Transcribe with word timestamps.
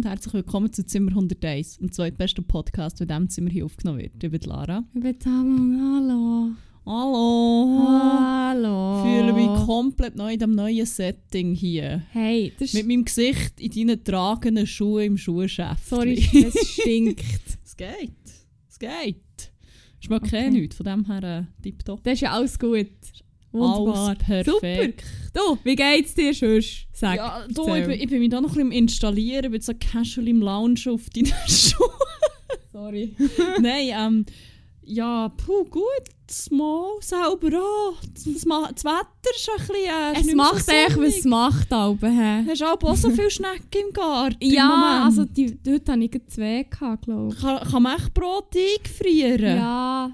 Und 0.00 0.06
herzlich 0.06 0.32
willkommen 0.32 0.72
zu 0.72 0.82
Zimmer 0.86 1.10
101, 1.10 1.76
dem 1.76 1.92
zweitbesten 1.92 2.42
Podcast, 2.46 3.00
der 3.00 3.04
in 3.04 3.08
diesem 3.08 3.28
Zimmer 3.28 3.50
hier 3.50 3.66
aufgenommen 3.66 3.98
wird. 3.98 4.24
Ich 4.24 4.30
bin 4.30 4.40
Lara. 4.46 4.82
Ich 4.94 5.02
bin 5.02 5.18
Tamon, 5.18 5.78
hallo. 5.78 6.52
Hallo! 6.86 7.86
Hallo. 7.86 8.96
Ich 8.96 9.10
fühle 9.12 9.32
mich 9.34 9.66
komplett 9.66 10.16
neu 10.16 10.32
in 10.32 10.38
diesem 10.38 10.54
neuen 10.54 10.86
Setting 10.86 11.54
hier. 11.54 12.02
Hey, 12.12 12.50
das 12.58 12.72
Mit 12.72 12.86
meinem 12.86 13.04
Gesicht 13.04 13.60
in 13.60 13.88
deinen 13.88 14.02
tragenden 14.02 14.66
Schuhen 14.66 15.04
im 15.04 15.18
Schuhgeschäft. 15.18 15.86
Sorry, 15.86 16.14
es 16.32 16.66
stinkt. 16.66 17.22
es 17.62 17.76
geht. 17.76 18.16
Es 18.70 18.78
geht. 18.78 19.52
Schmeckt 20.00 20.24
Okay. 20.28 20.46
okay. 20.46 20.50
nichts, 20.50 20.76
von 20.76 20.86
dem 20.86 21.04
her 21.08 21.22
äh, 21.22 21.62
tipptopp. 21.62 22.02
Das 22.04 22.14
ist 22.14 22.20
ja 22.22 22.32
alles 22.32 22.58
gut. 22.58 22.88
Wunderbar. 23.52 24.14
Perfekt. 24.14 25.04
Du, 25.34 25.58
wie 25.64 25.76
geht's 25.76 26.14
dir 26.14 26.34
sonst? 26.34 26.86
Sag. 26.92 27.16
Ja, 27.16 27.46
du, 27.48 27.74
ich, 27.74 27.86
bin, 27.86 28.00
ich 28.00 28.08
bin 28.08 28.18
mich 28.20 28.30
da 28.30 28.40
noch 28.40 28.50
ein 28.50 28.54
bisschen 28.56 28.72
Installieren, 28.72 29.44
ich 29.46 29.50
bin 29.50 29.60
so 29.60 29.72
casual 29.78 30.28
im 30.28 30.40
Lounge 30.40 30.80
auf 30.88 31.08
deinen 31.10 31.26
Schuhen. 31.48 31.90
Sorry. 32.72 33.14
Nein, 33.60 33.90
ähm, 33.92 34.26
ja, 34.82 35.28
puh, 35.28 35.64
gut, 35.64 35.84
mal 36.50 36.96
selber 37.00 37.58
auch. 37.60 37.94
Das, 38.14 38.24
das 38.24 38.44
Wetter 38.44 39.30
ist 39.36 39.48
ein 39.50 39.58
bisschen... 39.58 39.74
Äh, 39.74 40.20
Es 40.20 40.34
macht 40.34 40.64
so 40.66 40.72
echt, 40.72 40.96
was 40.98 41.16
es 41.18 41.24
macht, 41.24 41.72
aber 41.72 42.08
hä? 42.08 42.44
Hast 42.48 42.60
du 42.60 42.64
auch 42.66 42.96
so 42.96 43.10
viele 43.10 43.30
Schnecken 43.30 43.88
im 43.88 43.92
Garten? 43.92 44.36
Ja, 44.40 44.66
Moment? 44.68 45.04
also 45.04 45.24
die, 45.24 45.58
dort 45.62 45.88
hatte 45.88 46.00
ich 46.04 46.20
zwei, 46.28 46.64
glaube 46.64 47.34
ich. 47.34 47.40
Kann, 47.40 47.60
kann 47.68 47.82
man 47.82 47.96
echt 47.98 48.14
Brot 48.14 48.48
eingefrieren? 48.56 49.56
Ja. 49.56 50.10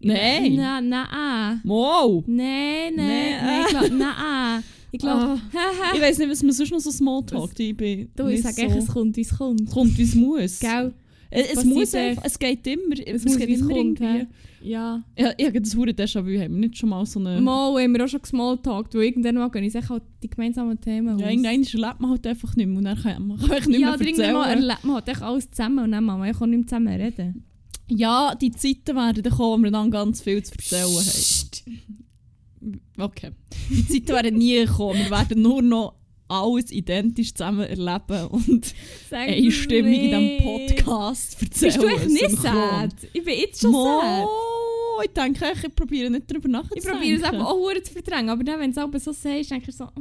Nein. 0.00 0.54
Nein, 0.56 0.88
nein. 0.88 1.60
Wow. 1.64 2.24
Nein, 2.26 2.94
nein, 2.96 3.36
nein, 3.44 3.60
ich 3.62 3.68
glaube, 3.68 3.94
nein. 3.94 4.62
Ich 4.90 4.98
glaube, 5.00 5.40
Ich 5.94 6.00
weiss 6.00 6.18
nicht, 6.18 6.30
was 6.30 6.42
man 6.42 6.52
sonst 6.52 6.70
noch 6.72 6.78
so 6.80 6.90
Smalltalk 6.90 7.50
Ich 7.58 7.76
bin 7.76 8.08
du, 8.16 8.26
ich 8.28 8.40
sage 8.42 8.62
echt, 8.62 8.72
so- 8.72 8.78
es 8.78 8.86
kommt, 8.86 9.16
wie 9.16 9.20
es 9.20 9.36
kommt. 9.36 9.70
kommt, 9.70 9.98
wie 9.98 10.02
es 10.02 10.14
muss. 10.14 10.60
Gell? 10.60 10.94
Es, 11.30 11.42
es 11.48 11.54
passiert 11.56 11.74
muss 11.74 11.92
echt. 11.94 12.08
einfach, 12.10 12.22
es 12.24 12.38
geht 12.38 12.66
immer. 12.66 12.94
Es, 13.06 13.24
muss, 13.24 13.36
geht 13.36 13.50
es 13.50 13.60
immer 13.60 13.68
kommt, 13.74 14.00
irgendwie. 14.00 14.26
Ja. 14.62 15.02
Ja, 15.18 15.30
ich 15.36 15.46
habe 15.46 15.60
das 15.60 15.76
hure 15.76 15.90
Déjà-vu. 15.90 16.20
Haben 16.40 16.54
wir 16.54 16.68
nicht 16.68 16.78
schon 16.78 16.88
mal 16.88 17.04
so 17.04 17.20
eine... 17.20 17.38
Mal 17.38 17.82
haben 17.82 17.92
wir 17.94 18.02
auch 18.04 18.08
schon 18.08 18.22
gesmalltalkt, 18.22 18.94
wo 18.94 18.98
irgendwann 19.00 19.34
mal 19.34 19.50
gehen 19.50 19.62
ich 19.64 19.74
halt 19.74 20.02
die 20.22 20.30
gemeinsamen 20.30 20.80
Themen 20.80 21.18
Ja, 21.18 21.26
aus. 21.26 21.30
irgendwann 21.32 21.62
erlebt 21.62 22.00
man 22.00 22.10
halt 22.12 22.26
einfach 22.26 22.56
nicht 22.56 22.66
mehr 22.66 22.78
und 22.78 22.84
dann 22.84 22.98
kann 22.98 23.26
man 23.28 23.36
kann 23.38 23.50
einfach 23.52 23.66
nicht 23.68 23.78
ja, 23.80 23.86
mehr 23.88 23.94
oder 23.96 24.04
irgendwann 24.06 24.32
mal 24.32 24.40
erzählen. 24.48 24.62
erlebt 24.70 24.84
man 24.84 24.94
halt 24.94 25.22
alles 25.22 25.50
zusammen 25.50 25.84
und 25.84 25.92
dann 25.92 26.06
kann 26.06 26.18
man 26.18 26.28
ja 26.28 26.34
auch 26.34 26.46
nicht 26.46 26.58
mehr 26.58 26.66
zusammen 26.66 26.88
reden. 27.00 27.44
Ja, 27.90 28.34
die 28.34 28.50
Zeiten 28.50 28.96
werden 28.96 29.30
kommen, 29.32 29.60
wo 29.62 29.64
wir 29.64 29.70
dann 29.70 29.90
ganz 29.90 30.20
viel 30.22 30.42
zu 30.42 30.52
erzählen 30.52 30.84
haben. 30.84 32.82
Okay. 32.98 33.32
Die 33.70 33.84
Zeiten 34.04 34.08
werden 34.08 34.38
nie 34.38 34.64
kommen. 34.66 34.98
Wir 34.98 35.10
werden 35.10 35.42
nur 35.42 35.62
noch 35.62 35.94
alles 36.28 36.70
identisch 36.70 37.32
zusammen 37.34 37.60
erleben 37.66 38.26
und 38.28 38.74
Sag 39.08 39.28
einstimmig 39.28 39.96
in 39.96 40.02
diesem 40.02 40.20
nicht. 40.66 40.76
Podcast 40.76 41.40
erzählen. 41.42 41.72
Bist 41.72 41.82
du 41.82 41.86
echt 41.88 42.08
nicht 42.10 42.42
sad? 42.42 42.94
Ich 43.14 43.24
bin 43.24 43.38
jetzt 43.38 43.60
schon 43.62 43.72
sad. 43.72 44.24
Mo, 44.24 45.02
ich 45.02 45.10
denke, 45.12 45.52
ich 45.66 45.74
probiere 45.74 46.10
nicht 46.10 46.30
darüber 46.30 46.48
Ich 46.48 46.52
nachzudenken. 46.52 46.90
probiere 46.90 47.20
es 47.22 47.28
eben 47.32 47.40
auch 47.40 47.72
zu 47.82 47.92
verdrängen, 47.92 48.28
aber 48.28 48.44
dann, 48.44 48.60
wenn 48.60 48.72
du 48.72 48.90
es 48.96 49.04
so 49.04 49.12
sagst, 49.12 49.50
denke 49.50 49.70
ich 49.70 49.76
so, 49.76 49.84
oh, 49.84 50.00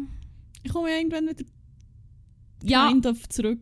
Ich 0.63 0.71
komme 0.73 0.89
ja 0.89 0.97
irgendwann 0.97 1.29
wieder 1.29 1.45
ja, 2.63 2.89
kind 2.89 3.05
of 3.05 3.29
zurück. 3.29 3.59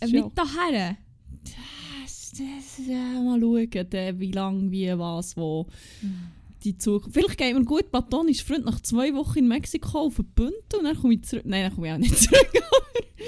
äh, 0.00 0.06
mit 0.06 0.14
ja- 0.14 0.30
daher. 0.34 0.96
Das, 2.38 2.86
ja, 2.86 3.20
mal 3.20 3.40
schauen, 3.40 3.88
dann, 3.90 4.20
wie 4.20 4.30
lange, 4.32 4.70
wie, 4.70 4.96
was, 4.96 5.36
wo. 5.36 5.66
Die 6.64 6.76
Zukunft. 6.76 7.14
Vielleicht 7.14 7.38
geht 7.38 7.56
mir 7.56 7.64
gut 7.64 7.90
platonisch 7.90 8.44
Freund 8.44 8.64
nach 8.64 8.80
zwei 8.80 9.14
Wochen 9.14 9.38
in 9.40 9.48
Mexiko 9.48 9.98
auf 9.98 10.16
den 10.16 10.26
Bündel 10.26 10.78
und 10.78 10.84
dann 10.84 10.96
komme 10.96 11.14
ich 11.14 11.22
zurück. 11.22 11.44
Nein, 11.46 11.64
dann 11.64 11.74
komme 11.74 11.88
ich 11.88 11.92
auch 11.92 11.98
nicht 11.98 12.18
zurück. 12.18 12.50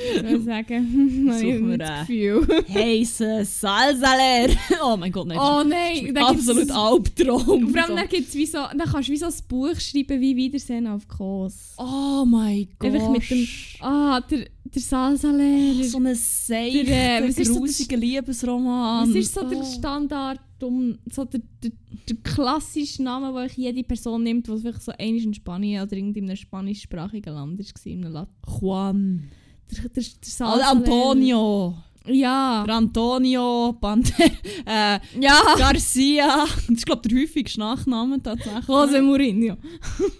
Ich 0.39 0.45
sagen, 0.45 1.31
Suchen 1.33 1.69
wir 1.71 1.79
das. 1.79 2.07
Gefühl. 2.07 2.47
Heisse 2.73 3.45
Salsaler! 3.45 4.49
Oh 4.83 4.97
mein 4.97 5.13
Gott, 5.13 5.27
nein. 5.27 5.39
Oh 5.39 5.59
das 5.63 5.67
nein, 5.69 5.93
ist 6.07 6.17
da 6.17 6.31
gibt's- 6.31 6.49
absolut 6.49 6.71
Albtraum. 6.71 7.69
Vor 7.69 7.81
allem 7.83 7.89
So. 7.89 7.97
dann, 7.97 8.09
gibt's 8.09 8.35
wie 8.35 8.47
so, 8.47 8.59
dann 8.59 8.89
kannst 8.91 9.09
du 9.09 9.13
wie 9.13 9.17
so 9.17 9.27
ein 9.27 9.33
Buch 9.49 9.79
schreiben 9.79 10.21
wie 10.21 10.37
Wiedersehen 10.37 10.87
auf 10.87 11.07
Kurs. 11.07 11.75
Oh 11.79 12.25
mein 12.27 12.69
Gott. 12.79 12.93
Einfach 12.93 13.11
mit 13.11 13.31
dem- 13.31 13.47
Ah, 13.81 14.21
der, 14.21 14.47
der 14.65 14.83
Salsa-Lehrer. 14.83 15.85
So 15.85 15.99
ein 15.99 16.15
seichter, 16.15 16.85
Der, 16.85 17.25
äh, 17.25 17.29
ist 17.29 17.45
so 17.45 17.59
grusiger 17.59 17.97
Liebesroman. 17.97 19.09
Was 19.09 19.15
ist 19.17 19.35
so 19.35 19.43
der 19.49 19.59
Oh. 19.59 19.65
Standard, 19.65 20.41
um, 20.63 20.99
so 21.11 21.25
der, 21.25 21.41
der, 21.63 21.73
der 22.09 22.17
klassische 22.23 23.03
Name, 23.03 23.33
den 23.49 23.63
jede 23.63 23.83
Person 23.83 24.23
nimmt, 24.23 24.47
die 24.47 24.57
vielleicht 24.59 24.83
so 24.83 24.93
einmal 24.99 25.23
in 25.23 25.35
Spanien 25.35 25.83
oder 25.83 25.97
in 25.97 26.17
einem 26.17 26.37
spanischsprachigen 26.37 27.35
Land 27.35 27.59
war, 27.59 27.87
in 27.93 28.05
einem 28.05 28.13
Land. 28.13 28.29
Juan. 28.61 29.25
Der, 29.71 29.83
der, 29.89 29.91
der 29.91 30.03
Oh, 30.03 30.17
Salsa-Lehrer. 30.23 30.71
Antonio. 30.71 31.79
Ja. 32.07 32.65
Der 32.67 32.75
Antonio 32.77 33.73
Bande 33.81 34.11
äh, 34.67 34.99
Ja. 35.21 35.43
Garcia. 35.59 36.47
Das 36.47 36.69
ist, 36.69 36.87
glaube 36.87 37.03
ich, 37.05 37.13
der 37.13 37.21
häufigste 37.23 37.61
Nachname 37.61 38.23
tatsächlich. 38.23 38.67
Jose 38.69 39.03
Mourinho. 39.03 39.57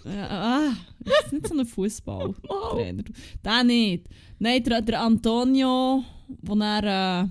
Ja, 0.05 0.27
ah, 0.29 0.73
das 1.03 1.25
ist 1.25 1.33
nicht 1.33 1.47
so 1.47 1.57
ein 1.57 1.65
Fußballtrainer. 1.65 3.03
Wow. 3.13 3.43
Der 3.43 3.63
nicht. 3.63 4.07
Nein, 4.39 4.63
der, 4.63 4.81
der 4.81 5.01
Antonio, 5.01 6.03
wo 6.41 6.55
er. 6.55 6.83
Äh, 6.83 7.29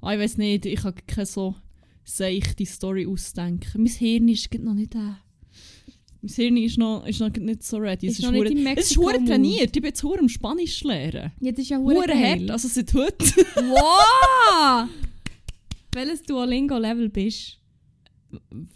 ah, 0.00 0.12
ich 0.14 0.18
weiß 0.20 0.38
nicht, 0.38 0.66
ich 0.66 0.80
kann 0.80 0.94
keine 1.06 1.26
so 1.26 1.54
seichte 2.04 2.64
Story 2.66 3.06
ausdenken. 3.06 3.82
Mein 3.82 3.92
Hirn 3.92 4.28
ist 4.28 4.52
noch 4.54 4.74
nicht. 4.74 4.94
Äh, 4.94 5.14
mein 6.26 6.34
Hirn 6.34 6.56
ist 6.56 6.78
noch, 6.78 7.06
ist 7.06 7.20
noch 7.20 7.30
nicht 7.30 7.62
so 7.62 7.76
ready. 7.76 8.06
Ist 8.06 8.18
es 8.18 8.24
noch 8.24 8.32
ist 8.32 8.54
nicht 8.54 8.66
hure- 8.66 8.74
es 8.78 8.90
ist 8.90 8.96
hure 8.96 9.24
trainiert. 9.24 9.66
Ich 9.76 9.82
bin 9.82 9.84
jetzt 9.84 10.02
hure 10.02 10.18
am 10.20 10.28
Spanisch 10.28 10.82
lernen. 10.82 11.32
Ja, 11.40 11.50
das 11.52 11.60
ist 11.60 11.68
ja 11.70 11.78
Hure 11.78 12.14
hart, 12.14 12.50
also 12.50 12.68
seit 12.68 12.92
heute. 12.94 13.24
Wow! 13.56 14.88
Welches 15.92 16.22
Duolingo-Level 16.22 17.08
bist 17.10 17.58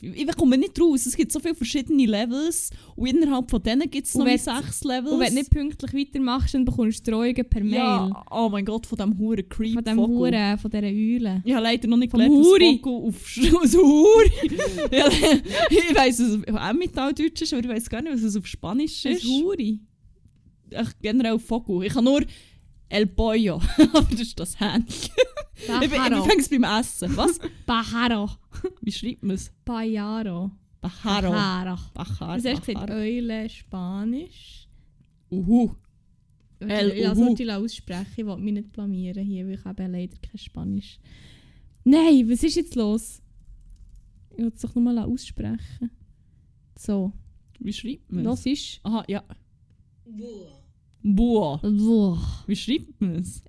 ich 0.00 0.26
komme 0.36 0.58
nicht 0.58 0.80
raus. 0.80 1.06
Es 1.06 1.16
gibt 1.16 1.32
so 1.32 1.40
viele 1.40 1.54
verschiedene 1.54 2.06
Levels 2.06 2.70
und 2.96 3.06
innerhalb 3.08 3.50
von 3.50 3.62
denen 3.62 3.90
gibt 3.90 4.06
es 4.06 4.14
noch 4.14 4.26
sechs 4.26 4.84
Levels. 4.84 5.12
Und 5.12 5.20
wenn 5.20 5.28
du 5.30 5.34
nicht 5.40 5.50
pünktlich 5.50 5.92
weitermachst, 5.94 6.54
dann 6.54 6.64
bekommst 6.64 7.06
du 7.06 7.10
Drohungen 7.12 7.48
per 7.48 7.62
Mail. 7.62 7.74
ja, 7.74 8.24
oh 8.30 8.48
mein 8.48 8.64
Gott, 8.64 8.86
von 8.86 8.96
diesem 8.96 9.18
Huren 9.18 9.48
Creep 9.48 9.74
Von 9.74 9.84
dem 9.84 9.96
Vogel. 9.96 10.16
Huren, 10.16 10.58
von 10.58 10.70
dieser 10.70 10.86
Eule. 10.86 11.42
Ich 11.44 11.52
habe 11.52 11.62
leider 11.64 11.88
noch 11.88 11.96
nicht 11.96 12.10
Vom 12.10 12.20
gelernt, 12.20 12.44
Huri. 12.44 12.80
was 12.82 12.92
auf 12.92 13.54
aus 13.62 13.74
Huri. 13.74 14.30
ich 15.70 15.94
weiss, 15.96 16.18
was 16.20 16.28
es 16.46 16.54
auch 16.54 16.72
Mitteldeutsch 16.72 17.42
ist, 17.42 17.52
aber 17.52 17.62
ich 17.62 17.68
weiß 17.68 17.90
gar 17.90 18.02
nicht, 18.02 18.14
was 18.14 18.22
es 18.22 18.36
auf 18.36 18.46
Spanisch 18.46 19.04
ist. 19.04 19.24
ist 19.24 19.28
Huri. 19.28 19.80
Ach, 20.74 20.92
generell 21.00 21.38
Vogel. 21.38 21.84
Ich 21.86 21.92
kann 21.92 22.04
nur 22.04 22.22
El 22.90 23.06
Pollo, 23.06 23.56
aber 23.92 24.08
das 24.10 24.20
ist 24.20 24.40
das 24.40 24.58
Hähnchen. 24.60 25.12
Ich, 25.60 25.66
bin- 25.66 25.82
ich 25.82 25.90
Pajaro. 25.90 26.24
fange 26.24 26.40
es 26.40 26.48
beim 26.48 26.64
Essen. 26.64 27.16
Was? 27.16 27.38
Pajaro. 27.66 28.30
Wie 28.80 28.92
schreibt 28.92 29.22
man 29.22 29.34
es? 29.36 29.52
Pajaro. 29.64 30.50
Bajaro. 30.80 31.30
Pajaro. 31.30 31.78
Bajaro. 31.94 32.20
Was 32.20 32.44
hast 32.44 32.44
du 32.44 32.72
gesagt? 32.72 32.74
Bajaro. 32.86 32.92
Eule, 33.00 33.48
Spanisch. 33.48 34.68
Uhu. 35.30 35.74
El 36.60 37.06
Uhu. 37.10 37.14
sollte 37.14 37.42
ich 37.42 37.52
aussprechen. 37.52 38.12
Ich 38.16 38.26
will 38.26 38.36
mich 38.36 38.52
nicht 38.54 38.72
blamieren 38.72 39.24
hier, 39.24 39.46
weil 39.46 39.54
ich 39.54 39.64
habe 39.64 39.86
leider 39.86 40.16
kein 40.18 40.38
Spanisch. 40.38 40.98
Nein, 41.84 42.28
was 42.30 42.42
ist 42.42 42.56
jetzt 42.56 42.74
los? 42.74 43.20
Ich 44.30 44.38
will 44.38 44.52
es 44.54 44.60
doch 44.60 44.74
nochmal 44.74 44.98
aussprechen. 44.98 45.90
So, 46.78 47.12
Wie 47.58 47.72
schreibt 47.72 48.10
man 48.12 48.20
es? 48.20 48.26
los 48.26 48.46
ist... 48.46 48.80
Aha, 48.84 49.04
ja. 49.08 49.24
Boah. 51.02 51.60
Boah. 51.62 52.20
Wie 52.46 52.56
schreibt 52.56 53.00
man 53.00 53.16
es? 53.16 53.42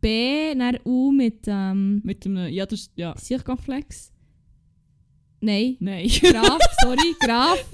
B, 0.00 0.54
dann 0.54 0.78
U 0.84 1.10
mit 1.12 1.44
ähm, 1.46 2.00
Mit 2.04 2.26
einem. 2.26 2.48
Ja, 2.52 2.66
das 2.66 2.80
ist. 2.80 2.92
Ja. 2.96 3.16
Circonflex. 3.16 4.12
Nein. 5.40 5.76
Nein. 5.80 6.08
Graf, 6.08 6.60
sorry, 6.82 7.14
Graf. 7.20 7.64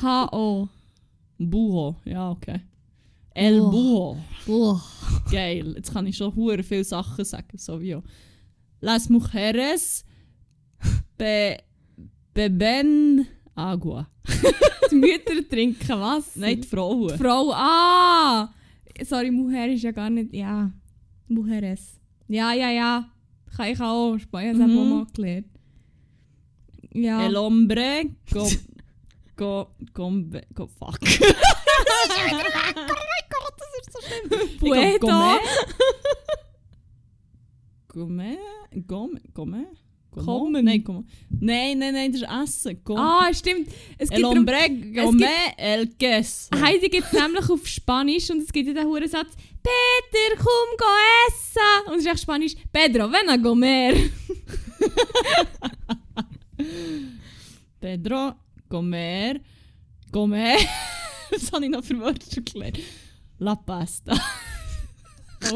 H-O. 0.00 0.68
Buho. 1.38 1.96
Ja, 2.04 2.30
okay. 2.30 2.60
El. 3.34 3.60
Buho. 3.60 4.16
Boah. 4.46 4.82
Geil. 5.30 5.74
Jetzt 5.76 5.92
kann 5.92 6.06
ich 6.06 6.16
schon 6.16 6.34
hure 6.34 6.62
viele 6.62 6.84
Sachen 6.84 7.24
sagen. 7.24 7.58
So 7.58 7.80
wie. 7.80 7.96
Las 8.80 9.08
mujeres 9.08 10.04
be, 11.16 11.58
beben 12.32 13.26
agua. 13.54 14.08
Die 14.90 14.94
Mütter 14.94 15.48
trinken 15.48 16.00
was? 16.00 16.36
Nein, 16.36 16.60
die 16.60 16.68
Frauen. 16.68 17.08
Die 17.08 17.18
Frau. 17.18 17.52
Ah! 17.52 18.54
Sorry, 19.02 19.30
Mujer 19.30 19.68
ist 19.68 19.82
ja 19.82 19.90
gar 19.92 20.10
nicht. 20.10 20.32
Ja. 20.32 20.72
Mujeres. 21.28 22.00
Ja, 22.28 22.52
ja, 22.52 22.70
ja. 22.70 23.10
Kann 23.56 23.68
ich 23.68 23.80
auch. 23.80 24.18
Spanien 24.18 24.56
Mhm. 24.58 24.62
hat 24.62 24.70
auch 24.70 24.84
mal 24.84 25.06
gelernt. 25.14 25.46
Ja. 26.92 27.22
El 27.24 27.36
hombre 27.36 28.06
go, 28.32 28.48
go, 29.36 29.68
go, 29.94 30.10
go 30.54 30.66
fuck. 30.66 30.98
oh 31.00 32.24
mein 32.30 33.26
Gott, 33.30 33.54
das 33.58 33.72
ist 33.80 33.92
so 33.92 34.00
schlimm. 34.02 34.48
Ich 34.48 34.58
Puedo. 34.58 35.06
glaub, 35.06 35.40
Gourmet. 37.88 38.38
Gourmet. 38.86 39.20
Gourmet. 39.34 39.66
Kommen. 40.24 40.64
Nein, 40.64 40.82
komm. 40.84 41.06
Nein, 41.40 41.78
nein, 41.78 41.92
nein, 41.94 42.12
das 42.12 42.22
ist 42.22 42.28
Essen. 42.64 42.80
Komm. 42.84 42.98
Ah, 42.98 43.32
stimmt. 43.32 43.68
Es 43.98 44.10
el 44.10 44.16
gibt 44.16 44.24
darum- 44.24 44.38
hombre 44.38 44.68
come 45.04 45.28
el 45.56 45.88
queso. 45.98 46.48
Heidi 46.60 46.88
gibt 46.88 47.06
es 47.06 47.12
nämlich 47.20 47.48
auf 47.50 47.66
Spanisch 47.66 48.30
und 48.30 48.42
es 48.42 48.52
gibt 48.52 48.68
ja 48.68 48.74
den 48.74 48.86
Hurensatz 48.86 49.32
Peter, 49.62 50.36
komm, 50.36 50.76
go 50.78 50.84
essen. 51.28 51.88
Und 51.92 51.94
es 51.98 52.04
ist 52.06 52.12
echt 52.12 52.20
Spanisch 52.22 52.54
Pedro, 52.72 53.08
ven 53.10 53.28
a 53.28 53.36
comer. 53.38 53.92
Pedro, 57.80 58.34
comer, 58.68 59.34
comer. 60.12 60.56
Was 61.30 61.52
habe 61.52 61.64
ich 61.66 61.70
noch 61.70 61.84
für 61.84 61.98
Wörter 62.00 62.40
gelernt? 62.40 62.78
La 63.38 63.54
pasta. 63.54 64.14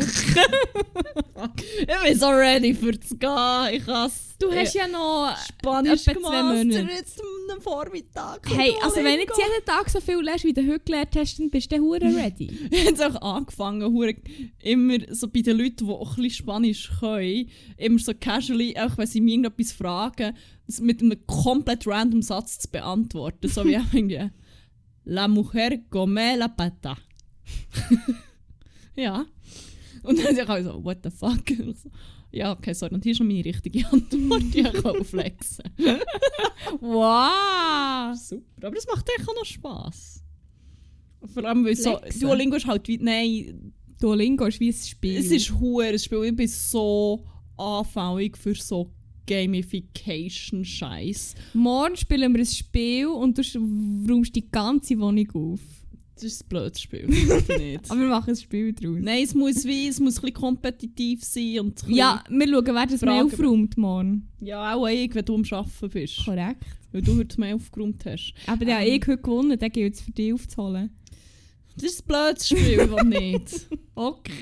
ich 1.81 1.87
bin 2.05 2.19
so 2.19 2.27
ready 2.29 2.75
für 2.75 2.99
zu 3.01 3.17
gehen. 3.17 3.69
Ich 3.75 3.87
has 3.87 4.29
Du 4.39 4.51
hast 4.53 4.75
ja 4.75 4.89
noch... 4.89 5.37
Spanisch 5.61 6.05
Monate. 6.21 6.89
jetzt 6.97 7.23
am 7.53 7.61
Vormittag. 7.61 8.41
Hey, 8.51 8.75
also 8.83 8.97
wenn 8.97 9.15
du 9.15 9.21
jetzt 9.21 9.39
jeden 9.39 9.65
Tag 9.65 9.89
so 9.89 10.01
viel 10.01 10.21
lernst, 10.21 10.45
wie 10.45 10.53
du 10.53 10.63
heute 10.67 10.81
gelernt 10.81 11.15
hast, 11.15 11.39
dann 11.39 11.49
bist 11.49 11.71
du 11.71 11.79
hure 11.79 12.01
ready. 12.17 12.51
Ich 12.73 12.87
habe 12.87 12.95
es 12.97 13.01
auch 13.01 13.23
angefangen, 13.37 13.83
hure- 13.95 14.17
immer 14.61 14.99
so 15.11 15.29
bei 15.29 15.43
den 15.43 15.59
Leuten, 15.59 15.87
die 15.87 15.93
auch 15.93 16.17
ein 16.17 16.23
bisschen 16.25 16.31
Spanisch 16.45 16.91
können, 16.99 17.49
immer 17.77 17.99
so 18.01 18.13
casually, 18.19 18.77
auch 18.77 18.99
wenn 18.99 19.07
sie 19.07 19.21
mich 19.21 19.35
irgendetwas 19.35 19.71
fragen, 19.73 20.37
mit 20.81 21.01
einem 21.01 21.25
komplett 21.27 21.87
random 21.87 22.23
Satz 22.23 22.59
zu 22.59 22.69
beantworten. 22.69 23.49
So 23.49 23.65
wie 23.65 23.75
irgendwie 23.93 24.29
La 25.05 25.29
mujer 25.29 25.79
come 25.89 26.37
la 26.37 26.49
pata. 26.49 26.97
ja. 28.97 29.25
Und 30.03 30.19
dann 30.19 30.35
sage 30.35 30.61
ich 30.61 30.65
so, 30.65 30.85
what 30.85 30.99
the 31.03 31.11
fuck? 31.11 31.43
Und 31.67 31.79
so, 31.79 31.91
ja, 32.31 32.53
okay, 32.53 32.73
sorry. 32.73 32.95
Und 32.95 33.05
hier 33.05 33.13
ist 33.13 33.19
schon 33.19 33.29
meine 33.29 33.45
richtige 33.45 33.87
Antwort, 33.93 34.55
die 34.55 34.61
ich 34.61 34.73
kann 34.73 35.05
flexen 35.05 35.65
wow! 36.81 38.17
Super, 38.17 38.67
aber 38.67 38.75
das 38.75 38.87
macht 38.87 39.07
echt 39.17 39.29
auch 39.29 39.35
noch 39.35 39.45
Spass. 39.45 40.25
Vor 41.33 41.45
allem, 41.45 41.65
weil 41.65 41.77
so? 41.77 42.01
Duolingo 42.21 42.57
ist 42.57 42.67
halt 42.67 42.89
wie, 42.89 42.99
nein, 42.99 43.73
Duolingo 44.01 44.47
ist 44.47 44.59
wie 44.59 44.71
ein 44.71 44.75
Spiel. 44.75 45.19
Es 45.19 45.31
ist 45.31 45.53
ein 45.53 45.99
Spiel. 45.99 46.25
Ich 46.25 46.37
bin 46.37 46.49
so 46.49 47.25
anfällig 47.57 48.37
für 48.37 48.55
so 48.55 48.91
Gamification-Scheiß. 49.27 51.35
Morgen 51.55 51.97
spielen 51.97 52.35
wir 52.35 52.41
ein 52.41 52.47
Spiel 52.47 53.07
und 53.07 53.39
du 53.39 53.43
räumst 54.11 54.35
die 54.35 54.51
ganze 54.51 54.99
Wohnung 54.99 55.31
auf. 55.35 55.61
Das 56.23 56.33
ist 56.33 56.45
ein 56.45 56.49
blödes 56.49 56.81
Spiel. 56.81 57.07
nicht. 57.07 57.21
Aber 57.91 58.01
wir 58.01 58.09
machen 58.09 58.31
ein 58.31 58.37
Spiel 58.37 58.73
daraus. 58.73 58.99
Nein, 59.01 59.25
es 59.25 59.35
muss 59.35 59.65
wie, 59.65 59.89
es 59.89 59.99
muss 59.99 60.23
ein 60.23 60.33
kompetitiv 60.33 61.25
sein 61.25 61.61
und 61.61 61.83
Ja, 61.89 62.23
wir 62.29 62.49
schauen, 62.49 62.65
wer 62.67 62.87
das 62.87 63.01
mehr 63.01 63.25
aufräumt 63.25 63.77
morgen. 63.77 64.29
ja, 64.41 64.75
auch 64.75 64.87
ich, 64.87 65.13
wenn 65.15 65.25
du 65.25 65.35
am 65.35 65.45
Arbeiten 65.51 65.89
bist. 65.91 66.25
Korrekt. 66.25 66.65
Weil 66.93 67.03
du 67.03 67.17
heute 67.17 67.41
mehr 67.41 67.55
aufgeräumt 67.57 68.05
hast. 68.07 68.35
Aber 68.47 68.65
der 68.65 68.81
Ähm. 68.81 68.95
ich 68.95 69.07
heute 69.07 69.23
gewonnen, 69.23 69.59
den 69.59 69.71
gilt 69.73 69.95
es 69.95 70.01
für 70.03 70.13
dich 70.13 70.33
aufzuholen. 70.33 70.91
Das 71.75 71.85
ist 71.85 72.03
ein 72.03 72.07
blödes 72.07 72.49
Spiel, 72.49 72.77
das 72.87 73.05
nicht. 73.07 73.67
Okay. 73.95 74.33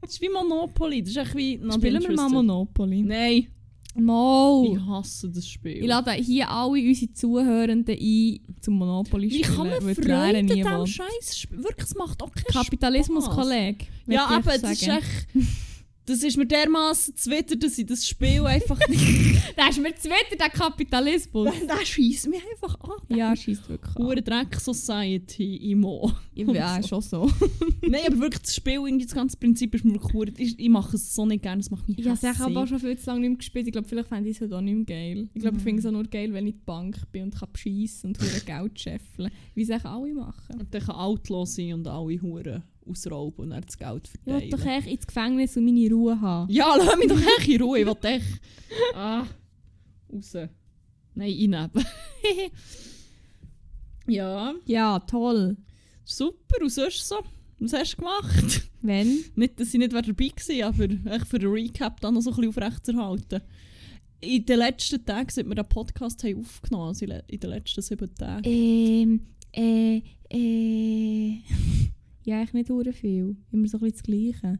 Das 0.00 0.10
ist 0.12 0.20
wie 0.22 0.28
Monopoly. 0.28 1.02
Das 1.02 1.10
ist 1.10 1.16
echt 1.18 1.34
wie... 1.36 1.60
Spielen 1.72 2.02
wir 2.02 2.12
mal. 2.16 2.28
Monopoly. 2.30 3.02
Nein, 3.02 3.46
Mal. 3.94 4.64
ich 4.72 4.86
hasse 4.86 5.28
das 5.30 5.46
Spiel. 5.46 5.76
Ich 5.82 5.86
lade 5.86 6.12
hier 6.12 6.50
alle 6.50 6.72
unsere 6.72 7.12
Zuhörenden 7.12 7.96
ein 7.96 8.40
zum 8.60 8.74
Monopoly 8.74 9.30
Wie 9.30 9.44
spielen. 9.44 9.56
kann 9.56 9.68
man 9.70 9.94
Freude 9.94 10.38
an 10.38 10.46
diesem. 10.46 10.86
Scheiß? 10.86 11.48
Wirklich, 11.50 11.86
es 11.86 11.94
macht 11.94 12.22
auch 12.22 12.32
keinen 12.32 12.64
Kapitalismus, 12.64 13.24
Spaß. 13.26 13.36
Kollege. 13.36 13.86
Ja, 14.06 14.26
aber 14.26 14.58
das 14.58 14.72
ist 14.72 14.88
echt. 14.88 15.28
Das 16.06 16.22
ist 16.22 16.36
mir 16.36 16.46
dermaßen 16.46 17.16
zuwider, 17.16 17.56
dass 17.56 17.78
ich 17.78 17.86
das 17.86 18.06
Spiel 18.06 18.44
einfach 18.44 18.78
nicht. 18.88 19.02
Da 19.56 19.68
ist 19.68 19.80
mir 19.80 19.94
zu 19.94 20.08
weiter, 20.10 20.36
der 20.38 20.50
Kapitalismus. 20.50 21.50
der 21.68 21.84
schießt 21.86 22.28
mich 22.28 22.42
einfach 22.52 22.78
an. 22.80 23.16
ja, 23.16 23.34
schießt 23.36 23.68
wirklich 23.68 23.96
an. 23.96 24.02
Hure 24.04 24.20
Dreck 24.22 24.54
Society 24.60 25.70
Imo. 25.70 26.10
Ja, 26.34 26.82
schon 26.82 27.00
so. 27.00 27.30
Nein, 27.82 28.00
aber 28.06 28.18
wirklich 28.18 28.42
das 28.42 28.54
Spiel, 28.56 28.74
irgendwie 28.84 29.04
das 29.04 29.14
ganze 29.14 29.36
Prinzip 29.36 29.74
ist 29.74 29.84
mir 29.84 29.94
wirklich 29.94 30.58
ich, 30.58 30.68
mache 30.68 30.96
es 30.96 31.14
so 31.14 31.24
nicht 31.24 31.42
gerne, 31.42 31.60
es 31.60 31.70
macht 31.70 31.88
mich 31.88 31.98
Ich 31.98 32.06
habe 32.08 32.18
es 32.20 32.40
aber 32.40 32.62
auch 32.62 32.66
schon 32.66 32.80
viel 32.80 32.98
zu 32.98 33.06
lange 33.06 33.20
nicht 33.20 33.28
mehr 33.30 33.36
gespielt. 33.38 33.66
Ich 33.68 33.72
glaube, 33.72 33.86
vielleicht 33.88 34.08
fände 34.08 34.28
ich 34.28 34.36
es 34.36 34.42
heute 34.42 34.56
auch 34.56 34.60
nicht 34.60 34.74
mehr 34.74 34.84
geil. 34.84 35.28
Ich 35.34 35.40
glaube, 35.40 35.56
ich 35.56 35.62
Mhm. 35.62 35.66
finde 35.66 35.80
es 35.80 35.86
auch 35.86 35.92
nur 35.92 36.04
geil, 36.04 36.32
wenn 36.32 36.46
ich 36.48 36.54
die 36.54 36.62
Bank 36.66 36.96
bin 37.12 37.24
und 37.24 37.38
kann 37.38 37.48
beschissen 37.52 38.08
und 38.08 38.20
hure 38.20 38.40
Geld 38.44 38.78
scheffeln. 38.80 39.30
Wie 39.54 39.62
es 39.62 39.70
eigentlich 39.70 39.84
alle 39.84 40.12
machen. 40.14 40.60
Und 40.60 40.74
dann 40.74 40.82
kann 40.82 40.96
Outlaw 40.96 41.46
sein 41.46 41.74
und 41.74 41.86
alle 41.86 42.20
Huren 42.20 42.62
ausrauben 42.88 43.44
und 43.44 43.50
dann 43.50 43.62
das 43.62 43.76
Geld 43.78 44.08
Ich 44.12 44.26
will 44.26 44.32
verteilen. 44.40 44.50
doch 44.50 44.66
echt 44.66 44.86
ins 44.88 45.06
Gefängnis 45.06 45.56
und 45.56 45.64
meine 45.64 45.90
Ruhe 45.90 46.20
haben. 46.20 46.52
Ja, 46.52 46.74
lass 46.78 46.96
mich 46.96 47.08
doch 47.08 47.20
echt 47.38 47.48
in 47.48 47.62
Ruhe, 47.62 47.78
ich 47.80 47.86
will 47.86 47.96
echt... 48.02 48.26
Ah, 48.94 49.26
raus. 50.12 50.32
Nein, 51.14 51.30
reinnehmen. 51.30 51.70
ja, 54.06 54.54
Ja, 54.66 54.98
toll. 55.00 55.56
super, 56.04 56.62
und 56.62 56.70
sonst 56.70 57.08
so? 57.08 57.16
Was 57.60 57.72
hast 57.72 57.92
du 57.92 57.96
gemacht? 57.98 58.68
Wenn? 58.82 59.24
Nicht, 59.36 59.58
dass 59.58 59.72
ich 59.72 59.78
nicht 59.78 59.92
dabei 59.92 60.08
war, 60.08 60.68
aber 60.68 61.14
echt 61.14 61.26
für 61.26 61.38
den 61.38 61.50
Recap 61.50 62.00
dann 62.00 62.14
noch 62.14 62.20
so 62.20 62.30
ein 62.30 62.36
bisschen 62.36 62.48
aufrechtzuerhalten. 62.50 63.40
In 64.20 64.44
den 64.44 64.58
letzten 64.58 65.04
Tagen, 65.04 65.28
seit 65.30 65.46
wir 65.46 65.54
den 65.54 65.68
Podcast 65.68 66.22
haben 66.24 66.40
aufgenommen 66.40 66.82
haben, 66.84 66.88
also 66.88 67.04
in 67.28 67.40
den 67.40 67.50
letzten 67.50 67.80
sieben 67.82 68.14
Tagen, 68.14 68.42
Ähm, 68.44 69.20
äh, 69.52 70.02
äh. 70.30 71.38
Ja, 72.26 72.38
eigentlich 72.38 72.52
nicht 72.52 72.70
hure 72.70 72.92
viel. 72.92 73.36
Immer 73.52 73.68
so 73.68 73.78
ein 73.78 73.80
bisschen 73.80 73.92
das 73.92 74.02
Gleiche. 74.02 74.58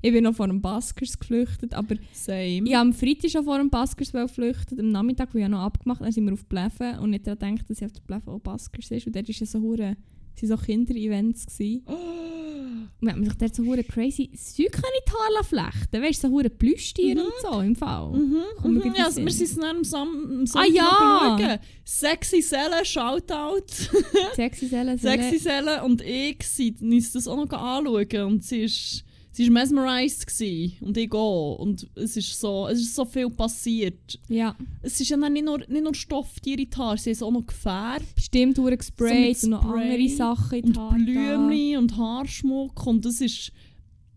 Ich 0.00 0.12
bin 0.12 0.24
noch 0.24 0.34
vor 0.34 0.46
dem 0.46 0.60
Baskers 0.60 1.18
geflüchtet, 1.18 1.74
aber 1.74 1.96
same. 2.12 2.68
ich 2.68 2.76
am 2.76 2.92
Freitag 2.92 3.30
schon 3.30 3.44
vor 3.44 3.58
dem 3.58 3.68
Baskers 3.68 4.12
geflüchtet. 4.12 4.78
Am 4.78 4.90
Nachmittag, 4.90 5.34
wo 5.34 5.38
ich 5.38 5.48
noch 5.48 5.60
abgemacht 5.60 6.00
habe, 6.00 6.12
sind 6.12 6.26
wir 6.26 6.34
auf 6.34 6.48
Pleffen 6.48 6.98
und 7.00 7.10
nicht 7.10 7.26
daran 7.26 7.56
gedacht, 7.56 7.68
dass 7.68 7.78
ich 7.78 7.86
auf 7.86 7.92
der 7.92 8.02
Pleffen 8.02 8.30
auch 8.30 8.38
Baskers 8.38 8.90
ist. 8.92 9.06
Und 9.06 9.16
dort 9.16 9.28
ist 9.28 9.40
ja 9.40 9.46
so 9.46 9.60
hure, 9.60 9.96
sind 10.36 10.48
so 10.48 10.56
Kinder-Events 10.56 11.46
gewesen. 11.46 11.82
Und 13.00 13.02
man 13.02 13.14
hat 13.16 13.24
sich 13.24 13.34
dort 13.38 13.54
so 13.54 13.64
hure 13.64 13.84
crazy 13.84 14.30
Zeug 14.32 14.66
in 14.66 14.82
die 15.06 15.12
Haare 15.12 15.44
flechten. 15.44 16.02
Weißt 16.02 16.24
du, 16.24 16.28
so 16.28 16.32
hure 16.34 16.50
Plüschtiere 16.50 17.20
Mhm. 17.20 17.26
und 17.26 17.32
so 17.42 17.60
im 17.60 17.76
Fall. 17.76 18.12
Mhm, 18.12 18.42
wir 18.62 18.70
mhm. 18.70 18.80
gehen 18.82 18.94
Ja, 18.96 19.08
in 19.08 19.14
den 19.14 19.24
wir 19.26 19.32
sind 19.32 19.46
es 19.50 19.54
dann 19.56 19.76
am, 19.76 19.84
Sam 19.84 20.08
am 20.08 20.44
Ah, 20.54 20.64
ja! 20.66 21.36
schauen. 21.38 21.58
Sexy 21.84 22.42
Selle, 22.42 22.84
Shoutout. 22.84 23.66
Sexy 24.34 24.66
Seele, 24.68 24.98
Sexy 24.98 25.38
Selle 25.38 25.82
und 25.84 26.02
ich 26.02 26.42
sind 26.42 26.80
uns 26.82 27.12
das 27.12 27.28
auch 27.28 27.36
noch 27.36 27.52
anschauen. 27.52 28.22
Und 28.26 28.44
sie 28.44 28.62
ist, 28.62 29.04
sie 29.38 29.44
ist 29.44 29.50
mesmerized 29.50 30.26
gewesen. 30.26 30.76
und 30.80 30.96
ich 30.96 31.12
auch. 31.12 31.60
Und 31.60 31.88
es 31.94 32.16
ist 32.16 32.40
so, 32.40 32.66
es 32.66 32.80
ist 32.80 32.92
so 32.92 33.04
viel 33.04 33.30
passiert. 33.30 34.18
Ja, 34.26 34.56
Es 34.82 35.00
ist 35.00 35.10
ja 35.10 35.16
dann 35.16 35.32
nicht 35.32 35.44
nur, 35.44 35.58
nicht 35.58 35.84
nur 35.84 35.94
Stofftiere 35.94 36.62
in 36.62 36.68
die 36.70 36.76
Haare, 36.76 36.98
sie 36.98 37.12
es 37.12 37.22
auch 37.22 37.30
noch 37.30 37.46
gefärbt. 37.46 38.16
bestimmt 38.16 38.58
hure 38.58 38.76
gesprayt 38.76 39.38
So 39.38 39.50
noch 39.50 39.62
Spray 39.62 39.92
andere 39.92 40.08
Sachen 40.08 40.58
in 40.58 40.64
die 40.64 40.68
und 40.70 40.78
Haare. 40.78 40.98
Blümchen 40.98 41.78
und 41.78 41.96
Haarschmuck 41.96 42.84
und 42.84 43.04
das 43.04 43.20
ist 43.20 43.52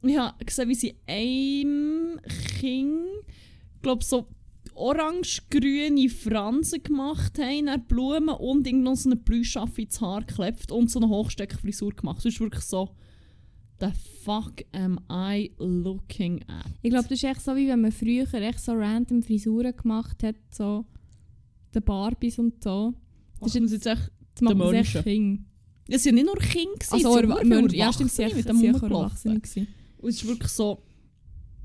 ich 0.03 0.17
habe 0.17 0.43
gesehen 0.43 0.69
wie 0.69 0.75
sie 0.75 0.95
einem 1.05 2.19
Kind 2.59 3.05
glaube 3.83 4.03
so 4.03 4.25
orange-grüne 4.73 6.09
Fransen 6.09 6.81
gemacht 6.81 7.37
haben, 7.37 7.67
dann 7.67 7.85
Blumen 7.85 8.29
und 8.29 8.65
irgend 8.65 8.85
noch 8.85 8.95
so 8.95 9.09
eine 9.09 9.17
Plüschaffe 9.17 9.83
ins 9.83 10.01
Haar 10.01 10.21
geklebt 10.21 10.71
und 10.71 10.89
so 10.89 10.97
eine 10.99 11.09
Hochsteckfrisur 11.09 11.91
gemacht. 11.91 12.17
Das 12.25 12.33
ist 12.33 12.39
wirklich 12.39 12.63
so 12.63 12.89
the 13.81 13.91
fuck 14.23 14.63
am 14.71 14.99
I 15.09 15.51
looking 15.57 16.41
at? 16.47 16.65
Ich 16.81 16.89
glaube, 16.91 17.07
das 17.09 17.17
ist 17.17 17.23
echt 17.23 17.41
so, 17.41 17.55
wie 17.55 17.67
wenn 17.67 17.81
man 17.81 17.91
früher 17.91 18.31
echt 18.33 18.59
so 18.59 18.73
random 18.73 19.23
Frisuren 19.23 19.75
gemacht 19.75 20.23
hat, 20.23 20.35
so 20.51 20.85
die 21.73 21.79
Barbies 21.79 22.39
und 22.39 22.63
so. 22.63 22.93
Das 23.39 23.55
ist 23.55 23.71
jetzt 23.71 23.87
echt 23.87 24.11
Das 24.35 24.41
macht 24.41 24.53
Die 24.53 24.57
man 24.57 24.73
echt 24.75 25.03
es 25.87 26.03
sind 26.03 26.15
nicht 26.15 26.25
nur 26.25 26.37
Kinder, 26.37 26.73
gewesen, 26.75 26.93
Also, 26.93 27.17
es 27.17 27.21
viele 27.21 27.45
Menschen- 27.45 27.77
ja, 27.77 27.91
stimmt, 27.93 28.11
sie 28.11 28.23
rumgelaufen. 28.69 29.31
Erwachsene. 29.31 29.67
Und 29.97 30.09
es 30.09 30.15
ist 30.15 30.27
wirklich 30.27 30.51
so 30.51 30.83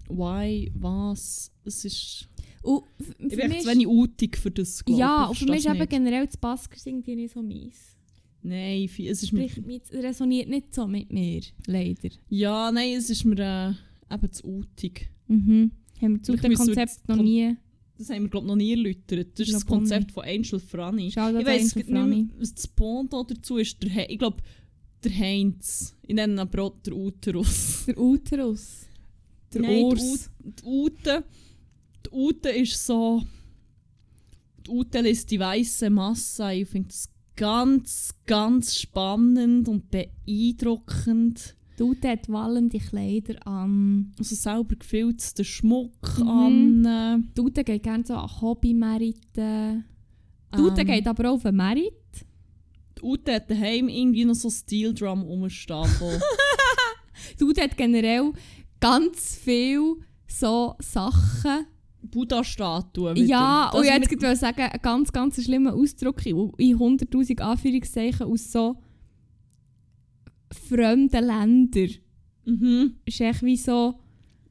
why, 0.08 0.70
was, 0.74 1.52
es 1.64 1.84
ist 1.84 2.28
Und 2.62 2.82
Ich 3.18 3.36
bin 3.36 3.50
zu 3.60 3.68
wenig 3.68 3.86
utig 3.86 4.36
für 4.36 4.50
das, 4.50 4.84
glaub 4.84 4.98
ja, 4.98 5.22
ich. 5.24 5.28
und 5.30 5.36
für 5.36 5.44
mich 5.46 5.64
ist 5.64 5.66
eben 5.74 5.88
generell 5.88 6.26
das 6.26 6.36
Baskers 6.36 6.84
irgendwie 6.86 7.14
nicht 7.14 7.32
so 7.34 7.42
mies. 7.42 7.95
Nein, 8.42 8.84
es 8.84 9.22
ist 9.22 9.32
mir... 9.32 9.48
Sprich, 9.48 9.82
es 9.82 9.92
resoniert 9.92 10.48
nicht 10.48 10.74
so 10.74 10.86
mit 10.86 11.12
mir, 11.12 11.42
leider. 11.66 12.10
Ja, 12.28 12.70
nein, 12.70 12.94
es 12.96 13.10
ist 13.10 13.24
mir 13.24 13.38
äh, 13.38 14.14
eben 14.14 14.32
zu 14.32 14.46
utig. 14.46 15.10
Mhm. 15.26 15.72
Haben 16.00 16.14
wir 16.14 16.22
zu 16.22 16.36
dem 16.36 16.54
Konzept 16.54 17.08
noch 17.08 17.16
nie. 17.16 17.56
Das 17.98 18.10
haben 18.10 18.22
wir, 18.22 18.28
glaube 18.28 18.46
ich, 18.46 18.48
noch 18.48 18.56
nie 18.56 18.72
erläutert. 18.72 19.38
Das 19.38 19.48
ist 19.48 19.54
das 19.54 19.66
Konzept 19.66 20.12
von 20.12 20.24
Angel 20.24 20.60
Franny. 20.60 21.08
Ich 21.08 21.18
Angel 21.18 21.42
nicht 21.42 21.88
mehr, 21.88 22.26
was 22.38 22.54
das 22.54 22.68
Pendant 22.68 23.30
dazu 23.30 23.56
ist. 23.56 23.82
Der 23.82 23.90
He 23.90 24.02
ich 24.08 24.18
glaube, 24.18 24.42
der 25.02 25.18
Heinz. 25.18 25.96
Ich 26.06 26.14
nenne 26.14 26.34
ihn 26.34 26.38
aber 26.38 26.72
der 26.84 26.94
Uterus. 26.94 27.84
Der 27.86 27.98
Uterus. 27.98 28.86
Der 29.54 29.62
Nein, 29.62 29.84
Urs. 29.84 30.30
Die 30.40 30.64
Ute, 30.64 31.24
die 32.04 32.10
Ute 32.10 32.48
ist 32.50 32.84
so... 32.84 33.22
Die 34.66 34.70
Ute 34.70 35.00
lässt 35.00 35.30
die 35.30 35.38
weiße 35.38 35.88
Masse. 35.88 36.52
Ich 36.52 36.68
finde 36.68 36.88
das 36.88 37.08
ganz, 37.36 38.14
ganz 38.26 38.76
spannend 38.76 39.68
und 39.68 39.90
beeindruckend. 39.90 41.54
Ute 41.78 42.08
hat 42.08 42.30
wallende 42.30 42.78
Kleider 42.78 43.46
an. 43.46 44.12
Also 44.18 44.34
selber 44.34 44.76
gefilzten 44.76 45.44
Schmuck 45.44 46.18
Mhm. 46.18 46.86
an. 46.86 47.30
Ute 47.38 47.64
geht 47.64 47.82
gerne 47.82 48.04
so 48.06 48.14
an 48.14 48.30
Hobby-Meriten. 48.40 49.84
Ute 50.56 50.80
Ähm, 50.80 50.86
geht 50.86 51.06
aber 51.06 51.30
auch 51.30 51.34
auf 51.34 51.44
einen 51.46 51.58
Merit. 51.58 51.92
Ute 53.02 53.34
hat 53.34 53.50
daheim 53.50 53.88
irgendwie 53.90 54.24
noch 54.24 54.34
so 54.34 54.48
Steel 54.48 54.94
Drum 54.94 55.20
rumstehen. 55.22 55.86
Die 57.38 57.44
Ute 57.44 57.60
hat 57.62 57.76
generell 57.76 58.32
ganz 58.80 59.36
viel 59.36 59.96
so 60.26 60.74
Sachen. 60.80 61.66
Buddha-Statuen. 62.08 63.16
wieder. 63.16 63.26
Ja, 63.26 63.70
und 63.74 63.84
jetzt 63.84 64.10
mit- 64.10 64.22
wollte 64.22 64.32
ich 64.34 64.38
sagen, 64.40 64.60
einen 64.62 64.82
ganz, 64.82 65.12
ganz 65.12 65.42
schlimmen 65.42 65.72
Ausdruck 65.72 66.24
in 66.26 66.50
in 66.58 66.78
100'000 66.78 67.40
Anführungszeichen 67.40 68.26
aus 68.26 68.50
so 68.52 68.76
fremden 70.68 71.24
Ländern. 71.24 71.90
Mhm. 72.44 72.96
Ist 73.04 73.20
echt 73.20 73.42
wie 73.42 73.56
so... 73.56 73.94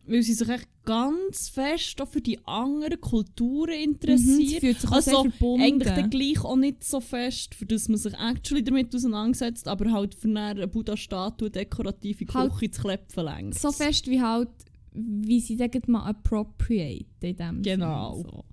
Weil 0.07 0.21
sie 0.21 0.33
sich 0.33 0.47
echt 0.47 0.67
ganz 0.83 1.49
fest 1.49 1.99
auch 1.99 2.07
für 2.07 2.21
die 2.21 2.37
anderen 2.45 3.01
Kulturen 3.01 3.71
Mhm, 3.71 3.75
sie 3.75 3.83
interessiert. 3.85 4.59
fühlt 4.59 4.79
sich 4.81 4.89
auch 4.91 4.93
Also, 4.97 5.09
sehr 5.23 5.31
verbunden. 5.31 5.63
Eigentlich 5.63 5.93
dann 5.93 6.09
gleich 6.11 6.43
auch 6.45 6.55
nicht 6.57 6.83
so 6.83 6.99
fest, 6.99 7.55
für 7.55 7.65
das 7.65 7.89
man 7.89 7.97
sich 7.97 8.13
actually 8.13 8.63
damit 8.63 8.93
auseinandersetzt, 8.93 9.67
aber 9.67 9.91
halt 9.91 10.13
für 10.13 10.27
eine 10.27 10.67
Buddha-Statue 10.67 11.49
dekorative 11.49 12.25
Halt 12.35 12.51
Küche 12.53 12.69
zu 12.69 12.81
klepfen 12.81 13.25
längs. 13.25 13.59
so 13.59 13.71
fest 13.71 14.05
wie 14.07 14.21
halt, 14.21 14.49
wie 14.95 15.39
sie 15.39 15.55
sagen 15.57 15.81
mal 15.87 16.03
appropriate 16.09 17.05
in 17.27 17.35
dem 17.35 17.61
Genau. 17.61 18.15
Sinne, 18.17 18.29
so. 18.31 18.45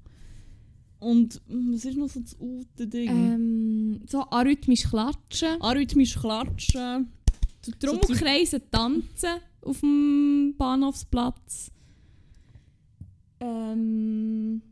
Und 1.00 1.42
was 1.48 1.84
ist 1.84 1.96
noch 1.96 2.08
so 2.08 2.20
das 2.20 2.36
ute 2.40 2.86
Ding? 2.86 3.08
Ähm, 3.08 4.00
so 4.08 4.20
arrhythmisch 4.30 4.84
klatschen. 4.84 5.60
Arrhythmisch 5.60 6.14
klatschen. 6.14 7.08
Trommelkreise 7.80 8.60
tanzen 8.70 9.40
auf 9.62 9.80
dem 9.80 10.54
Bahnhofsplatz. 10.56 11.70
Ähm, 13.40 14.62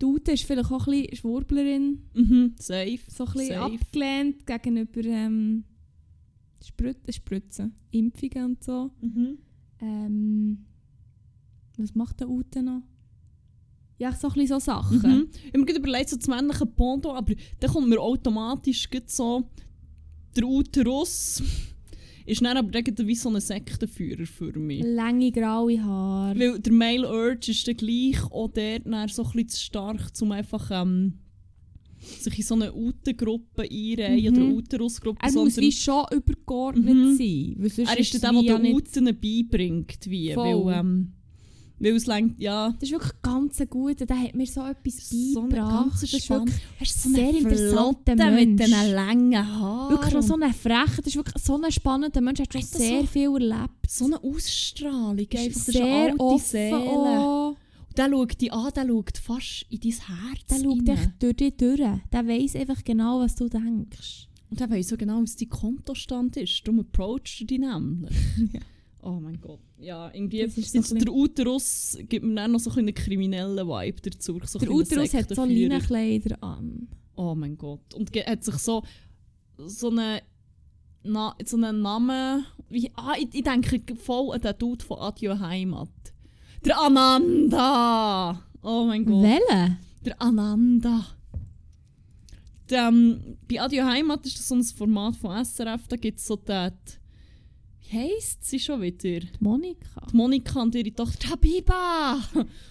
die 0.00 0.04
Ute 0.04 0.32
ist 0.32 0.44
vielleicht 0.44 0.70
auch 0.70 0.86
ein 0.86 0.92
bisschen 1.02 1.16
Schwurblerin. 1.16 2.02
Mhm, 2.14 2.54
safe. 2.58 2.98
So 3.08 3.24
ein 3.24 3.32
bisschen 3.32 3.48
Safe. 3.48 3.74
abgelehnt 3.74 4.46
gegenüber 4.46 5.00
ähm, 5.04 5.64
Sprit 6.62 6.98
Spritzen, 7.14 7.74
Impfungen 7.90 8.44
und 8.44 8.64
so. 8.64 8.90
Mhm. 9.00 9.38
Ähm, 9.80 10.58
was 11.78 11.94
macht 11.94 12.20
der 12.20 12.28
Ute 12.28 12.62
noch? 12.62 12.82
Ja, 13.98 14.12
so 14.12 14.28
ein 14.28 14.34
bisschen 14.34 14.48
so 14.48 14.58
Sachen. 14.60 14.98
Mhm. 14.98 15.28
Ich 15.46 15.52
habe 15.54 15.64
mir 15.64 15.76
überlegt, 15.76 16.10
so 16.10 16.16
das 16.16 16.28
männliche 16.28 16.66
Pendant, 16.66 17.06
aber 17.16 17.34
dann 17.58 17.70
kommt 17.70 17.88
mir 17.88 18.00
automatisch 18.00 18.88
so 19.06 19.48
der 20.36 20.44
Uterus 20.46 21.42
ist 22.26 22.42
dann 22.44 22.56
aber 22.58 22.72
irgendwie 22.74 23.06
wie 23.08 23.14
so 23.16 23.28
ein 23.30 23.40
Sektenführer 23.40 24.26
für 24.26 24.56
mich. 24.58 24.84
Lange 24.84 25.32
graue 25.32 25.82
Haare. 25.82 26.38
Weil 26.38 26.58
der 26.60 26.72
Male 26.72 27.08
Urge 27.08 27.50
ist 27.50 27.66
dann 27.66 27.76
gleich 27.76 28.22
auch 28.24 28.48
dort 28.48 28.82
dann 28.86 29.08
so 29.08 29.22
ein 29.24 29.30
bisschen 29.32 29.48
zu 29.48 29.60
stark, 29.64 30.12
um 30.20 30.32
einfach 30.32 30.70
ähm, 30.70 31.14
sich 32.00 32.38
in 32.38 32.44
so 32.44 32.54
eine 32.54 32.72
Utengruppe 32.74 33.62
einreihen 33.62 34.34
Mhm. 34.34 34.42
oder 34.42 34.56
Uterusgruppe. 34.58 35.18
Er 35.22 35.32
muss 35.32 35.56
wie 35.56 35.72
schon 35.72 36.04
übergeordnet 36.12 36.94
Mhm. 36.94 37.16
sein. 37.16 37.86
Er 37.86 37.98
ist 37.98 38.22
dann 38.22 38.34
der, 38.36 38.44
der 38.44 38.58
den 38.60 38.74
Uten 38.76 39.04
beibringt. 39.06 39.98
Wie, 40.08 40.32
Voll. 40.34 40.66
weil, 40.66 40.78
ähm, 40.80 41.12
weil 41.80 41.94
es 41.96 42.06
längt, 42.06 42.40
ja, 42.40 42.70
Das 42.78 42.88
ist 42.88 42.92
wirklich 42.92 43.12
ganz 43.22 43.60
ein 43.60 43.68
guter. 43.70 44.04
Der 44.06 44.18
hat 44.20 44.34
mir 44.34 44.46
so 44.46 44.62
etwas 44.64 45.10
so 45.10 45.40
ein 45.42 45.48
beigebracht. 45.48 45.84
ganz 45.90 46.00
das 46.00 46.12
ist 46.12 46.30
wirklich 46.30 46.56
Er 46.78 46.82
ist 46.82 47.02
sehr 47.02 47.30
interessanter 47.30 47.70
Flotte 48.16 48.30
mit 48.30 48.48
Mensch. 48.58 48.64
diesen 48.64 48.92
langen 48.94 49.54
Haaren. 49.60 49.90
wirklich 49.90 50.14
noch 50.14 50.22
so 50.22 50.34
ein 50.34 50.52
frecher. 50.54 50.96
Das 50.98 51.06
ist 51.06 51.16
wirklich 51.16 51.42
so 51.44 51.60
ein 51.60 51.70
spannender 51.72 52.20
Mensch. 52.20 52.40
Hat 52.40 52.52
schon 52.52 52.62
Hat 52.62 52.68
sehr 52.68 53.00
so- 53.02 53.06
viel 53.06 53.30
erlebt. 53.34 53.70
so 53.88 54.04
eine 54.06 54.22
Ausstrahlung. 54.22 55.18
Einfach, 55.18 55.32
das 55.46 55.56
ist 55.56 55.64
sehr 55.66 55.84
eine 55.84 56.10
alte 56.10 56.20
offen. 56.20 57.56
Der 57.96 58.08
schaut 58.10 58.40
dich 58.40 58.52
an, 58.52 58.72
der 58.76 58.86
schaut 58.86 59.18
fast 59.18 59.66
in 59.70 59.80
dein 59.80 59.92
Herz 59.92 60.46
Der 60.50 60.56
schaut 60.62 60.88
echt 60.88 61.10
durch 61.22 61.36
dich 61.36 61.56
durch. 61.56 61.80
Der 62.12 62.26
weiss 62.28 62.54
einfach 62.54 62.84
genau, 62.84 63.20
was 63.20 63.34
du 63.34 63.48
denkst. 63.48 64.28
Und 64.50 64.60
der 64.60 64.70
weiss 64.70 64.88
so 64.88 64.96
genau, 64.96 65.20
was 65.20 65.36
dein 65.36 65.48
Kontostand 65.50 66.36
ist. 66.36 66.62
Darum 66.66 66.80
approacht 66.80 67.40
er 67.40 67.46
dich 67.46 67.58
nämlich. 67.58 68.10
Ja. 68.52 68.60
Oh 69.02 69.20
mein 69.20 69.40
Gott. 69.40 69.60
Ja, 69.78 70.10
irgendwie. 70.12 70.42
Das 70.42 70.58
ist 70.58 70.72
so 70.72 70.94
der 70.94 71.12
Uterus 71.12 71.96
gibt 72.08 72.24
mir 72.24 72.34
dann 72.34 72.52
noch 72.52 72.58
so 72.58 72.70
ein 72.70 72.78
einen 72.78 72.94
kriminellen 72.94 73.66
Vibe 73.66 74.10
dazu. 74.10 74.40
So 74.44 74.58
Der 74.58 74.70
Uterus 74.70 75.14
hat 75.14 75.34
so. 75.34 75.44
Leinenkleider 75.44 76.42
an. 76.42 76.88
Oh 77.14 77.34
mein 77.34 77.56
Gott. 77.56 77.94
Und 77.94 78.14
hat 78.14 78.44
sich 78.44 78.56
so, 78.56 78.82
so 79.56 79.90
eine 79.90 80.22
Na, 81.04 81.34
so 81.44 81.56
einen 81.56 81.80
Namen. 81.82 82.44
Wie, 82.68 82.90
ah, 82.96 83.14
ich, 83.18 83.28
ich 83.32 83.42
denke 83.42 83.96
voll 83.96 84.34
an 84.34 84.40
den 84.40 84.58
Dude 84.58 84.84
von 84.84 84.98
Adieu 84.98 85.38
Heimat. 85.38 85.88
Der 86.64 86.78
Ananda! 86.78 88.42
Oh 88.62 88.84
mein 88.84 89.04
Gott. 89.04 89.22
Welche? 89.22 89.76
Der 90.04 90.20
Ananda. 90.20 91.06
Der, 92.68 92.88
ähm, 92.88 93.38
bei 93.48 93.60
Adieu 93.60 93.84
Heimat 93.84 94.26
ist 94.26 94.38
das 94.38 94.48
so 94.48 94.54
ein 94.56 94.64
Format 94.64 95.16
von 95.16 95.44
SRF, 95.44 95.88
da 95.88 95.96
gibt 95.96 96.18
es 96.18 96.26
so 96.26 96.36
den. 96.36 96.74
Heisst 97.90 98.44
sie 98.44 98.60
schon 98.60 98.82
wieder? 98.82 99.20
Die 99.20 99.28
Monika. 99.40 100.06
Die 100.12 100.16
Monika 100.16 100.60
und 100.60 100.74
ihre 100.74 100.92
Tochter 100.92 101.30
Habiba! 101.30 102.18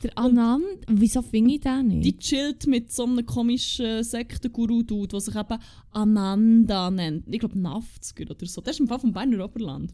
Der 0.04 0.18
Anand. 0.18 0.86
Wieso 0.88 1.24
finde 1.24 1.56
ich 1.56 1.62
den 1.62 1.88
nicht? 1.88 2.06
Die 2.06 2.18
chillt 2.18 2.68
mit 2.68 2.92
so 2.92 3.04
einem 3.06 3.26
komischen 3.26 4.04
Sektenguru-Dude, 4.04 5.08
der 5.08 5.20
sich 5.20 5.36
eben 5.36 5.58
Ananda 5.92 6.92
nennt. 6.92 7.26
Ich 7.34 7.40
glaube 7.40 7.58
90er 7.58 8.30
oder 8.30 8.46
so. 8.46 8.62
Das 8.62 8.76
ist 8.76 8.80
im 8.80 8.88
Fall 8.88 9.00
vom 9.00 9.12
Berner 9.12 9.44
Oberland. 9.44 9.92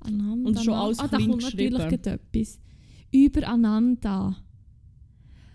Ananda. 0.00 0.48
Und 0.48 0.62
schon 0.62 0.74
alles 0.74 0.98
ah, 0.98 1.08
da 1.08 1.16
kommt 1.16 1.42
natürlich 1.42 1.80
etwas. 1.80 2.60
Über 3.10 3.48
Ananda. 3.48 4.36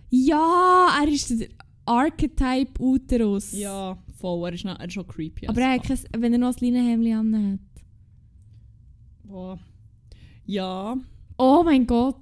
Ja, 0.09 0.97
er 1.01 1.07
ist 1.11 1.29
der 1.29 1.49
Archetype 1.85 2.81
Uterus. 2.81 3.51
Ja, 3.53 3.97
voll. 4.17 4.47
Er 4.49 4.53
ist, 4.53 4.65
noch, 4.65 4.79
er 4.79 4.87
ist 4.87 4.93
schon 4.93 5.07
creepy. 5.07 5.47
Aber 5.47 5.61
er 5.61 5.73
hat 5.73 5.83
kein, 5.83 5.99
wenn 6.17 6.33
er 6.33 6.39
noch 6.39 6.55
ein 6.55 6.73
Leinenhemd 6.73 7.35
anhat. 7.35 7.59
Boah. 9.35 9.59
Ja. 10.45 10.97
Oh 11.37 11.61
mein 11.65 11.85
Gott. 11.85 12.15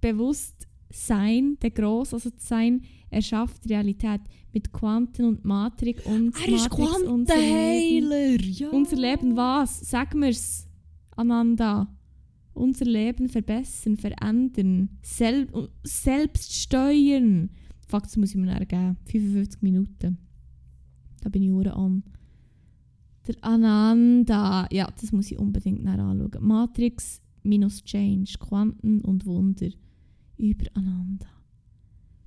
Bewusst 0.00 0.66
sein, 0.90 1.56
der 1.62 1.70
Gross, 1.70 2.12
also 2.12 2.30
Sein, 2.38 2.82
erschafft 3.08 3.70
Realität 3.70 4.20
mit 4.52 4.72
Quanten 4.72 5.26
und 5.26 5.44
Matrix 5.44 6.04
und 6.06 6.34
Er 6.44 6.52
ist 6.52 6.68
Matrix 6.68 7.02
unser 7.02 7.36
Leben. 7.36 8.52
Ja. 8.52 8.68
Unser 8.70 8.96
Leben 8.96 9.36
was? 9.36 9.78
Sag 9.78 10.12
mir's, 10.16 10.66
Ananda. 11.14 11.86
Unser 12.52 12.86
Leben 12.86 13.28
verbessern, 13.28 13.96
verändern, 13.96 14.88
sel 15.02 15.46
selbst 15.84 16.52
steuern. 16.52 17.50
Fuck, 17.86 18.02
das 18.02 18.16
muss 18.16 18.30
ich 18.30 18.36
mir 18.36 18.66
geben. 18.66 18.96
55 19.04 19.62
Minuten. 19.62 20.18
Da 21.20 21.28
bin 21.28 21.44
ich 21.44 21.50
hure 21.50 21.76
an. 21.76 22.02
Der 23.26 23.36
Ananda. 23.42 24.66
Ja, 24.70 24.88
das 25.00 25.12
muss 25.12 25.30
ich 25.30 25.38
unbedingt 25.38 25.84
nachher 25.84 26.00
anschauen. 26.00 26.30
Matrix 26.40 27.20
minus 27.42 27.84
Change, 27.84 28.34
Quanten 28.38 29.00
und 29.02 29.26
Wunder. 29.26 29.68
Über 30.36 30.66
Ananda. 30.74 31.26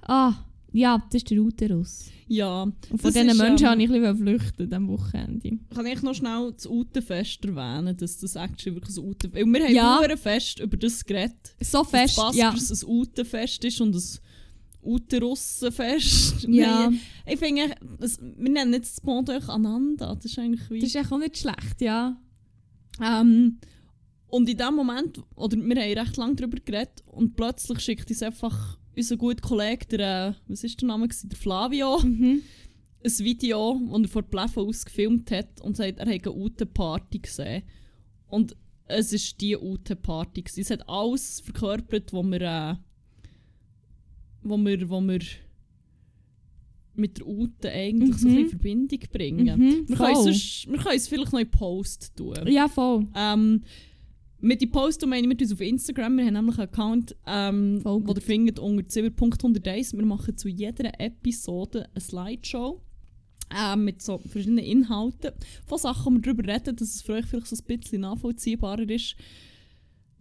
Ah, 0.01 0.33
ja, 0.73 0.97
das 0.97 1.21
ist 1.21 1.29
der 1.29 1.39
Uterus. 1.39 2.05
Ja. 2.27 2.63
Und 2.63 2.75
von 2.89 3.13
diesen 3.13 3.29
ist, 3.29 3.38
Menschen 3.38 3.67
ähm, 3.67 3.79
wollte 3.79 3.97
ich 3.97 4.05
ein 4.07 4.17
flüchten, 4.17 4.69
diesem 4.69 4.88
Wochenende. 4.88 5.59
Kann 5.73 5.85
ich 5.85 6.01
noch 6.01 6.15
schnell 6.15 6.51
das 6.51 6.65
Utenfest 6.67 7.45
erwähnen, 7.45 7.95
dass 7.95 8.17
das 8.17 8.35
actually 8.35 8.75
wirklich 8.75 8.97
ein 8.97 9.03
Uten... 9.03 9.33
Weil 9.33 9.45
wir 9.45 9.63
haben 9.63 9.73
Ja. 9.73 10.01
ja. 10.01 10.17
Fest 10.17 10.59
über 10.59 10.75
das 10.75 11.05
geredet. 11.05 11.55
So 11.62 11.83
fest, 11.83 12.17
dass 12.17 12.35
ja. 12.35 12.50
Baskers 12.50 12.83
ein 12.83 12.89
Utenfest 12.89 13.63
ist 13.63 13.81
und 13.81 13.95
ein 13.95 14.03
Uterussenfest. 14.83 16.43
Ja, 16.47 16.89
Nein, 16.89 16.99
Ich 17.25 17.39
finde, 17.39 17.75
wir 17.79 18.49
nennen 18.49 18.73
jetzt 18.73 18.97
das 18.97 19.01
Pendant 19.01 19.49
Ananda. 19.49 20.15
Das 20.15 20.25
ist 20.25 20.37
eigentlich 20.39 20.69
wie... 20.69 20.79
das 20.79 20.93
ist 20.93 21.11
auch 21.11 21.17
nicht 21.17 21.37
schlecht, 21.37 21.81
ja. 21.81 22.17
Ähm, 23.01 23.59
und 24.27 24.49
in 24.49 24.57
dem 24.57 24.75
Moment, 24.75 25.21
oder 25.35 25.57
wir 25.57 25.63
haben 25.75 25.97
recht 25.99 26.17
lange 26.17 26.35
darüber 26.35 26.57
geredet, 26.59 27.03
und 27.05 27.35
plötzlich 27.35 27.79
schickt 27.79 28.09
uns 28.09 28.23
einfach 28.23 28.77
unser 28.95 29.17
guter 29.17 29.41
Kollege, 29.47 29.85
der, 29.87 30.27
äh, 30.29 30.33
was 30.47 30.63
ist 30.63 30.81
der 30.81 30.87
Name, 30.87 31.07
gewesen? 31.07 31.29
der 31.29 31.37
Flavio, 31.37 31.99
Mhm. 32.03 32.41
ein 33.05 33.19
Video, 33.19 33.79
das 33.91 34.01
er 34.01 34.07
vor 34.07 34.23
Pleffen 34.23 34.63
aus 34.63 34.85
gefilmt 34.85 35.31
hat 35.31 35.61
und 35.61 35.77
sagt, 35.77 35.99
er 35.99 36.05
hat 36.05 36.25
eine 36.27 36.31
Ute-Party 36.35 37.19
gesehen. 37.19 37.63
Und 38.27 38.55
es 38.85 39.13
ist 39.13 39.39
die 39.41 39.55
Ute-Party. 39.57 40.43
Es 40.57 40.69
hat 40.69 40.87
alles 40.87 41.39
verkörpert, 41.39 42.11
was 42.13 42.25
wir, 42.25 42.41
äh, 42.41 42.75
wo 44.43 44.57
wir, 44.57 44.89
wo 44.89 45.01
wir 45.01 45.19
mit 46.95 47.17
der 47.17 47.27
Ute 47.27 47.71
eigentlich 47.71 48.17
so 48.17 48.27
ein 48.27 48.33
Mhm. 48.33 48.39
in 48.41 48.50
Verbindung 48.50 49.00
bringen. 49.12 49.59
Mhm, 49.59 49.89
Wir, 49.89 49.95
können 49.95 50.15
voll. 50.15 50.23
sonst, 50.25 50.67
wir 50.71 50.77
können 50.77 50.95
es 50.95 51.07
vielleicht 51.07 51.31
noch 51.33 51.39
in 51.39 51.50
Post 51.50 52.15
tun. 52.15 52.35
Ja, 52.47 52.67
voll. 52.67 53.07
Ähm, 53.15 53.62
mit 54.39 54.62
die 54.62 54.67
Post 54.67 55.03
meinen 55.07 55.29
wir 55.29 55.39
uns 55.39 55.53
auf 55.53 55.62
Instagram. 55.62 56.17
Wir 56.17 56.25
haben 56.25 56.33
nämlich 56.33 56.57
einen 56.59 56.67
Account, 56.69 57.15
ähm, 57.25 57.79
wo 57.83 58.03
ihr 58.13 58.21
findet 58.21 58.59
unter 58.59 58.83
7.101. 58.88 59.97
Wir 59.97 60.05
machen 60.05 60.38
zu 60.38 60.50
jeder 60.50 60.91
Episode 61.00 61.88
eine 61.93 62.01
Slideshow. 62.01 62.81
äh, 63.55 63.75
mit 63.75 64.01
so 64.01 64.17
verschiedenen 64.17 64.63
Inhalten 64.65 65.31
von 65.67 65.77
Sachen, 65.77 66.15
die 66.21 66.25
wir 66.27 66.33
darüber 66.33 66.53
reden, 66.53 66.75
dass 66.75 66.95
es 66.95 67.01
für 67.03 67.13
euch 67.13 67.25
vielleicht 67.25 67.47
so 67.47 67.55
ein 67.55 67.77
bisschen 67.79 68.01
nachvollziehbarer 68.01 68.89
ist, 68.89 69.15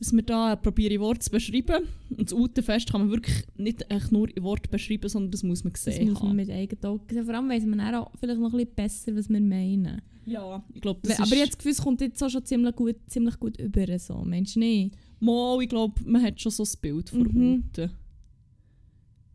dass 0.02 0.12
wir 0.12 0.23
da 0.23 0.56
probieren, 0.56 0.92
in 0.94 1.00
Worte 1.00 1.21
zu 1.21 1.30
beschreiben. 1.30 1.85
Und 2.11 2.21
das 2.30 2.32
Utenfest 2.32 2.90
kann 2.90 3.02
man 3.02 3.11
wirklich 3.11 3.44
nicht 3.56 3.87
echt 3.88 4.11
nur 4.11 4.28
in 4.37 4.42
Worte 4.42 4.68
beschreiben, 4.68 5.09
sondern 5.09 5.30
das 5.30 5.42
muss 5.44 5.62
man 5.62 5.73
Das 5.73 5.85
gesehen 5.85 6.11
muss 6.11 6.21
man 6.21 6.30
haben. 6.30 6.37
mit 6.37 6.50
eigenen 6.50 6.85
Augen 6.85 7.04
sehen. 7.09 7.25
Vor 7.25 7.35
allem 7.35 7.49
weiss 7.49 7.64
man 7.64 7.80
auch 7.94 8.11
vielleicht 8.18 8.40
noch 8.40 8.52
ein 8.52 8.59
bisschen 8.59 8.75
besser, 8.75 9.16
was 9.16 9.28
wir 9.28 9.40
meinen. 9.40 10.02
Ja, 10.26 10.64
ich 10.75 10.80
glaube, 10.80 11.00
das 11.04 11.21
Aber 11.21 11.35
das 11.37 11.56
Gefühl, 11.56 11.73
es 11.73 11.82
kommt 11.82 12.00
jetzt 12.00 12.23
auch 12.23 12.28
schon 12.30 12.44
ziemlich 12.44 12.75
gut, 12.76 12.97
ziemlich 13.06 13.38
gut 13.38 13.59
über. 13.61 13.99
So. 13.99 14.23
Meinst 14.25 14.56
du 14.56 14.61
nicht? 14.61 14.97
Mal, 15.21 15.62
ich 15.62 15.68
glaube, 15.68 16.00
man 16.04 16.23
hat 16.23 16.40
schon 16.40 16.52
so 16.52 16.64
ein 16.64 16.80
Bild 16.80 17.09
von 17.11 17.23
Mhm. 17.23 17.64
Uten. 17.68 17.90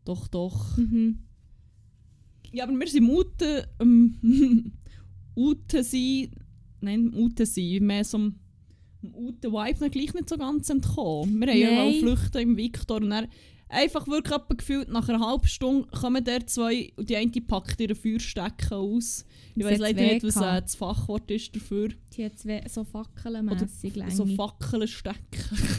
Doch, 0.06 0.28
doch. 0.28 0.78
Mhm. 0.78 1.20
Ja, 2.52 2.64
aber 2.66 2.74
wir 2.80 2.88
sind 2.88 3.10
Uten... 3.10 3.64
Ähm, 3.80 4.16
Uten 5.36 5.84
sein... 5.84 6.30
Nein, 6.80 7.14
Uten 7.14 7.46
sein. 7.46 7.86
Mehr 7.86 8.04
so 8.04 8.32
dem 9.02 9.12
dem 9.12 9.16
Uten-Vibe 9.16 9.86
noch 9.86 9.92
gleich 9.92 10.14
nicht 10.14 10.30
so 10.30 10.38
ganz 10.38 10.70
entkommen. 10.70 11.40
Wir 11.40 11.48
haben 11.48 11.60
ja 11.60 11.72
mal 11.72 11.94
Flüchten 11.94 12.38
im 12.40 12.58
Victor 12.58 12.98
und 12.98 13.10
dann 13.10 13.28
einfach 13.70 14.08
wirklich 14.08 14.36
etwa 14.36 14.54
gefühlt, 14.54 14.90
nach 14.90 15.10
einer 15.10 15.20
halben 15.20 15.48
Stunde 15.48 15.88
kommen 15.90 16.24
der 16.24 16.46
zwei 16.48 16.92
und 16.96 17.10
die 17.10 17.16
eine 17.16 17.32
packt 17.32 17.80
ihre 17.80 17.96
Feuerstecken 17.96 18.74
aus. 18.74 19.26
Ich 19.56 19.64
weiß 19.64 19.80
leider 19.80 20.02
nicht, 20.02 20.24
was 20.24 20.38
äh, 20.38 20.62
das 20.62 20.76
Fachwort 20.76 21.30
ist 21.32 21.56
dafür. 21.56 21.90
Die 22.16 22.26
hat 22.26 22.38
zwei 22.38 22.64
so 22.70 22.84
fackelmässig 22.84 23.96
Länge. 23.96 24.12
So 24.12 24.26
Fackeln 24.26 24.88
stecken. 24.88 25.24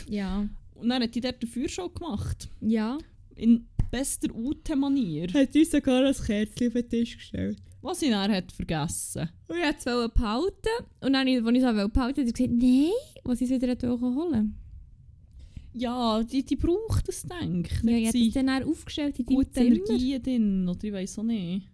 ja. 0.08 0.48
Und 0.74 0.88
dann 0.88 1.02
hat 1.02 1.14
die 1.14 1.20
dort 1.20 1.42
eine 1.42 1.50
Feuershow 1.50 1.88
gemacht. 1.88 2.48
Ja. 2.60 2.98
In 3.34 3.66
bester 3.90 4.32
Ute-Manier. 4.34 5.32
Hat 5.32 5.54
uns 5.54 5.70
sogar 5.70 6.04
ein 6.04 6.14
Kerzchen 6.14 6.68
auf 6.68 6.72
den 6.74 6.88
Tisch 6.88 7.16
gestellt. 7.16 7.58
Was 7.80 8.02
ich 8.02 8.10
dann 8.10 8.32
hat 8.32 8.50
vergessen. 8.50 9.28
Und 9.46 9.56
ich 9.56 9.64
wollte 9.64 9.78
es 9.78 10.12
behalten. 10.14 10.84
Und 11.00 11.12
dann, 11.12 11.16
als 11.16 11.28
ich 11.28 11.36
es 11.36 11.42
behalten 11.44 11.76
wollte, 11.96 12.02
hat 12.02 12.16
sie 12.16 12.32
gesagt, 12.32 12.50
nein, 12.50 12.90
was 13.24 13.40
ich 13.40 13.50
es 13.50 13.62
wieder 13.62 13.68
wollte 13.68 14.00
holen 14.00 14.56
Ja, 15.74 16.22
die, 16.24 16.44
die 16.44 16.56
braucht 16.56 17.08
es, 17.08 17.22
denke 17.22 17.70
ich. 17.74 17.82
Ja, 17.82 17.96
ich 17.96 18.10
sie 18.10 18.28
es 18.28 18.34
dann 18.34 18.48
auch 18.48 18.66
aufgestellt 18.66 19.18
in 19.18 19.26
deinem 19.26 19.36
gute 19.36 19.52
Zimmer. 19.52 19.66
Energien 19.66 20.22
drin, 20.22 20.68
oder 20.68 20.84
ich 20.84 20.92
weiß 20.92 21.18
auch 21.20 21.24
nicht. 21.24 21.68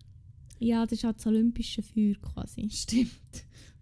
Ja, 0.59 0.85
das 0.85 0.93
ist 0.93 1.05
halt 1.05 1.17
das 1.17 1.27
olympische 1.27 1.83
Feuer 1.83 2.15
quasi. 2.21 2.69
Stimmt. 2.71 3.11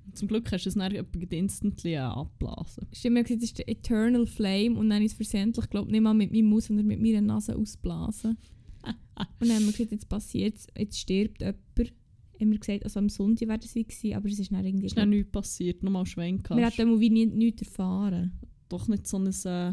Und 0.05 0.17
Zum 0.17 0.29
Glück 0.29 0.50
hast 0.50 0.64
du 0.64 0.69
es 0.69 0.75
dann 0.75 0.93
instantly 1.31 1.97
abblasen. 1.97 2.87
Stimmt, 2.93 3.14
mir 3.14 3.23
gesagt, 3.23 3.43
das 3.43 3.50
ist 3.50 3.59
der 3.59 3.69
Eternal 3.69 4.26
Flame 4.26 4.76
und 4.76 4.91
dann 4.91 5.02
ich 5.02 5.12
es 5.12 5.14
versehentlich, 5.14 5.69
glaube 5.71 5.88
ich, 5.88 5.93
nicht 5.93 6.02
mal 6.02 6.14
mit 6.14 6.33
meinem 6.33 6.50
Maus, 6.50 6.67
sondern 6.67 6.87
mit 6.87 7.00
meiner 7.00 7.21
Nase 7.21 7.57
ausblasen. 7.57 8.37
und 8.85 9.49
dann 9.49 9.57
haben 9.57 9.67
wir 9.67 9.73
gesagt, 9.73 9.93
jetzt 9.93 10.09
passiert 10.09 10.57
jetzt 10.76 10.99
stirbt 10.99 11.41
jemand. 11.41 11.93
Haben 12.42 12.50
wir 12.50 12.58
gesagt, 12.58 12.84
also 12.84 12.99
am 12.99 13.08
Sonntag 13.08 13.49
wäre 13.49 13.58
das 13.58 13.75
wie 13.75 13.84
gewesen, 13.84 14.14
aber 14.14 14.28
es 14.28 14.38
ist 14.38 14.52
dann 14.52 14.64
irgendwie... 14.64 14.87
Ist 14.87 14.96
dann 14.96 15.11
nichts 15.11 15.30
passiert, 15.30 15.82
nochmal 15.82 16.06
schwenken. 16.06 16.56
wir 16.56 16.66
hatten 16.66 17.00
wie 17.00 17.11
nie, 17.11 17.26
nichts 17.26 17.62
erfahren. 17.62 18.32
doch 18.68 18.88
nicht 18.88 19.06
so 19.06 19.18
ein 19.18 19.32
äh, 19.44 19.72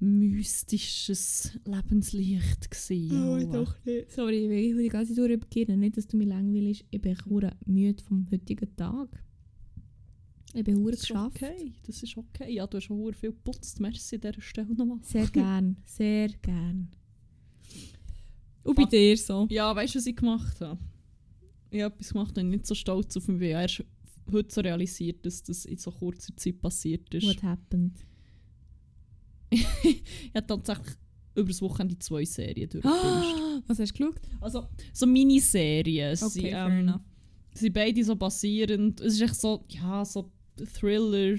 mystisches 0.00 1.58
Lebenslicht 1.64 2.70
gewesen. 2.70 3.28
Oh, 3.28 3.36
nicht. 3.36 4.10
Sorry, 4.10 4.44
ich 4.44 4.74
will 4.74 4.82
die 4.82 4.88
ganze 4.88 5.14
Zeit 5.14 5.30
durchbeginnen. 5.30 5.80
Nicht, 5.80 5.96
dass 5.96 6.06
du 6.06 6.16
mich 6.16 6.28
langweilst. 6.28 6.84
Ich 6.90 7.00
bin 7.00 7.16
hure 7.28 7.52
müde 7.66 8.02
vom 8.02 8.26
heutigen 8.30 8.74
Tag. 8.76 9.08
Ich 10.54 10.64
bin 10.64 10.86
ist 10.88 11.02
geschafft. 11.02 11.36
okay, 11.36 11.72
das 11.86 12.02
ist 12.02 12.16
okay. 12.16 12.52
Ja, 12.52 12.66
du 12.66 12.78
hast 12.78 12.84
schon 12.84 13.12
viel 13.12 13.30
geputzt. 13.30 13.80
Merci 13.80 14.16
an 14.16 14.20
dieser 14.22 14.40
Stelle 14.40 14.74
nochmal. 14.74 14.98
Sehr 15.02 15.26
gern, 15.26 15.76
sehr 15.84 16.28
gern. 16.42 16.90
Und 18.64 18.74
bei 18.74 18.84
dir 18.84 19.16
so? 19.16 19.46
Ja, 19.50 19.74
weißt 19.74 19.94
du, 19.94 19.98
was 19.98 20.06
ich 20.06 20.16
gemacht 20.16 20.60
habe? 20.60 20.78
Ich 21.70 21.82
habe 21.82 21.94
etwas 21.94 22.12
gemacht 22.12 22.36
und 22.38 22.46
ich 22.46 22.50
nicht 22.50 22.66
so 22.66 22.74
stolz 22.74 23.16
auf 23.16 23.28
mich. 23.28 23.42
Ich 23.42 23.54
habe 23.54 23.62
erst 23.62 23.84
heute 24.32 24.54
so 24.54 24.60
realisiert, 24.60 25.24
dass 25.24 25.42
das 25.42 25.64
in 25.64 25.78
so 25.78 25.90
kurzer 25.90 26.36
Zeit 26.36 26.60
passiert 26.60 27.12
ist. 27.14 27.26
What 27.26 27.42
happened? 27.42 27.98
ich 29.50 30.02
habe 30.34 30.46
tatsächlich 30.46 30.96
über 31.34 31.48
das 31.48 31.62
Wochenende 31.62 31.98
zwei 31.98 32.24
Serien 32.24 32.68
durchgepinscht. 32.68 33.62
Was 33.66 33.78
hast 33.78 33.98
du 33.98 34.04
geschaut? 34.10 34.20
Also, 34.40 34.66
so 34.92 35.06
Miniserien. 35.06 36.12
Okay, 36.14 36.28
sie, 36.28 36.46
ähm, 36.48 36.94
sie 37.54 37.70
beide 37.70 38.02
so 38.04 38.16
basierend. 38.16 39.00
Es 39.00 39.14
ist 39.14 39.20
echt 39.22 39.36
so, 39.36 39.64
ja, 39.68 40.04
so 40.04 40.30
Thriller, 40.74 41.38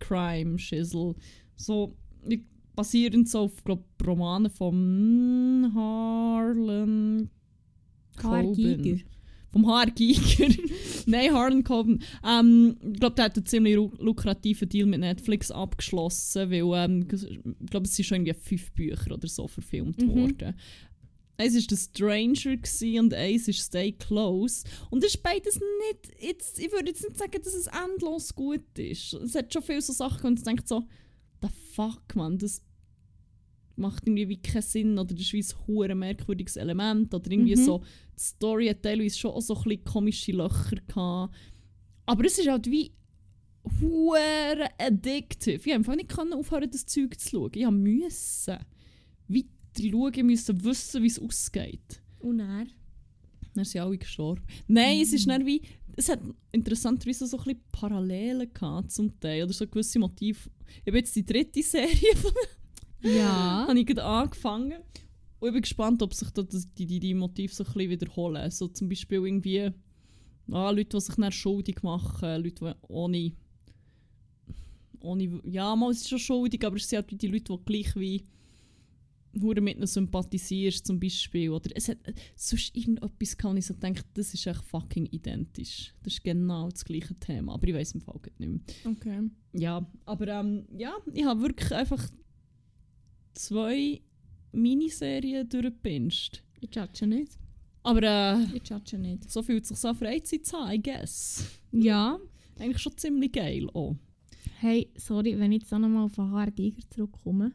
Crime, 0.00 0.58
Schissel. 0.58 1.14
So 1.54 1.96
ich- 2.28 2.42
basierend 2.74 3.28
so 3.28 3.40
auf 3.40 3.64
glaub, 3.64 3.84
Romanen 4.06 4.50
von 4.50 5.70
Harlan 5.74 7.30
Karl 8.16 8.44
Coben. 8.44 9.04
Vom 9.56 9.66
HR 9.68 9.86
Giger. 9.90 10.48
Nein, 11.06 11.32
Harlan 11.32 11.64
Coben. 11.64 12.02
Ähm, 12.22 12.76
ich 12.92 13.00
glaube, 13.00 13.16
der 13.16 13.24
hat 13.24 13.36
einen 13.38 13.46
ziemlich 13.46 13.74
lukrativen 13.74 14.68
Deal 14.68 14.84
mit 14.86 15.00
Netflix 15.00 15.50
abgeschlossen, 15.50 16.50
weil 16.50 16.84
ähm, 16.84 17.06
ich 17.10 17.70
glaube, 17.70 17.86
es 17.86 17.96
sind 17.96 18.04
schon 18.04 18.16
irgendwie 18.26 18.38
fünf 18.38 18.70
Bücher 18.72 19.12
oder 19.14 19.26
so 19.26 19.48
verfilmt 19.48 20.02
Mhm. 20.02 20.14
worden. 20.14 20.54
Eins 21.38 21.54
war 21.54 21.62
The 21.70 21.76
Stranger 21.76 23.00
und 23.00 23.14
eins 23.14 23.48
ist 23.48 23.60
Stay 23.60 23.92
Close. 23.92 24.64
Und 24.90 25.02
das 25.02 25.14
ist 25.14 25.22
beides 25.22 25.54
nicht, 25.54 26.22
jetzt, 26.22 26.58
ich 26.58 26.70
würde 26.70 26.88
jetzt 26.88 27.02
nicht 27.02 27.16
sagen, 27.16 27.40
dass 27.42 27.54
es 27.54 27.66
endlos 27.66 28.34
gut 28.34 28.78
ist. 28.78 29.14
Es 29.14 29.34
hat 29.34 29.50
schon 29.54 29.62
viele 29.62 29.80
so 29.80 29.94
Sachen, 29.94 30.26
und 30.26 30.34
man 30.34 30.44
denkt 30.44 30.68
so, 30.68 30.82
the 31.40 31.48
fuck, 31.72 32.14
man, 32.14 32.36
das 32.36 32.60
macht 33.76 34.06
irgendwie 34.06 34.28
wie 34.28 34.36
keinen 34.40 34.62
Sinn 34.62 34.98
oder 34.98 35.14
das 35.14 35.32
ist 35.32 35.32
wie 35.32 35.84
ein 35.90 35.98
merkwürdiges 35.98 36.56
Element 36.56 37.12
oder 37.14 37.30
irgendwie 37.30 37.56
Mhm. 37.56 37.64
so, 37.64 37.82
die 38.16 38.22
Story 38.22 38.68
hat 38.68 38.82
teilweise 38.82 39.18
schon 39.18 39.30
auch 39.32 39.40
so 39.42 39.54
ein 39.56 39.62
bisschen 39.64 39.84
komische 39.84 40.32
Löcher 40.32 40.76
gehabt. 40.86 41.34
Aber 42.06 42.24
es 42.24 42.38
ist 42.38 42.48
halt 42.48 42.70
wie 42.70 42.92
hure 43.80 44.68
addictive. 44.78 45.60
Ich 45.64 45.72
einfach 45.74 45.96
nicht 45.96 46.08
können 46.08 46.32
aufhören, 46.32 46.70
das 46.70 46.86
Zeug 46.86 47.18
zu 47.18 47.28
schauen. 47.30 47.50
Ich 47.54 47.66
musste 47.70 48.60
weiter 49.28 49.90
schauen, 49.90 50.26
musste 50.26 50.64
wissen, 50.64 51.02
wie 51.02 51.06
es 51.08 51.18
ausgeht. 51.18 52.00
Und 52.20 52.40
er? 52.40 52.66
Dann 53.54 53.64
sind 53.64 53.80
alle 53.80 53.98
gestorben. 53.98 54.42
Nein, 54.68 55.00
es 55.00 55.10
Mhm. 55.10 55.16
ist 55.16 55.28
dann 55.28 55.46
wie, 55.46 55.62
es 55.96 56.08
hat 56.08 56.20
interessanterweise 56.52 57.26
so 57.26 57.38
ein 57.38 57.44
bisschen 57.44 57.60
Parallelen 57.72 58.52
gehabt 58.52 58.92
zum 58.92 59.18
Teil, 59.18 59.44
oder 59.44 59.52
so 59.52 59.66
gewisse 59.66 59.98
Motive. 59.98 60.38
Ich 60.82 60.86
habe 60.86 60.98
jetzt 60.98 61.16
die 61.16 61.24
dritte 61.24 61.62
Serie 61.62 61.88
von 62.16 62.32
Ja. 63.14 63.66
habe 63.68 63.78
ich 63.78 63.86
gerade 63.86 64.04
angefangen. 64.04 64.74
Und 65.38 65.48
ich 65.48 65.52
bin 65.52 65.62
gespannt, 65.62 66.02
ob 66.02 66.14
sich 66.14 66.30
da 66.30 66.42
die, 66.42 66.86
die, 66.86 67.00
die 67.00 67.14
Motive 67.14 67.52
so 67.52 67.64
ein 67.64 67.72
bisschen 67.72 67.90
wiederholen. 67.90 68.50
So 68.50 68.68
zum 68.68 68.88
Beispiel 68.88 69.26
irgendwie 69.26 69.70
ah, 70.50 70.70
Leute, 70.70 70.96
die 70.96 71.00
sich 71.00 71.14
dann 71.14 71.32
schuldig 71.32 71.82
machen, 71.82 72.42
Leute, 72.42 72.64
die 72.64 72.88
ohne, 72.88 73.32
ohne... 75.00 75.40
Ja, 75.44 75.74
mal, 75.76 75.90
es 75.90 76.02
ist 76.02 76.08
schon 76.08 76.18
schuldig, 76.18 76.64
aber 76.64 76.76
es 76.76 76.88
sind 76.88 76.98
halt 76.98 77.10
wie 77.10 77.16
die 77.16 77.28
Leute, 77.28 77.56
die 77.56 77.64
gleich 77.64 77.94
wie 77.96 78.26
hure 79.40 79.60
mit 79.60 79.76
ihnen 79.76 79.86
sympathisierst 79.86 80.86
zum 80.86 80.98
Beispiel. 80.98 81.50
Oder 81.50 81.70
es 81.74 81.88
hat 81.88 81.98
sonst 82.34 82.74
irgendetwas 82.76 83.36
wo 83.42 83.54
ich 83.54 83.66
so 83.66 83.74
denke, 83.74 84.02
das 84.14 84.32
ist 84.32 84.46
echt 84.46 84.64
fucking 84.64 85.06
identisch. 85.06 85.94
Das 86.02 86.14
ist 86.14 86.24
genau 86.24 86.70
das 86.70 86.84
gleiche 86.84 87.14
Thema. 87.16 87.54
Aber 87.54 87.68
ich 87.68 87.74
weiß 87.74 87.92
im 87.92 88.00
Fall 88.00 88.20
nicht 88.38 88.50
mehr. 88.50 88.60
Okay. 88.92 89.30
Ja, 89.52 89.86
aber 90.04 90.28
ähm, 90.28 90.66
ja, 90.76 90.94
ich 91.12 91.24
habe 91.24 91.42
wirklich 91.42 91.72
einfach 91.72 92.08
zwei 93.36 94.00
Miniserien 94.52 95.48
durchgepinscht. 95.48 96.42
Ich 96.60 96.74
judge 96.74 97.06
nicht. 97.06 97.38
Aber 97.82 98.02
äh, 98.02 98.42
Ich 98.56 98.68
judge 98.68 98.98
nicht. 98.98 99.30
so 99.30 99.42
fühlt 99.42 99.66
sich 99.66 99.76
so 99.76 99.94
Freizeit 99.94 100.52
an, 100.54 100.72
I 100.72 100.82
guess. 100.82 101.44
Ja. 101.72 102.18
Eigentlich 102.58 102.78
schon 102.82 102.96
ziemlich 102.96 103.32
geil 103.32 103.68
auch. 103.74 103.94
Hey, 104.58 104.90
sorry, 104.96 105.38
wenn 105.38 105.52
ich 105.52 105.62
jetzt 105.62 105.72
auch 105.74 105.78
nochmal 105.78 106.04
auf 106.06 106.16
HR 106.16 106.50
Giger 106.50 106.82
zurückkomme. 106.90 107.52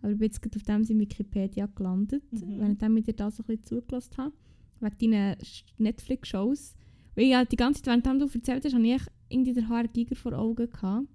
Aber 0.00 0.12
ich 0.12 0.18
bin 0.18 0.26
jetzt 0.26 0.40
gerade 0.40 0.56
auf 0.56 0.62
dem 0.62 0.82
in 0.84 1.00
Wikipedia 1.00 1.66
gelandet, 1.66 2.22
Mhm. 2.32 2.60
während 2.78 2.98
ich 2.98 3.04
dir 3.06 3.14
das 3.14 3.40
ein 3.40 3.46
bisschen 3.46 3.64
zugelassen 3.64 4.16
habe. 4.16 4.32
Wegen 4.80 5.10
deinen 5.12 5.36
Netflix-Shows. 5.78 6.76
Weil 7.16 7.24
ja 7.26 7.44
die 7.44 7.56
ganze 7.56 7.82
Zeit, 7.82 8.04
während 8.04 8.22
du 8.22 8.26
erzählt 8.38 8.64
hast, 8.64 8.74
habe 8.74 8.86
ich 8.86 9.02
irgendwie 9.28 9.52
den 9.52 9.68
HR 9.68 9.88
Giger 9.88 10.14
vor 10.14 10.32
Augen 10.34 10.70
gehabt. 10.70 11.08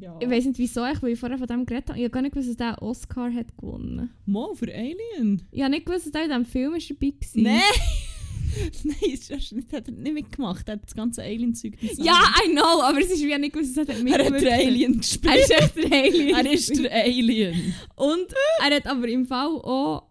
Ja. 0.00 0.16
Ich 0.20 0.28
weiß 0.28 0.44
nicht 0.46 0.58
wieso, 0.58 0.84
ich, 0.86 1.02
weil 1.02 1.12
ich 1.12 1.18
vorher 1.18 1.38
von 1.38 1.46
dem 1.46 1.66
geredet 1.66 1.88
habe. 1.90 1.98
Ich 1.98 2.04
habe 2.04 2.12
gar 2.12 2.22
nicht 2.22 2.32
gewusst, 2.32 2.48
dass 2.50 2.56
der 2.56 2.82
Oscar 2.82 3.32
hat 3.32 3.56
gewonnen 3.56 4.10
Mo 4.26 4.54
für 4.54 4.72
Alien? 4.72 5.42
Ich 5.50 5.60
habe 5.62 5.70
nicht 5.70 5.86
gewusst, 5.86 6.06
dass 6.06 6.12
der 6.12 6.22
in 6.24 6.28
diesem 6.28 6.44
Film 6.44 6.74
ist 6.74 6.90
dabei 6.90 7.08
war. 7.08 7.42
Nein! 7.42 7.60
Nein, 8.84 8.96
das 9.12 9.30
ist 9.30 9.52
nicht, 9.52 9.72
hat 9.72 9.88
er 9.88 9.94
nicht 9.94 10.14
mitgemacht. 10.14 10.66
Er 10.68 10.74
hat 10.74 10.84
das 10.84 10.94
ganze 10.94 11.22
Alien-Zeug. 11.22 11.74
Ja, 11.98 12.18
I 12.44 12.50
know, 12.50 12.80
aber 12.82 12.98
es 13.00 13.10
ist 13.10 13.22
wie 13.22 13.36
nicht 13.38 13.52
gewusst, 13.52 13.76
dass 13.76 13.88
er 13.88 13.94
Er 13.94 13.98
hat 13.98 14.04
mitgewirkt 14.04 14.42
den 14.42 14.52
Alien 14.68 14.92
Er 14.94 14.98
gespielt. 14.98 15.36
ist 15.36 15.50
echt 15.50 15.76
der 15.76 15.92
Alien. 16.02 16.34
Er 16.46 16.52
ist 16.52 16.78
der 16.78 16.92
Alien. 16.92 17.74
Und 17.96 18.34
er 18.64 18.76
hat 18.76 18.86
aber 18.86 19.06
im 19.08 19.26
Fall 19.26 19.48
auch 19.48 20.08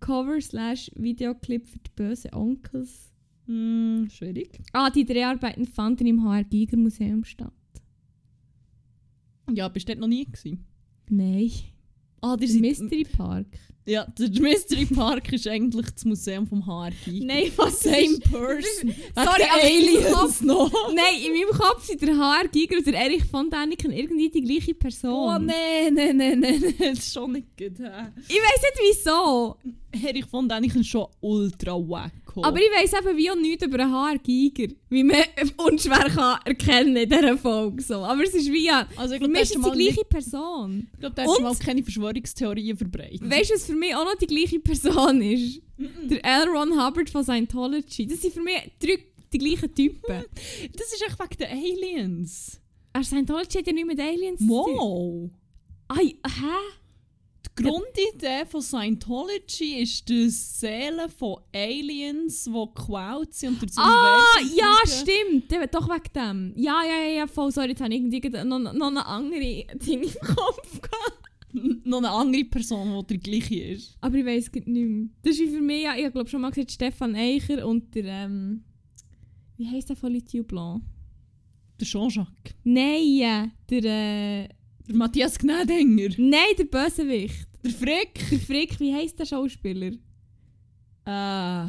Cover 0.00 0.40
slash 0.40 0.90
Videoclip 0.94 1.66
für 1.68 1.78
die 1.78 1.90
bösen 1.96 2.32
Onkels. 2.32 3.12
Hm, 3.46 4.08
schwierig. 4.10 4.60
Ah, 4.72 4.90
die 4.90 5.04
Dreharbeiten 5.04 5.66
fanden 5.66 6.06
im 6.06 6.22
HR 6.22 6.44
Giger 6.44 6.76
Museum 6.76 7.24
statt. 7.24 7.52
Ja, 9.52 9.68
bist 9.68 9.88
du 9.88 9.92
dort 9.92 10.00
noch 10.00 10.08
nie 10.08 10.24
gewesen? 10.24 10.66
Nein. 11.08 11.50
Ah, 12.20 12.36
der 12.36 12.48
Mystery 12.48 13.04
Park. 13.04 13.46
Ja, 13.86 14.04
der 14.18 14.28
Mystery 14.42 14.84
Park 14.84 15.32
ist 15.32 15.46
eigentlich 15.48 15.88
das 15.90 16.04
Museum 16.04 16.46
vom 16.46 16.66
Haargiger. 16.66 17.24
Nein, 17.24 17.50
was 17.56 17.80
Same 17.80 18.18
person. 18.18 18.94
Sorry, 19.14 19.44
Aliens 19.62 20.40
noch. 20.42 20.70
Nein, 20.92 21.22
in 21.24 21.32
meinem 21.32 21.58
Kopf 21.58 21.86
sind 21.86 22.02
der 22.02 22.14
Haargiger 22.14 22.76
und 22.76 22.86
der 22.86 22.94
Erich 22.94 23.24
von 23.24 23.48
Däniken 23.48 23.92
irgendwie 23.92 24.28
die 24.28 24.42
gleiche 24.42 24.74
Person. 24.74 25.36
Oh 25.36 25.38
nein, 25.38 25.94
nein, 25.94 26.16
nein, 26.16 26.40
nein, 26.40 26.74
das 26.78 26.98
ist 26.98 27.14
schon 27.14 27.32
nicht 27.32 27.56
gut. 27.56 27.78
Ich 27.78 28.36
weiss 28.36 28.62
nicht 28.62 28.78
wieso. 28.82 29.56
Erich 29.92 30.26
von 30.26 30.46
Däniken 30.48 30.82
ist 30.82 30.88
schon 30.88 31.06
ultra 31.20 31.72
wacko. 32.38 32.48
Aber 32.48 32.58
ich 32.58 32.70
weiss 32.70 32.92
eben 32.92 33.16
wie 33.16 33.30
auch 33.30 33.36
nichts 33.36 33.64
über 33.64 33.80
einen 33.80 33.92
Haargiger. 33.92 34.72
Wie 34.88 35.04
man 35.04 35.22
unschwer 35.56 36.08
kann 36.10 36.40
erkennen 36.44 36.96
in 36.96 37.08
dieser 37.08 37.36
Folge. 37.38 37.82
So. 37.82 37.96
Aber 37.96 38.22
es 38.24 38.34
ist 38.34 38.50
wie 38.52 38.64
ja. 38.66 38.86
also 38.96 39.14
ich 39.14 39.20
Für 39.20 39.28
glaube, 39.28 39.32
mich 39.32 39.32
der 39.34 39.42
ist 39.42 39.56
es 39.66 39.72
die 39.72 39.76
nicht, 39.78 39.94
gleiche 39.94 40.04
Person. 40.08 40.88
ich 40.92 41.00
glaub, 41.00 41.14
der 41.14 41.24
hat 41.24 41.30
schon 41.36 41.44
Und- 41.44 41.52
mal 41.58 41.64
keine 41.64 41.82
Verschwörungstheorien 41.82 42.76
verbreitet. 42.76 43.30
Weißt 43.30 43.50
du, 43.50 43.54
was 43.54 43.64
für 43.66 43.74
mich 43.74 43.94
auch 43.94 44.04
noch 44.04 44.14
die 44.16 44.26
gleiche 44.26 44.58
Person 44.60 45.22
ist? 45.22 45.60
Der 45.78 46.24
L. 46.24 46.48
Ron 46.48 46.72
Hubbard 46.72 47.08
von 47.10 47.22
Scientology. 47.22 48.06
Das 48.06 48.20
sind 48.22 48.34
für 48.34 48.40
mich 48.42 48.56
drei 48.80 48.98
die 49.32 49.38
gleichen 49.38 49.74
Typen. 49.74 50.24
Das 50.76 50.92
ist 50.92 51.02
echt 51.06 51.18
wegen 51.20 51.36
den 51.38 51.48
Aliens. 51.58 52.60
Aber 52.92 53.04
Scientology 53.04 53.58
hat 53.58 53.66
ja 53.66 53.72
nichts 53.72 53.88
mit 53.88 54.00
Aliens 54.00 54.40
zu 54.40 54.46
tun. 54.46 54.74
Wow. 54.76 55.30
Ai, 55.88 56.14
hä? 56.26 56.56
Die 57.46 57.62
Grundidee 57.64 58.46
von 58.48 58.62
Scientology 58.62 59.80
ist 59.82 60.08
die 60.08 60.28
Seele 60.28 61.08
von 61.08 61.36
Aliens, 61.54 62.44
die 62.44 62.50
geklaut 62.52 63.32
sind 63.34 63.50
und 63.54 63.62
durch 63.62 63.72
das 63.72 63.78
Ah, 63.78 64.36
Universum 64.40 64.58
ja, 64.58 64.74
fliegen. 65.04 65.42
stimmt. 65.48 65.74
Doch 65.74 65.88
wegen 65.88 66.12
dem. 66.14 66.52
Ja, 66.56 66.82
ja, 66.84 67.04
ja, 67.08 67.16
ja, 67.18 67.26
voll. 67.26 67.50
Sorry, 67.52 67.68
jetzt 67.70 67.80
habe 67.80 67.92
ich 67.94 68.00
irgendwie 68.00 68.28
noch, 68.44 68.58
noch 68.72 68.86
eine 68.88 69.06
andere 69.06 69.64
Ding 69.76 70.02
im 70.02 70.10
Kopf 70.34 70.80
gehabt. 70.80 71.22
Noch 71.84 71.98
eine 71.98 72.10
andere 72.10 72.44
Person, 72.44 73.06
die 73.08 73.16
der 73.16 73.18
gleiche 73.18 73.58
ist. 73.72 73.96
Aber 74.02 74.14
ich 74.16 74.26
weiß 74.26 74.48
es 74.48 74.66
nicht 74.66 74.66
mehr. 74.66 75.08
Das 75.22 75.32
ist 75.32 75.40
wie 75.40 75.48
für 75.48 75.62
mich, 75.62 75.82
ja, 75.82 75.96
ich 75.96 76.12
glaube 76.12 76.28
schon 76.28 76.42
mal 76.42 76.50
gesagt, 76.50 76.72
Stefan 76.72 77.16
Eicher 77.16 77.66
und 77.66 77.94
der, 77.94 78.04
ähm, 78.04 78.64
wie 79.56 79.66
heisst 79.66 79.88
der 79.88 79.96
von 79.96 80.12
Lithium 80.12 80.44
Blanc? 80.44 80.82
Der 81.80 81.86
Jean-Jacques. 81.86 82.54
Nein, 82.64 83.20
äh, 83.22 83.48
der, 83.70 83.84
äh, 84.44 84.48
Der 84.88 84.96
Matthias 84.96 85.38
Gnädinger. 85.38 86.14
nein, 86.18 86.54
der 86.58 86.64
Bösewicht. 86.64 87.46
Der 87.64 87.70
Frick. 87.72 88.14
Der 88.30 88.38
Frick, 88.38 88.80
wie 88.80 88.94
heisst 88.94 89.18
der 89.18 89.26
Schauspieler? 89.26 89.92
Äh. 91.04 91.66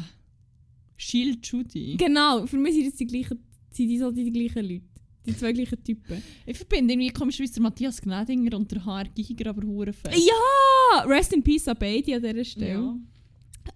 Shield 0.97 1.45
Judy. 1.47 1.95
Genau, 1.97 2.45
für 2.45 2.58
mich 2.58 2.73
sind 2.75 2.88
das 2.88 2.95
die 2.95 3.05
gleichen, 3.08 3.39
sind 3.71 3.88
die 3.88 3.97
so 3.97 4.12
die 4.12 4.32
gleichen 4.32 4.65
Leute. 4.69 4.84
Die 5.25 5.36
zwei 5.36 5.51
gleichen 5.53 5.82
Typen. 5.84 6.21
Ich 6.45 6.58
verbinde 6.58 6.93
irgendwie 6.93 7.10
komischerweise 7.12 7.53
der 7.53 7.63
Matthias 7.63 8.01
Gnädinger 8.01 8.55
und 8.58 8.71
der 8.71 8.84
Haar 8.86 9.05
Giger 9.05 9.49
aber 9.49 9.65
hure 9.65 9.93
fest. 9.93 10.17
Ja! 10.17 11.03
Rest 11.05 11.34
in 11.34 11.43
Peace 11.43 11.67
an 11.67 11.77
beide 11.79 12.15
an 12.15 12.21
dieser 12.21 12.43
Stelle. 12.43 12.71
Ja. 12.73 12.97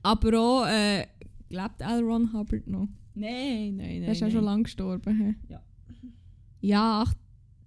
Aber 0.02 0.40
auch, 0.40 0.66
äh, 0.68 1.02
lebt 1.50 1.80
L. 1.82 2.00
Ron 2.04 2.32
Hubbard 2.34 2.68
noch? 2.68 2.88
Nein, 3.16 3.76
nein, 3.76 3.78
nein. 3.78 4.02
Der 4.02 4.12
ist 4.14 4.22
ja 4.22 4.32
schon 4.32 4.44
lange 4.44 4.64
gestorben. 4.64 5.18
hä? 5.18 5.36
Ja. 5.50 5.62
Ja, 6.62 7.02
acht- 7.04 7.18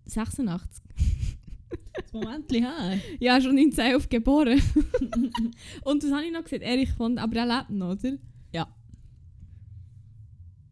86. 0.07 0.83
Das 1.97 2.13
Moment 2.13 2.53
her. 2.53 3.01
Ja, 3.19 3.41
schon 3.41 3.57
1911 3.57 4.09
geboren. 4.09 4.61
Und 5.85 6.03
was 6.03 6.13
habe 6.13 6.25
ich 6.25 6.33
noch 6.33 6.45
gesagt? 6.45 6.63
Erich 6.63 6.91
von... 6.93 7.19
Aber 7.19 7.37
er 7.37 7.47
lebt 7.47 7.71
noch, 7.71 7.93
oder? 7.93 8.19
Ja. 8.53 8.69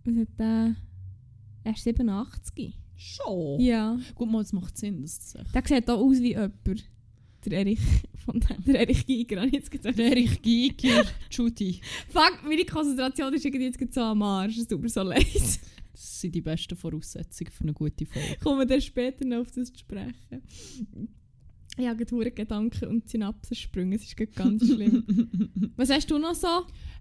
Was 0.04 0.16
hat 0.16 0.28
der... 0.38 0.76
Er 1.64 1.72
ist 1.72 1.84
87. 1.84 2.74
Schon? 2.96 3.60
Ja. 3.60 3.98
Gut, 4.14 4.30
mal, 4.30 4.42
es 4.42 4.52
macht 4.52 4.76
Sinn, 4.76 5.02
das. 5.02 5.36
Der 5.54 5.62
sieht 5.66 5.88
auch 5.88 6.00
aus 6.00 6.20
wie 6.20 6.32
jemand. 6.32 6.84
Der 7.44 7.58
Erich 7.58 7.80
von... 8.24 8.40
Der 8.66 8.80
Erich 8.80 9.06
Giger, 9.06 9.38
habe 9.38 9.48
ich 9.48 9.54
jetzt 9.54 9.70
gesagt. 9.70 9.98
Der 9.98 10.10
Erich 10.10 10.40
Giger, 10.42 11.04
Judy. 11.30 11.80
Fuck, 12.08 12.40
meine 12.44 12.64
Konzentration 12.64 13.32
ist 13.34 13.44
irgendwie 13.44 13.66
jetzt 13.66 13.94
so 13.94 14.00
am 14.00 14.22
Arsch. 14.22 14.58
Es 14.58 14.66
tut 14.66 14.80
mir 14.80 14.88
so 14.88 15.02
leid. 15.02 15.26
Das 15.94 16.20
sind 16.20 16.34
die 16.34 16.40
besten 16.42 16.76
Voraussetzungen 16.76 17.50
für 17.50 17.62
eine 17.62 17.72
gute 17.72 18.04
Folge. 18.04 18.36
Kommen 18.42 18.58
wir 18.58 18.66
dann 18.66 18.80
später 18.80 19.24
noch 19.24 19.38
auf 19.42 19.50
das 19.52 19.72
zu 19.72 19.78
sprechen. 19.78 20.42
Ich 21.76 21.86
habe 21.88 22.04
gerade 22.04 22.30
Gedanken 22.30 22.88
und 22.88 23.08
Synapsensprünge. 23.08 23.96
Es 23.96 24.04
ist 24.04 24.16
ganz 24.34 24.64
schlimm. 24.72 25.04
Was 25.76 25.90
hast 25.90 26.08
du 26.10 26.18
noch 26.18 26.34
so? 26.34 26.46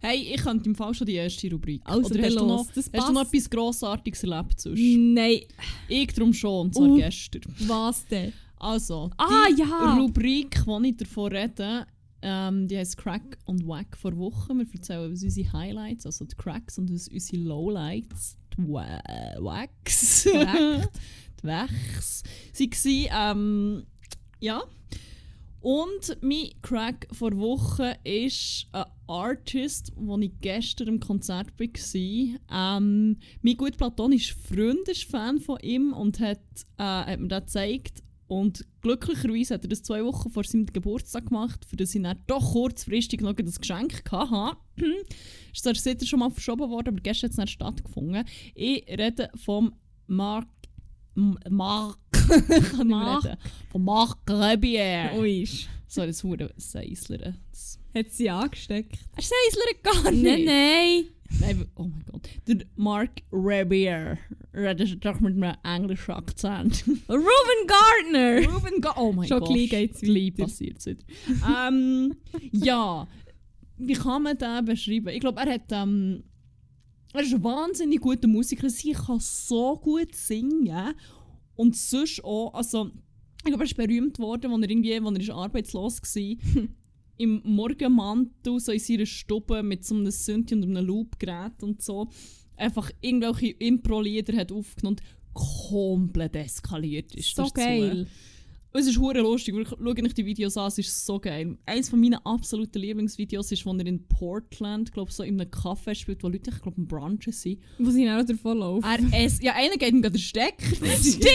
Hey, 0.02 0.34
ich 0.34 0.42
könnte 0.42 0.68
im 0.70 0.76
Fall 0.76 0.94
schon 0.96 1.06
die 1.06 1.14
erste 1.14 1.50
Rubrik. 1.52 1.82
Also, 1.86 2.10
Oder 2.14 2.24
hast 2.24 2.36
du, 2.40 2.46
noch, 2.46 2.68
hast 2.76 2.94
du 3.10 3.14
noch 3.14 3.22
etwas 3.26 3.50
Grossartiges 3.50 4.24
erlebt 4.24 4.60
sonst? 4.60 4.80
Nein, 4.82 5.42
Ich 5.88 6.08
drum 6.14 6.34
schon, 6.34 6.68
und 6.68 6.76
zwar 6.76 6.90
Uh. 6.90 6.96
gestern. 6.98 7.42
was 7.68 8.06
denn? 8.08 8.34
Also, 8.58 9.12
Ah, 9.18 9.48
die 9.52 9.60
ja. 9.60 9.96
Rubrik, 10.00 10.56
die 10.66 10.88
ich 10.90 10.98
davon 10.98 11.32
rede, 11.34 11.86
ähm, 12.24 12.68
die 12.68 12.78
heisst 12.78 12.98
Crack 12.98 13.38
und 13.46 13.68
Wack 13.68 13.96
vor 13.98 14.16
Wochen. 14.18 14.58
Wir 14.58 14.66
erzählen 14.74 15.12
was 15.12 15.22
unsere 15.22 15.52
Highlights, 15.54 16.06
also 16.06 16.24
die 16.26 16.36
Cracks 16.36 16.78
und 16.80 16.90
unsere 16.90 17.38
Lowlights, 17.44 18.38
die 18.58 18.68
Wa 18.68 19.00
Wacks, 19.40 20.28
Korrekt. 20.32 20.90
die 21.42 21.48
Wachs, 21.48 22.24
sie 22.54 23.10
ähm, 23.12 23.86
ja. 24.40 24.64
Und 25.60 26.18
mein 26.22 26.50
Crack 26.62 27.08
vor 27.14 27.32
Wochen 27.38 27.94
ist 28.04 28.68
ein 28.74 28.84
Artist, 29.08 29.94
den 29.96 30.22
ich 30.22 30.34
gestern 30.42 30.90
im 30.90 31.00
Konzert 31.00 31.58
war. 31.58 32.78
Ähm, 32.78 33.18
mein 33.42 33.58
gut 33.58 33.78
platonischer 33.78 34.36
Freund 34.36 34.90
ist 34.90 35.06
Fan 35.06 35.40
von 35.40 35.60
ihm 35.62 35.94
und 35.94 36.20
hat, 36.20 36.42
äh, 36.78 36.84
hat 36.84 37.20
mir 37.20 37.30
das 37.30 37.46
gezeigt. 37.46 38.04
Und 38.34 38.66
glücklicherweise 38.82 39.54
hat 39.54 39.64
er 39.64 39.70
das 39.70 39.84
zwei 39.84 40.04
Wochen 40.04 40.32
vor 40.32 40.44
seinem 40.44 40.66
Geburtstag 40.66 41.28
gemacht, 41.28 41.66
für 41.66 41.76
das 41.76 41.94
ich 41.94 42.02
dann 42.02 42.18
doch 42.26 42.54
kurzfristig 42.54 43.22
noch 43.22 43.34
das 43.34 43.60
Geschenk 43.60 44.04
hatte. 44.12 44.58
ist 45.54 45.64
zwar 45.64 45.76
seitdem 45.76 46.08
schon 46.08 46.20
mal 46.20 46.32
verschoben 46.32 46.68
worden, 46.68 46.90
aber 46.90 47.02
gestern 47.02 47.28
hat 47.28 47.32
es 47.32 47.38
dann 47.38 47.48
stattgefunden. 47.48 48.26
Ich 48.56 48.88
rede 48.88 49.30
vom 49.36 49.76
Mark. 50.08 50.48
Mark. 51.14 52.00
Kann 52.12 52.48
nicht 52.48 52.84
Marc. 52.88 53.26
reden. 53.26 53.38
Von 53.72 53.84
Marc 53.84 54.18
Rebier. 54.28 55.12
Ui. 55.16 55.48
So, 55.88 56.04
das 56.04 56.24
wurde 56.24 56.52
Seisler. 56.58 57.36
Hat 57.94 58.10
sie 58.10 58.32
angesteckt? 58.32 58.98
Er 59.16 59.22
Seisler 59.22 59.74
gar 59.84 60.12
nicht. 60.12 60.24
Nein, 60.24 60.46
nein. 60.46 61.06
Oh 61.76 61.84
mein 61.84 62.04
Gott. 62.12 62.30
Der 62.48 62.66
Mark 62.76 63.22
Rebier. 63.32 64.18
Redet 64.54 65.04
doch 65.04 65.20
mit 65.20 65.34
einem 65.42 65.56
englischen 65.64 66.12
Akzent. 66.12 66.84
Ruben 67.10 67.68
Gardner. 67.68 68.48
Ruben 68.54 68.82
Ga 68.82 68.94
Oh 68.98 69.12
mein 69.12 69.28
Schon 69.28 69.40
Gott. 69.40 69.50
gleich 69.50 69.70
geht's 69.70 70.02
Gleich 70.02 70.36
passiert 70.36 70.78
es 70.80 70.86
wieder. 70.86 71.04
ähm, 71.68 72.16
ja. 72.52 73.08
Wie 73.78 73.94
kann 73.94 74.24
man 74.24 74.38
den 74.38 74.66
beschreiben? 74.66 75.10
Ich 75.10 75.20
glaube, 75.20 75.42
er 75.42 75.54
hat. 75.54 75.72
Ähm, 75.72 76.24
er 77.14 77.22
ist 77.22 77.34
ein 77.34 77.44
wahnsinnig 77.44 78.00
guter 78.00 78.28
Musiker. 78.28 78.70
Sie 78.70 78.92
kann 78.94 79.20
so 79.20 79.76
gut 79.78 80.16
singen. 80.16 80.94
Und 81.56 81.76
sonst 81.76 82.24
auch. 82.24 82.54
Also, 82.54 82.92
ich 83.40 83.44
glaube, 83.46 83.64
er 83.64 83.66
ist 83.66 83.76
berühmt 83.78 84.18
worden, 84.20 84.52
als 84.52 84.62
er 84.64 84.70
irgendwie, 84.70 84.96
als 84.96 85.06
er 85.06 85.20
ist 85.20 85.30
arbeitslos 85.30 86.02
war. 86.02 86.68
Im 87.24 87.42
Morgenmantel, 87.46 88.60
so 88.60 88.72
in 88.74 88.80
seiner 88.80 89.06
Stube 89.06 89.64
mit 89.64 89.86
so 89.86 89.96
einem 89.96 90.12
Synthi 90.12 90.56
und 90.56 90.64
einem 90.64 90.86
Loopgerät 90.86 91.64
und 91.64 91.82
so. 91.82 92.10
Einfach 92.58 92.92
irgendwelche 93.00 93.52
Impro-Lieder 93.52 94.36
hat 94.38 94.52
aufgenommen 94.52 94.98
und 94.98 95.02
komplett 95.34 96.36
eskaliert 96.36 97.16
ist. 97.16 97.36
So 97.36 97.44
dazu. 97.44 97.54
geil. 97.54 98.08
Und 98.76 98.80
Es 98.80 98.88
ist 98.88 98.98
hure 98.98 99.20
lustig, 99.20 99.54
wirklich, 99.54 99.78
schaut 99.80 100.04
euch 100.04 100.14
die 100.16 100.26
Videos 100.26 100.58
an, 100.58 100.66
es 100.66 100.80
ist 100.80 101.06
so 101.06 101.20
geil. 101.20 101.60
Eines 101.68 101.90
von 101.90 102.02
meinen 102.02 102.18
absoluten 102.26 102.80
Lieblingsvideos 102.80 103.52
ist, 103.52 103.68
wo 103.68 103.74
er 103.74 103.86
in 103.86 104.08
Portland, 104.08 104.92
glaube 104.92 105.12
so 105.12 105.22
in 105.22 105.40
einem 105.40 105.52
Café 105.52 105.94
spielt, 105.94 106.24
wo 106.24 106.28
Leute, 106.28 106.50
ich 106.50 106.60
glaube, 106.60 106.82
Brunchen 106.82 107.32
sind. 107.32 107.60
Wo 107.78 107.92
sie 107.92 108.10
auch 108.10 108.26
davon 108.26 108.58
laufen. 108.58 108.84
Er 108.84 109.26
es, 109.26 109.40
ja, 109.44 109.54
einer 109.54 109.78
geht 109.78 109.92
ihm 109.92 110.02
gerade 110.02 110.18
den 110.18 110.20
Stecker. 110.20 110.66
Stimmt! 110.76 111.28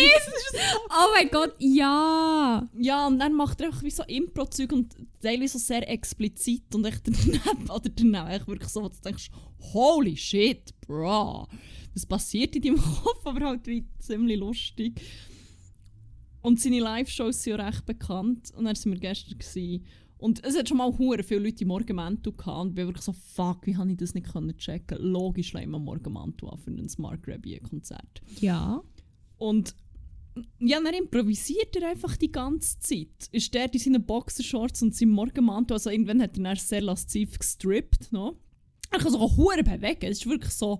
Oh 0.90 1.06
mein 1.14 1.28
Gott, 1.30 1.54
ja! 1.60 2.68
Ja, 2.76 3.06
und 3.06 3.20
dann 3.20 3.34
macht 3.34 3.60
er 3.60 3.68
einfach 3.68 3.84
wie 3.84 3.90
so 3.90 4.02
Impro-Zeug 4.02 4.72
und 4.72 4.96
teilweise 5.22 5.60
so 5.60 5.64
sehr 5.64 5.88
explizit 5.88 6.74
und 6.74 6.86
echt 6.86 7.02
daneben, 7.06 7.70
oder 7.70 7.88
daneben, 7.88 8.26
echt 8.26 8.48
wirklich 8.48 8.68
so, 8.68 8.82
wo 8.82 8.88
du 8.88 8.96
denkst, 9.04 9.30
holy 9.72 10.16
shit, 10.16 10.74
bro. 10.80 11.46
Was 11.94 12.04
passiert 12.04 12.56
in 12.56 12.62
deinem 12.62 12.82
Kopf, 13.04 13.24
aber 13.24 13.46
halt 13.46 13.64
wie 13.68 13.86
ziemlich 14.00 14.40
lustig. 14.40 15.00
Und 16.48 16.58
seine 16.58 16.80
Live-Shows 16.80 17.42
sind 17.42 17.58
ja 17.58 17.66
recht 17.66 17.84
bekannt 17.84 18.52
und 18.56 18.64
dann 18.64 18.74
waren 18.74 18.92
wir 18.92 19.00
gestern. 19.00 19.38
Gewesen. 19.38 19.84
Und 20.16 20.42
es 20.46 20.56
hat 20.56 20.66
schon 20.66 20.78
mal 20.78 20.96
hure 20.96 21.22
viele 21.22 21.40
Leute 21.40 21.60
im 21.60 21.68
Morgenmantel 21.68 22.32
gehabt 22.32 22.62
und 22.62 22.68
ich 22.70 22.74
bin 22.74 22.86
wirklich 22.86 23.04
so, 23.04 23.12
fuck, 23.12 23.66
wie 23.66 23.76
habe 23.76 23.90
ich 23.90 23.98
das 23.98 24.14
nicht 24.14 24.32
können 24.32 24.56
checken 24.56 24.96
Logisch 24.98 25.52
legen 25.52 25.72
wir 25.72 25.78
Morgenmantel 25.78 26.48
an 26.48 26.58
für 26.58 26.70
ein 26.70 26.88
Smart 26.88 27.20
Rabier-Konzert. 27.28 28.22
Ja. 28.40 28.82
Und 29.36 29.76
ja, 30.58 30.80
dann 30.80 30.94
improvisiert 30.94 31.76
er 31.76 31.90
einfach 31.90 32.16
die 32.16 32.32
ganze 32.32 32.80
Zeit. 32.80 33.28
Ist 33.30 33.52
der 33.52 33.70
in 33.70 33.78
seinen 33.78 34.06
Boxershorts 34.06 34.80
und 34.80 34.94
seinem 34.94 35.10
Morgenmantel, 35.10 35.74
also 35.74 35.90
irgendwann 35.90 36.22
hat 36.22 36.38
er 36.38 36.44
dann 36.44 36.56
sehr 36.56 36.80
lasziv 36.80 37.38
gestrippt, 37.38 38.10
no? 38.10 38.40
Er 38.90 39.00
kann 39.00 39.12
sich 39.12 39.20
auch 39.20 39.36
hure 39.36 39.62
bewegen, 39.62 40.10
es 40.10 40.20
ist 40.20 40.26
wirklich 40.26 40.54
so, 40.54 40.78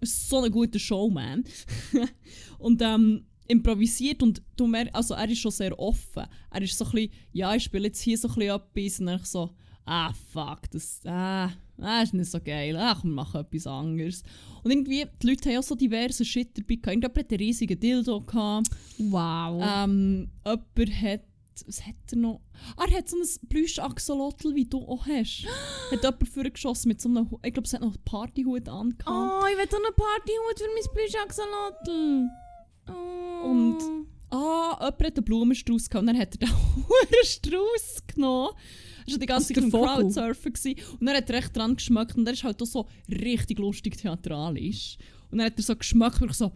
ist 0.00 0.28
so 0.28 0.40
ein 0.42 0.50
guter 0.50 0.80
Showman. 0.80 1.44
und 2.58 2.82
ähm, 2.82 3.24
improvisiert 3.48 4.22
und 4.22 4.42
du 4.56 4.66
mer 4.66 4.88
also 4.94 5.14
er 5.14 5.28
ist 5.28 5.40
schon 5.40 5.50
sehr 5.50 5.78
offen. 5.78 6.24
Er 6.50 6.62
ist 6.62 6.76
so 6.76 6.84
ein 6.84 6.90
bisschen, 6.92 7.12
ja, 7.32 7.54
ich 7.54 7.64
spiele 7.64 7.86
jetzt 7.86 8.00
hier 8.00 8.18
so 8.18 8.28
ein 8.28 8.34
bisschen 8.34 8.56
etwas 8.56 9.00
und 9.00 9.06
dann 9.06 9.24
so, 9.24 9.50
ah 9.86 10.12
fuck, 10.12 10.70
das, 10.70 11.00
ah, 11.06 11.50
ah, 11.80 12.02
ist 12.02 12.14
nicht 12.14 12.30
so 12.30 12.40
geil, 12.40 12.76
ach, 12.76 13.02
wir 13.04 13.10
machen 13.10 13.40
etwas 13.40 13.66
anderes. 13.66 14.22
Und 14.62 14.70
irgendwie, 14.70 15.06
die 15.22 15.26
Leute 15.28 15.48
haben 15.50 15.58
auch 15.58 15.62
so 15.62 15.74
diverse 15.74 16.24
Shit 16.24 16.58
dabei 16.58 16.74
gehabt. 16.74 16.86
Irgendjemand 16.88 17.18
hat 17.18 17.30
einen 17.30 17.38
riesigen 17.38 17.78
Dildo 17.78 18.20
gehabt. 18.20 18.68
Wow. 18.98 19.62
Ähm, 19.64 20.30
jemand 20.44 21.02
hat, 21.02 21.20
was 21.66 21.86
hat 21.86 21.94
er 22.10 22.18
noch? 22.18 22.40
Ah, 22.76 22.84
er 22.90 22.98
hat 22.98 23.08
so 23.08 23.16
ein 23.16 23.48
Plüsch-Axolotl, 23.48 24.54
wie 24.54 24.66
du 24.66 24.78
auch 24.78 25.06
hast. 25.06 25.46
hat 25.92 26.02
jemand 26.02 26.28
vorgeschossen 26.28 26.88
mit 26.88 27.00
so 27.00 27.08
einem, 27.08 27.28
ich 27.44 27.52
glaube, 27.52 27.66
es 27.66 27.72
hat 27.72 27.80
noch 27.80 27.94
einen 27.94 28.04
Partyhut 28.04 28.68
angehabt. 28.68 29.06
oh, 29.06 29.46
ich 29.50 29.56
will 29.56 29.68
so 29.70 29.76
einen 29.76 29.94
Partyhut 29.94 30.58
für 30.58 30.68
mein 30.74 30.94
Plüsch-Axolotl. 30.94 32.28
Oh. 32.88 33.48
Und- 33.48 34.06
Ah, 34.28 34.76
jemand 34.80 35.02
hat 35.04 35.16
einen 35.18 35.24
Blumenstrauß 35.24 35.88
gehabt 35.88 36.00
und 36.02 36.06
dann 36.08 36.18
hat 36.18 36.34
er 36.40 36.48
den 36.48 36.48
Strauß 37.24 38.02
genommen. 38.12 38.50
Er 39.06 39.12
war 39.12 39.18
die 39.20 39.26
ganze 39.26 39.54
Zeit 39.54 39.62
der? 39.62 39.70
Crowdsurfen 39.70 40.52
und 40.98 41.06
dann 41.06 41.16
hat 41.16 41.30
er 41.30 41.36
recht 41.36 41.56
dran 41.56 41.76
geschmeckt 41.76 42.16
und 42.16 42.26
er 42.26 42.32
ist 42.32 42.42
halt 42.42 42.60
auch 42.60 42.66
so 42.66 42.86
richtig 43.08 43.60
lustig 43.60 43.96
theatralisch. 43.96 44.98
Und 45.30 45.38
dann 45.38 45.46
hat 45.46 45.56
er 45.56 45.62
so 45.62 45.76
geschmeckt 45.76 46.20
wirklich 46.20 46.38
so 46.38 46.52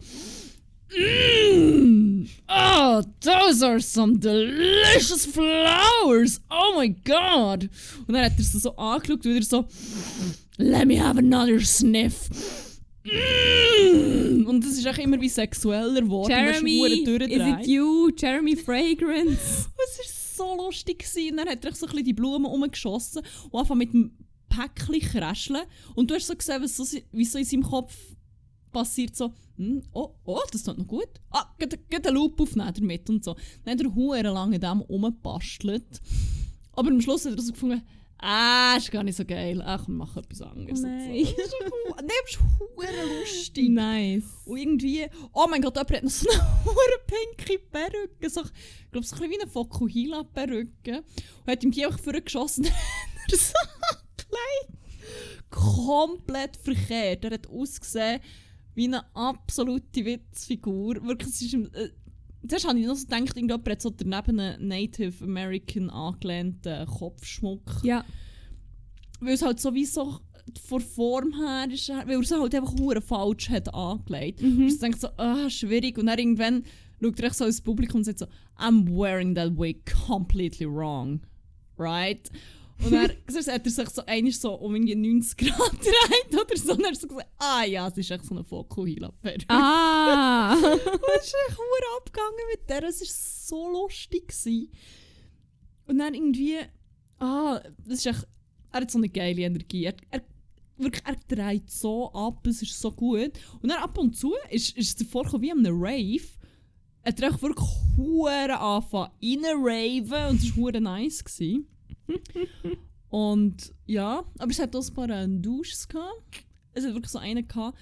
Mm, 0.93 2.25
oh, 2.49 3.01
those 3.21 3.65
are 3.65 3.79
some 3.79 4.19
delicious 4.19 5.25
flowers. 5.25 6.41
Oh 6.49 6.77
my 6.77 6.89
god. 6.89 7.69
Und 8.05 8.13
dann 8.13 8.25
hat 8.25 8.33
er 8.37 8.43
sie 8.43 8.59
so 8.59 8.75
angeschaut 8.75 9.25
und 9.25 9.33
wieder 9.33 9.45
so 9.45 9.65
Let 10.57 10.85
me 10.87 10.99
have 11.01 11.17
another 11.17 11.61
sniff. 11.61 12.29
Mm. 13.03 14.45
Und 14.45 14.65
das 14.65 14.73
ist 14.73 14.87
auch 14.87 14.97
immer 14.97 15.19
wie 15.19 15.29
sexueller 15.29 16.01
geworden. 16.01 16.31
Jeremy, 16.31 17.03
is 17.03 17.61
it 17.61 17.67
you? 17.67 18.09
Jeremy 18.15 18.55
Fragrance. 18.55 19.69
Es 19.83 20.37
war 20.37 20.55
so 20.57 20.63
lustig. 20.63 20.99
Gewesen. 20.99 21.31
Und 21.31 21.37
dann 21.37 21.49
hat 21.49 21.65
er 21.65 21.73
so 21.73 21.85
ein 21.85 21.89
bisschen 21.89 22.05
die 22.05 22.13
Blumen 22.13 22.45
umgeschossen 22.45 23.23
und 23.49 23.59
einfach 23.59 23.75
mit 23.75 23.93
dem 23.93 24.11
Päckchen 24.49 24.99
kräscheln. 24.99 25.63
Und 25.95 26.09
du 26.09 26.15
hast 26.15 26.27
so 26.27 26.35
gesehen, 26.35 26.61
was 26.61 26.77
so, 26.77 26.85
wie 27.11 27.25
so 27.25 27.37
in 27.37 27.45
seinem 27.45 27.63
Kopf 27.63 27.95
passiert. 28.71 29.15
So, 29.15 29.33
hm, 29.57 29.83
oh, 29.93 30.15
oh, 30.25 30.39
das 30.51 30.63
tut 30.63 30.77
noch 30.77 30.87
gut. 30.87 31.09
Ah, 31.29 31.45
geht, 31.57 31.89
geht 31.89 32.07
eine 32.07 32.15
Lupe 32.15 32.43
aufnehmen 32.43 32.73
damit 32.73 33.09
und 33.09 33.23
so. 33.23 33.35
Dann 33.63 33.79
hat 33.79 33.85
er 33.85 34.31
lange 34.31 34.55
an 34.55 34.61
dem 34.61 34.81
rumgebastelt. 34.81 36.01
Aber 36.73 36.89
am 36.89 37.01
Schluss 37.01 37.25
hat 37.25 37.35
er 37.35 37.41
so 37.41 37.51
gefunden, 37.51 37.81
ah, 38.21 38.75
ist 38.77 38.91
gar 38.91 39.03
nicht 39.03 39.17
so 39.17 39.25
geil. 39.25 39.61
Ach, 39.65 39.87
wir 39.87 39.93
machen 39.93 40.23
etwas 40.23 40.41
anderes. 40.41 40.81
Nein. 40.81 41.25
So. 41.25 41.31
Nee, 42.01 42.13
das 42.23 42.31
ist 42.31 42.39
hure 42.39 43.19
lustig. 43.19 43.69
nice. 43.69 44.23
Und 44.45 44.57
irgendwie, 44.57 45.07
oh 45.33 45.47
mein 45.49 45.61
Gott, 45.61 45.75
jemand 45.75 45.91
hat 45.91 46.03
noch 46.03 46.11
so 46.11 46.29
eine 46.29 46.41
hure 46.65 46.99
pinke 47.07 47.59
Perücke. 47.59 48.29
So, 48.29 48.41
ich 48.41 48.91
glaube, 48.91 49.05
so 49.05 49.15
ein 49.15 49.19
bisschen 49.19 49.31
wie 49.31 49.41
eine 49.41 49.51
Fokuhila-Perücke. 49.51 51.03
Und 51.45 51.51
hat 51.51 51.63
ihm 51.63 51.71
die 51.71 51.85
einfach 51.85 51.99
vorgeschossen. 51.99 52.67
So 53.29 53.53
angekleidet. 53.87 54.81
Komplett 55.49 56.57
verkehrt. 56.57 57.23
Er 57.23 57.31
hat 57.31 57.47
ausgesehen 57.47 58.19
wie 58.73 58.87
eine 58.87 59.03
absolute 59.15 60.05
Witzfigur. 60.05 61.05
Wirklich, 61.05 61.29
es 61.29 61.41
ist 61.41 61.53
äh, 61.53 61.91
Zuerst 62.47 62.67
habe 62.67 62.79
ich 62.79 62.85
noch 62.85 62.95
so 62.95 63.05
gedacht, 63.05 63.37
irgendjemand 63.37 63.69
hat 63.69 63.81
so 63.81 63.89
daneben 63.89 64.39
einen 64.39 64.67
Native 64.67 65.23
American 65.23 65.89
angelehnten 65.89 66.85
Kopfschmuck. 66.87 67.83
Ja. 67.83 68.03
Weil 69.19 69.33
es 69.35 69.43
halt 69.43 69.59
sowieso 69.59 70.19
von 70.67 70.81
Form 70.81 71.33
her 71.33 71.67
ist, 71.71 71.89
weil 71.89 72.09
er 72.09 72.19
es 72.19 72.31
halt 72.31 72.55
einfach 72.55 72.73
hure 72.79 73.01
falsch 73.01 73.49
hat 73.49 73.73
angelegt. 73.73 74.41
Mhm. 74.41 74.57
Und 74.57 74.67
ich 74.67 74.79
denke 74.79 74.97
so, 74.97 75.09
ah, 75.17 75.49
schwierig. 75.49 75.97
Und 75.97 76.07
dann 76.07 76.17
irgendwann 76.17 76.63
schaut 77.01 77.19
er 77.19 77.33
so 77.33 77.45
ins 77.45 77.61
Publikum 77.61 77.99
und 77.99 78.05
sagt 78.05 78.19
so, 78.19 78.27
I'm 78.57 78.87
wearing 78.87 79.35
that 79.35 79.57
wig 79.57 79.85
completely 80.07 80.65
wrong. 80.65 81.21
Right? 81.77 82.29
Und 82.83 82.91
dann 82.91 83.09
hat 83.09 83.65
er 83.65 83.71
sich 83.71 83.89
so 83.89 84.05
einmal 84.05 84.31
so 84.31 84.53
um 84.53 84.75
irgendwie 84.75 84.95
90 84.95 85.37
Grad 85.37 85.71
gedreht 85.79 86.33
oder 86.33 86.57
so. 86.57 86.71
Und 86.73 86.79
dann 86.79 86.87
hat 86.87 86.95
er 86.95 86.99
so 86.99 87.07
gesagt, 87.07 87.29
ah 87.37 87.63
ja, 87.63 87.87
es 87.87 87.97
ist 87.97 88.11
echt 88.11 88.25
so 88.25 88.35
eine 88.35 88.43
Fokuhila-Perücke. 88.43 89.45
Ah. 89.49 90.53
Und 90.55 90.65
es 91.19 91.25
ist 91.27 91.35
echt 91.47 91.57
hure 91.57 91.97
abgegangen 91.97 92.33
mit 92.51 92.69
der. 92.69 92.83
Es 92.83 93.01
war 93.01 93.07
so 93.07 93.71
lustig. 93.71 94.27
Gewesen. 94.27 94.71
Und 95.87 95.97
dann 95.99 96.13
irgendwie, 96.13 96.59
ah, 97.19 97.61
das 97.85 97.99
ist 97.99 98.05
echt, 98.05 98.27
er 98.71 98.81
hat 98.81 98.91
so 98.91 98.97
eine 98.97 99.09
geile 99.09 99.41
Energie. 99.41 99.85
Er, 99.85 99.95
er, 100.09 100.21
wirklich, 100.77 101.03
er 101.05 101.15
dreht 101.27 101.69
so 101.69 102.11
ab, 102.13 102.45
es 102.47 102.61
ist 102.61 102.79
so 102.79 102.91
gut. 102.91 103.31
Und 103.61 103.69
dann 103.69 103.83
ab 103.83 103.97
und 103.97 104.15
zu 104.15 104.33
ist, 104.49 104.77
ist 104.77 104.87
es 104.87 104.95
davor 104.95 105.23
gekommen 105.23 105.43
wie 105.43 105.51
an 105.51 105.59
einem 105.59 105.81
Rave. 105.81 106.27
Er 107.03 107.13
hat 107.13 107.41
wirklich 107.41 107.67
hure 107.97 108.59
angefangen 108.59 109.11
reinraven 109.21 110.29
und 110.29 110.39
es 110.39 110.49
war 110.49 110.55
hure 110.55 110.81
nice. 110.81 111.23
Gewesen. 111.23 111.67
und 113.09 113.73
ja, 113.85 114.23
aber 114.37 114.51
es 114.51 114.59
hat 114.59 114.75
auch 114.75 114.87
ein 114.87 114.93
paar 114.93 115.09
äh, 115.09 115.27
Douches 115.27 115.87
gehabt. 115.87 116.45
Es 116.73 116.85
hat 116.85 116.93
wirklich 116.93 117.11
so 117.11 117.19
einen 117.19 117.47
gehabt, 117.47 117.77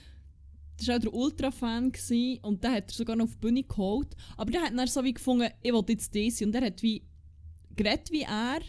das 0.79 0.87
war 0.87 0.95
auch 0.95 1.01
der 1.01 1.13
Ultra-Fan 1.13 1.91
und 2.41 2.63
der 2.63 2.71
hat 2.71 2.89
er 2.89 2.93
sogar 2.93 3.15
noch 3.15 3.25
auf 3.25 3.33
die 3.33 3.39
Bühne 3.39 3.63
geholt. 3.63 4.15
Aber 4.37 4.49
der 4.49 4.61
hat 4.61 4.77
dann 4.77 4.87
so 4.87 5.03
wie 5.03 5.13
gefunden, 5.13 5.49
ich 5.61 5.73
will 5.73 5.83
jetzt 5.89 6.15
das. 6.15 6.41
Und 6.41 6.55
er 6.55 6.65
hat 6.65 6.81
wie 6.81 7.03
geredet 7.75 8.11
wie 8.11 8.21
er. 8.21 8.61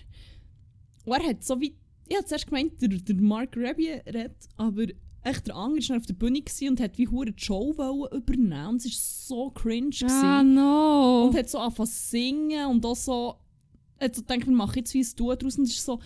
Und 1.04 1.12
er 1.12 1.28
hat 1.28 1.44
so 1.44 1.60
wie, 1.60 1.76
ich 2.08 2.16
habe 2.16 2.26
zuerst 2.26 2.46
gemeint, 2.46 2.82
der, 2.82 2.88
der 2.88 3.14
Mark 3.16 3.56
Rabier 3.56 4.02
redet, 4.06 4.48
aber 4.56 4.86
echt 5.22 5.46
der 5.46 5.54
andere 5.54 5.88
war 5.88 5.96
auf 5.98 6.06
der 6.06 6.14
Bühne 6.14 6.42
und 6.68 6.80
hat 6.80 6.98
wie 6.98 7.08
hure 7.08 7.32
die 7.32 7.42
Show 7.42 7.70
übernehmen. 8.12 8.66
Und 8.66 8.84
es 8.84 8.86
war 8.86 8.92
so 9.36 9.50
cringe. 9.50 9.90
ah, 10.02 10.42
gewesen. 10.42 10.54
no. 10.54 11.24
Und 11.26 11.36
hat 11.36 11.48
so 11.48 11.58
angefangen 11.58 11.90
zu 11.90 12.08
singen 12.08 12.66
und 12.66 12.84
auch 12.84 12.96
so, 12.96 13.36
hat 14.00 14.14
so 14.16 14.22
gedacht, 14.22 14.46
wir 14.46 14.54
machen 14.54 14.76
jetzt 14.78 14.94
wie 14.94 15.00
ein 15.02 15.08
Duo 15.16 15.34
draus. 15.34 15.56
Und 15.58 15.64
es 15.64 15.72
ist 15.72 15.84
so, 15.84 16.00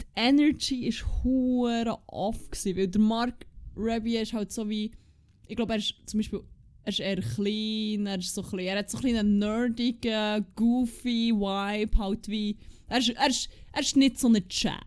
die 0.00 0.06
Energy 0.16 0.86
ist 0.86 1.04
hure 1.22 1.98
off 2.06 2.50
gewesen, 2.50 2.76
weil 2.76 2.88
der 2.88 3.00
Mark 3.00 3.46
Rabier 3.76 4.22
ist 4.22 4.32
halt 4.32 4.52
so 4.52 4.68
wie, 4.68 4.90
ich 5.46 5.56
glaube, 5.56 5.72
er 5.74 5.78
ist 5.78 5.94
zum 6.06 6.18
Beispiel, 6.18 6.40
er 6.84 6.88
ist 6.92 7.00
eher 7.00 7.20
klein, 7.20 8.06
er 8.06 8.18
ist 8.18 8.34
so 8.34 8.42
klein, 8.42 8.66
er 8.66 8.78
hat 8.78 8.90
so 8.90 8.98
einen 8.98 9.38
nerdigen, 9.38 10.46
goofy 10.56 11.32
Vibe, 11.34 11.98
halt 11.98 12.28
wie, 12.28 12.56
er 12.88 12.98
ist, 12.98 13.10
er 13.10 13.28
ist, 13.28 13.48
er 13.72 13.80
ist 13.82 13.96
nicht 13.96 14.18
so 14.18 14.28
ein 14.28 14.48
Chat, 14.48 14.80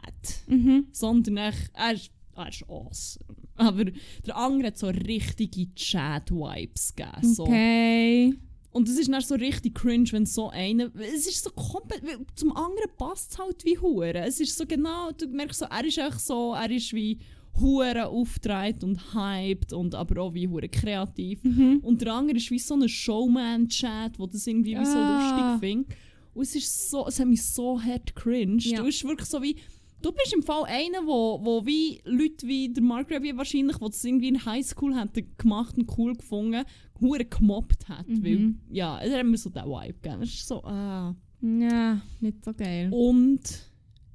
Mhm. 0.47 0.88
sondern 0.91 1.38
echt, 1.38 1.71
er 1.73 1.93
ist, 1.93 2.12
er 2.36 2.49
ist 2.49 2.63
awesome. 2.69 3.36
Aber 3.56 3.86
der 3.86 4.36
andere 4.36 4.67
hat 4.67 4.78
so 4.80 4.88
richtige 4.88 5.73
Chat-Vibes 5.76 6.95
gegeben. 6.95 7.34
So. 7.34 7.43
Okay. 7.43 8.34
Und 8.74 8.90
es 8.90 8.98
ist 8.98 9.10
dann 9.12 9.22
so 9.22 9.36
richtig 9.36 9.76
cringe, 9.76 10.12
wenn 10.12 10.26
so 10.26 10.50
einer. 10.50 10.90
Es 10.96 11.28
ist 11.28 11.44
so 11.44 11.52
komplett. 11.52 12.04
Zum 12.36 12.52
anderen 12.56 12.90
passt 12.98 13.32
es 13.32 13.38
halt 13.38 13.64
wie 13.64 13.78
Hure. 13.78 14.16
Es 14.16 14.40
ist 14.40 14.58
so 14.58 14.66
genau, 14.66 15.12
du 15.12 15.28
merkst 15.28 15.60
so, 15.60 15.66
er 15.66 15.86
ist 15.86 15.98
echt 15.98 16.20
so, 16.20 16.54
er 16.54 16.70
ist 16.72 16.92
wie 16.94 17.20
Hure 17.60 18.08
aufgetragen 18.08 18.80
und 18.84 19.14
hyped 19.14 19.74
und 19.74 19.94
aber 19.94 20.24
auch 20.24 20.34
wie 20.34 20.48
Hure 20.48 20.68
kreativ. 20.70 21.44
Mhm. 21.44 21.80
Und 21.84 22.02
der 22.02 22.14
andere 22.14 22.38
ist 22.38 22.50
wie 22.50 22.58
so 22.58 22.74
ein 22.74 22.90
Showman-Chat, 22.90 24.18
wo 24.18 24.26
das 24.26 24.48
irgendwie 24.48 24.72
wie 24.78 24.86
so 24.86 24.98
Ah. 24.98 25.20
lustig 25.20 25.60
findet. 25.70 25.98
Und 26.34 26.42
es 26.42 26.56
ist 26.56 26.90
so, 26.90 27.06
es 27.08 27.20
hat 27.20 27.28
mich 27.28 27.44
so 27.46 27.80
hart 27.80 28.16
cringed. 28.16 28.66
Ja. 28.66 28.80
Du 28.80 28.86
bist 28.86 29.04
wirklich 29.04 29.30
so 29.30 29.42
wie. 29.42 29.56
Du 30.02 30.12
bist 30.12 30.34
im 30.34 30.44
Fall 30.44 30.64
einer, 30.66 31.06
wo, 31.06 31.40
wo 31.44 31.66
wie 31.66 32.02
Leute 32.04 32.46
wie 32.46 32.68
der 32.68 32.84
Mark 32.84 33.10
Rabier 33.10 33.38
wahrscheinlich, 33.38 33.78
die 33.78 33.86
das 33.86 34.04
irgendwie 34.04 34.28
in 34.28 34.44
Highschool 34.46 34.94
hätten 35.00 35.32
gemacht 35.38 35.78
und 35.78 35.90
cool 35.98 36.14
gefunden, 36.14 36.66
hure 37.04 37.26
gemobbt 37.26 37.88
hat. 37.88 38.08
Mhm. 38.08 38.24
Weil, 38.24 38.56
ja, 38.72 39.00
es 39.02 39.13
hat 39.13 39.26
mir 39.26 39.38
so 39.38 39.50
den 39.50 39.66
Vibe 39.66 39.94
gegeben. 40.02 40.24
Es 40.24 40.34
ist 40.34 40.48
so, 40.48 40.63
ah. 40.63 41.16
Ja, 41.42 42.02
nicht 42.22 42.44
so 42.44 42.54
geil. 42.54 42.89
Und 42.92 43.70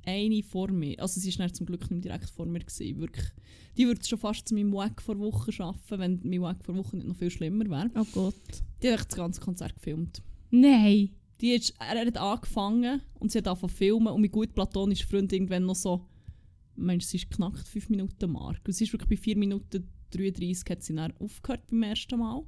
eine 0.05 0.42
vor 0.42 0.70
mir, 0.70 0.98
also 1.01 1.20
sie 1.20 1.38
war 1.38 1.53
zum 1.53 1.66
Glück 1.66 1.90
nicht 1.90 2.05
direkt 2.05 2.31
vor 2.31 2.46
mir, 2.46 2.61
gewesen, 2.61 2.98
wirklich. 2.98 3.27
Die 3.77 3.87
würde 3.87 4.05
schon 4.05 4.18
fast 4.18 4.48
zu 4.48 4.55
meinem 4.55 4.72
Wack 4.72 5.03
vor 5.03 5.18
Woche 5.18 5.53
schaffen, 5.53 5.98
wenn 5.98 6.20
mein 6.24 6.40
Wack 6.40 6.64
vor 6.64 6.74
Woche 6.77 6.96
nicht 6.96 7.07
noch 7.07 7.16
viel 7.16 7.31
schlimmer 7.31 7.68
wäre. 7.68 7.90
Oh 7.94 8.07
Gott. 8.12 8.35
Die 8.83 8.90
hat 8.90 9.01
das 9.01 9.16
ganze 9.16 9.40
Konzert 9.40 9.74
gefilmt. 9.74 10.22
Nein. 10.51 11.11
Die 11.40 11.55
hat, 11.55 11.74
er 11.79 12.07
hat 12.07 12.16
angefangen 12.16 13.03
und 13.20 13.31
sie 13.31 13.38
hat 13.38 13.46
angefangen 13.46 13.70
zu 13.70 13.77
filmen 13.77 14.09
und 14.09 14.20
mein 14.22 14.31
gut 14.31 14.55
platonischer 14.55 15.07
Freund 15.07 15.33
irgendwann 15.33 15.66
noch 15.66 15.77
so, 15.77 16.07
Mensch, 16.74 17.05
sie 17.05 17.18
ist 17.18 17.31
knackt 17.31 17.68
5 17.68 17.90
Minuten 17.90 18.33
Mark. 18.33 18.61
Und 18.66 18.72
sie 18.72 18.85
ist 18.85 18.92
wirklich 18.92 19.18
bei 19.18 19.22
4 19.22 19.37
Minuten 19.37 19.87
33 20.11 20.70
hat 20.70 20.83
sie 20.83 20.94
dann 20.94 21.12
aufgehört 21.18 21.66
beim 21.70 21.83
ersten 21.83 22.18
Mal. 22.18 22.42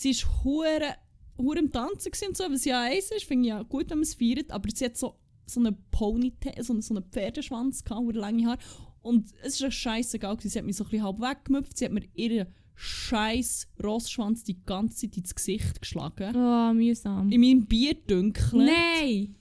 Sie 0.00 0.12
ist 0.12 0.26
hure 0.42 0.94
hure 1.36 1.58
im 1.58 1.70
Tanzen 1.70 2.10
und 2.26 2.34
so, 2.34 2.44
was 2.44 2.64
ja 2.64 2.80
eins 2.80 3.10
ist, 3.10 3.24
finde 3.24 3.44
ich 3.44 3.50
ja 3.50 3.62
gut, 3.62 3.90
wenn 3.90 3.98
man 3.98 4.04
es 4.04 4.14
feiert, 4.14 4.50
aber 4.50 4.70
sie 4.74 4.86
hat 4.86 4.96
so, 4.96 5.16
so 5.44 5.60
einen 5.60 5.76
Ponytail, 5.90 6.64
so, 6.64 6.80
so 6.80 6.94
einen 6.94 7.04
Pferdeschwanz 7.04 7.84
gehabt, 7.84 8.00
hure 8.00 8.16
lange 8.18 8.46
Haare 8.46 8.58
und 9.02 9.26
es 9.42 9.54
ist 9.54 9.60
ja 9.60 9.70
scheißegal 9.70 10.36
gewesen, 10.36 10.50
sie 10.52 10.58
hat 10.58 10.64
mich 10.64 10.76
so 10.76 10.84
ein 10.84 10.90
bisschen 10.90 11.04
halb 11.04 11.20
weggemüpft, 11.20 11.76
sie 11.76 11.84
hat 11.84 11.92
mir 11.92 12.04
ihren 12.14 12.46
scheiß 12.76 13.68
Rossschwanz 13.84 14.42
die 14.42 14.64
ganze 14.64 14.96
Zeit 14.96 15.18
ins 15.18 15.34
Gesicht 15.34 15.82
geschlagen. 15.82 16.34
Oh, 16.34 16.72
mühsam. 16.72 17.30
In 17.30 17.42
meinem 17.42 17.66
Bierdünkel. 17.66 18.64
Nein. 18.64 19.36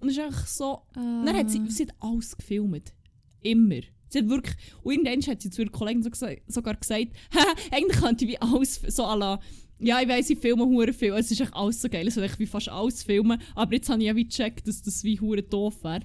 Und 0.00 0.08
es 0.08 0.16
ist 0.16 0.24
einfach 0.24 0.46
so. 0.48 0.82
Ah. 0.96 1.22
Dann 1.24 1.36
hat 1.36 1.48
sie, 1.48 1.62
sie 1.68 1.84
hat 1.84 1.94
alles 2.00 2.36
gefilmt. 2.36 2.92
Immer. 3.40 3.82
Sie 4.08 4.18
hat 4.18 4.28
wirklich. 4.28 4.56
Und 4.82 4.94
irgendwann 4.94 5.22
hat 5.30 5.42
sie 5.42 5.50
zu 5.50 5.62
ihrer 5.62 5.70
Kollegin 5.70 6.02
so 6.02 6.10
sogar 6.48 6.74
gesagt, 6.74 7.12
«Haha, 7.32 7.54
eigentlich 7.70 8.00
könnte 8.00 8.24
ich 8.24 8.32
wie 8.32 8.38
alles 8.38 8.82
so 8.88 9.04
à 9.04 9.16
la 9.16 9.38
Ja, 9.82 10.00
ich 10.00 10.08
weiss, 10.08 10.30
ich 10.30 10.38
filme 10.38 10.64
hure 10.64 10.92
viel. 10.92 11.12
Es 11.14 11.30
ist 11.30 11.40
echt 11.40 11.54
alles 11.54 11.82
so 11.82 11.88
geil. 11.88 12.06
Es 12.06 12.16
echt 12.16 12.38
wie 12.38 12.46
fast 12.46 12.68
alles 12.68 13.02
filmen. 13.02 13.40
Aber 13.54 13.74
jetzt 13.74 13.88
habe 13.88 14.00
ich 14.00 14.06
ja 14.06 14.14
wie 14.16 14.24
gecheckt, 14.24 14.66
dass 14.68 14.82
das 14.82 15.02
wie 15.04 15.18
hure 15.20 15.42
doof 15.42 15.82
wäre. 15.82 16.02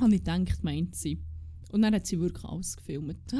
Und 0.00 0.12
ich 0.12 0.24
gedacht, 0.24 0.62
meint 0.64 0.94
sie. 0.96 1.18
Und 1.70 1.82
dann 1.82 1.94
hat 1.94 2.06
sie 2.06 2.18
wirklich 2.20 2.44
alles 2.44 2.76
gefilmt. 2.76 3.16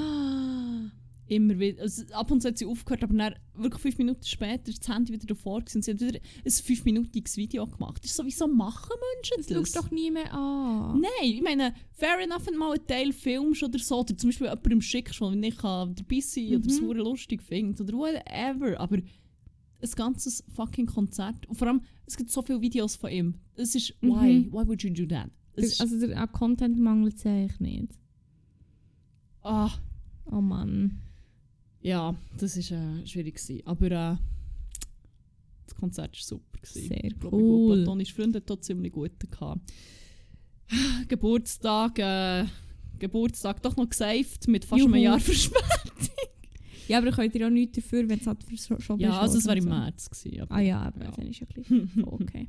Immer 1.26 1.58
wieder. 1.58 1.80
Also, 1.82 2.02
ab 2.12 2.30
und 2.30 2.42
zu 2.42 2.48
hat 2.48 2.58
sie 2.58 2.66
aufgehört, 2.66 3.02
aber 3.02 3.14
dann 3.16 3.34
wirklich 3.54 3.80
fünf 3.80 3.96
Minuten 3.96 4.24
später 4.24 4.68
ist 4.68 4.86
das 4.86 4.94
Handy 4.94 5.10
wieder 5.14 5.24
davor 5.26 5.60
gewesen 5.60 5.78
und 5.78 5.82
sie 5.84 5.92
hat 5.92 6.00
wieder 6.02 6.18
ein 6.44 6.50
fünfminütiges 6.50 7.36
Video 7.38 7.66
gemacht. 7.66 8.04
Das 8.04 8.10
ist 8.10 8.16
sowieso 8.18 8.46
machen 8.46 8.90
Menschen 9.16 9.36
Das 9.38 9.46
das. 9.46 9.56
schaust 9.56 9.76
doch 9.76 9.90
nie 9.90 10.10
mehr 10.10 10.30
an. 10.34 11.00
Nein, 11.00 11.10
ich 11.22 11.40
meine, 11.40 11.72
fair 11.92 12.18
enough, 12.22 12.44
wenn 12.46 12.52
du 12.54 12.60
mal 12.60 12.74
einen 12.74 12.86
Teil 12.86 13.12
filmst 13.14 13.62
oder 13.62 13.78
so, 13.78 14.00
oder 14.00 14.14
zum 14.18 14.28
Beispiel 14.28 14.48
jemandem 14.48 14.82
schickst, 14.82 15.18
wo 15.22 15.30
nicht 15.30 15.64
dabei 15.64 16.20
sein 16.20 16.46
kann 16.50 16.56
oder 16.56 16.66
es 16.66 16.80
Mhm. 16.82 16.90
lustig 16.90 17.42
findet 17.42 17.80
oder 17.80 17.94
whatever, 17.96 18.78
aber 18.78 18.98
ein 19.84 19.90
ganzes 19.96 20.42
fucking 20.54 20.86
Konzert, 20.86 21.46
und 21.46 21.56
vor 21.56 21.68
allem, 21.68 21.82
es 22.06 22.16
gibt 22.16 22.30
so 22.30 22.42
viele 22.42 22.60
Videos 22.60 22.96
von 22.96 23.10
ihm, 23.10 23.34
es 23.56 23.74
ist, 23.74 23.94
Mhm. 24.02 24.08
why, 24.08 24.48
why 24.50 24.66
would 24.66 24.82
you 24.82 24.90
do 24.90 25.06
that? 25.06 25.30
Es 25.56 25.80
Also 25.80 25.98
der, 26.00 26.20
an 26.20 26.32
Content 26.32 26.78
mangelt 26.78 27.16
es 27.16 27.26
eigentlich 27.26 27.60
nicht. 27.60 27.92
ah, 29.42 29.70
Oh 30.26 30.40
Mann. 30.40 31.00
ja, 31.82 32.14
das 32.38 32.56
ist 32.56 32.70
äh, 32.70 33.06
schwierig 33.06 33.34
gewesen, 33.36 33.62
aber 33.66 33.86
äh, 33.86 34.16
das 35.66 35.74
Konzert 35.76 36.12
war 36.16 36.22
super. 36.22 36.58
Gewesen. 36.60 36.88
Sehr 36.88 37.04
Ich 37.04 37.18
glaube, 37.20 37.36
cool. 37.36 37.66
Gut, 37.76 37.76
platonische 37.84 38.14
Freunde 38.14 38.42
hat 38.48 38.64
ziemlich 38.64 38.92
gut 38.92 39.12
gehabt. 39.30 39.60
Geburtstag, 41.08 41.98
äh, 41.98 42.46
Geburtstag 42.98 43.62
doch 43.62 43.76
noch 43.76 43.88
gesaved 43.90 44.48
mit 44.48 44.64
fast 44.64 44.80
einem 44.82 44.94
Juhu. 44.94 45.02
Jahr 45.04 45.20
Verspätung. 45.20 45.62
Ja, 46.88 46.98
aber 46.98 47.10
könnt 47.12 47.34
ihr 47.34 47.46
auch 47.46 47.50
nichts 47.50 47.76
dafür, 47.76 48.08
wenn 48.08 48.18
es 48.20 48.26
halt 48.26 48.42
verschoben 48.44 49.00
Ja, 49.00 49.20
also 49.20 49.38
es 49.38 49.46
war 49.46 49.56
im 49.56 49.64
so. 49.64 49.68
März. 49.70 50.10
Gewesen, 50.10 50.46
Ah 50.50 50.60
ja, 50.60 50.80
aber 50.82 51.04
Ja. 51.04 51.10
dann 51.10 51.26
ist 51.26 51.40
ja 51.40 51.46
gleich 51.46 51.66
okay. 52.06 52.48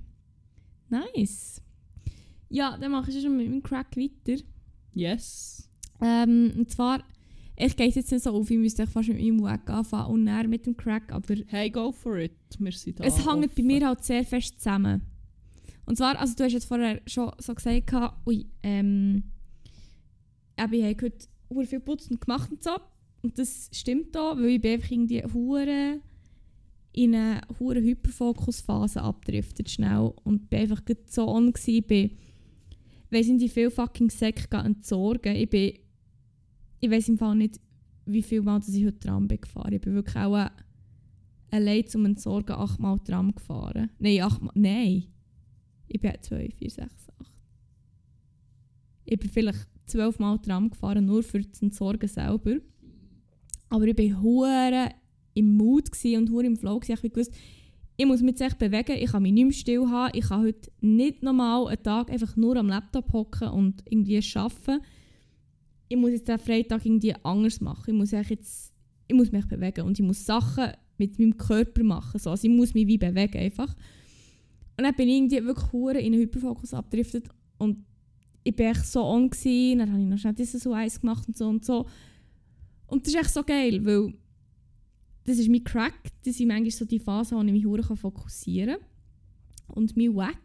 Nice. 0.89 1.61
Ja, 2.49 2.77
dann 2.77 2.91
mache 2.91 3.11
ich 3.11 3.21
schon 3.21 3.35
mit 3.37 3.49
meinem 3.49 3.63
Crack 3.63 3.95
weiter. 3.97 4.41
Yes. 4.93 5.69
Ähm, 6.01 6.53
und 6.57 6.69
zwar, 6.69 7.03
ich 7.57 7.75
gehe 7.75 7.87
jetzt 7.87 8.11
nicht 8.11 8.23
so 8.23 8.31
auf, 8.31 8.49
ich 8.51 8.57
müsste 8.57 8.83
echt 8.83 8.91
fast 8.91 9.09
mit 9.09 9.17
meinem 9.19 9.43
Weg 9.43 9.69
anfangen 9.69 10.11
und 10.13 10.25
dann 10.25 10.49
mit 10.49 10.65
dem 10.65 10.75
Crack, 10.77 11.11
aber 11.11 11.35
Hey, 11.47 11.69
go 11.69 11.91
for 11.91 12.17
it. 12.17 12.33
Wir 12.59 12.71
sind 12.71 12.99
da. 12.99 13.03
es 13.05 13.17
hängt 13.17 13.41
bei 13.41 13.45
offen. 13.47 13.65
mir 13.67 13.87
halt 13.87 14.03
sehr 14.03 14.23
fest 14.25 14.59
zusammen. 14.59 15.01
Und 15.85 15.97
zwar, 15.97 16.19
also 16.19 16.33
du 16.35 16.43
hast 16.43 16.53
jetzt 16.53 16.65
vorher 16.65 17.01
schon 17.05 17.31
so 17.39 17.53
gesagt, 17.53 17.93
ui, 18.25 18.45
ähm, 18.63 19.23
eben, 20.57 20.73
ich 20.73 20.83
habe 20.83 21.05
heute 21.05 21.27
hure 21.49 21.65
viel 21.65 21.79
geputzt 21.79 22.09
und 22.11 22.21
gemacht 22.21 22.51
und 22.51 22.63
so. 22.63 22.71
Und 23.25 23.39
das 23.39 23.71
stimmt 23.71 24.13
da, 24.13 24.37
weil 24.37 24.49
ich 24.49 24.61
bin 24.61 24.73
einfach 24.73 24.91
irgendwie 24.91 25.23
hure 25.23 25.99
in 26.91 27.15
eine 27.15 27.41
hure 27.59 27.81
Hyperfokusphase 27.81 29.01
abdriftet 29.01 29.67
schnell 29.67 30.13
und 30.23 30.47
bin 30.47 30.59
einfach 30.59 30.83
so 31.07 31.27
on 31.27 31.51
gsi, 31.51 31.81
bin, 31.81 32.11
weiss 33.09 33.25
nicht, 33.25 33.41
wie 33.41 33.49
viel 33.49 33.71
fucking 33.71 34.11
Säcke 34.11 34.57
entsorgen. 34.57 35.35
Ich 35.37 35.49
bin, 35.49 35.73
ich 36.81 36.91
weiss 36.91 37.09
im 37.09 37.17
Fall 37.17 37.35
nicht, 37.35 37.59
wie 38.05 38.21
viel 38.21 38.43
Mal 38.43 38.59
dass 38.59 38.69
ich 38.69 38.85
heute 38.85 38.99
Tram 38.99 39.27
bin 39.27 39.41
gefahren. 39.41 39.73
Ich 39.73 39.81
bin 39.81 39.95
wirklich 39.95 40.17
auch 40.17 40.47
allein 41.49 41.87
zum 41.87 42.05
Entsorgen 42.05 42.55
achtmal 42.55 42.99
Tram 42.99 43.33
gefahren. 43.33 43.89
Nein, 43.97 44.21
achtmal, 44.21 44.53
nein. 44.53 45.05
Ich 45.87 45.99
bin 45.99 46.13
zwei, 46.21 46.47
vier, 46.55 46.69
sechs, 46.69 47.09
acht. 47.19 47.33
Ich 49.05 49.17
bin 49.17 49.31
vielleicht 49.31 49.67
zwölfmal 49.87 50.37
Tram 50.37 50.69
gefahren, 50.69 51.07
nur 51.07 51.23
für 51.23 51.41
das 51.41 51.63
Entsorgen 51.63 52.07
selber. 52.07 52.57
Aber 53.69 53.85
ich 53.85 53.97
war 53.97 54.21
hure 54.21 54.89
im 55.33 55.57
Mut 55.57 55.89
und 56.03 56.31
hure 56.31 56.45
im 56.45 56.55
Flow. 56.55 56.79
gsi. 56.79 56.93
Ich 56.93 57.01
gewusst, 57.01 57.33
ich 57.97 58.05
muss 58.05 58.21
mich 58.21 58.39
jetzt 58.39 58.59
bewegen, 58.59 58.97
ich 58.99 59.11
kann 59.11 59.23
mich 59.23 59.31
nicht 59.31 59.45
mehr 59.45 59.53
still 59.53 59.87
haben, 59.87 60.11
ich 60.13 60.27
kann 60.27 60.43
heute 60.43 60.69
nicht 60.81 61.23
normal 61.23 61.67
einen 61.67 61.83
Tag 61.83 62.09
einfach 62.09 62.35
nur 62.35 62.57
am 62.57 62.67
Laptop 62.67 63.11
hocken 63.13 63.49
und 63.49 63.83
irgendwie 63.89 64.21
arbeiten. 64.35 64.81
Ich 65.87 65.97
muss 65.97 66.11
jetzt 66.11 66.27
den 66.27 66.39
Freitag 66.39 66.85
irgendwie 66.85 67.15
anders 67.23 67.61
machen. 67.61 67.91
Ich 67.91 67.93
muss, 67.93 68.11
jetzt, 68.11 68.73
ich 69.07 69.15
muss 69.15 69.31
mich 69.31 69.47
bewegen 69.47 69.85
und 69.85 69.97
ich 69.99 70.05
muss 70.05 70.25
Sachen 70.25 70.71
mit 70.97 71.19
meinem 71.19 71.37
Körper 71.37 71.83
machen. 71.83 72.19
So. 72.19 72.31
Also 72.31 72.47
ich 72.47 72.53
muss 72.53 72.73
mich 72.73 72.87
wie 72.87 72.97
bewegen 72.97 73.37
einfach. 73.37 73.73
Und 74.77 74.83
dann 74.83 74.95
bin 74.95 75.07
ich 75.07 75.15
irgendwie 75.15 75.45
wirklich 75.45 75.71
hure 75.71 75.99
in 75.99 76.13
einen 76.13 76.21
Hyperfokus 76.21 76.73
abgedriftet 76.73 77.29
und 77.59 77.85
ich 78.43 78.55
bin 78.55 78.67
echt 78.67 78.85
so 78.85 79.03
on 79.03 79.29
gsi. 79.29 79.75
Dann 79.77 79.91
habe 79.91 80.01
ich 80.01 80.07
noch 80.07 80.17
schnell 80.17 80.33
dieses 80.33 80.63
so 80.63 80.73
eins 80.73 80.99
gemacht 80.99 81.27
und 81.27 81.37
so 81.37 81.47
und 81.47 81.63
so. 81.63 81.85
Und 82.87 83.05
das 83.05 83.13
ist 83.13 83.19
echt 83.19 83.33
so 83.33 83.43
geil, 83.43 83.83
weil 83.85 84.13
das 85.25 85.39
ist 85.39 85.49
mein 85.49 85.63
Crack. 85.63 86.11
Das 86.23 86.37
sind 86.37 86.47
manchmal 86.47 86.71
so 86.71 86.85
die 86.85 86.99
Phasen, 86.99 87.37
wo 87.37 87.43
ich 87.43 87.65
mich 87.65 87.99
fokussieren 87.99 88.77
kann. 88.77 89.75
Und 89.75 89.97
mein 89.97 90.15
Wack 90.15 90.37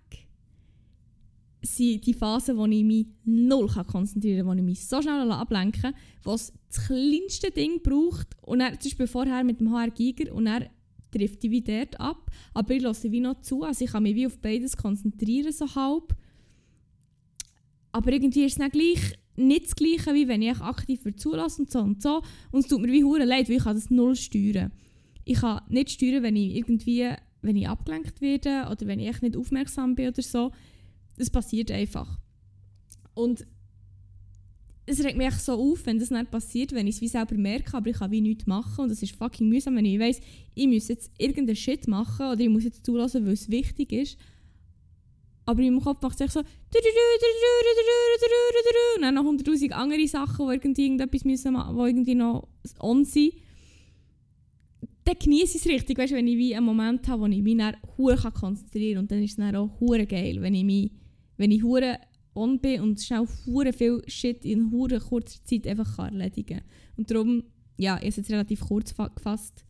sind 1.63 2.07
die 2.07 2.15
Phasen, 2.15 2.57
wo 2.57 2.65
ich 2.67 2.85
mich 2.85 3.07
null 3.25 3.69
konzentrieren 3.69 4.47
kann, 4.47 4.57
wo 4.57 4.61
ich 4.61 4.65
mich 4.65 4.87
so 4.87 5.03
schnell 5.03 5.31
ablenken 5.31 5.83
kann, 5.83 5.95
wo 6.23 6.35
es 6.35 6.53
das 6.69 6.87
kleinste 6.87 7.51
Ding 7.51 7.83
braucht. 7.83 8.29
Und 8.43 8.61
dann, 8.61 8.81
zum 8.81 8.91
Beispiel 8.91 9.07
vorher 9.07 9.45
mit 9.45 9.61
dem 9.61 9.71
HR 9.71 9.91
Giger 9.91 10.35
und 10.35 10.47
dann 10.47 10.67
trifft 11.11 11.45
ich 11.45 11.51
wie 11.51 11.61
dort 11.61 12.01
ab. 12.01 12.31
Aber 12.55 12.75
ich 12.75 12.83
lasse 12.83 13.13
wie 13.13 13.21
noch 13.21 13.41
zu, 13.41 13.63
also 13.63 13.85
ich 13.85 13.91
kann 13.91 14.03
mich 14.03 14.15
wie 14.15 14.27
auf 14.27 14.39
beides 14.39 14.77
konzentrieren, 14.77 15.53
so 15.53 15.75
halb. 15.75 16.17
Aber 17.93 18.13
irgendwie 18.13 18.45
ist 18.45 18.53
es 18.53 18.59
dann 18.59 18.71
gleich 18.71 19.19
nicht 19.47 19.67
das 19.67 19.77
Gleiche, 19.77 20.15
wie 20.15 20.29
wenn 20.29 20.43
ich 20.43 20.61
aktiv 20.61 21.01
zulasse 21.17 21.63
und 21.63 21.71
so 21.71 21.81
und 21.81 22.03
so. 22.03 22.23
Und 22.51 22.61
es 22.61 22.67
tut 22.69 22.81
mir 22.81 22.93
wie 22.93 23.05
hure 23.05 23.25
leid, 23.25 23.49
weil 23.49 23.57
ich 23.57 23.65
kann 23.65 23.75
das 23.75 23.91
null 23.91 24.17
steuern. 24.17 24.73
Ich 25.25 25.41
kann 25.41 25.63
nicht 25.69 25.91
steuern, 25.91 26.23
wenn 26.23 26.37
ich 26.37 26.57
irgendwie, 26.57 27.11
wenn 27.43 27.57
ich 27.57 27.69
abgelenkt 27.69 28.21
werde 28.21 28.69
oder 28.71 28.87
wenn 28.87 29.01
ich 29.01 29.21
nicht 29.23 29.37
aufmerksam 29.37 29.95
bin 29.95 30.09
oder 30.09 30.23
so. 30.23 30.53
Das 31.17 31.31
passiert 31.31 31.71
einfach. 31.71 32.19
Und 33.15 33.47
es 34.87 35.05
regt 35.05 35.17
mich 35.17 35.35
so 35.35 35.53
auf, 35.53 35.87
wenn 35.87 35.99
das 35.99 36.11
nicht 36.11 36.31
passiert, 36.31 36.73
wenn 36.73 36.87
ich 36.87 36.97
es 36.97 37.01
wie 37.01 37.09
selber 37.09 37.37
merke, 37.37 37.77
aber 37.77 37.91
ich 37.91 37.99
kann 37.99 38.11
wie 38.11 38.21
nichts 38.21 38.47
machen. 38.47 38.83
Und 38.83 38.89
das 38.89 39.03
ist 39.03 39.15
fucking 39.15 39.49
mühsam, 39.49 39.77
wenn 39.77 39.85
ich 39.85 40.01
weiss, 40.01 40.21
ich 40.55 40.67
muss 40.67 40.89
jetzt 40.89 41.13
irgendeinen 41.19 41.57
Shit 41.57 41.87
machen 41.87 42.27
oder 42.27 42.41
ich 42.41 42.49
muss 42.49 42.65
jetzt 42.65 42.85
zulassen, 42.85 43.25
weil 43.25 43.35
es 43.35 43.51
wichtig 43.51 43.93
ist. 43.93 44.19
Aber 45.51 45.63
in 45.63 45.75
meinem 45.75 45.83
Kopf 45.83 46.01
macht 46.01 46.15
es 46.15 46.21
echt 46.21 46.33
so 46.33 46.41
und 46.41 46.47
dann 49.03 49.15
noch 49.15 49.25
hunderttausend 49.25 49.73
andere 49.73 50.07
Sachen, 50.07 50.47
die 50.47 50.53
irgendwie 50.55 50.83
irgendetwas 50.85 51.25
müssen, 51.25 51.55
wo 51.55 51.87
irgendwie 51.87 52.15
noch 52.15 52.49
on 52.79 53.05
sind. 53.05 53.33
Dann 55.05 55.17
genieße 55.19 55.57
ich 55.57 55.65
es 55.65 55.71
richtig, 55.71 55.99
weißt, 55.99 56.13
wenn 56.13 56.29
ich 56.29 56.37
wie 56.37 56.55
einen 56.55 56.67
Moment 56.67 57.09
habe, 57.09 57.23
wo 57.23 57.27
ich 57.27 57.43
mich 57.43 57.57
dann 57.57 57.77
kann 57.97 58.35
konzentrieren 58.35 58.95
kann. 58.95 59.03
Und 59.05 59.11
dann 59.11 59.23
ist 59.23 59.31
es 59.31 59.37
dann 59.37 59.57
auch 59.57 59.81
geil, 60.09 60.37
wenn 60.41 60.55
ich 60.55 60.65
mich, 60.65 60.93
wenn 61.37 61.51
ich 61.51 61.63
hure 61.63 61.99
on 62.35 62.61
bin 62.61 62.83
und 62.83 63.01
schnell 63.01 63.27
hure 63.47 63.73
viel 63.73 64.03
Shit 64.07 64.45
in 64.45 64.71
hure 64.71 65.01
kurzer 65.01 65.43
Zeit 65.45 65.67
einfach 65.67 65.99
erledigen 65.99 66.59
kann. 66.59 66.69
Und 66.97 67.11
darum, 67.11 67.43
ja, 67.77 67.95
ich 67.97 68.01
habe 68.01 68.09
es 68.09 68.17
jetzt 68.17 68.31
relativ 68.31 68.61
kurz 68.61 68.93
fa- 68.93 69.09
gefasst. 69.09 69.65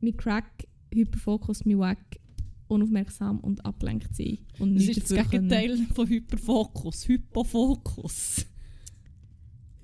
Mein 0.00 0.16
Crack, 0.16 0.66
Hyperfokus, 0.94 1.64
mein 1.64 1.78
Wack, 1.78 2.20
unaufmerksam 2.68 3.40
und 3.40 3.64
abgelenkt 3.64 4.14
sein. 4.14 4.38
Und 4.58 4.74
Das 4.74 4.84
ist 4.84 5.02
das 5.02 5.08
dafür 5.08 5.24
können. 5.24 5.48
Gegenteil 5.48 5.86
von 5.94 6.08
Hyperfokus. 6.08 7.08
Hypofokus. 7.08 8.46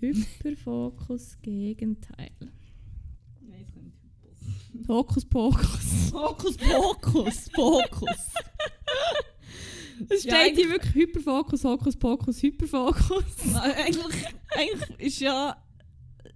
Hyperfokus, 0.00 1.38
Gegenteil. 1.42 2.30
Hokus 4.88 5.24
Pokus. 5.24 6.10
Fokus, 6.10 6.56
Fokus, 6.56 7.48
Fokus. 7.54 8.28
Es 10.08 10.24
Ja, 10.24 10.34
steht 10.42 10.56
hier 10.56 10.68
wirklich 10.70 10.94
Hyperfokus, 10.94 11.64
Hokus 11.64 11.96
Pokus, 11.96 12.42
Hyperfokus. 12.42 13.54
eigentlich, 13.54 14.26
eigentlich 14.50 14.98
ist 14.98 15.20
ja. 15.20 15.56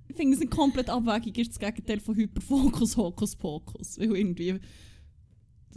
Ich 0.09 0.17
finde 0.17 0.35
es 0.35 0.41
nicht 0.41 0.51
komplett 0.53 0.89
abwegig, 0.89 1.37
ist 1.39 1.51
das 1.51 1.59
Gegenteil 1.59 2.01
von 2.01 2.15
Hyperfokus, 2.17 2.97
Hokus 2.97 3.37
Pokus. 3.37 3.99
Weil 3.99 4.17
irgendwie. 4.17 4.59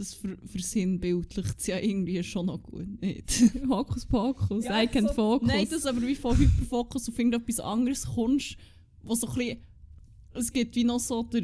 Das 0.02 0.14
ver 0.14 0.36
versinnbildlicht 0.46 1.60
es 1.60 1.66
ja 1.68 1.78
irgendwie 1.78 2.20
schon 2.24 2.46
noch 2.46 2.60
gut, 2.60 3.00
nicht? 3.00 3.30
Hokus 3.68 4.04
Pokus, 4.04 4.64
Ja, 4.64 4.82
I 4.82 4.88
can 4.88 5.06
so- 5.06 5.12
focus. 5.12 5.46
Nein, 5.46 5.68
das 5.70 5.86
aber 5.86 6.02
wie 6.02 6.16
von 6.16 6.36
Hyperfokus 6.36 7.08
auf 7.08 7.16
irgendetwas 7.16 7.60
anderes 7.60 8.04
kommst, 8.04 8.56
wo 9.04 9.14
so 9.14 9.28
ein 9.28 9.34
bisschen. 9.34 9.58
Es 10.34 10.52
gibt 10.52 10.74
wie 10.74 10.82
noch 10.82 10.98
so 10.98 11.22
der, 11.22 11.42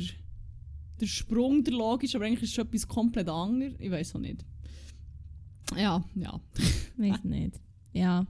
der 1.00 1.06
Sprung, 1.06 1.62
der 1.62 1.74
logisch, 1.74 2.16
aber 2.16 2.24
eigentlich 2.24 2.42
ist 2.42 2.52
es 2.52 2.58
etwas 2.58 2.88
komplett 2.88 3.28
anderes. 3.28 3.74
Ich 3.78 3.92
weiß 3.92 4.16
auch 4.16 4.20
nicht. 4.20 4.44
Ja, 5.76 6.04
ja. 6.16 6.40
Weiß 6.96 7.22
nicht. 7.22 7.60
Ja, 7.92 8.26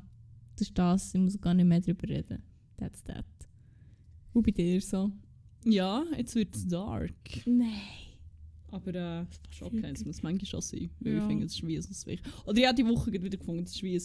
das 0.57 0.69
ist 0.69 0.77
das. 0.77 1.15
Ich 1.15 1.21
muss 1.23 1.41
gar 1.41 1.55
nicht 1.55 1.65
mehr 1.65 1.81
drüber 1.81 2.07
reden. 2.07 2.43
That's 2.77 3.03
that. 3.05 3.25
Und 4.35 4.45
bei 4.45 4.51
dir 4.53 4.79
so? 4.83 5.11
Ja, 5.65 6.05
jetzt 6.19 6.35
wird 6.35 6.55
es 6.55 6.67
dark. 6.69 7.15
Nein. 7.47 7.71
Aber 8.71 8.95
äh, 8.95 9.25
okay, 9.63 9.81
das 9.93 10.05
muss 10.05 10.23
manchmal 10.23 10.47
schon 10.47 10.61
sein. 10.61 10.91
Weil 11.01 11.13
Ja. 11.15 11.19
ich 11.21 11.25
finde, 11.25 11.47
es 11.47 11.55
ist 11.55 11.67
wie 12.07 12.13
ein. 12.13 12.21
Oder 12.47 12.59
ich 12.59 12.67
habe 12.67 12.75
die 12.77 12.87
Woche 12.87 13.13
wieder 13.13 13.37
gefunden, 13.37 13.65
es 13.65 13.75
ist 13.75 13.83
wie 13.83 13.97
ein 13.97 14.03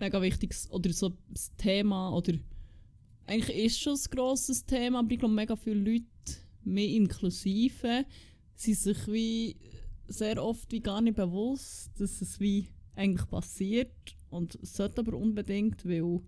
mega 0.00 0.20
wichtiges 0.20 0.70
oder 0.70 0.92
so 0.92 1.08
ein 1.08 1.16
Thema. 1.56 2.10
Oder 2.10 2.34
eigentlich 3.26 3.56
ist 3.56 3.72
es 3.74 3.78
schon 3.80 3.94
ein 3.94 4.16
grosses 4.16 4.64
Thema, 4.64 5.00
aber 5.00 5.12
ich 5.12 5.18
glaube, 5.18 5.34
mega 5.34 5.54
viele 5.56 5.92
Leute, 5.92 6.04
mehr 6.64 6.88
inklusive, 6.88 8.04
sind 8.56 8.76
sich 8.78 9.06
wie 9.06 9.56
sehr 10.08 10.42
oft 10.42 10.72
wie 10.72 10.80
gar 10.80 11.00
nicht 11.00 11.16
bewusst, 11.16 11.90
dass 12.00 12.20
es 12.22 12.40
wie 12.40 12.66
eigentlich 12.96 13.28
passiert 13.28 13.92
und 14.30 14.58
es 14.62 14.74
sollte 14.74 15.00
aber 15.02 15.16
unbedingt, 15.16 15.84
weil 15.84 16.20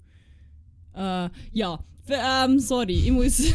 äh, 0.94 1.30
ja, 1.52 1.82
ähm, 2.08 2.58
sorry, 2.60 2.94
ich 2.94 3.10
muss 3.10 3.38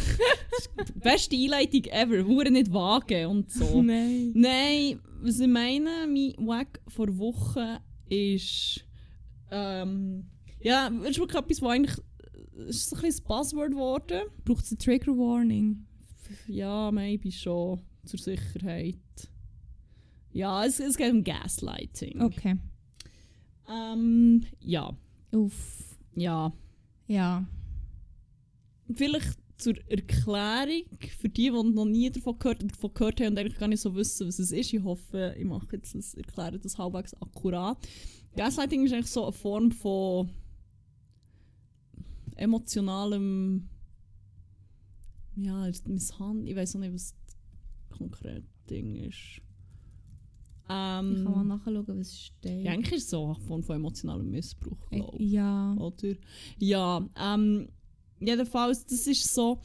beste 0.96 1.36
Einleitung 1.36 1.84
ever, 1.84 2.24
hure 2.24 2.50
nicht 2.50 2.72
wagen 2.72 3.26
und 3.26 3.50
so. 3.50 3.82
Nein. 3.82 4.32
Nein, 4.34 5.00
was 5.20 5.40
ich 5.40 5.48
meine, 5.48 6.06
mein 6.06 6.34
Wack 6.46 6.80
vor 6.88 7.16
Wochen 7.18 7.78
ist. 8.08 8.84
Ähm, 9.50 10.28
ja, 10.60 10.90
es 11.02 11.10
ist 11.10 11.18
wirklich 11.18 11.40
etwas, 11.40 11.62
was 11.62 11.70
eigentlich. 11.70 11.96
Ist 12.68 12.88
so 12.88 12.96
ein 12.96 13.02
bisschen 13.02 13.24
ein 13.24 13.28
Buzzword 13.28 13.70
geworden. 13.72 14.20
Braucht 14.44 14.64
es 14.64 14.70
eine 14.70 14.78
Trigger 14.78 15.12
Warning? 15.12 15.86
Ja, 16.48 16.90
maybe 16.90 17.30
schon. 17.30 17.80
Zur 18.04 18.18
Sicherheit. 18.18 18.96
Ja, 20.32 20.64
es, 20.64 20.80
es 20.80 20.96
geht 20.96 21.12
um 21.12 21.22
Gaslighting. 21.22 22.20
Okay. 22.22 22.56
Ähm, 23.68 24.46
ja. 24.60 24.96
Uff. 25.32 25.96
Ja. 26.14 26.52
Ja. 27.06 27.46
Vielleicht 28.94 29.38
zur 29.58 29.74
Erklärung 29.88 30.82
für 31.18 31.28
die, 31.28 31.50
die 31.50 31.50
noch 31.50 31.84
nie 31.84 32.10
davon 32.10 32.38
gehört, 32.38 32.62
davon 32.62 32.92
gehört 32.94 33.20
haben 33.20 33.28
und 33.28 33.38
eigentlich 33.38 33.58
gar 33.58 33.68
nicht 33.68 33.80
so 33.80 33.94
wissen, 33.94 34.26
was 34.26 34.38
es 34.38 34.52
ist. 34.52 34.72
Ich 34.72 34.82
hoffe, 34.82 35.34
ich 35.38 35.44
mache 35.44 35.66
jetzt 35.72 35.94
das, 35.94 36.14
erkläre 36.14 36.58
das 36.58 36.76
halbwegs 36.78 37.14
akkurat. 37.14 37.78
Gaslighting 38.36 38.84
ist 38.84 38.92
eigentlich 38.92 39.06
so 39.10 39.24
eine 39.24 39.32
Form 39.32 39.70
von 39.70 40.28
emotionalem 42.36 43.68
ja, 45.36 45.68
Misshandlung. 45.86 46.46
Ich 46.46 46.56
weiß 46.56 46.76
auch 46.76 46.80
nicht, 46.80 46.94
was 46.94 47.14
das 47.88 47.98
konkrete 47.98 48.44
Ding 48.70 48.96
ist. 48.96 49.40
Ähm, 50.68 51.16
Ich 51.16 51.24
kann 51.24 51.32
mal 51.32 51.44
nachschauen, 51.44 51.84
was 51.98 52.18
steht. 52.20 52.64
ja, 52.64 52.72
eigentlich 52.72 52.92
ist 52.94 53.04
es 53.04 53.10
so 53.10 53.24
eine 53.24 53.34
Form 53.36 53.62
von 53.62 53.76
emotionalem 53.76 54.30
Missbrauch, 54.30 54.88
glaube 54.90 55.16
ich. 55.18 55.30
ja. 55.32 55.74
Oder? 55.78 56.14
Ja, 56.58 57.08
ähm, 57.16 57.68
jedenfalls, 58.20 58.84
das 58.86 59.06
ist 59.06 59.32
so 59.34 59.60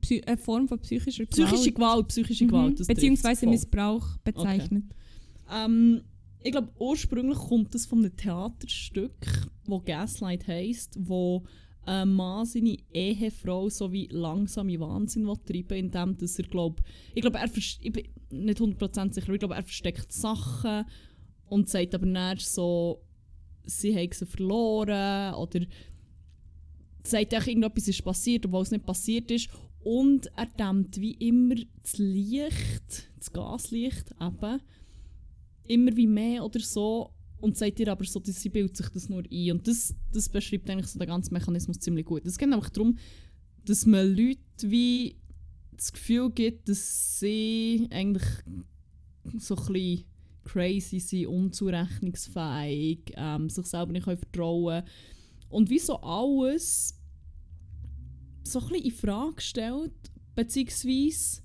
Psy 0.00 0.22
eine 0.26 0.36
Form 0.36 0.66
von 0.68 0.78
psychischer 0.80 1.24
Gewalt. 1.26 1.48
psychische 1.48 1.72
Gewalt, 1.72 2.08
psychische 2.08 2.44
Mhm. 2.44 2.48
Gewalt. 2.48 2.80
das 2.80 2.86
Beziehungsweise. 2.88 3.46
Missbrauch 3.46 4.16
bezeichnet. 4.24 4.84
Ähm, 5.52 6.02
ich 6.42 6.50
glaube, 6.52 6.68
ursprünglich 6.78 7.38
kommt 7.38 7.74
das 7.74 7.86
von 7.86 8.00
einem 8.00 8.16
Theaterstück, 8.16 9.48
wo 9.66 9.80
Gaslight 9.80 10.46
heisst, 10.48 10.96
wo 10.98 11.44
ein 11.84 12.12
Mann 12.12 12.44
seine 12.46 12.76
Ehefrau 12.92 13.68
so 13.68 13.92
wie 13.92 14.08
langsam 14.10 14.68
in 14.68 14.80
Wahnsinn 14.80 15.24
will 15.26 15.36
treiben 15.44 15.78
indem 15.78 16.16
dass 16.16 16.36
er, 16.38 16.46
glaub, 16.46 16.80
ich 17.14 17.20
glaube, 17.22 17.38
er 17.38 17.48
ich 17.56 17.92
bin 17.92 18.08
nicht 18.30 18.58
100% 18.60 19.12
sicher, 19.14 19.26
aber 19.28 19.34
ich 19.34 19.38
glaube, 19.40 19.54
er 19.54 19.62
versteckt 19.62 20.12
Sachen 20.12 20.84
und 21.48 21.68
sagt 21.68 21.94
aber 21.94 22.06
nicht 22.06 22.44
so, 22.44 23.02
sie 23.66 23.94
haben 23.94 24.10
sie 24.12 24.26
verloren 24.26 25.34
oder 25.34 25.60
sagt 27.06 27.32
echt, 27.32 27.46
irgendetwas 27.46 27.88
ist 27.88 28.04
passiert, 28.04 28.46
obwohl 28.46 28.62
es 28.62 28.70
nicht 28.70 28.86
passiert 28.86 29.30
ist. 29.30 29.48
Und 29.80 30.26
er 30.36 30.46
dämmt 30.46 31.00
wie 31.00 31.12
immer 31.12 31.54
das 31.82 31.98
Licht, 31.98 33.10
das 33.18 33.32
Gaslicht 33.32 34.10
eben, 34.20 34.60
immer 35.68 35.96
wie 35.96 36.06
mehr 36.06 36.44
oder 36.44 36.60
so 36.60 37.12
und 37.40 37.56
sagt 37.56 37.78
ihr 37.80 37.88
aber 37.88 38.04
so, 38.04 38.20
dass 38.20 38.40
sie 38.40 38.48
bildet 38.48 38.76
sich 38.76 38.88
das 38.88 39.08
nur 39.08 39.22
ein. 39.30 39.52
Und 39.52 39.68
das, 39.68 39.94
das 40.12 40.28
beschreibt 40.28 40.68
eigentlich 40.70 40.88
so 40.88 40.98
den 40.98 41.08
ganzen 41.08 41.34
Mechanismus 41.34 41.78
ziemlich 41.78 42.06
gut. 42.06 42.24
Es 42.26 42.38
geht 42.38 42.52
einfach 42.52 42.70
darum, 42.70 42.98
dass 43.64 43.86
man 43.86 44.08
Leute 44.08 44.40
wie 44.62 45.16
das 45.76 45.92
Gefühl 45.92 46.30
gibt, 46.30 46.68
dass 46.68 47.20
sie 47.20 47.86
eigentlich 47.90 48.24
so 49.38 49.56
ein 49.56 49.72
bisschen 49.72 50.04
crazy 50.44 51.00
sind, 51.00 51.26
unzurechnungsfähig, 51.26 53.12
ähm, 53.16 53.50
sich 53.50 53.66
selber 53.66 53.92
nicht 53.92 54.04
können 54.04 54.18
vertrauen 54.18 54.84
Und 55.56 55.70
wie 55.70 55.78
so 55.78 55.96
alles 56.02 57.00
so 58.44 58.60
ein 58.60 58.68
bisschen 58.68 58.84
in 58.84 58.90
Frage 58.90 59.40
stellt, 59.40 60.12
beziehungsweise 60.34 61.40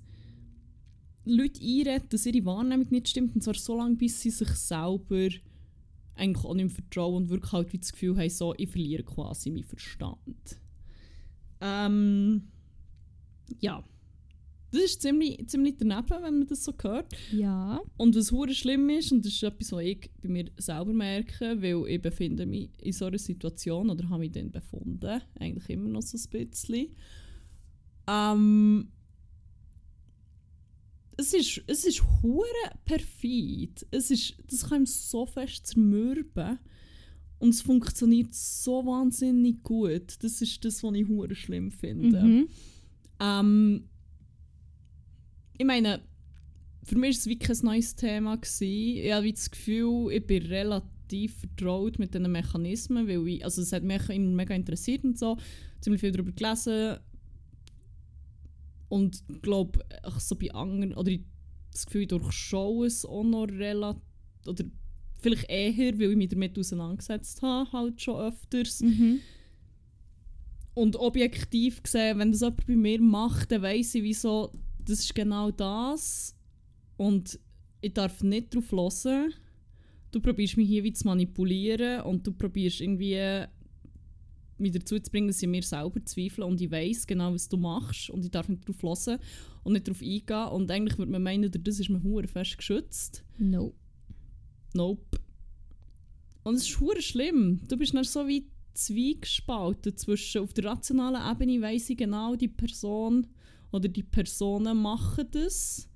Leute 1.24 1.62
einreden, 1.62 2.08
dass 2.10 2.26
ihre 2.26 2.44
Wahrnehmung 2.44 2.88
nicht 2.90 3.08
stimmt, 3.08 3.34
und 3.34 3.40
zwar 3.40 3.54
so 3.54 3.74
lange, 3.74 3.96
bis 3.96 4.20
sie 4.20 4.28
sich 4.28 4.50
selber 4.50 5.30
eigentlich 6.14 6.44
auch 6.44 6.52
nicht 6.52 6.66
mehr 6.66 6.74
vertrauen 6.74 7.22
und 7.22 7.30
wirklich 7.30 7.52
halt 7.52 7.72
wie 7.72 7.78
das 7.78 7.90
Gefühl 7.90 8.18
haben, 8.18 8.28
so, 8.28 8.52
ich 8.58 8.68
verliere 8.68 9.02
quasi 9.02 9.50
meinen 9.50 9.64
Verstand. 9.64 10.60
Ähm, 11.62 12.48
ja. 13.60 13.82
Das 14.72 14.80
ist 14.80 15.02
ziemlich, 15.02 15.46
ziemlich 15.48 15.76
daneben, 15.78 16.22
wenn 16.22 16.38
man 16.38 16.46
das 16.46 16.64
so 16.64 16.72
hört. 16.82 17.12
Ja. 17.30 17.80
Und 17.98 18.16
was 18.16 18.32
hure 18.32 18.54
schlimm 18.54 18.88
ist, 18.88 19.12
und 19.12 19.24
das 19.24 19.34
ist 19.34 19.42
etwas, 19.42 19.70
was 19.72 19.82
ich 19.82 20.10
bei 20.22 20.30
mir 20.30 20.50
selber 20.56 20.94
merke, 20.94 21.60
weil 21.60 21.84
ich 21.88 22.00
befinde 22.00 22.46
mich 22.46 22.70
in 22.78 22.92
so 22.92 23.04
einer 23.04 23.18
Situation 23.18 23.90
oder 23.90 24.08
habe 24.08 24.20
mich 24.20 24.32
dann 24.32 24.50
befunden, 24.50 25.20
eigentlich 25.38 25.68
immer 25.68 25.90
noch 25.90 26.02
so 26.02 26.16
ein 26.16 26.48
bisschen. 26.48 26.96
Ähm, 28.08 28.88
es 31.18 31.34
ist, 31.34 31.62
es 31.66 31.84
ist 31.84 32.02
hure 32.22 32.46
perfid. 32.86 33.86
Es 33.90 34.10
ist, 34.10 34.34
das 34.48 34.68
kann 34.68 34.82
ihm 34.82 34.86
so 34.86 35.26
fest 35.26 35.66
zermürben. 35.66 36.58
Und 37.38 37.50
es 37.50 37.60
funktioniert 37.60 38.32
so 38.32 38.86
wahnsinnig 38.86 39.62
gut. 39.62 40.16
Das 40.20 40.40
ist 40.40 40.64
das, 40.64 40.82
was 40.82 40.94
ich 40.94 41.08
hure 41.08 41.34
schlimm 41.34 41.70
finde. 41.70 42.22
Mhm. 42.22 42.48
Ähm, 43.20 43.88
ich 45.62 45.66
meine, 45.66 46.02
für 46.82 46.96
mich 46.96 47.14
war 47.14 47.20
es 47.20 47.26
wirklich 47.26 47.48
kein 47.48 47.66
neues 47.66 47.94
Thema. 47.94 48.36
Gewesen. 48.36 48.64
Ich 49.04 49.12
habe 49.12 49.32
das 49.32 49.50
Gefühl, 49.50 50.12
ich 50.12 50.26
bin 50.26 50.42
relativ 50.46 51.36
vertraut 51.38 51.98
mit 51.98 52.14
diesen 52.14 52.32
Mechanismen, 52.32 53.06
weil 53.06 53.28
ich, 53.28 53.44
also 53.44 53.62
es 53.62 53.72
hat 53.72 53.84
mich 53.84 54.08
immer 54.08 54.30
mega 54.30 54.54
interessiert 54.54 55.04
und 55.04 55.18
so, 55.18 55.36
ziemlich 55.80 56.00
viel 56.00 56.10
darüber 56.10 56.32
gelesen 56.32 56.98
und 58.88 59.22
ich 59.28 59.40
glaube, 59.40 59.78
so 60.18 60.34
bei 60.34 60.52
anderen, 60.52 60.94
oder 60.94 61.10
ich 61.10 61.22
das 61.70 61.86
Gefühl, 61.86 62.02
ich 62.02 62.08
durchschaue 62.08 62.86
es 62.86 63.06
auch 63.06 63.24
noch 63.24 63.46
relativ, 63.46 64.02
oder 64.46 64.64
vielleicht 65.18 65.48
eher, 65.48 65.98
weil 65.98 66.10
ich 66.10 66.16
mich 66.16 66.28
damit 66.28 66.58
auseinandergesetzt 66.58 67.40
habe, 67.40 67.72
halt 67.72 68.02
schon 68.02 68.20
öfters. 68.20 68.80
Mhm. 68.80 69.20
Und 70.74 70.96
objektiv 70.96 71.82
gesehen, 71.82 72.18
wenn 72.18 72.32
das 72.32 72.40
jemand 72.40 72.66
bei 72.66 72.76
mir 72.76 73.00
macht, 73.00 73.52
dann 73.52 73.62
weiss 73.62 73.94
ich, 73.94 74.02
wieso, 74.02 74.52
das 74.88 75.00
ist 75.00 75.14
genau 75.14 75.50
das. 75.50 76.34
Und 76.96 77.38
ich 77.80 77.92
darf 77.92 78.22
nicht 78.22 78.54
darauf 78.54 78.72
hören. 78.72 79.34
Du 80.10 80.20
probierst 80.20 80.56
mich 80.56 80.68
hier 80.68 80.84
wie 80.84 80.92
zu 80.92 81.06
manipulieren 81.06 82.02
und 82.02 82.26
du 82.26 82.32
probierst 82.32 82.80
irgendwie 82.80 83.46
mich 84.58 84.72
dazu 84.72 84.98
zu 84.98 85.10
bringen, 85.10 85.28
dass 85.28 85.42
ich 85.42 85.48
mir 85.48 85.62
selber 85.62 86.04
zweifle 86.04 86.46
und 86.46 86.60
ich 86.60 86.70
weiss 86.70 87.06
genau, 87.06 87.32
was 87.32 87.48
du 87.48 87.56
machst 87.56 88.10
und 88.10 88.24
ich 88.24 88.30
darf 88.30 88.48
nicht 88.48 88.68
darauf 88.68 89.06
hören 89.06 89.18
und 89.64 89.72
nicht 89.72 89.88
darauf 89.88 90.02
eingehen. 90.02 90.48
Und 90.52 90.70
eigentlich 90.70 90.98
würde 90.98 91.12
man 91.12 91.22
meinen, 91.22 91.50
durch 91.50 91.64
das 91.64 91.80
ist 91.80 91.90
man 91.90 92.02
hure 92.02 92.28
fest 92.28 92.58
geschützt. 92.58 93.24
No. 93.38 93.74
Nope. 94.74 95.18
Und 96.44 96.54
es 96.54 96.68
ist 96.68 96.80
hure 96.80 97.02
schlimm. 97.02 97.60
Du 97.68 97.76
bist 97.76 97.94
dann 97.94 98.04
so 98.04 98.26
wie 98.26 98.48
zweigespalten 98.74 99.96
zwischen, 99.96 100.42
auf 100.42 100.54
der 100.54 100.64
rationalen 100.64 101.30
Ebene 101.30 101.60
weiss 101.60 101.90
ich 101.90 101.96
genau, 101.96 102.36
die 102.36 102.48
Person 102.48 103.26
oder 103.72 103.88
die 103.88 104.02
Personen 104.02 104.76
machen 104.80 105.26
das. 105.30 105.88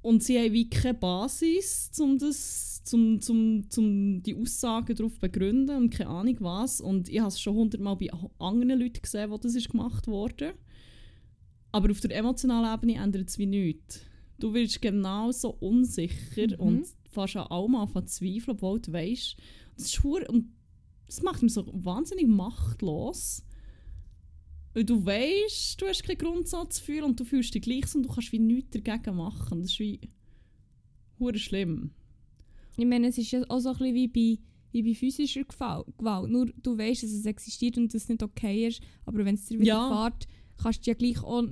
Und 0.00 0.22
sie 0.22 0.38
haben 0.38 0.52
wie 0.52 0.70
keine 0.70 0.94
Basis, 0.94 1.90
um, 2.00 2.18
das, 2.18 2.82
zum, 2.84 3.20
zum, 3.20 3.68
zum 3.68 4.22
die 4.22 4.34
Aussagen 4.36 4.94
darauf 4.94 5.14
zu 5.14 5.20
begründen 5.20 5.76
und 5.76 5.90
keine 5.90 6.10
Ahnung 6.10 6.36
was. 6.40 6.80
Und 6.80 7.08
ich 7.08 7.18
habe 7.18 7.28
es 7.28 7.40
schon 7.40 7.54
hundertmal 7.56 7.96
bei 7.96 8.08
anderen 8.38 8.80
Leuten 8.80 9.02
gesehen, 9.02 9.30
wo 9.30 9.36
das 9.36 9.54
ist 9.54 9.70
gemacht 9.70 10.06
wurde. 10.06 10.54
Aber 11.72 11.90
auf 11.90 12.00
der 12.00 12.16
emotionalen 12.16 12.72
Ebene 12.72 13.02
ändert 13.02 13.28
es 13.28 13.38
wie 13.38 13.46
nichts. 13.46 14.00
Du 14.38 14.54
wirst 14.54 14.80
genauso 14.80 15.50
unsicher 15.50 16.46
Mhm. 16.56 16.60
und 16.60 16.86
fast 17.10 17.36
an 17.36 17.48
allem 17.48 17.74
anfangen 17.74 18.06
zu 18.06 18.20
zweifeln, 18.20 18.56
obwohl 18.56 18.80
du 18.80 18.92
weißt, 18.92 19.36
das 19.76 19.86
ist 19.86 20.04
und 20.04 20.52
das 21.06 21.22
macht 21.22 21.42
mich 21.42 21.54
so 21.54 21.66
wahnsinnig 21.72 22.28
machtlos. 22.28 23.42
Weil 24.78 24.84
du 24.84 25.04
weißt, 25.04 25.80
du 25.80 25.88
hast 25.88 26.04
keinen 26.04 26.18
Grundsatz 26.18 26.78
für 26.78 27.04
und 27.04 27.18
du 27.18 27.24
fühlst 27.24 27.52
dich 27.52 27.62
gleich 27.62 27.92
und 27.96 28.04
du 28.04 28.08
kannst 28.08 28.30
wie 28.30 28.38
nichts 28.38 28.80
dagegen 28.80 29.16
machen. 29.16 29.60
Das 29.62 29.72
ist 29.72 29.80
wie 29.80 29.98
hure 31.18 31.36
schlimm. 31.36 31.90
Ich 32.76 32.86
meine, 32.86 33.08
es 33.08 33.18
ist 33.18 33.32
ja 33.32 33.42
auch 33.48 33.58
so 33.58 33.70
ein 33.70 33.78
bisschen 33.78 33.94
wie 33.96 34.06
bei, 34.06 34.42
wie 34.70 34.82
bei 34.84 34.94
physischer 34.94 35.42
Gewalt. 35.42 36.30
Nur 36.30 36.46
du 36.62 36.78
weißt, 36.78 37.02
dass 37.02 37.10
es 37.10 37.26
existiert 37.26 37.76
und 37.76 37.92
dass 37.92 38.02
es 38.04 38.08
nicht 38.08 38.22
okay 38.22 38.68
ist, 38.68 38.80
aber 39.04 39.24
wenn 39.24 39.34
es 39.34 39.46
dir 39.46 39.60
Ja. 39.64 39.84
widerfährt, 39.88 40.28
kannst 40.62 40.86
du 40.86 40.90
ja 40.92 40.94
gleich 40.94 41.24
auch 41.24 41.42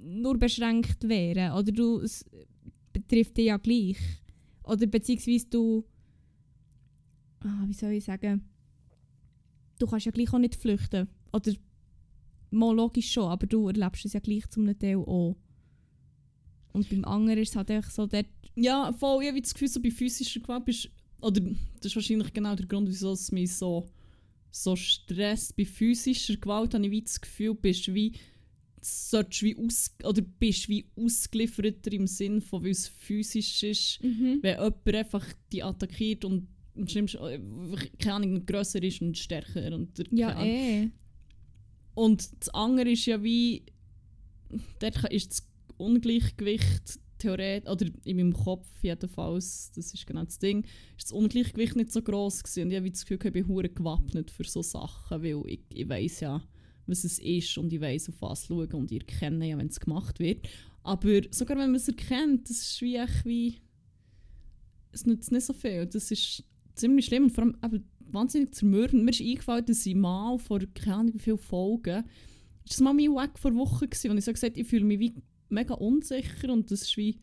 nur 0.00 0.38
beschränkt 0.38 1.08
werden. 1.08 1.50
Oder 1.50 1.72
du, 1.72 1.98
es 1.98 2.24
betrifft 2.92 3.36
dich 3.38 3.46
ja 3.46 3.56
gleich. 3.56 3.98
Oder 4.62 4.86
beziehungsweise 4.86 5.46
du. 5.50 5.84
Ah, 7.40 7.64
wie 7.66 7.72
soll 7.74 7.90
ich 7.90 8.04
sagen? 8.04 8.44
Du 9.80 9.88
kannst 9.88 10.06
ja 10.06 10.12
gleich 10.12 10.32
auch 10.32 10.38
nicht 10.38 10.54
flüchten. 10.54 11.08
Oder 11.32 11.54
mal 12.54 12.74
logisch 12.74 13.10
schon, 13.12 13.24
aber 13.30 13.46
du 13.46 13.68
erlebst 13.68 14.04
es 14.04 14.12
ja 14.12 14.20
gleich 14.20 14.48
zum 14.48 14.66
Teil 14.78 14.96
auch. 14.96 15.36
Und 16.72 16.88
beim 16.90 17.04
anderen 17.04 17.38
ist 17.40 17.50
es 17.50 17.56
halt 17.56 17.70
einfach 17.70 17.90
so, 17.90 18.06
dort, 18.06 18.26
Ja, 18.56 18.92
voll, 18.92 19.22
ich 19.22 19.28
habe 19.30 19.40
das 19.40 19.54
Gefühl, 19.54 19.68
so 19.68 19.80
bei 19.80 19.90
physischer 19.90 20.40
Gewalt 20.40 20.64
bist 20.64 20.88
oder 21.20 21.40
das 21.40 21.86
ist 21.86 21.96
wahrscheinlich 21.96 22.32
genau 22.32 22.54
der 22.54 22.66
Grund, 22.66 22.88
wieso 22.88 23.12
es 23.12 23.32
mich 23.32 23.54
so, 23.54 23.88
so 24.50 24.76
stresst. 24.76 25.56
Bei 25.56 25.64
physischer 25.64 26.36
Gewalt 26.36 26.74
habe 26.74 26.84
ich 26.84 26.90
wie 26.90 27.02
das 27.02 27.20
Gefühl, 27.20 27.54
bist 27.54 27.92
wie 27.94 28.12
solltest 28.80 29.42
wie 29.42 29.56
aus, 29.56 29.90
oder 30.04 30.20
bist 30.20 30.68
wie 30.68 30.86
ausgelieferter 30.96 31.92
im 31.92 32.06
Sinn 32.06 32.42
von, 32.42 32.62
weil 32.62 32.72
es 32.72 32.86
physisch 32.88 33.62
ist, 33.62 34.02
mhm. 34.02 34.40
wenn 34.42 34.58
jemand 34.58 34.86
einfach 34.94 35.26
die 35.52 35.62
attackiert 35.62 36.24
und 36.24 36.48
und 36.76 36.90
schlimmst, 36.90 37.14
äh, 37.14 37.38
keine 38.00 38.14
Ahnung, 38.14 38.44
grösser 38.46 38.82
ist 38.82 39.00
und 39.00 39.16
stärker. 39.16 39.72
Und, 39.72 39.96
der- 39.96 40.06
ja 40.10 40.44
eh. 40.44 40.90
Und 41.94 42.28
das 42.40 42.48
andere 42.50 42.90
ist 42.90 43.06
ja 43.06 43.22
wie, 43.22 43.64
dort 44.80 45.04
ist 45.12 45.30
das 45.30 45.48
Ungleichgewicht 45.76 47.00
theoretisch, 47.18 47.70
oder 47.70 47.86
in 48.04 48.16
meinem 48.16 48.32
Kopf 48.32 48.66
jedenfalls, 48.82 49.70
das 49.74 49.94
ist 49.94 50.06
genau 50.06 50.24
das 50.24 50.38
Ding, 50.38 50.64
ist 50.96 51.06
das 51.06 51.12
Ungleichgewicht 51.12 51.76
nicht 51.76 51.92
so 51.92 52.02
gross 52.02 52.42
gewesen. 52.42 52.64
Und 52.64 52.70
ich 52.70 52.76
habe 52.76 52.90
das 52.90 53.06
Gefühl, 53.06 53.18
ich 53.24 53.32
bin 53.32 53.48
hure 53.48 53.68
gewappnet 53.68 54.30
für 54.30 54.44
so 54.44 54.62
Sachen, 54.62 55.22
weil 55.22 55.42
ich, 55.46 55.60
ich 55.70 55.88
weiß 55.88 56.20
ja, 56.20 56.42
was 56.86 57.04
es 57.04 57.18
ist 57.18 57.56
und 57.56 57.72
ich 57.72 57.80
weiß 57.80 58.10
auf 58.10 58.20
was 58.20 58.46
schauen 58.46 58.72
und 58.72 58.92
ich 58.92 59.00
erkenne 59.00 59.48
ja, 59.48 59.56
wenn 59.56 59.68
es 59.68 59.80
gemacht 59.80 60.18
wird. 60.18 60.46
Aber 60.82 61.20
sogar 61.30 61.56
wenn 61.56 61.70
man 61.70 61.76
es 61.76 61.88
erkennt, 61.88 62.50
das 62.50 62.58
ist 62.58 62.82
wie 62.82 63.00
wie, 63.24 63.56
es 64.92 65.06
nützt 65.06 65.32
nicht 65.32 65.46
so 65.46 65.52
viel. 65.52 65.86
Das 65.86 66.10
ist 66.10 66.44
ziemlich 66.74 67.06
schlimm 67.06 67.24
und 67.24 67.30
vor 67.30 67.44
allem 67.44 67.56
eben 67.64 67.88
wahnsinnig 68.12 68.54
zermürbend. 68.54 69.04
Mir 69.04 69.10
ist 69.10 69.20
eingefallen, 69.20 69.66
dass 69.66 69.86
ich 69.86 69.94
mal 69.94 70.38
vor 70.38 70.60
keine 70.74 70.96
Ahnung 70.96 71.14
wie 71.14 71.18
vielen 71.18 71.38
Folgen, 71.38 72.04
das 72.66 72.80
mal 72.80 72.94
mein 72.94 73.10
Weg 73.10 73.38
vor 73.38 73.54
Wochen 73.54 73.90
gewesen, 73.90 74.10
und 74.10 74.18
ich 74.18 74.24
so 74.24 74.32
gesagt 74.32 74.56
ich 74.56 74.66
fühle 74.66 74.84
mich 74.84 74.98
wie 74.98 75.14
mega 75.48 75.74
unsicher 75.74 76.52
und 76.52 76.70
das 76.70 76.82
ist 76.82 76.96
wie 76.96 77.18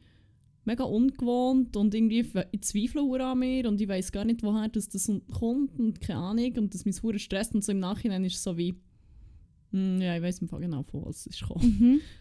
mega 0.63 0.83
ungewohnt 0.83 1.75
und 1.75 1.93
irgendwie 1.93 2.25
ich 2.51 2.61
zweifle 2.61 3.01
an 3.25 3.39
mir 3.39 3.67
und 3.67 3.81
ich 3.81 3.87
weiß 3.87 4.11
gar 4.11 4.25
nicht, 4.25 4.43
woher 4.43 4.69
das, 4.69 4.89
das 4.89 5.11
kommt 5.33 5.79
und 5.79 5.99
keine 6.01 6.19
Ahnung 6.19 6.53
und 6.57 6.73
das 6.73 6.85
mich 6.85 7.01
hure 7.01 7.17
stresst 7.17 7.55
und 7.55 7.63
so 7.63 7.71
im 7.71 7.79
Nachhinein 7.79 8.23
ist 8.25 8.35
es 8.35 8.43
so 8.43 8.57
wie 8.57 8.75
hm, 9.71 10.01
ja, 10.01 10.15
ich 10.15 10.21
weiß 10.21 10.39
im 10.39 10.49
Fall 10.49 10.61
genau, 10.61 10.83
von 10.83 11.05
was 11.05 11.21
es 11.21 11.27
ist 11.27 11.41
gekommen. 11.41 11.77
Mhm. 11.79 12.01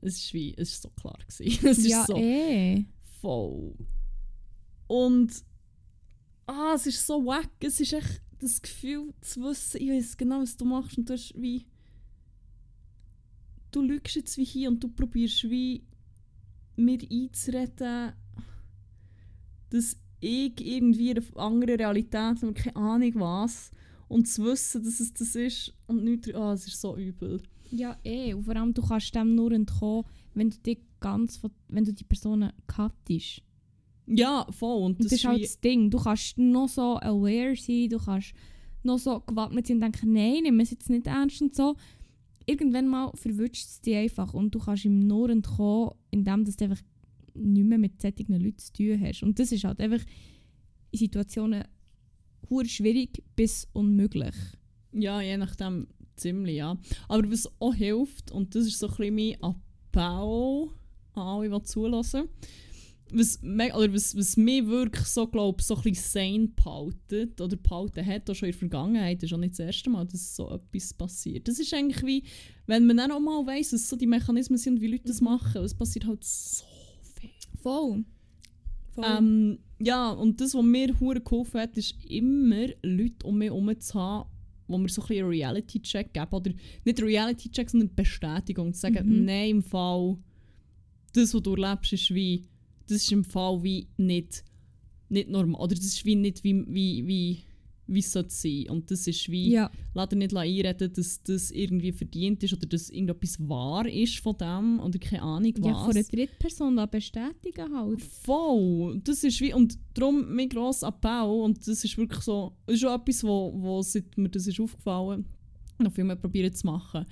Es 0.00 0.14
ist 0.16 0.32
wie, 0.32 0.54
es 0.56 0.74
ist 0.74 0.82
so 0.82 0.90
klar 0.90 1.18
gewesen. 1.26 1.66
Es 1.68 1.78
ist 1.78 1.88
ja, 1.88 2.04
so 2.06 2.16
eh. 2.16 2.84
voll. 3.20 3.74
Und 4.86 5.32
ah, 6.48 6.72
es 6.74 6.86
ist 6.86 7.06
so 7.06 7.24
wack. 7.24 7.50
Es 7.60 7.78
ist 7.78 7.92
echt 7.92 8.20
das 8.40 8.60
Gefühl 8.60 9.12
zu 9.20 9.42
wissen, 9.42 9.80
ich 9.80 9.90
weiß 9.90 10.16
genau, 10.16 10.40
was 10.40 10.56
du 10.56 10.64
machst 10.64 10.98
und 10.98 11.08
du 11.08 11.14
hast 11.14 11.34
wie 11.36 11.66
du 13.70 13.82
lügst 13.82 14.16
jetzt 14.16 14.36
wie 14.38 14.44
hier 14.44 14.68
und 14.68 14.82
du 14.82 14.88
probierst 14.88 15.50
wie 15.50 15.84
mir 16.76 16.98
einzureden, 17.10 18.12
dass 19.70 19.96
ich 20.20 20.52
irgendwie 20.60 21.10
eine 21.10 21.22
andere 21.36 21.78
Realität 21.78 22.14
habe 22.42 22.54
keine 22.54 22.76
Ahnung 22.76 23.12
was 23.16 23.70
und 24.08 24.26
zu 24.26 24.44
wissen, 24.44 24.84
dass 24.84 25.00
es 25.00 25.12
das 25.12 25.34
ist 25.34 25.74
und 25.86 26.04
nicht, 26.04 26.34
ah, 26.34 26.52
es 26.54 26.66
ist 26.66 26.80
so 26.80 26.96
übel. 26.96 27.42
Ja, 27.70 27.98
eh. 28.04 28.32
Und 28.32 28.44
vor 28.44 28.56
allem, 28.56 28.72
du 28.72 28.82
kannst 28.82 29.14
dem 29.14 29.34
nur 29.34 29.52
entkommen, 29.52 30.04
wenn 30.34 30.50
du 30.50 30.56
dich 30.58 30.78
ganz 31.00 31.40
wenn 31.68 31.84
du 31.84 31.92
die 31.92 32.04
Personen 32.04 32.52
cuttest. 32.66 33.42
Ja, 34.08 34.46
voll. 34.50 34.82
Und 34.84 34.98
das, 35.00 35.08
das, 35.08 35.12
ist 35.18 35.24
halt 35.26 35.42
das 35.42 35.60
Ding. 35.60 35.90
Du 35.90 35.98
kannst 35.98 36.38
noch 36.38 36.68
so 36.68 36.98
aware 37.00 37.54
sein, 37.56 37.88
du 37.88 37.98
kannst 37.98 38.32
noch 38.82 38.98
so 38.98 39.20
gewappnet 39.20 39.66
sein 39.66 39.76
und 39.76 39.82
denken, 39.82 40.12
nein, 40.12 40.42
nimm 40.42 40.60
es 40.60 40.70
jetzt 40.70 40.88
nicht 40.88 41.06
ernst 41.06 41.42
und 41.42 41.54
so. 41.54 41.76
Irgendwann 42.46 42.88
mal 42.88 43.12
verwünscht 43.14 43.66
es 43.66 43.80
dich 43.80 43.96
einfach 43.96 44.32
und 44.32 44.54
du 44.54 44.58
kannst 44.58 44.86
ihm 44.86 45.00
nur 45.00 45.28
entkommen, 45.28 45.90
indem 46.10 46.44
du 46.44 46.64
einfach 46.64 46.82
nicht 47.34 47.66
mehr 47.66 47.78
mit 47.78 48.00
solchen 48.00 48.42
Leuten 48.42 48.58
zu 48.58 48.72
tun 48.72 49.00
hast. 49.00 49.22
Und 49.22 49.38
das 49.38 49.52
ist 49.52 49.64
halt 49.64 49.80
einfach 49.80 50.04
in 50.90 50.98
Situationen 50.98 51.64
schwierig 52.64 53.22
bis 53.36 53.68
unmöglich. 53.72 54.34
Ja, 54.92 55.20
je 55.20 55.36
nachdem 55.36 55.86
ziemlich, 56.16 56.56
ja. 56.56 56.78
Aber 57.08 57.30
was 57.30 57.50
auch 57.60 57.74
hilft, 57.74 58.32
und 58.32 58.54
das 58.54 58.66
ist 58.66 58.78
so 58.78 58.88
ein 58.88 58.96
bisschen 58.96 59.14
mein 59.14 59.54
Appell 59.54 60.70
an 61.14 61.22
alle, 61.22 61.50
die 61.50 61.62
zulassen, 61.64 62.28
was, 63.12 63.42
oder 63.42 63.92
was, 63.94 64.16
was 64.16 64.36
mich 64.36 64.66
wirklich 64.66 65.06
so, 65.06 65.26
glaub, 65.26 65.60
so 65.62 65.76
ein 65.76 65.82
bisschen 65.82 66.04
sane 66.04 66.48
behaltet, 66.48 67.40
oder 67.40 67.56
behalten 67.56 68.04
hat, 68.04 68.28
auch 68.28 68.34
schon 68.34 68.48
in 68.48 68.52
der 68.52 68.58
Vergangenheit, 68.58 69.22
ist 69.22 69.32
auch 69.32 69.38
nicht 69.38 69.52
das 69.52 69.60
erste 69.60 69.90
Mal, 69.90 70.06
dass 70.06 70.36
so 70.36 70.50
etwas 70.50 70.94
passiert. 70.94 71.48
Das 71.48 71.58
ist 71.58 71.72
eigentlich 71.74 72.04
wie, 72.04 72.22
wenn 72.66 72.86
man 72.86 72.96
dann 72.98 73.12
auch 73.12 73.20
mal 73.20 73.46
weiss, 73.46 73.72
was 73.72 73.88
so 73.88 73.96
die 73.96 74.06
Mechanismen 74.06 74.58
sind 74.58 74.80
wie 74.80 74.88
Leute 74.88 75.04
das 75.06 75.20
machen, 75.20 75.62
es 75.62 75.74
passiert 75.74 76.06
halt 76.06 76.22
so 76.24 76.64
viel. 77.18 77.30
Voll. 77.60 78.04
Voll. 78.90 79.04
Ähm, 79.06 79.58
ja, 79.80 80.10
und 80.10 80.40
das, 80.40 80.54
was 80.54 80.64
mir 80.64 80.98
hure 80.98 81.20
geholfen 81.20 81.60
hat, 81.60 81.76
ist 81.76 81.94
immer 82.08 82.66
Leute 82.82 83.26
um 83.26 83.38
mich 83.38 83.48
herum 83.48 83.80
zu 83.80 83.94
haben, 83.94 84.28
wo 84.66 84.76
mir 84.76 84.88
so 84.88 85.02
ein 85.02 85.08
bisschen 85.08 85.28
Reality-Check 85.28 86.12
geben. 86.12 86.32
Oder 86.32 86.52
nicht 86.84 86.98
einen 86.98 87.08
Reality-Check, 87.08 87.70
sondern 87.70 87.94
Bestätigung. 87.94 88.74
Zu 88.74 88.80
sagen, 88.80 89.08
Mhm. 89.08 89.24
nein, 89.24 89.50
im 89.50 89.62
Fall, 89.62 90.18
das, 91.14 91.32
was 91.32 91.42
du 91.42 91.54
erlebst, 91.54 91.92
ist 91.92 92.12
wie, 92.14 92.44
das 92.90 93.02
ist 93.02 93.12
im 93.12 93.24
Fall 93.24 93.62
wie 93.62 93.88
nicht, 93.96 94.44
nicht 95.08 95.28
normal. 95.28 95.60
Oder 95.60 95.74
das 95.74 95.84
ist 95.84 96.04
wie 96.04 96.16
nicht, 96.16 96.44
wie, 96.44 96.64
wie, 96.66 97.06
wie, 97.06 97.38
wie 97.86 97.98
es 97.98 98.12
sollte 98.12 98.30
sein. 98.30 98.66
Und 98.68 98.90
das 98.90 99.06
ist 99.06 99.28
wie, 99.30 99.50
ja. 99.50 99.70
lass 99.94 100.08
dir 100.10 100.16
nicht 100.16 100.36
einreden, 100.36 100.92
dass 100.92 101.22
das 101.22 101.50
irgendwie 101.50 101.92
verdient 101.92 102.42
ist 102.42 102.52
oder 102.52 102.66
dass 102.66 102.90
irgendetwas 102.90 103.38
wahr 103.40 103.88
ist 103.88 104.18
von 104.18 104.36
dem 104.36 104.80
oder 104.80 104.98
keine 104.98 105.22
Ahnung 105.22 105.54
was. 105.58 105.66
ja, 105.66 105.84
von 105.84 105.96
einer 105.96 106.04
Drittperson 106.04 106.88
bestätigen 106.90 107.74
halt. 107.74 108.02
Voll. 108.02 109.00
Das 109.04 109.24
ist 109.24 109.40
wie, 109.40 109.54
und 109.54 109.78
darum 109.94 110.34
mein 110.34 110.48
grosser 110.48 110.88
Appell, 110.88 111.28
und 111.28 111.66
das 111.66 111.82
ist 111.82 111.96
wirklich 111.96 112.20
so, 112.20 112.52
ist 112.66 112.84
auch 112.84 113.00
etwas, 113.00 113.24
wo, 113.24 113.52
wo 113.56 113.82
seit 113.82 114.16
mir 114.16 114.28
das 114.28 114.46
ist 114.46 114.60
aufgefallen, 114.60 115.24
noch 115.78 115.92
viel 115.92 116.04
mehr 116.04 116.16
probieren 116.16 116.52
zu 116.52 116.66
machen. 116.66 117.06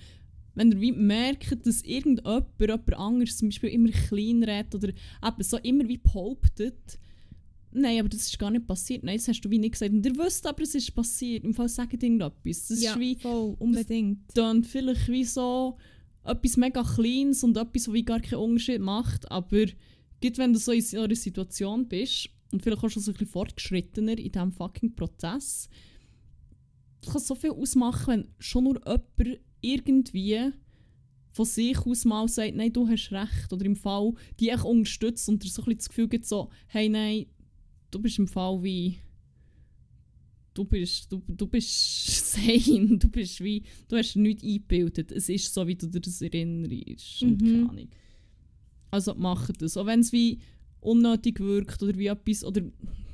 Wenn 0.56 0.72
ihr 0.72 0.80
wie 0.80 0.92
merkt, 0.92 1.66
dass 1.66 1.82
irgendjemand, 1.82 2.46
jemand 2.58 2.94
anderes 2.94 3.36
zum 3.36 3.48
Beispiel 3.48 3.70
immer 3.70 3.90
klein 3.90 4.42
redet 4.42 4.74
oder 4.74 4.88
eben 4.88 5.42
so 5.42 5.58
immer 5.58 5.86
wie 5.86 5.98
behauptet, 5.98 6.98
nein, 7.72 8.00
aber 8.00 8.08
das 8.08 8.22
ist 8.22 8.38
gar 8.38 8.50
nicht 8.50 8.66
passiert, 8.66 9.04
nein, 9.04 9.18
das 9.18 9.28
hast 9.28 9.42
du 9.42 9.50
wie 9.50 9.58
nicht 9.58 9.72
gesagt. 9.72 9.92
Und 9.92 10.04
ihr 10.04 10.16
wisst 10.16 10.46
aber, 10.46 10.62
es 10.62 10.74
ist 10.74 10.94
passiert, 10.94 11.44
im 11.44 11.54
Fall 11.54 11.68
sagt 11.68 12.02
irgendetwas. 12.02 12.68
Das 12.68 12.82
ja, 12.82 12.92
ist 12.92 12.98
wie, 12.98 13.16
voll, 13.16 13.54
unbedingt. 13.58 14.20
dann 14.34 14.64
vielleicht 14.64 15.08
wie 15.08 15.24
so 15.24 15.76
etwas 16.24 16.56
mega 16.56 16.82
Kleines 16.82 17.44
und 17.44 17.56
etwas, 17.56 17.86
was 17.86 17.94
wie 17.94 18.04
gar 18.04 18.20
keinen 18.20 18.40
Unterschied 18.40 18.80
macht. 18.80 19.30
Aber 19.30 19.66
gerade 20.20 20.38
wenn 20.38 20.52
du 20.54 20.58
so 20.58 20.72
in 20.72 20.80
so 20.80 21.00
einer 21.00 21.14
Situation 21.14 21.86
bist 21.86 22.30
und 22.50 22.62
vielleicht 22.62 22.82
auch 22.82 22.90
schon 22.90 23.02
so 23.02 23.10
ein 23.10 23.14
bisschen 23.14 23.28
fortgeschrittener 23.28 24.18
in 24.18 24.32
diesem 24.32 24.52
fucking 24.52 24.94
Prozess, 24.94 25.68
kann 27.06 27.20
so 27.20 27.34
viel 27.34 27.50
ausmachen, 27.50 28.06
wenn 28.06 28.28
schon 28.38 28.64
nur 28.64 28.80
jemand 28.84 29.40
irgendwie 29.72 30.52
von 31.30 31.44
sich 31.44 31.78
aus 31.78 32.04
mal 32.04 32.26
sagt, 32.28 32.54
nein, 32.54 32.72
du 32.72 32.88
hast 32.88 33.10
recht. 33.12 33.52
Oder 33.52 33.64
im 33.66 33.76
Fall 33.76 34.12
die 34.40 34.48
echt 34.50 34.64
unterstützt 34.64 35.28
und 35.28 35.42
dir 35.44 35.48
so 35.50 35.62
ein 35.62 35.64
bisschen 35.66 35.78
das 35.78 35.88
Gefühl 35.88 36.08
gibt, 36.08 36.26
so, 36.26 36.48
hey, 36.68 36.88
nein, 36.88 37.26
du 37.90 37.98
bist 37.98 38.18
im 38.18 38.26
Fall 38.28 38.62
wie 38.62 38.96
du 40.54 40.64
bist, 40.64 41.12
du, 41.12 41.22
du 41.26 41.46
bist 41.46 41.70
sane, 42.32 42.96
du 42.98 43.08
bist 43.08 43.42
wie, 43.44 43.62
du 43.88 43.96
hast 43.96 44.16
nichts 44.16 44.42
eingebildet. 44.42 45.12
Es 45.12 45.28
ist 45.28 45.52
so, 45.52 45.66
wie 45.66 45.74
du 45.74 45.86
dir 45.86 46.00
das 46.00 46.22
erinnerst. 46.22 47.22
Und 47.22 47.42
Mhm. 47.42 47.46
keine 47.52 47.68
Ahnung. 47.70 47.88
Also 48.90 49.14
macht 49.14 49.60
das. 49.60 49.76
Auch 49.76 49.84
wenn 49.86 50.00
es 50.00 50.12
wie 50.12 50.38
unnötig 50.80 51.40
wirkt 51.40 51.82
oder 51.82 51.98
wie 51.98 52.06
etwas, 52.06 52.44
oder 52.44 52.62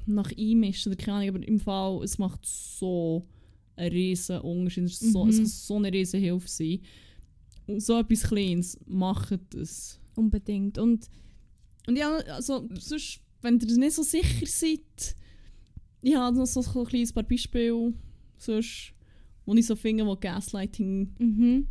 nach 0.06 0.30
einmischen 0.36 0.92
oder 0.92 1.02
keine 1.02 1.16
Ahnung, 1.18 1.28
aber 1.36 1.48
im 1.48 1.58
Fall, 1.58 2.02
es 2.04 2.18
macht 2.18 2.46
so 2.46 3.24
einen 3.76 3.92
riesen 3.92 4.40
Unterschied. 4.40 4.84
Es, 4.84 5.02
ist 5.02 5.12
so, 5.12 5.26
es 5.26 5.36
Mhm. 5.36 5.38
kann 5.38 5.46
so 5.46 5.76
eine 5.76 5.92
riesen 5.92 6.20
Hilfe 6.20 6.48
sein. 6.48 6.80
Und 7.66 7.82
so 7.82 7.98
etwas 7.98 8.22
Kleines, 8.22 8.78
macht 8.86 9.38
das. 9.50 9.98
Unbedingt. 10.14 10.78
Und 10.78 11.08
Und 11.86 11.96
ja, 11.96 12.16
also 12.16 12.68
sonst, 12.74 13.20
wenn 13.40 13.58
ihr 13.58 13.76
nicht 13.76 13.94
so 13.94 14.02
sicher 14.02 14.46
seid, 14.46 15.16
ich 16.02 16.14
habe 16.14 16.36
noch 16.36 16.46
so 16.46 16.60
ein 16.60 16.86
kleines 16.86 17.12
paar 17.12 17.22
Beispiele, 17.22 17.92
sonst, 18.36 18.92
wo 19.46 19.54
ich 19.54 19.66
so 19.66 19.76
finde, 19.76 20.06
wo 20.06 20.16
Gaslighting 20.16 21.14
mhm. 21.18 21.66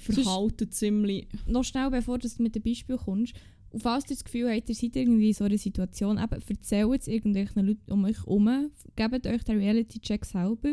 verhalten 0.00 0.70
ziemlich... 0.70 1.28
noch 1.46 1.64
schnell, 1.64 1.90
bevor 1.90 2.18
du 2.18 2.28
mit 2.38 2.54
dem 2.54 2.62
Beispiel 2.62 2.96
kommst, 2.96 3.34
und 3.70 3.82
falls 3.82 4.04
ihr 4.04 4.16
das 4.16 4.24
Gefühl 4.24 4.50
habt, 4.50 4.68
ihr 4.68 4.74
seid 4.74 4.96
irgendwie 4.96 5.28
in 5.28 5.34
so 5.34 5.44
einer 5.44 5.58
Situation, 5.58 6.18
eben, 6.18 6.42
erzählt 6.48 7.00
es 7.00 7.08
irgendwelchen 7.08 7.66
Leuten 7.66 7.92
um 7.92 8.04
euch 8.04 8.16
herum, 8.18 8.70
gebt 8.94 9.26
euch 9.26 9.42
den 9.42 9.58
Reality-Check 9.58 10.24
selber. 10.24 10.72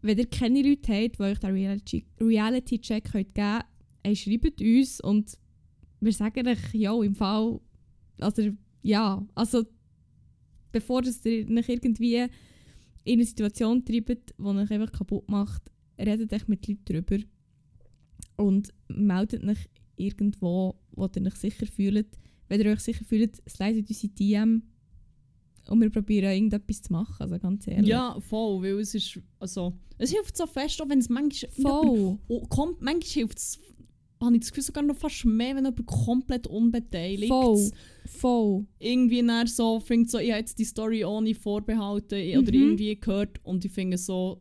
Wenn 0.00 0.18
ihr 0.18 0.26
keine 0.26 0.62
Leute 0.62 0.92
habt, 0.92 1.18
die 1.18 1.22
euch 1.22 1.38
den 1.38 1.50
Reality- 1.50 2.06
Reality-Check 2.20 3.04
könnt 3.04 3.34
geben 3.34 3.34
könnt, 3.34 3.64
hey, 4.04 4.16
schreibt 4.16 4.60
uns 4.60 5.00
und 5.00 5.38
wir 6.00 6.12
sagen 6.12 6.46
euch, 6.46 6.72
ja, 6.72 7.02
im 7.02 7.14
Fall, 7.14 7.60
also, 8.20 8.50
ja, 8.82 9.26
also, 9.34 9.64
bevor 10.70 11.02
ihr 11.04 11.10
euch 11.10 11.68
irgendwie 11.68 12.26
in 13.04 13.14
eine 13.14 13.24
Situation 13.24 13.84
treibt, 13.84 14.34
die 14.38 14.42
euch 14.42 14.70
einfach 14.70 14.92
kaputt 14.92 15.28
macht, 15.28 15.62
redet 15.98 16.32
euch 16.32 16.46
mit 16.46 16.66
Leuten 16.68 16.84
drüber 16.84 17.24
und 18.36 18.72
meldet 18.88 19.42
euch 19.44 19.68
irgendwo, 19.96 20.80
wo 20.92 21.06
ihr 21.06 21.26
euch 21.26 21.34
sicher 21.34 21.66
fühlt. 21.66 22.18
Wenn 22.48 22.60
ihr 22.60 22.70
euch 22.70 22.80
sicher 22.80 23.04
fühlt, 23.04 23.42
slidet 23.48 23.88
unsere 23.88 24.12
DM 24.12 24.62
und 25.68 25.80
wir 25.80 25.90
probieren 25.90 26.30
irgendetwas 26.32 26.82
zu 26.82 26.92
machen, 26.92 27.16
also 27.18 27.38
ganz 27.38 27.66
ehrlich. 27.66 27.88
Ja, 27.88 28.18
voll, 28.20 28.62
weil 28.62 28.78
es 28.80 28.94
ist, 28.94 29.20
also, 29.38 29.72
es 29.98 30.10
hilft 30.10 30.36
so 30.36 30.46
fest, 30.46 30.80
auch 30.82 30.88
wenn 30.88 30.98
es 30.98 31.08
manchmal... 31.08 31.50
voll. 31.52 32.18
Oh, 32.28 32.46
kommt, 32.48 32.80
manchmal 32.80 33.02
hilft 33.12 33.38
es, 33.38 33.60
habe 34.20 34.34
ich 34.34 34.40
das 34.40 34.50
Gefühl, 34.50 34.64
sogar 34.64 34.82
noch 34.82 34.96
fast 34.96 35.24
mehr, 35.24 35.54
wenn 35.56 35.64
jemand 35.64 35.86
komplett 35.86 36.46
unbeteiligt 36.46 37.28
Voll. 37.28 37.70
Voll. 38.06 38.66
irgendwie 38.78 39.22
dann 39.24 39.46
so 39.46 39.78
findet 39.80 40.10
so, 40.10 40.18
ich 40.18 40.30
habe 40.30 40.40
jetzt 40.40 40.58
die 40.58 40.64
Story 40.64 41.04
ohne 41.04 41.34
Vorbehalte 41.34 42.16
Mhm. 42.16 42.38
oder 42.40 42.52
irgendwie 42.52 42.98
gehört 42.98 43.38
und 43.44 43.64
ich 43.64 43.70
finde 43.72 43.96
so, 43.98 44.40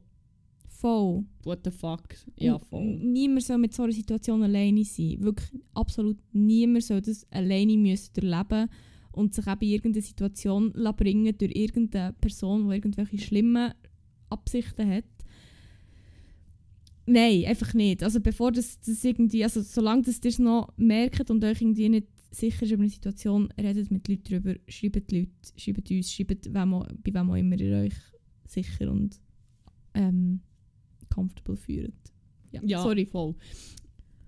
Voll. 0.69 1.25
what 1.43 1.59
the 1.63 1.71
fuck, 1.71 2.03
ja 2.37 2.57
voll. 2.59 2.83
Niemand 2.83 3.43
soll 3.43 3.57
mit 3.57 3.73
so 3.73 3.81
einer 3.83 3.91
Situation 3.91 4.43
alleine 4.43 4.83
sein. 4.85 5.17
Wirklich 5.19 5.59
absolut 5.73 6.17
niemand 6.33 6.83
soll 6.83 7.01
das 7.01 7.25
alleine 7.31 7.75
müssen 7.77 8.13
durchleben 8.13 8.69
und 9.17 9.33
sich 9.33 9.47
eben 9.47 9.61
in 9.61 9.69
irgendeine 9.71 10.01
Situation 10.05 10.71
bringen 10.97 11.37
durch 11.37 11.55
irgendeine 11.55 12.13
Person, 12.13 12.69
die 12.69 12.75
irgendwelche 12.75 13.17
schlimmen 13.19 13.73
Absichten 14.29 14.89
hat. 14.89 15.05
Nein, 17.05 17.45
einfach 17.45 17.73
nicht. 17.73 18.03
Also 18.03 18.19
bevor 18.19 18.51
das, 18.51 18.79
das 18.81 19.03
irgendwie, 19.03 19.43
also 19.43 19.61
solange 19.61 20.03
das 20.03 20.19
ihr 20.23 20.29
es 20.29 20.39
noch 20.39 20.73
merkt 20.77 21.29
und 21.31 21.43
euch 21.43 21.61
irgendwie 21.61 21.89
nicht 21.89 22.07
sicher 22.31 22.63
ist 22.63 22.71
über 22.71 22.81
eine 22.83 22.89
Situation, 22.89 23.49
redet 23.59 23.89
mit 23.89 24.07
Leuten 24.09 24.23
darüber, 24.29 24.55
schreibt 24.67 25.11
Leute, 25.11 25.31
schreibt 25.55 25.89
uns, 25.89 26.11
schreibt 26.11 26.53
wem 26.53 26.73
auch, 26.73 26.85
bei 27.03 27.13
wem 27.13 27.29
auch 27.31 27.35
immer 27.35 27.57
ihr 27.59 27.77
euch 27.77 27.93
sicher 28.45 28.91
und 28.91 29.19
ähm, 29.93 30.41
comfortable 31.09 31.55
fühlt. 31.55 31.93
Ja, 32.51 32.61
Ja, 32.65 32.81
sorry. 32.81 33.05
voll. 33.05 33.35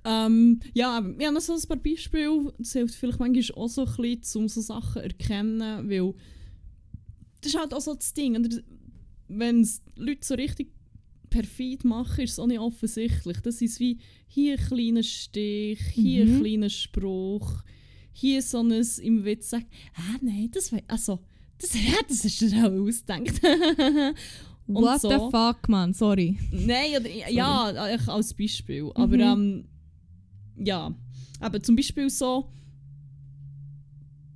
Ähm, 0.06 0.60
ja, 0.74 0.95
haben 0.95 1.18
noch 1.34 1.41
so 1.41 1.54
ein 1.54 1.62
paar 1.68 1.78
Beispiele. 1.78 2.54
Das 2.58 2.74
hilft 2.74 2.95
vielleicht 2.95 3.20
manchmal 3.20 3.64
auch 3.64 3.68
so 3.68 3.86
ein 3.86 3.95
bisschen, 3.97 4.41
um 4.41 4.47
so 4.47 4.62
Sachen 4.62 4.93
zu 4.93 5.04
erkennen, 5.04 5.89
weil 5.89 6.14
das 7.41 7.54
ist 7.54 7.60
halt 7.60 7.74
auch 7.74 7.82
so 7.82 7.93
das 7.95 8.14
Ding. 8.14 8.38
Wenn 9.28 9.62
es 9.62 9.82
Leute 9.95 10.20
so 10.26 10.34
richtig 10.36 10.72
perfid 11.30 11.84
machen, 11.86 12.22
ist 12.24 12.32
es 12.34 12.39
auch 12.39 12.47
nicht 12.47 12.60
offensichtlich. 12.60 13.38
Das 13.41 13.62
ist 13.62 13.80
wie 13.80 14.00
hier 14.28 14.58
ein 14.58 14.66
kleiner 14.66 15.04
Stich, 15.04 15.80
hier 15.93 16.24
ein 16.26 16.36
Mhm. 16.38 16.39
kleiner 16.41 16.70
Spruch, 16.70 17.62
hier 18.14 18.41
so 18.41 18.60
ein 18.64 18.72
im 18.72 19.24
Witz 19.26 19.50
sagen, 19.52 19.68
ah 19.95 20.18
nein, 20.22 20.50
das 20.52 20.72
wei- 20.74 20.84
also 20.88 21.20
das, 21.60 21.74
ja, 21.74 21.80
das 22.08 22.26
ist 22.26 22.41
dir 22.41 22.66
auch 22.66 22.88
ausgedacht. 22.88 23.41
What 24.68 25.02
so. 25.02 25.10
the 25.10 25.16
fuck, 25.32 25.68
man, 25.68 25.93
sorry. 25.93 26.38
Nein, 26.52 27.06
ja, 27.32 27.66
eigentlich 27.66 28.08
als 28.08 28.34
Beispiel. 28.34 28.91
Aber 28.95 29.16
Mhm. 29.16 29.22
ähm, 29.22 29.66
ja, 30.60 30.93
aber 31.39 31.62
zum 31.62 31.76
Beispiel 31.76 32.10
so, 32.10 32.51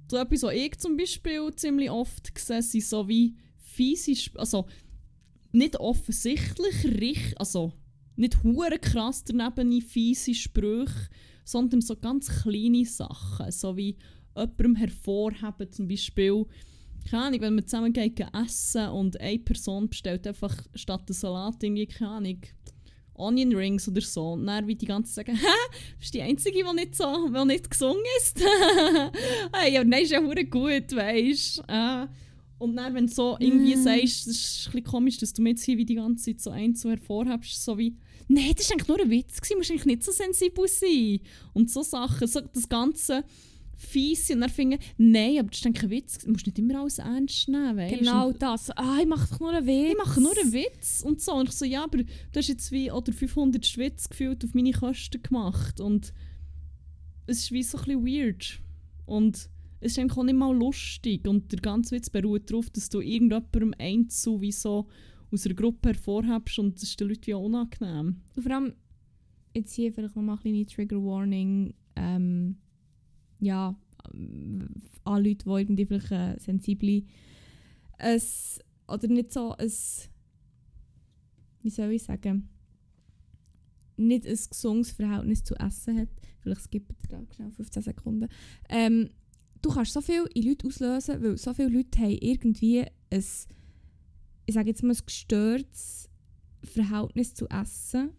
so 0.10 0.18
etwas, 0.18 0.44
was 0.44 0.54
ich 0.54 0.78
zum 0.78 0.98
Beispiel 0.98 1.54
ziemlich 1.56 1.90
oft 1.90 2.38
sehe, 2.38 2.62
sind 2.62 2.84
so 2.84 3.08
wie 3.08 3.36
Sp- 3.76 4.38
also 4.38 4.68
nicht 5.52 5.80
offensichtlich, 5.80 6.86
richtig, 6.86 7.40
also 7.40 7.74
nicht 8.16 8.44
hure 8.44 8.78
krass 8.80 9.24
daneben 9.24 9.82
fiese 9.82 10.34
Sprüche, 10.36 11.10
sondern 11.46 11.82
so 11.82 11.96
ganz 11.96 12.28
kleine 12.28 12.86
Sachen, 12.86 13.52
so 13.52 13.76
wie 13.76 13.98
jemandem 14.36 14.76
hervorheben, 14.76 15.72
zum 15.72 15.88
Beispiel, 15.88 16.46
keine 17.10 17.24
Ahnung, 17.24 17.42
wenn 17.42 17.56
man 17.56 17.68
zusammen 17.68 17.94
gehen 17.94 18.14
essen 18.34 18.90
und 18.90 19.20
eine 19.20 19.40
Person 19.40 19.90
bestellt 19.90 20.26
einfach 20.28 20.56
statt 20.76 21.08
der 21.10 21.16
Salat 21.16 21.62
irgendwie, 21.64 21.88
keine 21.88 22.12
Ahnung, 22.12 22.42
Onion 23.16 23.56
Rings 23.56 23.88
oder 23.88 24.02
so. 24.02 24.34
Und 24.34 24.46
dann 24.48 24.68
wie 24.68 24.76
die 24.76 24.86
ganze 24.86 25.14
Zeit 25.14 25.28
sagen, 25.28 25.38
hä, 25.42 25.78
bist 26.00 26.14
du 26.14 26.18
die 26.18 26.24
Einzige, 26.24 26.64
die 26.64 26.76
nicht, 26.76 26.96
so, 26.96 27.30
die 27.30 27.46
nicht 27.46 27.70
gesungen 27.70 28.04
ist? 28.18 28.40
hey, 29.54 29.78
aber 29.78 29.86
nein, 29.86 30.04
ist 30.04 30.12
ja 30.12 30.22
hure 30.22 30.46
gut, 30.46 30.96
weißt 30.96 31.58
du. 31.60 31.64
Äh, 31.68 32.08
und 32.60 32.76
dann, 32.78 32.94
wenn 32.94 33.08
du 33.08 33.14
so 33.14 33.36
irgendwie 33.40 33.76
Mm. 33.76 33.84
sagst, 33.84 34.28
das 34.28 34.36
ist 34.36 34.68
ein 34.68 34.72
bisschen 34.72 34.84
komisch, 34.86 35.18
dass 35.18 35.34
du 35.34 35.42
mir 35.42 35.50
jetzt 35.50 35.64
hier 35.64 35.78
wie 35.78 35.86
die 35.86 35.96
ganze 35.96 36.26
Zeit 36.26 36.40
so 36.42 36.50
eins 36.50 36.82
so 36.82 36.90
hervorhebst, 36.90 37.64
so 37.64 37.78
wie, 37.78 37.98
nein, 38.30 38.54
das 38.56 38.70
war 38.70 38.76
eigentlich 38.76 38.88
nur 38.88 39.02
ein 39.02 39.10
Witz, 39.10 39.36
gewesen, 39.42 39.54
du 39.54 39.58
musst 39.58 39.72
eigentlich 39.72 39.86
nicht 39.86 40.04
so 40.04 40.12
sensibel 40.14 40.68
sein. 40.68 41.20
Und 41.54 41.70
so 41.70 41.82
Sachen, 41.82 42.26
so 42.28 42.40
das 42.42 42.70
ganze 42.70 43.24
Fiese 43.84 44.34
und 44.34 44.42
dann 44.42 44.50
finden, 44.50 44.80
nein, 44.98 45.40
aber 45.40 45.50
das 45.50 45.60
ist 45.60 45.66
eigentlich 45.66 45.84
ein 45.84 45.90
Witz, 45.92 46.18
du 46.20 46.32
musst 46.32 46.46
nicht 46.46 46.60
immer 46.60 46.80
alles 46.82 47.00
ernst 47.00 47.48
nehmen, 47.50 47.78
weißt. 47.78 48.00
Genau 48.00 48.28
Und- 48.30 48.42
das. 48.42 48.70
Ah, 48.72 48.98
ich 49.02 49.08
mache 49.08 49.28
doch 49.30 49.40
nur 49.40 49.52
einen 49.52 49.68
Witz. 49.68 49.92
ich 49.92 49.98
mache 49.98 50.22
nur 50.22 50.32
einen 50.38 50.54
Witz 50.54 51.04
und 51.06 51.22
so. 51.22 51.34
Und 51.34 51.50
ich 51.50 51.56
so, 51.56 51.66
ja, 51.66 51.84
aber 51.84 52.00
du 52.00 52.06
hast 52.36 52.48
jetzt 52.48 52.72
wie 52.72 52.92
oder 52.92 53.12
500 53.14 53.78
Witz 53.78 54.10
gefühlt 54.10 54.44
auf 54.44 54.54
meine 54.54 54.72
Kosten 54.72 55.22
gemacht. 55.22 55.80
Und 55.80 56.14
es 57.28 57.40
ist 57.40 57.52
wie 57.52 57.64
so 57.64 57.78
ein 57.78 57.84
bisschen 57.86 58.06
weird. 58.06 58.60
Und 59.06 59.50
es 59.80 59.92
ist 59.92 60.00
eigentlich 60.00 60.18
auch 60.18 60.24
nicht 60.24 60.36
mal 60.36 60.56
lustig. 60.56 61.28
Und 61.28 61.52
der 61.52 61.60
ganze 61.60 61.96
Witz 61.96 62.10
beruht 62.10 62.50
darauf, 62.50 62.70
dass 62.70 62.90
du 62.90 63.02
irgendjemandem 63.02 63.74
einzeln 63.78 64.42
wie 64.42 64.52
so 64.52 64.88
aus 65.32 65.46
einer 65.46 65.56
Gruppe 65.56 65.90
hervorhebst 65.90 66.60
und 66.60 66.76
das 66.76 66.84
ist 66.90 67.00
den 67.00 67.08
Leuten 67.10 67.26
wie 67.26 67.34
auch 67.34 67.42
unangenehm. 67.44 68.22
Und 68.36 68.44
vor 68.44 68.52
allem, 68.52 68.74
jetzt 69.56 69.74
hier 69.74 69.92
vielleicht 69.92 70.16
nochmal 70.16 70.36
eine 70.36 70.42
kleine 70.42 70.66
Trigger 70.68 71.04
Warning. 71.04 71.74
Ähm, 71.96 72.58
ja, 73.44 73.76
ähm, 74.14 74.70
an 75.04 75.24
Leute, 75.24 75.46
die 75.46 75.56
irgendwie 75.60 75.86
vielleicht 75.86 76.12
äh, 76.12 76.40
sensible 76.40 77.04
es 77.98 78.60
oder 78.88 79.08
nicht 79.08 79.32
so 79.32 79.56
ein 79.56 79.72
wie 81.62 81.70
soll 81.70 81.92
ich 81.92 82.04
sagen 82.04 82.50
nicht 83.98 84.26
ein 84.26 84.38
gesundes 84.50 84.92
Verhältnis 84.92 85.44
zu 85.44 85.56
Essen 85.56 86.00
hat. 86.00 86.10
Vielleicht 86.40 86.62
skippen 86.62 86.96
ihr 87.04 87.10
da 87.10 87.34
schnell 87.34 87.52
15 87.52 87.84
Sekunden. 87.84 88.28
Ähm, 88.70 89.10
du 89.62 89.70
kannst 89.70 89.94
so 89.94 90.02
viel 90.02 90.26
in 90.34 90.48
Leute 90.48 90.68
auslösen, 90.68 91.24
weil 91.24 91.38
so 91.38 91.54
viele 91.54 91.70
Leute 91.70 92.00
haben 92.00 92.18
irgendwie 92.22 92.82
ein, 92.82 92.90
ich 94.46 94.54
sage 94.54 94.70
jetzt 94.70 94.84
mal, 94.84 94.94
ein 94.94 95.06
gestörtes 95.06 96.10
Verhältnis 96.64 97.34
zu 97.34 97.48
Essen. 97.50 98.12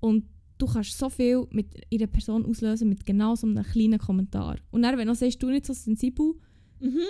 Und 0.00 0.24
du 0.62 0.66
kannst 0.72 0.96
so 0.96 1.10
viel 1.10 1.44
mit 1.50 1.66
ihrer 1.90 2.06
Person 2.06 2.46
auslösen 2.46 2.88
mit 2.88 3.04
genau 3.04 3.34
so 3.34 3.48
einem 3.48 3.64
kleinen 3.64 3.98
Kommentar. 3.98 4.58
Und 4.70 4.82
dann, 4.82 4.96
wenn 4.96 5.08
du 5.08 5.14
sagst, 5.14 5.42
du 5.42 5.50
nicht 5.50 5.66
so 5.66 5.72
sensibel, 5.72 6.34
Mhm. 6.78 7.00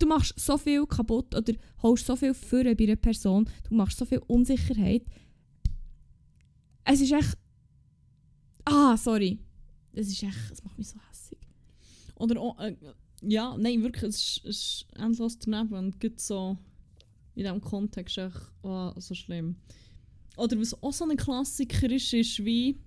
du 0.00 0.06
machst 0.06 0.34
so 0.38 0.56
viel 0.58 0.84
kaputt 0.86 1.34
oder 1.34 1.52
holst 1.82 2.06
so 2.06 2.16
viel 2.16 2.34
für 2.34 2.64
bei 2.74 2.84
einer 2.84 2.96
Person, 2.96 3.48
du 3.68 3.74
machst 3.74 3.98
so 3.98 4.04
viel 4.04 4.20
Unsicherheit. 4.26 5.04
Es 6.84 7.00
ist 7.00 7.12
echt. 7.12 7.38
Ah, 8.64 8.96
sorry. 8.96 9.38
Es 9.92 10.08
ist 10.08 10.22
echt. 10.22 10.50
Es 10.50 10.64
macht 10.64 10.76
mich 10.78 10.88
so 10.88 10.98
hässlich. 11.08 11.40
Oder 12.16 12.40
auch, 12.40 12.58
äh, 12.58 12.76
ja, 13.22 13.56
nein, 13.58 13.82
wirklich, 13.82 14.04
es 14.04 14.16
ist, 14.16 14.44
es 14.44 14.56
ist 14.56 14.86
endlos 14.96 15.38
daneben 15.38 15.74
und 15.74 16.00
gibt 16.00 16.20
so 16.20 16.56
in 17.34 17.44
diesem 17.44 17.60
Kontext 17.60 18.18
echt 18.18 18.52
oh, 18.62 18.92
so 18.96 19.14
schlimm. 19.14 19.56
Oder 20.40 20.58
was 20.58 20.82
auch 20.82 20.92
so 20.92 21.04
ein 21.04 21.16
Klassiker 21.16 21.90
ist, 21.90 22.12
ist 22.12 22.44
wie 22.44 22.78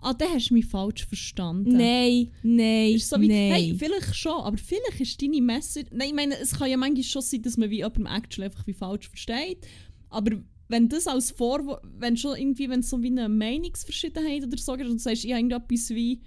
«Ah, 0.00 0.14
den 0.14 0.28
hast 0.28 0.50
du 0.50 0.54
mich 0.54 0.66
falsch 0.66 1.06
verstanden». 1.06 1.76
Nein, 1.76 2.30
nein, 2.42 2.94
Ist 2.94 3.08
so 3.08 3.20
wie, 3.20 3.28
nein. 3.28 3.52
hey, 3.52 3.74
vielleicht 3.76 4.14
schon, 4.14 4.40
aber 4.42 4.56
vielleicht 4.56 5.00
ist 5.00 5.20
deine 5.20 5.40
Message... 5.40 5.90
Nein, 5.92 6.08
ich 6.08 6.14
meine, 6.14 6.38
es 6.38 6.52
kann 6.52 6.70
ja 6.70 6.76
manchmal 6.76 7.02
schon 7.02 7.22
sein, 7.22 7.42
dass 7.42 7.56
man 7.56 7.70
wie 7.70 7.78
jemandem 7.78 8.06
actually 8.06 8.46
einfach 8.46 8.66
wie 8.66 8.74
falsch 8.74 9.08
versteht, 9.08 9.66
aber 10.08 10.42
wenn 10.68 10.88
das 10.88 11.06
als 11.06 11.30
Vorwurf, 11.30 11.80
wenn 11.98 12.16
schon 12.16 12.36
irgendwie, 12.36 12.68
wenn 12.68 12.82
so 12.82 13.02
wie 13.02 13.08
eine 13.08 13.28
Meinungsverschiedenheit 13.28 14.44
oder 14.44 14.58
so 14.58 14.74
gibt 14.74 14.88
und 14.88 14.98
du 14.98 15.02
sagst, 15.02 15.24
ich 15.24 15.32
habe 15.32 15.40
irgendetwas 15.40 15.90
wie, 15.90 16.20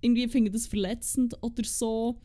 irgendwie 0.00 0.28
finde 0.28 0.50
das 0.50 0.66
verletzend 0.66 1.34
oder 1.42 1.64
so, 1.64 2.20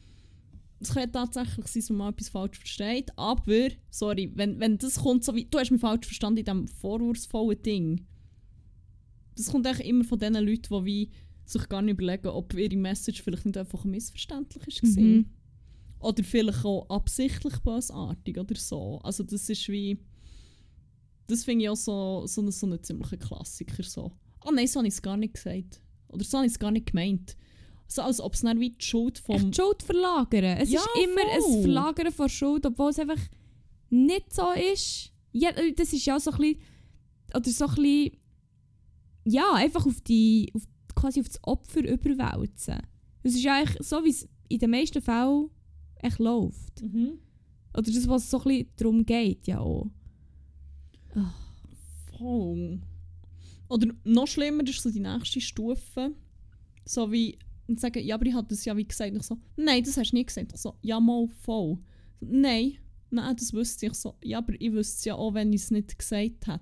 es 0.80 0.90
kann 0.90 1.04
ja 1.04 1.08
tatsächlich 1.08 1.68
sein, 1.68 1.82
dass 1.82 1.90
man 1.90 1.98
mal 1.98 2.10
etwas 2.10 2.30
falsch 2.30 2.58
versteht, 2.58 3.12
aber, 3.18 3.70
sorry, 3.90 4.32
wenn, 4.36 4.60
wenn 4.60 4.78
das 4.78 5.00
kommt 5.00 5.24
so 5.24 5.34
wie, 5.36 5.46
du 5.46 5.58
hast 5.58 5.72
mich 5.72 5.82
falsch 5.82 6.06
verstanden 6.06 6.40
in 6.40 6.46
diesem 6.46 6.68
vorwurfsvollen 6.68 7.62
Ding, 7.62 8.06
das 9.36 9.52
kommt 9.52 9.68
eigentlich 9.68 9.88
immer 9.88 10.04
von 10.04 10.20
den 10.20 10.34
Leuten, 10.34 10.86
die 10.86 10.86
wie 10.86 11.12
sich 11.46 11.70
gar 11.70 11.82
nicht 11.82 11.94
überlegen, 11.94 12.28
ob 12.28 12.54
ihre 12.54 12.76
Message 12.76 13.22
vielleicht 13.22 13.46
nicht 13.46 13.58
einfach 13.58 13.84
missverständlich 13.84 14.68
ist. 14.68 14.82
gewesen. 14.82 15.16
Mhm. 15.16 15.26
Oder 16.00 16.24
vielleicht 16.24 16.66
auch 16.66 16.90
absichtlich 16.90 17.58
bösartig 17.60 18.38
oder 18.38 18.56
so. 18.56 19.00
Also 19.04 19.24
das 19.24 19.50
ist 19.50 19.68
wie... 19.70 20.00
Das 21.28 21.44
finde 21.44 21.66
ich 21.66 21.70
auch 21.70 21.76
so, 21.76 22.26
so, 22.28 22.42
ein, 22.42 22.52
so 22.52 22.68
ein 22.68 22.84
ziemlicher 22.84 23.18
Klassiker. 23.18 23.84
So. 23.84 24.12
Ah 24.42 24.52
nein, 24.52 24.68
so 24.68 24.80
habe 24.80 24.88
ich 24.88 24.94
es 24.94 25.02
gar 25.02 25.18
nicht 25.18 25.34
gesagt. 25.34 25.82
Oder 26.10 26.24
so 26.24 26.38
habe 26.38 26.48
ich 26.48 26.54
es 26.54 26.60
gar 26.60 26.72
nicht 26.72 26.88
gemeint. 26.88 27.36
So 27.88 28.02
als 28.02 28.20
ob 28.20 28.34
es 28.34 28.42
dann 28.42 28.60
wie 28.60 28.72
die 28.72 28.84
Schuld 28.86 29.20
vom... 29.20 29.52
Die 29.52 29.56
Schuld 29.56 29.84
verlagern. 29.84 30.58
Es 30.60 30.72
Ja, 30.72 30.80
ist 30.82 30.90
immer 31.04 31.22
voll. 31.22 31.56
ein 31.56 31.62
Verlagern 31.62 32.12
von 32.12 32.30
Schuld, 32.30 32.66
obwohl 32.66 32.90
es 32.90 33.00
einfach 33.00 33.20
nicht 33.90 34.34
so 34.34 34.52
ist. 34.74 35.12
Ja, 35.32 35.50
äh, 35.52 35.72
das 35.74 35.94
ist 35.94 36.06
ja 36.06 36.20
so 36.20 36.32
ein 36.32 36.38
bisschen, 36.38 36.60
oder 37.34 37.50
so 37.50 37.66
ein 37.68 37.76
bisschen, 37.76 38.12
ja, 39.26 39.54
einfach 39.54 39.86
auf 39.86 40.02
die, 40.02 40.52
auf, 40.56 40.64
quasi 40.96 41.20
auf 41.20 41.28
das 41.28 41.44
Opfer 41.44 41.88
überwälzen. 41.88 42.80
Es 43.24 43.36
ist 43.36 43.44
ja 43.44 43.56
eigentlich 43.58 43.86
so, 43.88 44.04
wie 44.04 44.10
es 44.10 44.28
in 44.50 44.60
den 44.60 44.72
meisten 44.72 45.02
Fällen 45.02 45.50
echt 45.98 46.20
läuft. 46.20 46.82
Mhm. 46.82 47.20
Oder 47.74 47.92
das, 47.92 48.08
was 48.08 48.30
so 48.30 48.38
ein 48.40 48.44
bisschen 48.46 48.68
darum 48.78 49.06
geht, 49.06 49.48
ja 49.48 49.60
auch. 49.60 49.88
Voll. 52.18 52.80
Oder 53.68 53.88
noch 54.04 54.28
schlimmer, 54.28 54.64
das 54.64 54.76
ist 54.76 54.84
so 54.84 54.92
die 54.92 55.00
nächste 55.00 55.42
Stufe. 55.42 56.14
So 56.86 57.12
wie 57.12 57.38
und 57.68 57.80
sagen, 57.80 58.04
ja, 58.06 58.16
aber 58.16 58.26
ich 58.26 58.34
habe 58.34 58.48
das 58.48 58.66
ja 58.66 58.76
wie 58.78 58.88
gesagt. 58.88 59.12
Und 59.12 59.18
ich 59.22 59.24
so, 59.24 59.38
nein, 59.58 59.84
das 59.84 59.98
hast 59.98 60.12
du 60.12 60.16
nicht 60.16 60.28
gesagt. 60.28 60.52
Ich 60.54 60.60
so, 60.62 60.76
ja, 60.82 61.00
mal 61.00 61.28
voll. 61.42 61.78
So, 62.22 62.28
nein, 62.28 62.74
nein, 63.10 63.36
das 63.36 63.54
wüsste 63.54 63.88
ich 63.88 63.94
so. 63.94 64.16
Ja, 64.24 64.40
aber 64.40 64.54
ich 64.60 64.72
wüsste 64.72 64.98
es 65.00 65.06
ja 65.06 65.16
auch, 65.16 65.34
wenn 65.34 65.52
ich 65.54 65.62
es 65.62 65.72
nicht 65.72 65.98
gesagt 65.98 66.48
hätte. 66.48 66.60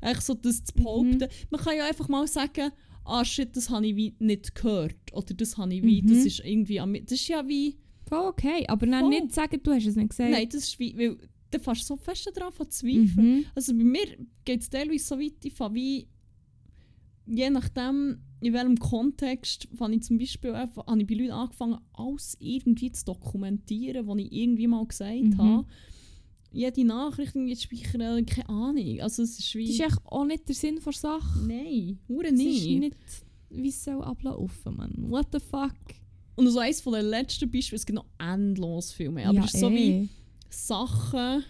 Echt 0.00 0.22
so 0.22 0.34
das 0.34 0.62
zu 0.64 0.74
behaupten. 0.74 1.18
Mhm. 1.18 1.26
Man 1.50 1.60
kann 1.60 1.76
ja 1.76 1.86
einfach 1.86 2.08
mal 2.08 2.26
sagen, 2.26 2.70
ah 3.04 3.24
shit, 3.24 3.56
das 3.56 3.70
habe 3.70 3.86
ich 3.86 3.96
wie 3.96 4.14
nicht 4.18 4.54
gehört. 4.54 4.96
Oder 5.12 5.34
das 5.34 5.56
habe 5.56 5.72
ich 5.74 5.82
wie, 5.82 6.02
Mhm. 6.02 6.08
das 6.08 6.18
ist 6.26 6.40
irgendwie 6.40 6.80
an 6.80 6.90
mir. 6.90 7.02
Das 7.02 7.12
ist 7.12 7.28
ja 7.28 7.46
wie, 7.46 7.76
Voll 8.08 8.26
okay, 8.28 8.64
aber 8.68 8.86
dann 8.86 9.00
Voll. 9.00 9.08
nicht 9.10 9.32
sagen, 9.32 9.58
du 9.62 9.72
hast 9.72 9.86
es 9.86 9.96
nicht 9.96 10.10
gesagt. 10.10 10.30
nein, 10.30 10.48
das 10.48 10.64
ist 10.64 10.78
wie, 10.78 10.96
weil 10.96 11.16
du 11.50 11.58
fährst 11.58 11.86
so 11.86 11.96
fest 11.96 12.30
daran 12.34 12.52
von 12.52 12.70
zweifeln. 12.70 13.14
Mhm. 13.38 13.44
Also 13.54 13.72
bei 13.76 13.82
mir 13.84 14.06
geht 14.44 14.60
es 14.60 14.70
teilweise 14.70 15.04
so 15.04 15.18
weit, 15.18 15.44
ich 15.44 15.52
fange 15.54 15.74
wie, 15.74 16.06
je 17.26 17.50
nachdem, 17.50 18.18
in 18.40 18.52
welchem 18.52 18.76
Kontext, 18.78 19.68
fange 19.74 19.96
ich 19.96 20.02
zum 20.02 20.18
Beispiel 20.18 20.52
einfach, 20.54 20.86
habe 20.86 21.00
ich 21.00 21.06
bei 21.06 21.14
Leuten 21.14 21.32
angefangen, 21.32 21.78
alles 21.94 22.36
irgendwie 22.38 22.92
zu 22.92 23.04
dokumentieren, 23.06 24.06
was 24.06 24.18
ich 24.18 24.32
irgendwie 24.32 24.66
mal 24.66 24.86
gesagt 24.86 25.14
Mhm. 25.22 25.38
habe. 25.38 25.66
Jede 26.52 26.84
Nachricht 26.84 27.32
zu 27.32 27.54
speichern, 27.56 28.24
keine 28.24 28.48
Ahnung. 28.48 29.00
Also 29.00 29.22
es 29.22 29.38
ist 29.38 29.54
wie... 29.54 29.66
Das 29.66 29.74
ist 29.74 29.80
echt 29.80 30.06
auch 30.06 30.24
nicht 30.24 30.48
der 30.48 30.54
Sinn 30.54 30.78
der 30.82 30.92
Sache. 30.92 31.40
Nein, 31.46 31.98
hure 32.08 32.32
nicht. 32.32 32.62
ist 32.62 32.78
nicht, 32.78 32.96
wie 33.50 33.68
es 33.68 33.84
soll 33.84 34.02
ablaufen, 34.02 34.76
man. 34.76 34.92
What 35.10 35.26
the 35.32 35.38
fuck? 35.40 35.74
Und 36.36 36.48
so 36.50 36.58
eines 36.58 36.80
von 36.80 36.94
den 36.94 37.06
letzten 37.06 37.50
Beispielen, 37.50 37.76
es 37.78 37.86
gibt 37.86 37.96
noch 37.96 38.06
endlos 38.18 38.92
viel 38.92 39.10
mehr, 39.10 39.28
aber 39.28 39.38
ja, 39.38 39.44
es 39.44 39.54
ist 39.54 39.60
so 39.60 39.70
wie... 39.70 39.90
eh. 39.90 40.08
Sachen 40.48 41.42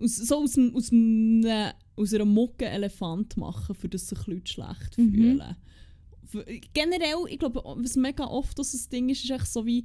aus, 0.00 0.16
so 0.16 0.42
aus, 0.42 0.58
aus, 0.74 0.92
einem, 0.92 1.72
aus 2.02 2.14
einer 2.14 2.24
Mucke 2.24 2.66
Elefant 2.66 3.36
machen, 3.36 3.74
für 3.74 3.88
das 3.88 4.08
sich 4.08 4.26
Leute 4.26 4.50
schlecht 4.52 4.98
Mhm. 4.98 5.12
fühlen. 5.14 5.56
Generell, 6.72 7.26
ich 7.28 7.38
glaube, 7.38 7.62
was 7.64 7.96
mega 7.96 8.24
oft 8.26 8.58
das 8.58 8.88
Ding 8.88 9.08
ist, 9.10 9.24
ist 9.24 9.30
echt 9.30 9.46
so 9.46 9.66
wie 9.66 9.84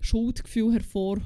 Schuldgefühl 0.00 0.72
hervor, 0.72 1.20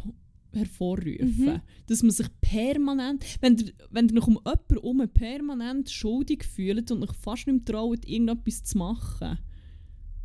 hervorrufen. 0.52 1.44
Mhm. 1.54 1.60
Dass 1.86 2.02
man 2.02 2.10
sich 2.12 2.26
permanent, 2.40 3.24
wenn 3.40 3.56
ihr, 3.56 3.72
wenn 3.90 4.08
ihr 4.08 4.16
euch 4.20 4.26
um 4.28 4.34
jemanden 4.44 4.74
herum 4.74 5.08
permanent 5.12 5.90
schuldig 5.90 6.44
fühlt 6.44 6.90
und 6.90 7.02
euch 7.02 7.12
fast 7.16 7.46
nicht 7.46 7.56
mehr 7.56 7.64
traut, 7.64 8.04
irgendetwas 8.06 8.62
zu 8.64 8.78
machen. 8.78 9.38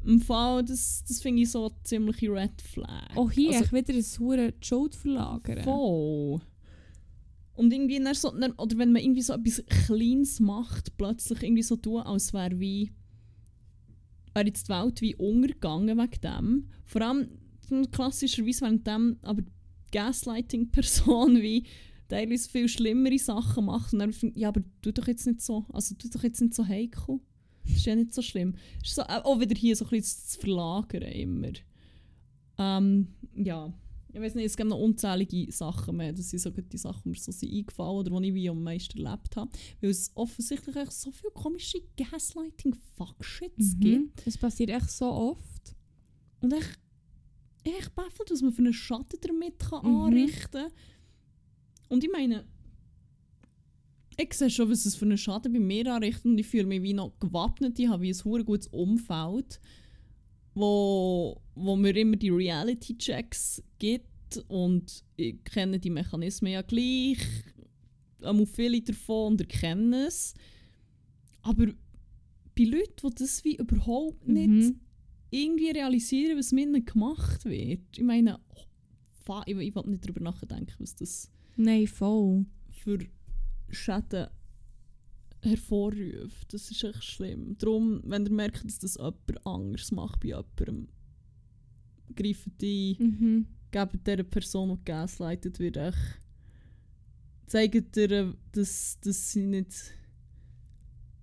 Im 0.05 0.19
Fall, 0.19 0.65
das, 0.65 1.03
das 1.07 1.21
finde 1.21 1.43
ich 1.43 1.49
so 1.51 1.67
eine 1.67 1.75
ziemliche 1.83 2.29
Red 2.29 2.61
Flag. 2.61 3.15
Auch 3.15 3.31
hier 3.31 3.51
Also- 3.51 3.63
echt 3.63 3.73
wieder 3.73 3.93
ein 3.93 4.19
hure 4.19 4.53
Schuld 4.59 4.95
verlagern. 4.95 5.63
Voll. 5.63 6.41
Und 7.55 7.71
irgendwie 7.71 7.99
dann 7.99 8.13
so, 8.15 8.31
dann, 8.31 8.53
oder 8.53 8.77
wenn 8.77 8.91
man 8.91 9.01
irgendwie 9.01 9.21
so 9.21 9.33
etwas 9.33 9.63
Kleines 9.67 10.39
macht, 10.39 10.97
plötzlich 10.97 11.43
irgendwie 11.43 11.63
so 11.63 11.75
tun, 11.75 12.01
als 12.01 12.33
wäre 12.33 12.59
wie 12.59 12.91
wäre 14.33 14.47
jetzt 14.47 14.67
die 14.67 14.71
Welt 14.73 15.01
wie 15.01 15.15
untergegangen 15.15 15.97
wegen 15.97 16.21
dem. 16.21 16.69
Vor 16.85 17.01
allem 17.01 17.27
klassischerweise 17.91 18.61
während 18.61 18.87
dem 18.87 19.17
aber 19.21 19.43
Gaslighting-Person 19.91 21.35
wie 21.41 21.63
teilweise 22.09 22.49
viel 22.49 22.67
schlimmere 22.67 23.17
Sachen 23.17 23.65
macht 23.65 23.93
und 23.93 23.99
dann 23.99 24.13
findet, 24.13 24.37
ja, 24.37 24.49
aber 24.49 24.61
tu 24.81 24.91
doch 24.91 25.07
jetzt 25.07 25.25
nicht 25.25 25.41
so, 25.41 25.65
also 25.71 25.95
tu 25.95 26.09
doch 26.09 26.23
jetzt 26.23 26.41
nicht 26.41 26.53
so 26.53 26.67
heikel. 26.67 27.19
Das 27.65 27.77
ist 27.77 27.85
ja 27.85 27.95
nicht 27.95 28.13
so 28.13 28.21
schlimm. 28.21 28.55
Ist 28.83 28.95
so, 28.95 29.03
auch 29.03 29.39
wieder 29.39 29.55
hier 29.55 29.75
so 29.75 29.85
ein 29.85 29.91
bisschen 29.91 30.27
zu 30.27 30.39
verlagern 30.39 31.03
immer. 31.03 31.53
Ähm, 32.57 33.07
ja. 33.35 33.73
Ich 34.13 34.19
weiß 34.21 34.35
nicht, 34.35 34.45
es 34.45 34.55
gibt 34.55 34.69
noch 34.69 34.77
unzählige 34.77 35.51
Sachen 35.51 35.97
mehr. 35.97 36.13
Das 36.13 36.29
sind 36.29 36.39
so 36.39 36.51
die 36.51 36.77
Sachen, 36.77 37.01
die 37.05 37.09
mir 37.09 37.15
so 37.15 37.31
sind 37.31 37.51
eingefallen 37.51 37.97
oder 37.97 38.21
die 38.21 38.27
ich 38.27 38.33
wie 38.35 38.49
am 38.49 38.61
meisten 38.61 39.03
erlebt 39.03 39.35
habe. 39.35 39.49
Weil 39.81 39.89
es 39.89 40.11
offensichtlich 40.13 40.75
echt 40.75 40.91
so 40.91 41.11
viele 41.11 41.31
komische 41.33 41.79
Gaslighting-Fuck-Shits 41.97 43.79
gibt. 43.79 44.17
Mhm. 44.17 44.23
Das 44.23 44.37
passiert 44.37 44.69
echt 44.69 44.91
so 44.91 45.05
oft. 45.05 45.75
Und 46.41 46.53
ich 46.53 46.65
echt 47.63 47.95
baffelt, 47.95 48.29
was 48.29 48.41
man 48.43 48.51
für 48.53 48.61
einen 48.61 48.73
Schaden 48.73 49.19
damit 49.21 49.57
kann 49.59 49.83
Mhm. 49.83 50.01
anrichten 50.01 50.51
kann. 50.51 50.71
Und 51.89 52.03
ich 52.03 52.11
meine, 52.11 52.45
ich 54.17 54.33
sehe 54.33 54.49
schon, 54.49 54.69
was 54.69 54.85
es 54.85 54.95
für 54.95 55.05
einen 55.05 55.17
Schaden 55.17 55.51
bei 55.53 55.59
mir 55.59 55.91
anrichtet 55.91 56.25
und 56.25 56.37
ich 56.37 56.45
fühle 56.47 56.65
mich 56.67 56.83
wie 56.83 56.93
noch 56.93 57.19
gewappnet. 57.19 57.79
Ich 57.79 57.87
habe 57.87 58.03
wie 58.03 58.13
ein 58.13 58.45
gutes 58.45 58.67
Umfeld, 58.67 59.59
wo, 60.53 61.41
wo 61.55 61.75
mir 61.75 61.95
immer 61.95 62.15
die 62.15 62.29
Reality-Checks 62.29 63.63
gibt 63.83 64.37
und 64.47 65.03
ich 65.17 65.43
kenne 65.43 65.77
die 65.79 65.89
Mechanismen 65.89 66.53
ja 66.53 66.61
gleich, 66.61 67.17
einmal 68.21 68.45
viele 68.45 68.81
davon 68.81 69.33
und 69.33 69.41
erkenne 69.41 70.07
es. 70.07 70.33
Aber 71.41 71.65
bei 72.55 72.63
Leuten, 72.63 73.09
die 73.09 73.15
das 73.15 73.43
wie 73.43 73.57
überhaupt 73.57 74.25
nicht 74.27 74.47
Mhm. 74.47 74.79
irgendwie 75.31 75.71
realisieren, 75.71 76.37
was 76.37 76.51
mit 76.53 76.65
ihnen 76.65 76.85
gemacht 76.85 77.43
wird. 77.45 77.81
Ich 77.97 78.03
meine, 78.03 78.39
ich, 79.47 79.47
ich 79.47 79.75
will 79.75 79.83
nicht 79.87 80.03
darüber 80.05 80.21
nachdenken, 80.21 80.73
was 80.79 80.95
das 80.95 81.29
Nein, 81.57 81.87
voll. 81.87 82.45
für 82.69 82.99
Schäden 83.69 84.27
hervorruft. 85.41 86.53
Das 86.53 86.71
ist 86.71 86.83
echt 86.83 87.03
schlimm. 87.03 87.57
Darum, 87.57 88.01
wenn 88.05 88.25
ihr 88.25 88.31
merkt, 88.31 88.63
dass 88.63 88.79
das 88.79 88.95
jemand 88.95 89.45
anders 89.45 89.91
macht 89.91 90.21
bei 90.21 90.29
jemandem, 90.29 90.87
greift 92.15 92.47
ein, 92.61 92.95
Mhm. 92.99 93.47
Gebt 93.73 94.07
dieser 94.07 94.23
Person, 94.23 94.77
die 94.77 94.85
gaslightet 94.85 95.59
wird, 95.59 95.77
echt, 95.77 96.21
zeigt 97.47 97.97
ihr, 97.97 98.33
dass, 98.51 98.99
dass 99.01 99.31
sie 99.31 99.45
nicht, 99.45 99.73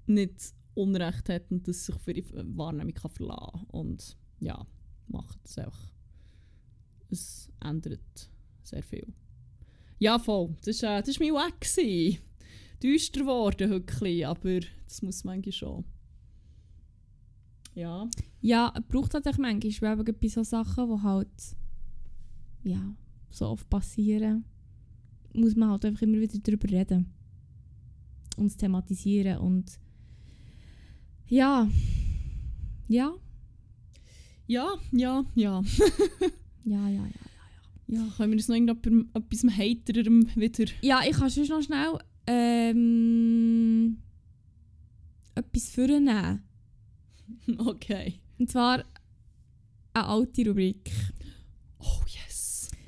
nicht 0.06 0.52
Unrecht 0.74 1.28
hat 1.28 1.50
und 1.50 1.66
dass 1.66 1.86
sie 1.86 1.92
sich 1.92 2.02
für 2.02 2.12
ihre 2.12 2.56
Wahrnehmung 2.56 2.94
kann 2.94 3.10
verlassen. 3.10 3.66
Und 3.68 4.16
ja, 4.40 4.66
macht 5.08 5.40
es 5.44 5.58
einfach. 5.58 5.92
Es 7.10 7.50
ändert 7.60 8.30
sehr 8.62 8.82
viel. 8.82 9.12
Ja, 9.98 10.18
voll. 10.18 10.56
Das 10.64 10.82
war 10.82 10.98
äh, 10.98 11.12
mein 11.18 11.34
Weg. 11.34 12.22
Düster 12.82 13.20
geworden 13.20 13.70
heute, 13.70 14.28
aber 14.28 14.60
das 14.86 15.02
muss 15.02 15.24
manchmal 15.24 15.52
schon. 15.52 15.84
Ja. 17.74 18.08
Ja, 18.40 18.72
braucht 18.88 19.14
halt 19.14 19.26
echt 19.26 19.38
manchmal, 19.38 19.98
weil 19.98 20.14
bei 20.14 20.28
so 20.28 20.42
Sachen, 20.42 20.88
die 20.88 21.02
halt 21.02 21.56
ja, 22.62 22.94
so 23.30 23.48
oft 23.48 23.68
passieren, 23.68 24.44
muss 25.32 25.56
man 25.56 25.70
halt 25.70 25.84
einfach 25.84 26.02
immer 26.02 26.20
wieder 26.20 26.38
darüber 26.38 26.68
reden. 26.70 27.06
Und 28.36 28.56
thematisieren 28.56 29.38
und 29.38 29.78
ja, 31.26 31.68
ja, 32.88 33.14
Ja, 34.50 34.68
ja, 34.90 35.24
ja. 35.36 35.62
ja, 36.64 36.88
ja, 36.88 37.06
ja. 37.06 37.10
Ja, 37.86 38.08
können 38.16 38.32
wir 38.32 38.36
uns 38.36 38.48
noch 38.48 38.56
irgendetwas 38.56 38.92
etwas 39.14 39.56
Haterem 39.56 40.26
wieder... 40.34 40.64
Ja, 40.82 41.02
ich 41.08 41.16
kann 41.16 41.30
sonst 41.30 41.50
noch 41.50 41.62
schnell 41.62 41.98
ähm, 42.26 43.98
etwas 45.36 45.70
vornehmen. 45.70 46.42
Okay. 47.58 48.14
Und 48.40 48.50
zwar 48.50 48.84
eine 49.94 50.04
alte 50.04 50.48
Rubrik. 50.48 50.90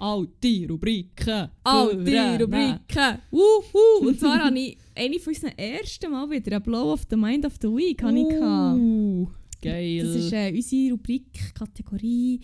Yes. 0.02 0.08
Alte 0.08 0.66
Rubriken. 0.68 1.48
Alte 1.62 1.94
Vornehmen. 1.94 2.40
Rubriken! 2.42 3.18
Wuhu! 3.30 4.08
Und 4.08 4.18
zwar 4.18 4.44
habe 4.44 4.58
ich 4.58 4.76
eine 4.96 5.18
von 5.20 5.32
unseren 5.32 5.56
ersten 5.56 6.10
Mal 6.10 6.28
wieder 6.28 6.56
ein 6.56 6.62
Blow 6.62 6.92
of 6.92 7.06
the 7.08 7.16
Mind 7.16 7.46
of 7.46 7.54
the 7.60 7.68
Week. 7.68 8.02
habe 8.02 8.18
ich. 8.18 8.24
Uh, 8.24 9.30
geil. 9.60 10.04
Das 10.04 10.16
ist 10.16 10.32
äh, 10.32 10.52
unsere 10.52 10.92
Rubrik, 10.92 11.54
Kategorie. 11.54 12.40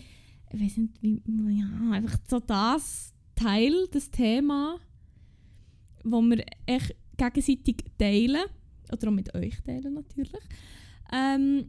Ich 0.53 0.59
weiß 0.59 0.77
nicht, 0.77 1.01
wie. 1.01 1.21
Ja, 1.49 1.91
einfach 1.91 2.17
so 2.29 2.39
das 2.39 3.13
Teil, 3.35 3.87
das 3.91 4.09
Thema, 4.09 4.79
wo 6.05 6.21
wir 6.21 6.45
echt 6.65 6.95
gegenseitig 7.17 7.83
teilen. 7.97 8.45
Oder 8.91 9.09
auch 9.09 9.13
mit 9.13 9.35
euch 9.35 9.59
teilen 9.61 9.93
natürlich. 9.95 10.43
Ähm, 11.11 11.65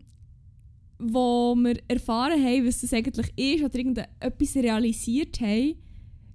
wo 1.00 1.54
wir 1.56 1.80
erfahren 1.88 2.42
haben, 2.42 2.66
was 2.66 2.82
das 2.82 2.92
eigentlich 2.92 3.32
ist 3.36 3.64
oder 3.64 3.74
irgendetwas 3.74 4.54
realisiert 4.56 5.40
haben, 5.40 5.76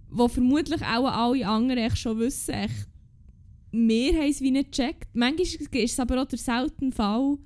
wo 0.09 0.27
vermutlich 0.27 0.81
auch 0.81 1.05
alle 1.05 1.47
anderen 1.47 1.83
echt 1.83 1.97
schon 1.97 2.19
wissen. 2.19 2.53
Echt, 2.53 2.87
wir 3.71 4.13
haben 4.13 4.29
es 4.29 4.41
wie 4.41 4.51
nicht 4.51 4.71
gecheckt. 4.71 5.09
Manchmal 5.13 5.41
ist 5.83 5.91
es 5.93 5.99
aber 5.99 6.21
auch 6.21 6.27
der 6.27 6.39
seltene 6.39 6.91
Fall, 6.91 7.37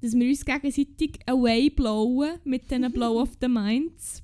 dass 0.00 0.14
wir 0.14 0.28
uns 0.28 0.44
gegenseitig 0.44 1.18
away 1.26 1.70
blowen 1.70 2.38
mit 2.44 2.70
diesen 2.70 2.92
Blow 2.92 3.20
of 3.20 3.36
the 3.40 3.48
Minds. 3.48 4.22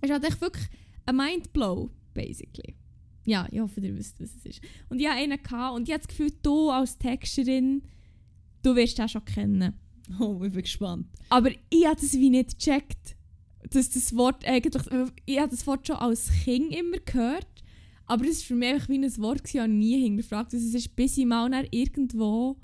Es 0.00 0.08
ist 0.08 0.12
halt 0.12 0.24
echt 0.24 0.40
wirklich 0.40 0.66
ein 1.06 1.16
Mindblow, 1.16 1.90
basically. 2.14 2.74
Ja, 3.26 3.46
ich 3.50 3.60
hoffe, 3.60 3.80
ihr 3.80 3.96
wisst, 3.96 4.18
was 4.20 4.34
es 4.34 4.46
ist. 4.46 4.60
Und 4.88 4.98
ich 4.98 5.06
hatte 5.06 5.18
einen 5.18 5.42
gehabt 5.42 5.76
und 5.76 5.88
ich 5.88 5.92
habe 5.92 6.04
das 6.04 6.08
Gefühl, 6.08 6.32
du 6.42 6.70
als 6.70 6.96
Texterin, 6.96 7.82
du 8.62 8.74
wirst 8.74 8.98
den 8.98 9.08
schon 9.08 9.24
kennen. 9.24 9.74
Oh, 10.18 10.42
ich 10.42 10.52
bin 10.52 10.62
gespannt. 10.62 11.06
Aber 11.28 11.50
ich 11.70 11.86
habe 11.86 12.00
das 12.00 12.12
wie 12.14 12.30
nicht 12.30 12.58
gecheckt. 12.58 13.16
Dass 13.70 13.90
das 13.90 14.16
Wort 14.16 14.44
eigentlich, 14.46 14.82
ich 15.26 15.38
habe 15.38 15.50
das 15.50 15.66
Wort 15.66 15.86
schon 15.86 15.96
als 15.96 16.30
Kind 16.44 16.74
immer 16.74 16.96
gehört, 16.98 17.46
aber 18.06 18.26
es 18.26 18.40
war 18.40 18.46
für 18.46 18.54
mich 18.54 18.88
wie 18.88 18.98
ein 18.98 19.18
Wort, 19.18 19.44
gewesen, 19.44 19.56
ich 19.56 19.60
habe 19.60 19.72
nie 19.72 20.02
hinterfragt. 20.02 20.54
Also 20.54 20.66
es 20.66 20.74
ist 20.74 20.96
bis 20.96 21.16
ich 21.18 21.26
mal 21.26 21.52
irgendwo 21.70 22.56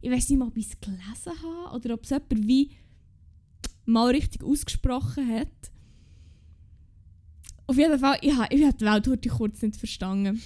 ich 0.00 0.10
weiß 0.10 0.30
nicht 0.30 0.38
mal, 0.38 0.48
ob 0.48 0.56
ich 0.56 0.66
es 0.66 0.80
gelesen 0.80 1.32
habe 1.42 1.76
oder 1.76 1.94
ob 1.94 2.04
es 2.04 2.10
jemand 2.10 2.46
wie 2.46 2.70
mal 3.84 4.10
richtig 4.10 4.42
ausgesprochen 4.42 5.28
hat. 5.28 5.48
Auf 7.66 7.76
jeden 7.76 7.98
Fall, 7.98 8.18
ich 8.22 8.34
habe, 8.34 8.54
ich 8.54 8.64
habe 8.64 8.76
die 8.76 8.84
Welt 8.84 9.08
heute 9.08 9.28
kurz 9.28 9.62
nicht 9.62 9.76
verstanden. 9.76 10.42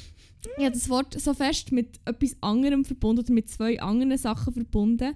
Ich 0.58 0.64
habe 0.64 0.74
das 0.74 0.88
Wort 0.90 1.18
so 1.18 1.32
fest 1.32 1.72
mit 1.72 2.00
etwas 2.04 2.36
anderem 2.42 2.84
verbunden 2.84 3.20
oder 3.20 3.32
mit 3.32 3.48
zwei 3.48 3.80
anderen 3.80 4.18
Sachen 4.18 4.52
verbunden, 4.52 5.14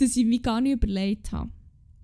dass 0.00 0.16
ich 0.16 0.24
mir 0.24 0.40
gar 0.40 0.60
nicht 0.60 0.72
überlegt 0.72 1.32
habe, 1.32 1.50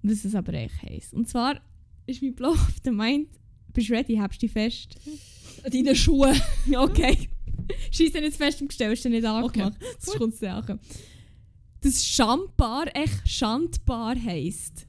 was 0.03 0.25
es 0.25 0.35
aber 0.35 0.53
eigentlich 0.53 0.83
heisst. 0.83 1.15
Und 1.15 1.29
zwar 1.29 1.61
ist 2.07 2.23
mein 2.23 2.35
Blow 2.35 2.51
auf 2.51 2.81
der 2.81 2.93
Mind, 2.93 3.29
bist 3.73 3.89
du 3.89 3.95
ready, 3.95 4.17
habst 4.17 4.43
du 4.43 4.47
dich 4.47 4.53
fest? 4.53 4.97
Deine 5.71 5.95
Schuhe. 5.95 6.35
Ja, 6.67 6.83
okay. 6.83 7.29
Scheiße 7.91 8.21
nicht 8.21 8.37
fest 8.37 8.61
im 8.61 8.69
Gestell, 8.69 8.93
ist 8.93 9.05
dir 9.05 9.11
nicht 9.11 9.25
angemacht. 9.25 9.77
Okay. 9.77 9.95
Das 10.05 10.15
kommt 10.17 10.35
Sachen. 10.37 10.79
Das 11.81 12.05
Schandbar 12.05 12.87
echt 12.95 13.29
Schandbar 13.29 14.17
heisst. 14.17 14.87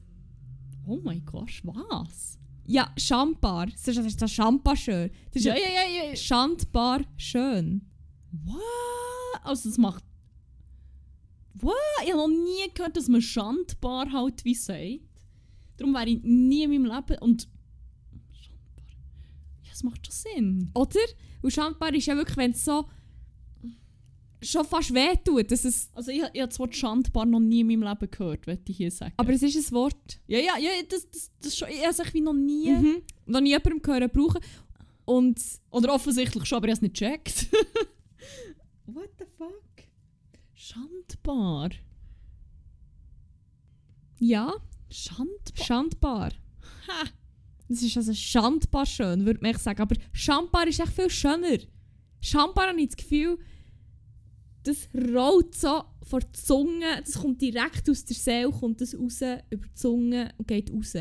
Oh 0.86 0.98
mein 1.02 1.24
Gott, 1.24 1.60
was? 1.62 2.38
Ja, 2.64 2.92
Schandbar. 2.96 3.66
Das 3.66 3.88
ist 3.88 3.98
das, 3.98 4.06
ist 4.06 4.22
das 4.22 4.32
Schandbar 4.32 4.76
schön. 4.76 5.10
Das 5.32 5.36
ist 5.36 5.44
Ja, 5.44 5.54
ja, 5.54 5.68
ja, 5.68 6.10
ja. 6.10 6.16
Schandbar 6.16 7.00
schön. 7.16 7.82
What? 8.44 8.60
Also 9.42 9.68
das 9.68 9.78
macht... 9.78 10.04
What? 11.60 11.74
Ich 12.04 12.12
habe 12.12 12.18
noch 12.18 12.28
nie 12.28 12.72
gehört, 12.74 12.96
dass 12.96 13.08
man 13.08 13.22
schandbar 13.22 14.10
halt 14.12 14.44
wie 14.44 14.54
sagt. 14.54 15.00
Darum 15.76 15.94
wäre 15.94 16.08
ich 16.08 16.22
nie 16.22 16.62
in 16.64 16.70
meinem 16.70 16.84
Leben... 16.84 17.18
Und... 17.20 17.48
Schandbar... 18.32 18.84
Ja, 19.62 19.70
das 19.70 19.82
macht 19.82 20.06
schon 20.06 20.34
Sinn. 20.34 20.70
Oder? 20.74 21.00
Und 21.42 21.52
Schandbar 21.52 21.94
ist 21.94 22.06
ja 22.06 22.16
wirklich, 22.16 22.36
wenn 22.36 22.52
es 22.52 22.64
so 22.64 22.86
schon 24.42 24.64
fast 24.64 24.94
weh 24.94 25.16
tut. 25.24 25.50
Dass 25.50 25.64
es, 25.64 25.90
Also 25.94 26.10
ich, 26.10 26.18
ich 26.18 26.40
habe 26.40 26.48
das 26.48 26.58
Wort 26.58 26.74
schandbar 26.74 27.26
noch 27.26 27.40
nie 27.40 27.60
in 27.60 27.66
meinem 27.66 27.82
Leben 27.82 28.10
gehört, 28.10 28.46
würde 28.46 28.62
ich 28.68 28.76
hier 28.76 28.90
sagen. 28.90 29.12
aber 29.16 29.32
es 29.32 29.42
ist 29.42 29.56
ein 29.56 29.74
Wort. 29.74 30.20
Ja, 30.26 30.38
ja, 30.38 30.58
ja, 30.58 30.70
das, 30.88 31.10
das, 31.10 31.30
das 31.40 31.56
schon... 31.56 31.68
Ich 31.68 31.82
habe 31.82 31.90
es 31.90 32.14
wie 32.14 32.20
noch 32.20 32.34
nie... 32.34 32.70
Mhm. 32.70 33.02
Noch 33.26 33.40
nie 33.40 33.50
jemandem 33.50 33.82
gehört 33.82 34.12
brauchen. 34.12 34.40
Und 35.04 35.40
Oder 35.70 35.94
offensichtlich 35.94 36.44
schon, 36.46 36.56
aber 36.56 36.68
ich 36.68 36.72
habe 36.72 36.78
es 36.78 36.82
nicht 36.82 36.98
gecheckt. 36.98 37.46
Schandbar. 40.68 41.70
ja, 44.18 44.52
Schandbar? 44.90 45.64
Schandbar. 45.64 46.32
Ha! 46.88 47.08
Das 47.68 47.82
ist 47.82 47.96
also 47.96 48.12
schandbar 48.12 48.84
schön, 48.84 49.24
würde 49.24 49.40
man 49.42 49.52
echt 49.52 49.60
sagen. 49.60 49.80
Aber 49.80 49.94
schandbar 50.12 50.66
ist 50.66 50.80
echt 50.80 50.92
viel 50.92 51.08
schöner. 51.08 51.58
Schandbar 52.20 52.70
habe 52.70 52.80
ich 52.80 52.88
das 52.88 52.96
Gefühl, 52.96 53.38
das 54.64 54.88
rollt 54.92 55.54
so 55.54 55.84
vor 56.02 56.18
die 56.18 56.32
Zunge, 56.32 57.00
das 57.04 57.14
kommt 57.14 57.40
direkt 57.40 57.88
aus 57.88 58.04
der 58.04 58.16
Seele, 58.16 58.50
kommt 58.50 58.80
das 58.80 58.98
raus, 58.98 59.20
über 59.50 59.66
die 59.68 59.74
Zunge 59.74 60.34
und 60.36 60.48
geht 60.48 60.72
raus. 60.72 60.94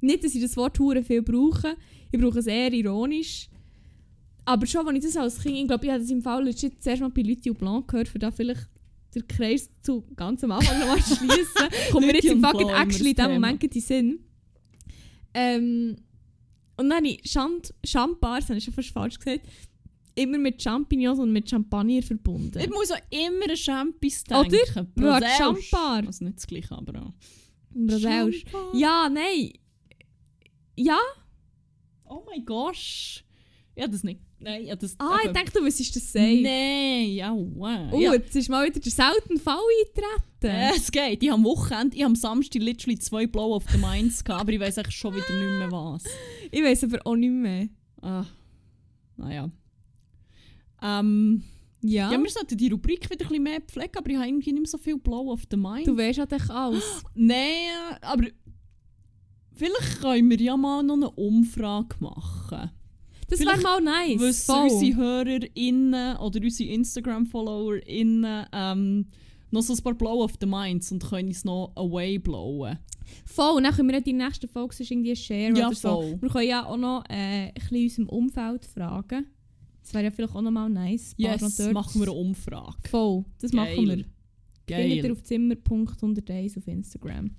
Nicht, 0.00 0.24
dass 0.24 0.34
ich 0.34 0.40
das 0.40 0.56
Wort 0.56 0.78
hure 0.78 1.02
viel 1.02 1.20
brauche. 1.20 1.76
Ich 2.10 2.18
brauche 2.18 2.38
es 2.38 2.46
eher 2.46 2.72
ironisch. 2.72 3.50
Aber 4.46 4.64
schon, 4.64 4.88
als 4.88 4.96
ich 4.96 5.04
das 5.04 5.16
als 5.18 5.38
Kind, 5.38 5.56
ich 5.56 5.66
glaube, 5.66 5.84
ich 5.84 5.92
habe 5.92 6.00
das 6.00 6.10
im 6.10 6.22
Fall 6.22 6.44
legit 6.44 6.82
zuerst 6.82 7.02
mal 7.02 7.10
bei 7.10 7.22
und 7.22 7.58
Blanc 7.58 7.88
gehört, 7.88 8.08
für 8.08 8.18
da 8.18 8.30
vielleicht 8.30 8.70
den 9.16 9.28
Kreis 9.28 9.70
zu 9.80 10.04
ganz 10.14 10.44
am 10.44 10.52
Anfang 10.52 10.78
nochmal 10.78 11.00
schließen. 11.00 11.68
Kommt 11.90 12.06
mir 12.06 12.14
jetzt 12.14 12.26
im 12.26 12.42
fucking 12.42 12.68
actually 12.68 13.10
in 13.10 13.16
dem 13.16 13.32
Moment 13.32 13.64
in 13.64 13.70
den 13.70 13.82
Sinn. 13.82 14.20
Ähm, 15.34 15.96
und 16.76 16.90
dann 16.90 16.98
habe 16.98 17.08
ich 17.08 17.30
Champars, 17.30 18.40
das 18.40 18.48
habe 18.50 18.58
ich 18.58 18.64
schon 18.64 18.74
fast 18.74 18.90
falsch 18.90 19.18
gesagt, 19.18 19.46
immer 20.14 20.38
mit 20.38 20.62
Champignons 20.62 21.18
und 21.18 21.32
mit 21.32 21.48
Champagner 21.48 22.02
verbunden. 22.02 22.58
Ich 22.58 22.68
muss 22.68 22.90
auch 22.90 23.00
immer 23.10 23.50
an 23.50 23.56
Champis 23.56 24.24
Oder? 24.28 24.44
denken. 24.44 24.92
Ja, 24.98 25.18
Brosausch. 25.18 25.68
Champar. 25.70 26.06
Also 26.06 26.24
nicht 26.24 26.36
das 26.36 26.46
gleiche, 26.46 26.74
aber 26.74 27.02
auch. 27.02 27.12
Ja, 28.74 29.08
nein. 29.08 29.52
Ja? 30.76 30.98
Oh 32.04 32.22
mein 32.26 32.44
Gott. 32.44 33.24
Ja, 33.76 33.86
das 33.86 34.02
nicht. 34.04 34.20
Nein, 34.38 34.66
ja, 34.66 34.76
das... 34.76 34.94
Ah, 34.98 35.18
ich 35.24 35.30
dachte, 35.32 35.52
du 35.58 35.64
wüsstest 35.64 35.96
das 35.96 36.12
safe. 36.12 36.40
Nein, 36.42 37.08
ja, 37.14 37.32
wow. 37.34 37.90
Oh, 37.92 37.98
ja. 37.98 38.12
jetzt 38.12 38.36
ist 38.36 38.50
mal 38.50 38.66
wieder 38.66 38.78
der 38.80 38.92
seltene 38.92 39.38
Fall 39.38 39.58
eingetreten. 39.80 40.56
Äh, 40.56 40.76
es 40.76 40.90
geht. 40.92 41.22
Ich 41.22 41.30
habe 41.30 41.38
am 41.38 41.44
Wochenende, 41.44 41.96
ich 41.96 42.02
habe 42.02 42.10
am 42.10 42.16
Samstag 42.16 42.60
literally 42.62 42.98
zwei 42.98 43.26
Blow 43.26 43.54
auf 43.54 43.64
the 43.70 43.78
Minds 43.78 44.22
gehabt, 44.22 44.42
aber 44.42 44.52
ich 44.52 44.60
weiß 44.60 44.78
eigentlich 44.78 44.96
schon 44.96 45.14
wieder 45.14 45.24
nicht 45.32 45.58
mehr 45.58 45.72
was. 45.72 46.04
Ich 46.50 46.62
weiß 46.62 46.84
aber 46.84 46.98
auch 47.06 47.16
nicht 47.16 47.30
mehr. 47.32 47.68
Ah, 48.02 48.26
naja. 49.16 49.50
Ähm, 50.82 51.42
Ja? 51.80 52.12
ja. 52.12 52.22
wir 52.22 52.30
sollten 52.30 52.56
die 52.58 52.68
Rubrik 52.68 53.08
wieder 53.10 53.24
ein 53.24 53.28
bisschen 53.28 53.42
mehr 53.42 53.60
pflegen, 53.62 53.96
aber 53.96 54.10
ich 54.10 54.16
habe 54.16 54.28
irgendwie 54.28 54.52
nicht 54.52 54.62
mehr 54.62 54.68
so 54.70 54.78
viel 54.78 54.98
Blow 54.98 55.32
of 55.32 55.42
the 55.50 55.56
Mind. 55.56 55.86
du 55.86 55.96
weißt 55.96 56.18
halt 56.18 56.32
echt 56.32 56.50
alles. 56.50 57.02
Nein, 57.14 57.70
aber 58.02 58.26
vielleicht 59.54 60.00
können 60.02 60.28
wir 60.28 60.40
ja 60.40 60.56
mal 60.58 60.82
noch 60.82 60.94
eine 60.94 61.10
Umfrage 61.10 61.96
machen. 62.00 62.70
Das 63.28 63.40
wäre 63.40 63.60
mal 63.60 63.80
nice. 63.80 64.20
Wissen 64.20 64.54
voll. 64.54 64.68
unsere 64.70 64.96
HörerInnen 64.96 66.16
oder 66.18 66.40
unsere 66.40 66.70
Instagram-FollowerInnen 66.70 68.46
ähm, 68.52 69.06
noch 69.50 69.62
so 69.62 69.72
ein 69.74 69.82
paar 69.82 69.94
Blow 69.94 70.22
of 70.24 70.34
the 70.40 70.46
Minds 70.46 70.92
und 70.92 71.02
können 71.04 71.28
uns 71.28 71.44
noch 71.44 71.72
away 71.76 72.18
blowen. 72.18 72.78
Voll, 73.24 73.56
und 73.56 73.64
dann 73.64 73.74
können 73.74 73.90
wir 73.90 74.00
die 74.00 74.12
nächste 74.12 74.48
Folge 74.48 74.74
sonst 74.74 74.90
irgendwie 74.90 75.14
share 75.16 75.52
Ja, 75.56 75.68
oder 75.68 75.76
so. 75.76 75.88
voll. 75.88 76.18
Wir 76.20 76.28
können 76.28 76.48
ja 76.48 76.66
auch 76.66 76.76
noch 76.76 77.04
äh, 77.08 77.48
ein 77.48 77.52
bisschen 77.54 77.76
in 77.76 77.84
unserem 77.84 78.08
Umfeld 78.08 78.64
fragen. 78.64 79.26
Das 79.82 79.94
wäre 79.94 80.04
ja 80.04 80.10
vielleicht 80.10 80.34
auch 80.34 80.42
noch 80.42 80.50
mal 80.50 80.68
nice. 80.68 81.14
Yes, 81.16 81.40
machen 81.72 82.00
wir 82.00 82.08
eine 82.08 82.12
Umfrage. 82.18 82.76
Voll, 82.88 83.24
das 83.40 83.52
Geil. 83.52 83.60
machen 83.76 83.86
wir. 83.86 84.04
Findet 84.68 84.96
ihr 84.96 85.02
Geil. 85.02 85.12
auf 85.12 85.22
Zimmer.101 85.22 86.58
auf 86.58 86.66
Instagram. 86.66 87.30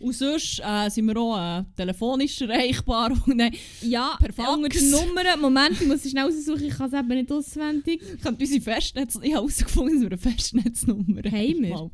Und 0.00 0.14
sonst 0.14 0.60
äh, 0.64 0.88
sind 0.90 1.06
wir 1.06 1.16
auch 1.18 1.36
äh, 1.60 1.64
telefonisch 1.76 2.40
erreichbar. 2.40 3.10
Und 3.26 3.36
Nein, 3.36 3.54
Ja, 3.82 4.16
Per 4.20 4.32
Fax. 4.32 4.48
Nummern. 4.90 5.40
Moment, 5.40 5.80
ich 5.80 5.86
muss 5.86 6.04
es 6.04 6.10
schnell 6.10 6.24
raussuchen, 6.24 6.64
ich 6.66 6.76
kann 6.76 6.86
es 6.88 6.92
eben 6.98 7.08
nicht 7.08 7.32
auswendig. 7.32 8.00
könnt 8.22 8.40
unsere 8.40 8.60
Festnetz... 8.60 9.14
Ich 9.16 9.34
habe 9.34 9.46
herausgefunden, 9.46 9.94
dass 9.94 10.02
wir 10.02 10.10
eine 10.12 10.18
Festnetznummer 10.18 11.22
Haben 11.24 11.62
wir? 11.62 11.90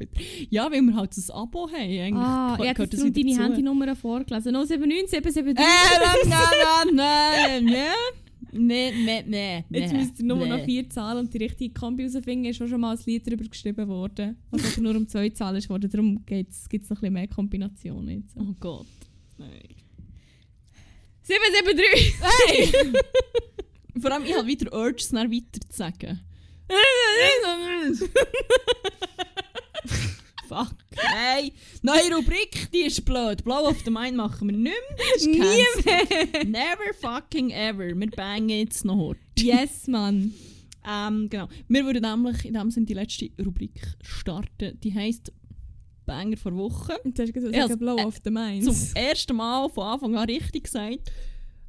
Ja, 0.50 0.70
weil 0.70 0.82
wir 0.82 0.94
halt 0.94 1.16
ein 1.16 1.30
Abo 1.30 1.68
haben. 1.70 1.74
Eigentlich 1.74 2.14
Ah, 2.14 2.58
ich 2.60 2.68
habe 2.68 2.88
deine. 2.88 3.36
Handynummer 3.38 3.96
vorgelesen. 3.96 4.52
079 4.52 5.10
773. 5.10 5.56
Äh, 5.56 5.98
nein, 5.98 6.16
nein, 6.28 6.94
nein, 6.94 6.94
nein. 6.94 7.64
Nein, 7.64 7.84
nein, 8.54 9.24
nein. 9.28 9.64
Jetzt 9.70 9.92
nein, 9.92 10.00
müsst 10.00 10.18
ihr 10.20 10.24
nur 10.24 10.38
nein. 10.38 10.48
noch 10.48 10.64
vier 10.64 10.88
Zahlen 10.88 11.18
und 11.18 11.34
die 11.34 11.38
richtige 11.38 11.74
Kombi 11.74 12.08
herausfinden. 12.08 12.46
ist 12.46 12.62
auch 12.62 12.68
schon 12.68 12.80
mal 12.80 12.96
ein 12.96 13.02
Lied 13.04 13.26
darüber 13.26 13.44
geschrieben 13.44 13.86
worden. 13.88 14.36
Also 14.50 14.80
nur 14.80 14.96
um 14.96 15.06
zwei 15.08 15.28
Zahlen 15.30 15.56
ist 15.56 15.68
worden. 15.68 15.90
Darum 15.90 16.24
gibt 16.24 16.52
es 16.52 16.64
noch 16.64 16.72
ein 16.72 16.80
bisschen 16.80 17.12
mehr 17.12 17.28
Kombinationen 17.28 18.22
jetzt. 18.22 18.36
Oh 18.36 18.54
Gott. 18.60 18.86
Nein. 19.38 19.60
773! 21.22 22.14
Hey! 22.20 22.72
Vor 24.00 24.12
allem, 24.12 24.24
ich 24.24 24.36
habe 24.36 24.46
wieder 24.46 24.72
Urges, 24.72 25.08
dann 25.08 25.32
weiter 25.32 25.60
zu 25.68 25.76
sagen. 25.76 26.20
Fuck. 30.48 30.74
Hey! 30.96 31.52
Neue 31.82 32.14
Rubrik, 32.14 32.70
die 32.72 32.82
ist 32.82 33.04
blöd. 33.04 33.44
Blow 33.44 33.66
of 33.68 33.80
the 33.84 33.90
Mind 33.90 34.16
machen 34.16 34.48
wir 34.48 34.56
nicht 34.56 34.74
mehr. 35.26 35.26
Nie 35.26 35.64
cancelled. 35.84 36.48
Never 36.48 36.94
fucking 37.00 37.50
ever. 37.50 37.88
Wir 37.98 38.10
bangen 38.10 38.48
jetzt 38.48 38.84
noch 38.84 39.08
hart. 39.08 39.18
yes, 39.38 39.86
Mann. 39.86 40.34
Ähm, 40.86 41.28
genau. 41.30 41.48
Wir 41.68 41.84
würden 41.84 42.02
nämlich 42.02 42.44
in 42.44 42.54
dem 42.54 42.70
Sinne 42.70 42.86
die 42.86 42.94
letzte 42.94 43.30
Rubrik 43.44 43.80
starten. 44.02 44.78
Die 44.80 44.94
heisst 44.94 45.32
Banger 46.04 46.36
vor 46.36 46.54
Woche. 46.54 46.98
Und 47.04 47.18
du 47.18 47.22
hast 47.22 47.32
gesagt, 47.32 47.78
Blow 47.78 47.96
äh, 47.98 48.04
of 48.04 48.16
the 48.16 48.22
Zum 48.24 48.34
Minds. 48.34 48.92
ersten 48.94 49.36
Mal 49.36 49.68
von 49.70 49.84
Anfang 49.84 50.16
an 50.16 50.26
richtig 50.28 50.64
gesagt. 50.64 51.10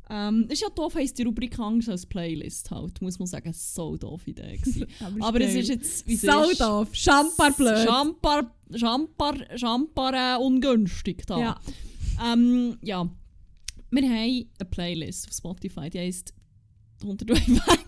Ähm, 0.09 0.47
ist 0.49 0.61
ja 0.61 0.69
doof, 0.69 0.95
heisst 0.95 1.17
die 1.17 1.23
Rubrik 1.23 1.57
anders 1.57 1.89
als 1.89 2.05
Playlist 2.05 2.69
halt. 2.69 3.01
Muss 3.01 3.17
man 3.17 3.27
sagen, 3.27 3.51
so 3.53 3.97
doof 3.97 4.27
Idee 4.27 4.57
gewesen. 4.57 4.87
Aber 5.19 5.41
es 5.41 5.55
ist 5.55 5.69
jetzt, 5.69 6.07
wie 6.07 6.15
so 6.15 6.43
ist. 6.43 6.61
doof. 6.61 6.89
Champar 6.93 7.51
blöd. 7.51 7.87
Champar, 7.87 8.51
Champar, 8.75 9.35
Champar 9.57 10.35
äh, 10.35 10.43
ungünstig 10.43 11.25
da. 11.25 11.39
Ja. 11.39 11.59
Ähm, 12.23 12.77
ja. 12.81 13.09
Wir 13.89 14.03
haben 14.03 14.47
eine 14.59 14.69
Playlist 14.69 15.27
auf 15.27 15.33
Spotify, 15.33 15.89
die 15.89 15.99
heisst 15.99 16.33
101 17.01 17.45
Banger. 17.45 17.83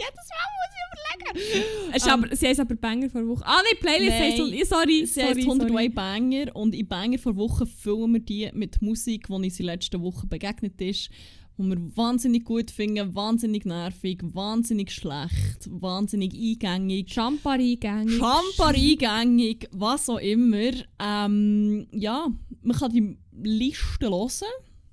Jedes 0.00 0.28
Mal 0.30 0.46
muss 0.56 0.70
ich 0.72 0.82
überlegen. 0.86 1.90
Es 1.90 1.96
ist 1.96 2.06
Ähm, 2.06 2.12
aber, 2.12 2.36
sie 2.36 2.46
heisst 2.46 2.60
aber 2.60 2.74
Banger 2.74 3.10
vor 3.10 3.26
Woche. 3.26 3.44
Ah, 3.44 3.60
nein, 3.62 3.80
Playlist 3.80 4.18
Nein. 4.18 4.22
heisst... 4.22 4.70
Sorry, 4.70 5.06
Sie 5.06 5.20
sorry, 5.20 5.42
101 5.42 5.72
sorry. 5.72 5.88
Banger 5.90 6.56
und 6.56 6.74
in 6.74 6.88
Banger 6.88 7.18
vor 7.18 7.36
Woche 7.36 7.66
füllen 7.66 8.12
wir 8.12 8.20
die 8.20 8.50
mit 8.54 8.80
Musik, 8.80 9.26
die 9.26 9.32
uns 9.32 9.60
in 9.60 9.66
letzten 9.66 10.00
Wochen 10.02 10.28
begegnet 10.28 10.80
ist, 10.80 11.10
die 11.58 11.62
wir 11.64 11.96
wahnsinnig 11.96 12.44
gut 12.44 12.70
finden, 12.70 13.14
wahnsinnig 13.14 13.66
nervig, 13.66 14.20
wahnsinnig 14.22 14.90
schlecht, 14.92 15.68
wahnsinnig 15.68 16.32
eingängig, 16.34 17.12
Champar-Eingänge. 17.12 18.10
Schamper 18.12 18.68
eingängig, 18.68 19.68
was 19.72 20.08
auch 20.08 20.18
immer. 20.18 20.72
Ähm, 20.98 21.86
ja, 21.92 22.28
man 22.62 22.76
kann 22.76 22.92
die 22.92 23.18
Liste 23.42 24.08
hören 24.08 24.30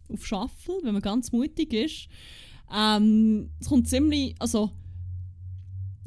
auf 0.09 0.25
Shuffle, 0.25 0.79
wenn 0.83 0.93
man 0.93 1.01
ganz 1.01 1.31
mutig 1.31 1.73
ist. 1.73 2.07
Ähm, 2.75 3.49
es 3.59 3.69
kommt 3.69 3.87
ziemlich, 3.87 4.35
also 4.39 4.71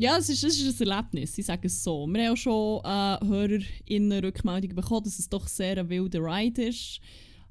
Ja, 0.01 0.17
es 0.17 0.31
ist, 0.31 0.43
es 0.43 0.59
ist 0.59 0.81
ein 0.81 0.89
Erlebnis, 0.89 1.37
ich 1.37 1.45
sage 1.45 1.67
es 1.67 1.85
so. 1.85 2.07
Wir 2.07 2.25
haben 2.25 2.33
auch 2.33 2.37
schon 2.37 2.81
äh, 2.85 3.19
HörerInnen 3.23 4.25
Rückmeldungen 4.25 4.75
bekommen, 4.75 5.05
dass 5.05 5.19
es 5.19 5.29
doch 5.29 5.47
sehr 5.47 5.77
ein 5.77 5.91
wilder 5.91 6.21
Ride 6.21 6.69
ist. 6.69 7.01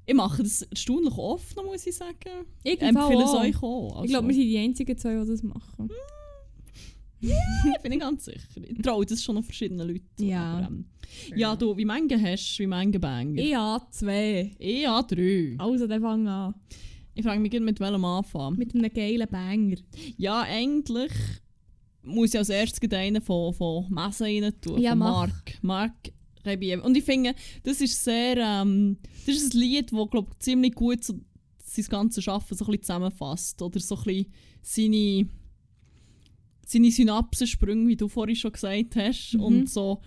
Ich 0.08 0.16
mache 0.16 0.42
das 0.42 0.64
erstaunlich 0.64 1.14
oft, 1.16 1.56
noch, 1.56 1.66
muss 1.66 1.86
ich 1.86 1.96
sagen. 1.96 2.48
Ich 2.64 2.74
Ich 2.74 2.82
empfehle 2.82 3.24
es 3.24 3.34
euch 3.36 3.62
auch. 3.62 3.92
Also, 3.98 4.06
Ich 4.06 4.10
glaube, 4.10 4.28
wir 4.30 4.34
sind 4.34 4.46
die 4.46 4.58
einzigen 4.58 4.98
zwei, 4.98 5.14
die 5.22 5.28
das 5.28 5.44
machen. 5.44 5.92
ich 7.22 7.82
bin 7.84 7.92
nicht 7.92 8.02
ganz 8.02 8.26
sicher. 8.26 8.64
Ich 8.68 8.82
traue 8.82 9.06
das 9.06 9.24
schon 9.24 9.36
noch 9.36 9.44
verschiedenen 9.44 9.88
Leuten. 9.88 10.26
Ja. 10.26 10.58
Aber, 10.58 10.68
ähm, 10.70 10.86
ja, 11.36 11.56
du, 11.56 11.78
wie 11.78 11.86
viele 11.86 12.20
hast 12.24 12.58
du, 12.58 12.64
wie 12.64 12.68
viele 12.68 13.00
Banger? 13.00 13.40
Ich 13.40 13.54
habe 13.54 13.86
zwei. 13.92 14.56
Ich 14.58 14.88
habe 14.88 15.16
drei. 15.16 15.56
Also, 15.60 15.86
dann 15.86 16.02
fang 16.02 16.28
an. 16.28 16.56
Ich 17.14 17.24
frage 17.24 17.40
mich, 17.40 17.54
mit 17.60 17.80
welchem 17.80 18.06
anfangen. 18.06 18.58
Mit 18.58 18.74
einem 18.74 18.92
geilen 18.92 19.28
Banger. 19.30 19.76
Ja, 20.18 20.42
eigentlich 20.42 21.12
muss 22.04 22.34
ich 22.34 22.40
als 22.40 22.50
erstes 22.50 22.92
einen 22.92 23.22
von, 23.22 23.54
von 23.54 23.86
Messen 23.90 24.26
rein 24.26 24.54
tun. 24.62 24.82
Ja, 24.82 24.92
von 24.92 25.00
mach. 25.00 25.28
Mark. 25.28 25.54
Mark 25.62 26.12
Rebiev. 26.46 26.84
Und 26.84 26.96
ich 26.96 27.04
finde, 27.04 27.36
das 27.64 27.82
ist 27.82 28.04
sehr. 28.04 28.38
Ähm, 28.38 28.98
das 29.26 29.36
ist 29.36 29.54
ein 29.54 29.60
Lied, 29.60 29.92
das 29.92 30.10
glaub, 30.10 30.42
ziemlich 30.42 30.74
gut 30.74 31.04
so 31.04 31.20
sein 31.64 31.86
ganzes 31.86 32.24
Schaffen 32.24 32.58
so 32.58 32.66
ein 32.66 32.72
bisschen 32.72 32.84
zusammenfasst. 32.84 33.62
Oder 33.62 33.80
so 33.80 33.96
ein 33.96 34.04
bisschen 34.04 34.34
seine, 34.62 35.28
seine 36.66 36.92
Synapsensprünge, 36.92 37.88
wie 37.88 37.96
du 37.96 38.08
vorhin 38.08 38.36
schon 38.36 38.52
gesagt 38.52 38.96
hast. 38.96 39.34
Mhm. 39.34 39.42
Und 39.42 39.70
so, 39.70 40.02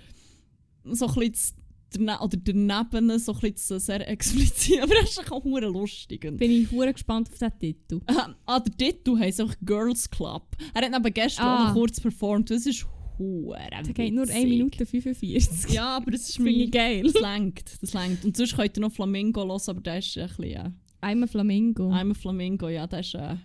so 0.85 1.07
ein 1.07 1.15
bisschen 1.15 1.62
das- 1.93 2.21
oder 2.21 2.37
daneben 2.37 3.19
so 3.19 3.33
ein 3.33 3.41
bisschen 3.41 3.77
das 3.77 3.87
sehr 3.87 4.09
explizit. 4.09 4.81
Aber 4.83 4.95
das 5.01 5.11
ist 5.11 5.31
auch 5.33 5.45
hure 5.45 5.67
lustig. 5.67 6.21
Bin 6.37 6.51
ich 6.51 6.71
hure 6.71 6.93
gespannt 6.93 7.29
auf 7.31 7.39
diesen 7.39 7.59
Titel. 7.59 8.01
Ah, 8.07 8.35
ah, 8.47 8.61
der 8.61 8.77
Titel 8.77 9.19
heisst 9.19 9.41
einfach 9.41 9.57
Girls 9.65 10.11
Club. 10.11 10.57
Er 10.75 10.83
hat 10.87 10.91
neben 10.93 11.15
gestern 11.15 11.47
Ah. 11.47 11.63
auch 11.65 11.67
noch 11.69 11.75
kurz 11.75 12.01
performt. 12.01 12.51
Das 12.51 12.67
ist 12.67 12.87
hure 13.19 13.59
Der 13.85 13.93
geht 13.93 14.15
nur 14.15 14.23
1 14.25 14.31
witzig. 14.35 14.49
Minute 14.49 14.87
45. 14.87 15.71
Ja, 15.75 15.97
aber 15.97 16.11
das 16.13 16.29
ist 16.29 16.39
mein... 16.41 16.71
geil. 16.71 17.03
Das 17.05 17.21
längt, 17.21 17.65
das 17.83 17.93
längt. 17.95 18.25
Und 18.25 18.37
sonst 18.37 18.57
könnt 18.57 18.77
ihr 18.77 18.81
noch 18.81 18.93
Flamingo 18.93 19.47
hören, 19.47 19.61
aber 19.67 19.81
der 19.81 19.99
ist 19.99 20.17
ein 20.19 20.27
bisschen... 20.29 20.45
Äh, 20.45 20.71
Einmal 21.01 21.29
Flamingo. 21.29 21.91
I'm 21.91 22.13
a 22.13 22.15
Flamingo, 22.15 22.69
ja, 22.69 22.87
der 22.87 23.01
ist... 23.01 23.15
Äh, 23.15 23.37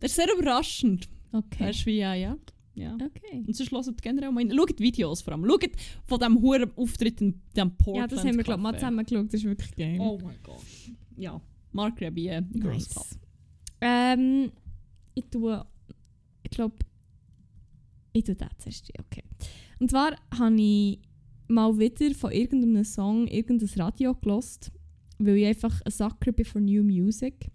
der 0.00 0.06
ist 0.06 0.16
sehr 0.16 0.26
überraschend. 0.34 1.08
Okay. 1.32 1.70
ist 1.70 1.84
wie... 1.86 2.00
Äh, 2.00 2.22
ja, 2.22 2.36
ja. 2.74 2.94
Okay. 2.94 3.44
Und 3.46 3.54
sonst 3.54 3.72
hört 3.72 4.02
generell 4.02 4.32
mal 4.32 4.40
rein. 4.46 4.52
Schaut 4.56 4.78
die 4.78 4.82
Videos 4.82 5.22
vor 5.22 5.32
allem. 5.32 5.44
Schaut 5.46 5.70
von 6.04 6.18
diesem 6.18 6.40
huren 6.40 6.70
Auftritt 6.76 7.20
in 7.20 7.40
dem 7.56 7.76
Portland 7.76 8.10
Ja, 8.10 8.16
das 8.16 8.24
haben 8.24 8.36
wir, 8.36 8.44
glaube 8.44 8.60
ich, 8.60 8.62
mal 8.62 8.74
zusammen 8.74 9.04
geschaut. 9.04 9.26
Das 9.26 9.34
ist 9.34 9.44
wirklich 9.44 9.74
geil. 9.76 9.98
Oh 10.00 10.18
mein 10.22 10.38
Gott. 10.42 10.62
Ja. 11.16 11.40
Mark 11.72 12.00
Rebier, 12.00 12.42
Girls 12.42 12.88
Club. 12.88 13.04
nice. 13.04 13.18
Ähm, 13.80 14.52
ich 15.14 15.24
tue... 15.30 15.64
Ich 16.42 16.50
glaube... 16.50 16.76
Ich 18.12 18.24
tue 18.24 18.34
das 18.34 18.48
zuerst. 18.58 18.90
Okay. 18.98 19.22
Und 19.78 19.90
zwar 19.90 20.16
habe 20.36 20.60
ich 20.60 21.00
mal 21.48 21.78
wieder 21.78 22.14
von 22.14 22.32
irgendeinem 22.32 22.84
Song 22.84 23.26
irgendein 23.26 23.68
Radio 23.80 24.14
gelost, 24.14 24.72
weil 25.18 25.36
ich 25.36 25.46
einfach 25.46 25.80
ein 25.82 25.90
Sucker 25.90 26.32
bin 26.32 26.44
für 26.44 26.60
New 26.60 26.82
Music. 26.82 27.50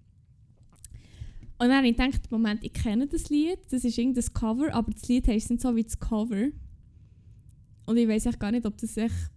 Und 1.57 1.69
dann 1.69 1.77
habe 1.77 1.87
ich 1.87 1.95
gedacht, 1.95 2.29
Moment, 2.31 2.63
ich 2.63 2.73
kenne 2.73 3.07
das 3.07 3.29
Lied, 3.29 3.59
das 3.69 3.83
ist 3.83 3.97
irgendein 3.97 4.33
Cover, 4.33 4.73
aber 4.73 4.91
das 4.91 5.07
Lied 5.07 5.27
heisst 5.27 5.49
nicht 5.49 5.61
so 5.61 5.75
wie 5.75 5.83
das 5.83 5.99
Cover. 5.99 6.49
Und 7.85 7.97
ich 7.97 8.07
weiß 8.07 8.25
echt 8.25 8.39
gar 8.39 8.51
nicht, 8.51 8.65
ob 8.65 8.77
das 8.77 8.97
echt 8.97 9.31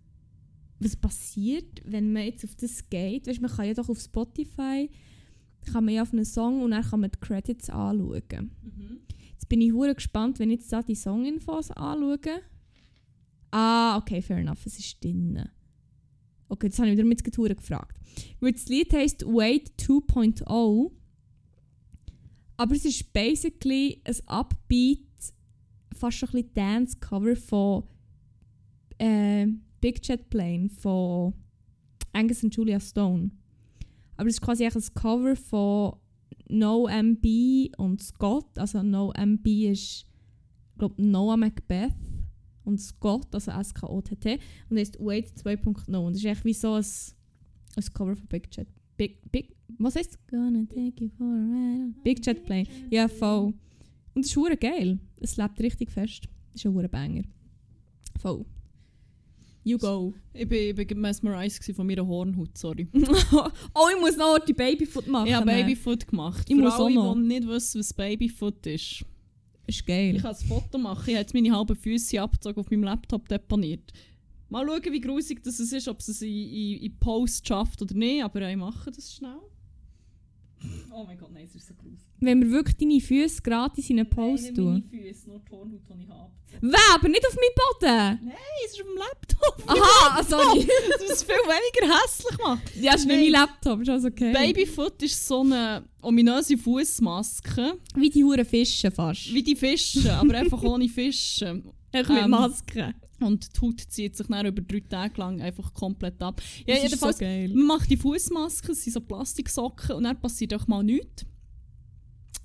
was 0.81 0.97
passiert, 0.97 1.83
wenn 1.85 2.13
man 2.13 2.25
jetzt 2.25 2.45
auf 2.45 2.55
das 2.57 2.89
geht. 2.89 3.27
Weißt, 3.27 3.41
man 3.41 3.51
kann 3.51 3.67
ja 3.67 3.75
doch 3.75 3.89
auf 3.89 4.01
Spotify 4.01 4.89
kann 5.73 5.85
man 5.85 5.95
ja 5.95 6.03
auf 6.03 6.13
einen 6.13 6.25
Song 6.25 6.63
und 6.63 6.73
dann 6.73 6.85
kann 6.85 7.01
man 7.01 7.11
die 7.11 7.21
Credits 7.21 7.71
anschauen. 7.71 8.51
Mhm. 8.63 9.01
Jetzt 9.33 9.49
bin 9.49 9.61
ich 9.61 9.73
hure 9.73 9.95
gespannt, 9.95 10.39
wenn 10.39 10.51
ich 10.51 10.61
jetzt 10.61 10.73
da 10.73 10.83
die 10.83 10.95
Songinfos 10.95 11.71
anschaue. 11.71 12.41
Ah, 13.51 13.97
okay, 13.97 14.21
fair 14.21 14.39
enough, 14.39 14.65
es 14.67 14.79
ist 14.79 15.03
drin. 15.03 15.49
Okay, 16.49 16.69
das 16.69 16.79
habe 16.79 16.89
ich 16.89 16.97
wieder 16.97 17.07
mit 17.07 17.25
Getouren 17.25 17.57
gefragt. 17.57 17.99
Weil 18.41 18.53
das 18.53 18.69
Lied 18.69 18.93
heisst 18.93 19.25
Wait 19.27 19.73
2.0. 19.79 20.91
Aber 22.59 22.75
es 22.75 22.85
ist 22.85 23.13
basically 23.13 24.03
ein 24.05 24.17
Upbeat, 24.27 24.99
fast 25.95 26.19
schon 26.19 26.29
ein 26.31 26.33
bisschen 26.33 26.55
Dance-Cover 26.55 27.37
von 27.37 27.85
äh, 28.99 29.47
Big 29.81 30.05
Jet 30.07 30.29
Plane 30.29 30.69
von 30.69 31.35
Angus 32.13 32.43
und 32.43 32.55
Julia 32.55 32.81
Stone. 32.81 33.31
Aber 34.17 34.29
es 34.29 34.35
ist 34.35 34.41
quasi 34.41 34.67
ein 34.67 34.95
Cover 34.95 35.37
von 35.37 35.97
No 36.49 36.89
MB 36.89 37.77
und 37.77 38.03
Scott. 38.03 38.59
Also 38.59 38.83
No 38.83 39.13
MB 39.13 39.47
ist, 39.71 40.05
glaube 40.77 41.01
Noah 41.01 41.37
Macbeth 41.37 41.95
und 42.65 42.81
Scott, 42.81 43.33
also 43.33 43.53
S-K-O-T-T. 43.53 44.41
Und 44.69 44.77
ist 44.79 44.99
Wait 44.99 45.29
2.0. 45.29 45.97
Und 45.97 46.13
das 46.13 46.19
ist 46.19 46.25
echt 46.25 46.45
wie 46.45 46.55
so 46.55 46.73
ein, 46.73 46.85
ein 47.77 47.85
Cover 47.95 48.17
von 48.17 48.27
Big 48.27 48.49
Jet. 48.53 48.67
Big, 48.97 49.31
Big, 49.31 49.55
was? 49.79 49.95
Gonna 50.31 50.65
take 50.67 51.01
you 51.01 51.11
for 51.17 51.25
a 51.25 51.29
ride. 51.29 51.95
Big 52.03 52.25
Jet 52.25 52.45
Plane. 52.45 52.67
Ja, 52.91 53.09
voll. 53.09 53.55
Und 54.15 54.25
es 54.25 54.31
ist 54.31 54.37
hure 54.37 54.57
geil. 54.57 54.99
Es 55.21 55.37
lebt 55.37 55.61
richtig 55.61 55.91
fest. 55.91 56.29
Es 56.55 56.61
ist 56.61 56.67
ein 56.67 56.75
hure 56.75 56.89
Banger. 56.89 57.23
Voll. 58.21 58.45
You 59.65 59.77
go. 59.77 60.15
Ich 60.33 60.49
bin, 60.49 60.79
ich 60.79 60.87
bin 60.87 61.01
mesmerized 61.01 61.77
von 61.77 61.87
meiner 61.87 62.07
Hornhaut, 62.07 62.57
sorry. 62.57 62.89
oh, 62.95 63.89
ich 63.95 64.01
muss 64.01 64.17
noch 64.17 64.39
die 64.39 64.55
Babyfoot 64.55 65.07
machen. 65.07 65.27
Ich 65.27 65.35
habe 65.35 65.47
Babyfoot 65.47 66.07
gemacht. 66.07 66.47
Ich 66.49 66.57
Für 66.57 66.63
muss 66.63 66.75
auch 66.75 66.87
alle, 66.87 66.95
noch. 66.95 67.15
die 67.15 67.21
nicht 67.21 67.47
wissen, 67.47 67.81
was 67.81 67.93
Babyfoot 67.93 68.67
ist. 68.67 69.05
Ist 69.67 69.87
geil. 69.87 70.17
Ich 70.17 70.23
kann 70.23 70.35
ein 70.35 70.47
Foto 70.47 70.79
machen. 70.79 71.05
Ich 71.09 71.15
habe 71.15 71.21
jetzt 71.21 71.35
meine 71.35 71.55
halben 71.55 71.77
Füße 71.77 72.21
abgezogen 72.21 72.59
auf 72.59 72.71
meinem 72.71 72.85
Laptop 72.85 73.29
deponiert. 73.29 73.93
Mal 74.49 74.67
schauen, 74.67 74.93
wie 74.93 75.01
grusig 75.01 75.43
das 75.45 75.61
ist, 75.61 75.89
ob 75.89 76.01
es 76.01 76.09
es 76.09 76.23
in, 76.23 76.31
in, 76.31 76.79
in 76.79 76.99
Post 76.99 77.47
schafft 77.47 77.83
oder 77.83 77.95
nicht, 77.95 78.25
aber 78.25 78.49
ich 78.49 78.57
mache 78.57 78.91
das 78.91 79.15
schnell. 79.15 79.41
Oh 80.93 81.05
mein 81.05 81.17
Gott, 81.17 81.31
nein, 81.33 81.45
es 81.49 81.55
ist 81.55 81.69
so 81.69 81.75
grusig. 81.75 82.01
Wenn 82.19 82.41
wir 82.43 82.51
wirklich 82.51 82.77
deine 82.77 83.01
Füße 83.01 83.41
gratis 83.43 83.89
in 83.91 84.01
einen 84.01 84.11
Post 84.11 84.47
Nein, 84.47 84.55
tun. 84.55 84.85
meine 84.91 85.03
Füße, 85.05 85.29
nur 85.29 85.39
die 85.39 85.51
Hornhaut, 85.53 85.81
die 85.89 86.03
ich 86.03 86.09
habe. 86.09 86.31
Wer? 86.61 86.81
Aber 86.95 87.09
nicht 87.09 87.25
auf 87.27 87.37
meinen 87.37 87.55
Boden! 87.55 88.27
Nein, 88.29 88.37
es 88.67 88.73
ist 88.73 88.81
auf 88.81 88.87
dem 88.89 88.97
Laptop. 88.97 89.63
Aha, 89.71 90.23
sorry. 90.25 90.67
Das 90.99 91.11
ist 91.11 91.25
viel 91.25 91.35
weniger 91.37 91.95
hässlich 92.03 92.39
macht. 92.39 92.77
ja, 92.77 92.95
ist 92.95 93.07
nicht 93.07 93.15
Nein. 93.15 93.21
mein 93.25 93.31
Laptop, 93.33 93.81
ist 93.83 93.89
alles 93.91 94.05
okay. 94.07 94.33
Babyfoot 94.33 95.01
ist 95.03 95.25
so 95.25 95.41
eine 95.43 95.85
ominöse 96.03 96.59
Fußmaske, 96.59 97.75
Wie 97.95 98.11
die 98.11 98.25
Huren 98.25 98.45
Fische 98.45 98.91
fast. 98.91 99.33
wie 99.33 99.43
die 99.43 99.55
Fische, 99.57 100.13
aber 100.15 100.35
einfach 100.35 100.63
ohne 100.65 100.89
Fische. 100.89 101.63
Einfach 101.93 102.15
mit 102.15 102.25
ähm, 102.25 102.31
Maske. 102.31 102.95
Und 103.21 103.57
die 103.57 103.61
Haut 103.61 103.81
zieht 103.81 104.17
sich 104.17 104.27
dann 104.29 104.47
über 104.47 104.63
drei 104.63 104.81
Tage 104.81 105.21
lang 105.21 105.41
einfach 105.41 105.75
komplett 105.75 106.23
ab. 106.23 106.41
Ja, 106.67 106.75
Das 106.75 106.85
ist 106.85 106.91
jedenfalls, 106.91 107.19
so 107.19 107.25
geil. 107.25 107.49
man 107.49 107.67
macht 107.67 107.91
die 107.91 107.97
Fußmasken, 107.97 108.73
es 108.73 108.85
sind 108.85 108.93
so 108.93 109.01
Plastiksocken 109.01 109.97
und 109.97 110.05
dann 110.05 110.21
passiert 110.21 110.55
auch 110.55 110.67
mal 110.67 110.85
nichts. 110.85 111.27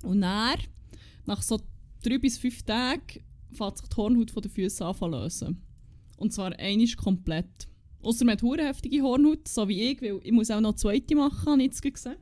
Und 0.02 0.22
dann, 0.22 0.58
nach 1.26 1.42
so 1.42 1.60
drei 2.02 2.18
bis 2.18 2.38
fünf 2.38 2.62
Tagen, 2.64 3.22
fängt 3.52 3.78
sich 3.78 3.88
die 3.88 3.96
Hornhaut 3.96 4.30
von 4.30 4.42
den 4.42 4.50
Füßen 4.50 4.84
an 4.86 4.94
zu 4.96 5.06
lösen. 5.06 5.62
Und 6.16 6.32
zwar 6.32 6.58
einisch 6.58 6.96
komplett. 6.96 7.68
Außer 8.02 8.24
man 8.24 8.36
hat 8.36 8.58
heftige 8.60 9.02
Hornhaut, 9.02 9.48
so 9.48 9.66
wie 9.68 9.92
ich, 9.92 10.02
weil 10.02 10.20
ich 10.22 10.32
muss 10.32 10.50
auch 10.50 10.60
noch 10.60 10.70
eine 10.70 10.76
zweite 10.76 11.14
machen, 11.14 11.46
habe 11.46 11.62
ich 11.62 11.66
jetzt 11.66 11.82
gesehen. 11.82 12.16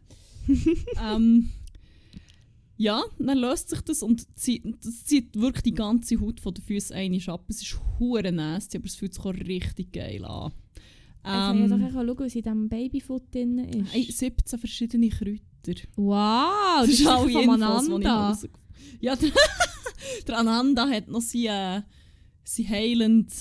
ähm, 1.03 1.50
ja, 2.77 3.03
dann 3.18 3.39
löst 3.39 3.68
sich 3.70 3.81
das 3.83 4.03
und 4.03 4.27
zieht, 4.39 4.64
das 4.85 5.05
zieht 5.05 5.39
wirklich 5.39 5.62
die 5.62 5.75
ganze 5.75 6.20
Haut 6.20 6.41
von 6.41 6.55
den 6.55 6.64
Füßen 6.64 6.97
einisch 6.97 7.29
ab. 7.29 7.45
Es 7.49 7.62
ist 7.62 7.79
hure 7.99 8.33
nasty, 8.33 8.79
aber 8.79 8.87
es 8.87 8.97
fühlt 8.97 9.14
sich 9.14 9.25
auch 9.25 9.35
richtig 9.35 9.93
geil 9.93 10.25
an. 10.25 10.53
ich 11.18 11.23
kann 11.23 11.59
ja 11.59 11.68
doch 11.68 11.77
Ähm, 11.77 11.85
einfach 11.85 12.03
schauen, 12.03 12.18
was 12.18 12.35
in 12.35 12.43
diesem 12.43 12.68
Babyfoot 12.68 13.35
drin 13.35 13.59
ist. 13.59 13.95
ey, 13.95 14.11
17 14.11 14.59
verschiedene 14.59 15.09
Kräuter. 15.11 15.81
wow, 15.97 16.81
das 16.81 16.89
ist 16.91 17.03
vom 17.03 17.29
Infos, 17.29 17.87
die 17.87 18.01
ich 18.01 18.07
Ananda. 18.09 18.39
Ja, 19.01 19.16
der, 19.16 19.31
der 20.27 20.39
Ananda 20.39 20.89
hat 20.89 21.09
noch 21.09 21.20
seinen, 21.20 21.81
äh, 21.81 21.83
seinen 22.45 22.68
heilend 22.68 23.33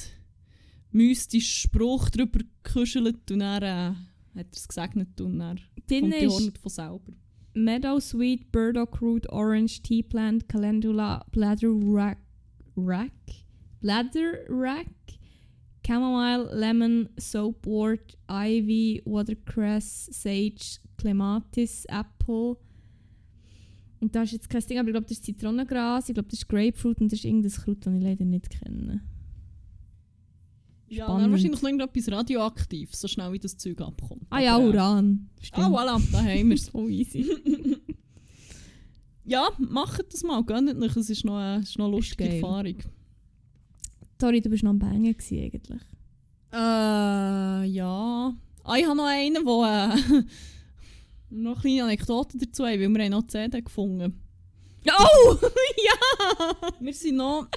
mystischen 0.91 1.69
Spruch 1.69 2.09
drüber 2.09 2.39
gekuschelt 2.63 3.31
und 3.31 3.39
dann 3.39 3.63
äh, 3.63 3.95
hat 4.39 4.47
er 4.51 4.53
es 4.53 4.67
gesegnet 4.67 5.19
und 5.21 5.39
dann 5.39 5.57
kommt 5.57 5.89
die 5.89 5.95
ist 5.95 6.31
Hornhaut 6.31 6.57
von 6.57 6.69
selber. 6.71 7.13
Meadow 7.53 7.99
Sweet, 7.99 8.51
Burdock 8.51 9.01
Root, 9.01 9.25
Orange, 9.29 9.81
Tea 9.81 10.03
Plant, 10.03 10.47
Calendula, 10.47 11.25
Bladder 11.31 11.71
Rack, 11.71 12.17
Rack, 12.75 13.11
Bladder 13.81 14.45
Rack, 14.47 14.87
Chamomile, 15.85 16.49
Lemon, 16.53 17.09
Soapwort, 17.17 18.15
Ivy, 18.29 19.01
Watercress, 19.05 20.09
Sage, 20.11 20.79
Clematis, 20.97 21.85
Apple. 21.89 22.57
Und 23.99 24.15
da 24.15 24.23
ist 24.23 24.31
jetzt 24.31 24.49
kein 24.49 24.61
Ding, 24.61 24.79
aber 24.79 24.87
ich 24.89 24.93
glaube, 24.93 25.07
das 25.07 25.17
ist 25.17 25.25
Zitronengras, 25.25 26.09
ich 26.09 26.15
glaube, 26.15 26.29
das 26.29 26.39
ist 26.39 26.47
Grapefruit 26.47 27.01
und 27.01 27.11
das 27.11 27.19
ist 27.19 27.25
irgendein 27.25 27.51
Kraut, 27.51 27.85
das 27.85 27.93
ich 27.93 28.01
leider 28.01 28.25
nicht 28.25 28.49
kenne. 28.49 29.01
Ja, 30.91 31.05
Spannend. 31.05 31.23
dann 31.23 31.31
wahrscheinlich 31.31 31.61
noch 31.61 31.69
irgendetwas 31.69 32.11
radioaktiv, 32.11 32.93
so 32.93 33.07
schnell 33.07 33.31
wie 33.31 33.39
das 33.39 33.55
Zeug 33.55 33.79
abkommt. 33.79 34.23
Ah 34.29 34.41
ja, 34.41 34.59
äh, 34.59 34.67
Uran. 34.67 35.29
Ah, 35.53 35.69
voilà, 35.69 36.01
da 36.11 36.17
haben 36.19 36.49
wir 36.49 36.55
es. 36.55 36.65
So 36.65 36.87
easy. 36.87 37.25
Ja, 39.23 39.49
macht 39.59 40.11
das 40.11 40.23
mal, 40.23 40.43
gönnt 40.43 40.75
euch, 40.81 40.95
es 40.97 41.09
ist 41.09 41.23
noch 41.23 41.37
eine, 41.37 41.61
es 41.61 41.69
ist 41.69 41.77
noch 41.77 41.85
eine 41.85 41.95
lustige 41.95 42.27
geil. 42.27 42.33
Erfahrung. 42.41 42.75
Sorry, 44.19 44.41
du 44.41 44.49
bist 44.49 44.63
noch 44.63 44.71
am 44.71 44.79
Bangen 44.79 45.13
gewesen, 45.15 45.37
eigentlich. 45.37 45.81
Äh, 46.51 47.65
ja. 47.71 48.35
Ah, 48.63 48.75
ich 48.75 48.85
habe 48.85 48.97
noch 48.97 49.05
einen, 49.05 49.45
wo 49.45 49.63
äh, 49.63 49.95
noch 51.29 51.51
eine 51.51 51.61
kleine 51.61 51.83
Anekdote 51.83 52.39
dazu 52.39 52.65
haben, 52.65 52.81
weil 52.81 52.89
wir 52.89 53.03
haben 53.05 53.11
noch 53.11 53.21
die 53.21 53.27
CD 53.27 53.61
gefunden. 53.61 54.19
Oh! 54.87 55.37
ja! 55.85 56.71
Wir 56.79 56.93
sind 56.93 57.15
noch 57.15 57.47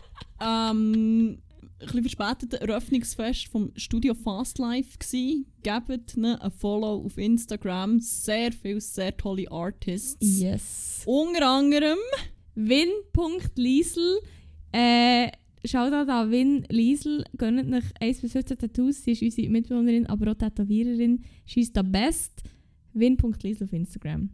ähm, 0.40 1.38
bisschen 1.86 2.02
verspätet 2.02 2.54
Eröffnungsfest 2.54 3.48
vom 3.48 3.72
Studio 3.76 4.14
Fast 4.14 4.58
Life 4.58 4.98
gsi. 4.98 5.46
Gebt 5.62 6.16
ihnen 6.16 6.36
ein 6.36 6.50
Follow 6.50 7.04
auf 7.04 7.18
Instagram. 7.18 8.00
Sehr 8.00 8.52
viele, 8.52 8.80
sehr 8.80 9.16
tolle 9.16 9.50
Artists. 9.50 10.40
Yes. 10.40 11.02
Unter 11.06 11.48
anderem 11.48 11.98
Win.Liesel. 12.54 14.18
Äh, 14.72 15.28
schaut 15.64 15.92
da 15.92 16.02
an 16.02 16.30
Win 16.30 16.66
Liesel. 16.68 17.24
Gönnt 17.36 17.72
euch 17.72 17.84
1 18.00 18.20
bis 18.20 18.32
15 18.32 18.58
Tattoos. 18.58 19.02
Sie 19.04 19.12
ist 19.12 19.22
unsere 19.22 19.48
Mitbewohnerin, 19.48 20.06
aber 20.06 20.32
auch 20.32 20.36
Tätowiererin. 20.36 21.22
She's 21.46 21.72
the 21.74 21.82
best. 21.82 22.42
Win.Liesel 22.92 23.64
auf 23.64 23.72
Instagram. 23.72 24.30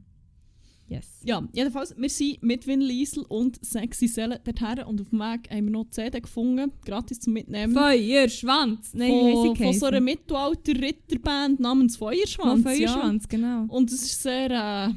Yes. 0.90 1.20
Ja, 1.22 1.40
jedenfalls, 1.52 1.94
wir 1.96 2.10
sind 2.10 2.42
mit 2.42 2.66
Vin 2.66 2.80
Liesel 2.80 3.24
und 3.28 3.64
Sexy 3.64 4.08
Selle 4.08 4.40
dorthin 4.42 4.84
und 4.84 5.00
auf 5.00 5.10
dem 5.10 5.20
Weg 5.20 5.48
haben 5.48 5.66
wir 5.66 5.70
noch 5.70 5.84
die 5.84 5.90
CD 5.90 6.20
gefunden, 6.20 6.72
gratis 6.84 7.20
zum 7.20 7.32
Mitnehmen. 7.32 7.72
Feuerschwanz! 7.72 8.92
Nein, 8.92 9.32
von, 9.32 9.54
von 9.54 9.72
so 9.72 9.86
einer? 9.86 10.00
Mittelalter-Ritterband 10.00 11.60
namens 11.60 11.96
Feuerschwanz. 11.96 12.66
Oh, 12.66 12.68
Feuerschwanz, 12.68 13.28
genau. 13.28 13.46
Ja. 13.46 13.66
Und 13.68 13.92
es 13.92 14.24
war 14.24 14.32
sehr, 14.32 14.88
äh, 14.88 14.90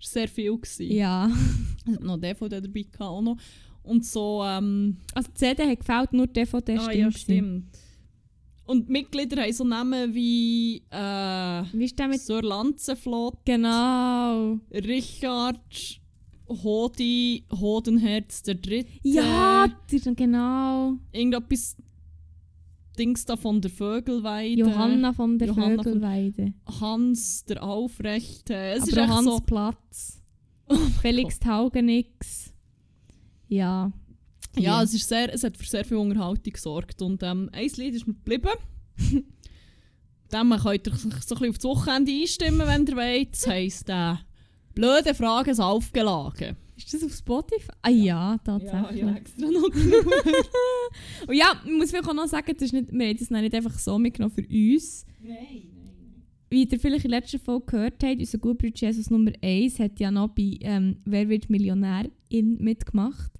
ist 0.00 0.12
sehr 0.12 0.26
viel. 0.26 0.56
Gewesen. 0.56 0.92
Ja. 0.92 1.30
Es 1.86 1.92
hat 1.94 2.02
noch 2.02 2.16
DVD 2.16 2.60
dabei 2.60 2.82
gehabt, 2.82 3.00
auch 3.02 3.22
noch. 3.22 3.36
Und 3.84 4.04
so, 4.04 4.42
ähm, 4.44 4.96
Also 5.14 5.30
die 5.30 5.34
CD 5.34 5.70
hat 5.70 5.78
gefällt, 5.78 6.12
nur 6.14 6.26
die 6.26 6.32
DVD 6.32 6.78
ah, 6.78 6.80
stimmt. 6.80 6.96
ja, 6.96 7.10
stimmt. 7.12 7.64
Und 8.66 8.88
Mitglieder 8.88 9.42
haben 9.42 9.52
so 9.52 9.64
Namen 9.64 10.12
wie 10.14 10.82
äh, 10.90 11.62
Wie 11.72 11.84
ist 11.84 11.98
der 11.98 12.08
mit... 12.08 12.20
Sir 12.20 12.42
Lanzenflot, 12.42 13.38
Genau. 13.44 14.58
Richard, 14.72 16.00
Hodi, 16.48 17.44
Hodenherz 17.52 18.42
der 18.42 18.56
Dritte. 18.56 18.90
Ja, 19.02 19.68
sind 19.88 20.16
genau. 20.16 20.94
Irgendetwas 21.12 21.76
Dings 22.98 23.24
da 23.24 23.36
von 23.36 23.60
der 23.60 23.70
Vögelweide. 23.70 24.60
Johanna 24.62 25.12
von 25.12 25.38
der 25.38 25.48
Johanna 25.48 25.82
von- 25.82 25.84
Vögelweide. 25.84 26.54
Hans 26.80 27.44
der 27.44 27.62
Aufrechte. 27.62 28.54
Es 28.54 28.88
ist 28.88 28.96
Aber 28.98 29.04
auch 29.12 29.16
Hans 29.16 29.26
so, 29.26 29.40
Platz. 29.40 30.22
Oh 30.68 30.74
Felix 31.00 31.38
Taugenix. 31.38 32.52
Ja. 33.46 33.92
Ja, 34.58 34.82
es, 34.82 34.94
ist 34.94 35.08
sehr, 35.08 35.32
es 35.32 35.44
hat 35.44 35.56
für 35.56 35.66
sehr 35.66 35.84
viel 35.84 35.96
Unterhaltung 35.96 36.52
gesorgt. 36.52 37.02
Und 37.02 37.22
ähm, 37.22 37.50
ein 37.52 37.70
Lied 37.76 37.94
ist 37.94 38.06
mir 38.06 38.14
geblieben. 38.14 38.50
Dem 40.32 40.50
könnt 40.50 40.86
ihr 40.86 40.94
sich 40.94 41.02
so 41.02 41.08
ein 41.08 41.40
bisschen 41.40 41.50
auf 41.50 41.58
das 41.58 41.64
Wochenende 41.64 42.12
einstimmen, 42.12 42.66
wenn 42.66 42.86
ihr 42.86 42.96
wollt. 42.96 43.32
Das 43.32 43.46
heisst, 43.46 43.88
äh, 43.88 44.14
blöde 44.74 45.14
Fragen 45.14 45.54
sind 45.54 45.64
aufgeladen. 45.64 46.56
Ist 46.76 46.92
das 46.92 47.04
auf 47.04 47.14
Spotify? 47.14 47.72
Ah 47.80 47.88
ja, 47.88 48.38
tatsächlich. 48.44 49.02
extra 49.02 49.46
noch 49.46 49.62
Und 51.26 51.34
ja, 51.34 51.60
ich 51.64 51.72
muss 51.72 51.90
vielleicht 51.90 52.08
auch 52.08 52.14
noch 52.14 52.26
sagen, 52.26 52.52
das 52.52 52.66
ist 52.66 52.72
nicht, 52.72 52.92
wir 52.92 53.08
haben 53.08 53.16
das 53.16 53.30
nicht 53.30 53.54
einfach 53.54 53.78
so 53.78 53.98
mitgenommen 53.98 54.34
für 54.34 54.46
uns. 54.46 55.06
Nein, 55.22 55.62
Wie 56.50 56.64
ihr 56.64 56.78
vielleicht 56.78 57.06
in 57.06 57.12
der 57.12 57.20
letzten 57.20 57.38
Folge 57.38 57.66
gehört 57.66 58.02
habt, 58.02 58.18
unser 58.18 58.38
Gutbruder 58.38 58.74
Jesus 58.74 59.08
Nummer 59.08 59.32
1 59.42 59.78
hat 59.78 59.98
ja 59.98 60.10
noch 60.10 60.28
bei 60.28 60.58
ähm, 60.60 60.98
«Wer 61.06 61.30
wird 61.30 61.48
Millionär?» 61.48 62.10
in 62.28 62.58
mitgemacht. 62.58 63.32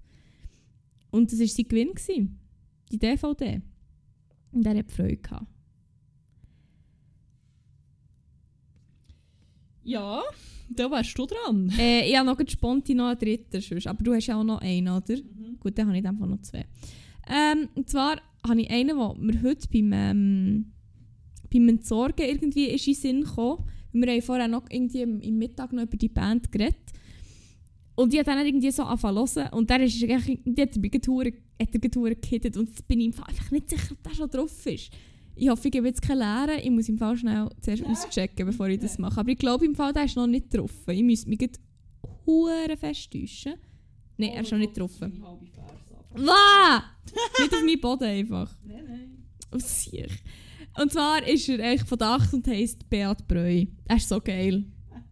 Und 1.10 1.32
das 1.32 1.40
war 1.40 1.46
sein 1.46 1.68
Gewinn, 1.68 1.94
gewesen, 1.94 2.38
die 2.90 2.98
DVD. 2.98 3.62
Und 4.52 4.66
er 4.66 4.78
hat 4.78 4.90
Freude 4.90 5.16
gehabt. 5.16 5.46
Ja, 9.82 10.20
da 10.68 10.90
wärst 10.90 11.16
du 11.16 11.26
dran. 11.26 11.72
Äh, 11.78 12.10
ich 12.10 12.16
habe 12.16 12.26
noch 12.26 12.40
spontan 12.48 12.96
noch 12.96 13.06
einen 13.06 13.18
dritten, 13.18 13.60
sonst, 13.60 13.86
aber 13.86 14.02
du 14.02 14.14
hast 14.14 14.26
ja 14.26 14.38
auch 14.38 14.44
noch 14.44 14.60
einen, 14.60 14.88
oder? 14.88 15.16
Gut, 15.60 15.78
dann 15.78 15.88
habe 15.88 15.98
ich 15.98 16.06
einfach 16.06 16.26
noch 16.26 16.42
zwei. 16.42 16.66
Ähm, 17.28 17.68
und 17.74 17.88
zwar 17.88 18.20
habe 18.46 18.60
ich 18.60 18.70
einen, 18.70 18.96
der 18.96 19.14
mir 19.16 19.42
heute 19.42 19.68
beim, 19.68 19.92
ähm, 19.92 20.72
beim 21.52 21.68
Entsorgen 21.68 22.26
irgendwie 22.26 22.66
ist 22.66 22.86
in 22.86 22.94
den 22.94 23.00
Sinn 23.00 23.20
gekommen. 23.22 23.64
Wir 23.92 24.12
haben 24.12 24.22
vorher 24.22 24.48
noch 24.48 24.64
irgendwie 24.70 25.02
im, 25.02 25.20
im 25.20 25.38
Mittag 25.38 25.72
noch 25.72 25.84
über 25.84 25.96
die 25.96 26.08
Band 26.08 26.50
geredet. 26.50 26.92
Und 27.96 28.12
ich 28.12 28.20
habe 28.20 28.30
dann 28.30 28.46
irgendwie 28.46 28.70
so 28.70 28.82
angefangen 28.82 29.26
zu 29.26 29.40
hören. 29.40 29.52
Und 29.54 29.70
der 29.70 29.82
ist 29.82 30.02
eigentlich, 30.02 30.40
die 30.44 30.62
hat 30.62 30.76
er 30.76 30.80
mich 30.80 30.92
gerade 30.92 31.32
er 31.58 31.66
gehittet. 32.14 32.56
Und 32.56 32.68
jetzt 32.68 32.86
bin 32.86 33.00
ich 33.00 33.06
im 33.06 33.12
Fall 33.14 33.26
einfach 33.26 33.50
nicht 33.50 33.70
sicher, 33.70 33.92
ob 33.92 34.02
der 34.02 34.14
schon 34.14 34.30
drauf 34.30 34.66
ist. 34.66 34.90
Ich 35.34 35.48
hoffe, 35.48 35.68
ich 35.68 35.72
gebe 35.72 35.86
jetzt 35.86 36.02
keine 36.02 36.20
Lehre. 36.20 36.60
Ich 36.60 36.70
muss 36.70 36.88
im 36.88 36.98
Fall 36.98 37.16
schnell 37.16 37.48
zuerst 37.60 37.84
auschecken, 37.84 38.46
bevor 38.46 38.68
ich 38.68 38.78
das 38.80 38.98
mache. 38.98 39.20
Aber 39.20 39.30
ich 39.30 39.38
glaube 39.38 39.64
im 39.64 39.74
Fall, 39.74 39.92
der 39.92 40.04
ist 40.04 40.16
noch 40.16 40.26
nicht 40.26 40.54
drauf. 40.54 40.72
Ich 40.88 41.02
müsste 41.02 41.28
mich 41.28 41.38
gerade 41.38 42.76
fest 42.76 43.10
täuschen. 43.10 43.54
Nein, 44.18 44.30
er 44.30 44.42
ist 44.42 44.52
noch 44.52 44.58
nicht 44.58 44.78
drauf. 44.78 44.92
Was? 45.00 45.10
nicht 47.40 47.54
auf 47.54 47.62
meinen 47.62 47.80
Boden 47.80 48.04
einfach. 48.04 48.56
Nein, 48.64 48.84
nein. 48.88 49.24
Auf 49.50 49.60
sich. 49.62 50.12
Und 50.78 50.92
zwar 50.92 51.26
ist 51.26 51.48
er 51.48 51.64
eigentlich 51.64 52.00
8 52.00 52.34
und 52.34 52.46
heisst 52.46 52.88
Beat 52.88 53.26
Breu. 53.26 53.64
Er 53.84 53.96
ist 53.96 54.08
so 54.08 54.20
geil. 54.20 54.64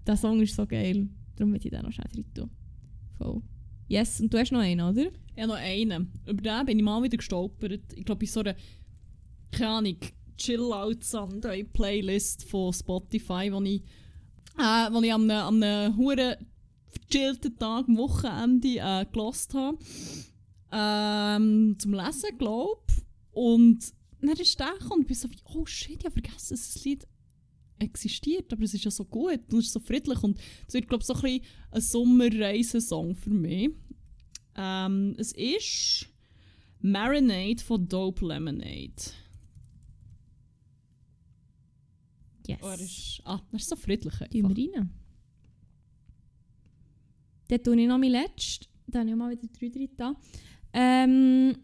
Der 0.06 0.16
Song 0.16 0.40
ist 0.40 0.54
so 0.54 0.66
geil. 0.66 1.08
Darum 1.36 1.52
will 1.52 1.60
ich 1.62 1.70
den 1.70 1.82
noch 1.82 1.92
schnell 1.92 2.08
rein 2.14 2.24
tun. 2.34 2.50
Voll. 3.18 3.42
Yes, 3.88 4.20
und 4.20 4.32
du 4.32 4.38
hast 4.38 4.52
noch 4.52 4.60
einen, 4.60 4.80
oder? 4.80 5.10
Ich 5.34 5.42
habe 5.42 5.48
noch 5.48 5.58
einen. 5.58 6.12
Über 6.26 6.42
den 6.42 6.66
bin 6.66 6.78
ich 6.78 6.84
mal 6.84 7.02
wieder 7.02 7.16
gestolpert. 7.16 7.92
Ich 7.94 8.04
glaube, 8.04 8.24
in 8.24 8.30
so 8.30 8.40
einer, 8.40 8.54
keine 9.50 9.70
Ahnung, 9.70 9.96
Chill-Out 10.36 11.04
Sunday 11.04 11.64
Playlist 11.64 12.48
von 12.48 12.72
Spotify, 12.72 13.50
wo 13.52 13.60
ich, 13.62 13.82
äh, 14.58 14.92
wo 14.92 15.00
ich 15.00 15.12
an 15.12 15.30
einem, 15.30 15.30
an 15.30 15.62
einem 15.62 15.96
huren 15.96 16.36
verchillten 16.88 17.58
Tag 17.58 17.88
am 17.88 17.96
Wochenende 17.96 18.78
äh, 18.78 19.06
gelost 19.10 19.54
habe. 19.54 19.78
Ähm, 20.72 21.76
zum 21.78 21.94
Lesen, 21.94 22.38
glaube 22.38 22.82
Und 23.32 23.92
dann 24.20 24.36
ist 24.36 24.58
der 24.58 24.72
gekommen 24.78 25.02
und 25.02 25.10
ich 25.10 25.18
so 25.18 25.30
wie, 25.30 25.38
oh 25.44 25.66
shit, 25.66 25.98
ich 25.98 26.04
habe 26.04 26.12
vergessen, 26.12 26.54
dass 26.54 26.72
das 26.72 26.84
Lied 26.84 27.06
existiert, 27.78 28.52
aber 28.52 28.62
es 28.62 28.74
ist 28.74 28.84
ja 28.84 28.90
so 28.90 29.04
gut 29.04 29.40
und 29.52 29.58
es 29.58 29.66
ist 29.66 29.72
so 29.72 29.80
friedlich 29.80 30.22
und 30.22 30.38
es 30.66 30.74
wird, 30.74 30.88
glaube 30.88 31.02
ich, 31.02 31.06
so 31.06 31.14
ein 31.14 31.20
bisschen 31.20 31.42
ein 31.70 31.80
Sommerreisesong 31.80 33.16
für 33.16 33.30
mich. 33.30 33.70
Ähm, 34.56 35.14
es 35.18 35.32
ist 35.32 36.06
Marinade 36.80 37.62
von 37.62 37.88
Dope 37.88 38.26
Lemonade. 38.26 38.92
Yes. 42.46 42.58
Oh, 42.62 42.66
er 42.68 42.80
ist, 42.80 43.22
ah, 43.24 43.40
er 43.50 43.56
ist 43.56 43.68
so 43.68 43.76
friedlich 43.76 44.20
einfach. 44.20 44.32
wir 44.32 44.74
rein. 44.74 44.90
Dann 47.48 47.62
tue 47.62 47.80
ich 47.80 47.88
noch 47.88 47.98
mein 47.98 48.10
letztes. 48.10 48.68
Da 48.86 49.00
habe 49.00 49.10
ich 49.10 49.16
mal 49.16 49.30
wieder 49.30 49.48
drei 49.48 49.68
drin. 49.68 49.88
da. 49.96 50.14
Ähm, 50.72 51.56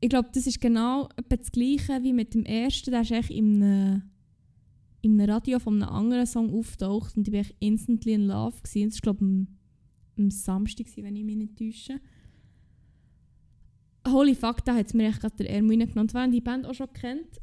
ich 0.00 0.08
glaube, 0.08 0.30
das 0.32 0.46
ist 0.46 0.60
genau 0.60 1.08
etwa 1.16 1.36
das 1.36 1.52
gleiche 1.52 2.02
wie 2.02 2.12
mit 2.12 2.34
dem 2.34 2.44
ersten. 2.44 2.90
Der 2.90 3.02
ist 3.02 3.10
echt 3.10 3.30
einem, 3.30 4.02
in 5.02 5.20
einem 5.20 5.30
Radio 5.30 5.58
von 5.58 5.82
einem 5.82 5.92
anderen 5.92 6.26
Song 6.26 6.56
auftaucht 6.56 7.16
und 7.16 7.28
ich 7.28 7.34
war 7.34 7.44
instantly 7.58 8.14
in 8.14 8.26
love. 8.26 8.56
Gewesen. 8.62 8.88
Das 8.88 8.96
war, 8.96 9.14
glaube 9.14 9.24
ich, 9.24 9.30
am, 9.30 9.46
am 10.16 10.30
Samstag, 10.30 10.86
wenn 10.96 11.16
ich 11.16 11.24
mich 11.24 11.36
nicht 11.36 11.58
täusche. 11.58 12.00
Holy 14.06 14.34
fuck, 14.34 14.64
da 14.64 14.74
hat 14.74 14.86
es 14.86 14.94
mir 14.94 15.08
echt 15.08 15.20
gerade 15.20 15.36
der 15.36 15.54
reingenommen. 15.54 15.98
Und 15.98 16.14
Wer 16.14 16.28
die 16.28 16.40
Band 16.40 16.66
auch 16.66 16.74
schon 16.74 16.92
kennt, 16.92 17.40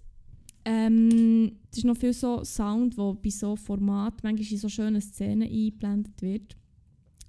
ähm, 0.66 1.52
das 1.70 1.80
ist 1.80 1.86
noch 1.86 1.98
viel 1.98 2.14
so 2.14 2.44
Sound, 2.44 2.98
der 2.98 3.14
bei 3.14 3.30
so 3.30 3.56
Format 3.56 4.24
manchmal 4.24 4.52
in 4.52 4.58
so 4.58 4.70
schönen 4.70 5.02
Szenen 5.02 5.44
eingeblendet 5.44 6.22
wird. 6.22 6.58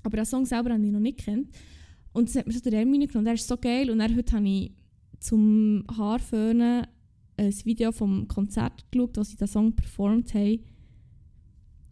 Aber 0.03 0.17
den 0.17 0.25
Song 0.25 0.47
selber 0.47 0.73
habe 0.73 0.85
ich 0.85 0.93
noch 0.93 1.01
nicht 1.01 1.19
kennt. 1.19 1.49
Und 2.13 2.29
das 2.29 2.37
hat 2.37 2.47
mir 2.47 2.53
so 2.53 2.61
der 2.61 2.81
Ärmel 2.81 3.01
reingenommen. 3.01 3.25
Der 3.25 3.35
ist 3.35 3.47
so 3.47 3.57
geil. 3.57 3.91
Und 3.91 3.99
dann 3.99 4.17
heute 4.17 4.37
habe 4.37 4.49
ich 4.49 4.73
zum 5.21 5.85
Haarföhnen 5.97 6.87
ein 7.41 7.65
Video 7.65 7.93
vom 7.93 8.29
Konzert 8.29 8.85
geschaut, 8.91 9.17
wo 9.17 9.23
sie 9.23 9.37
den 9.37 9.49
Song 9.49 9.75
performt 9.75 10.35
haben. 10.35 10.61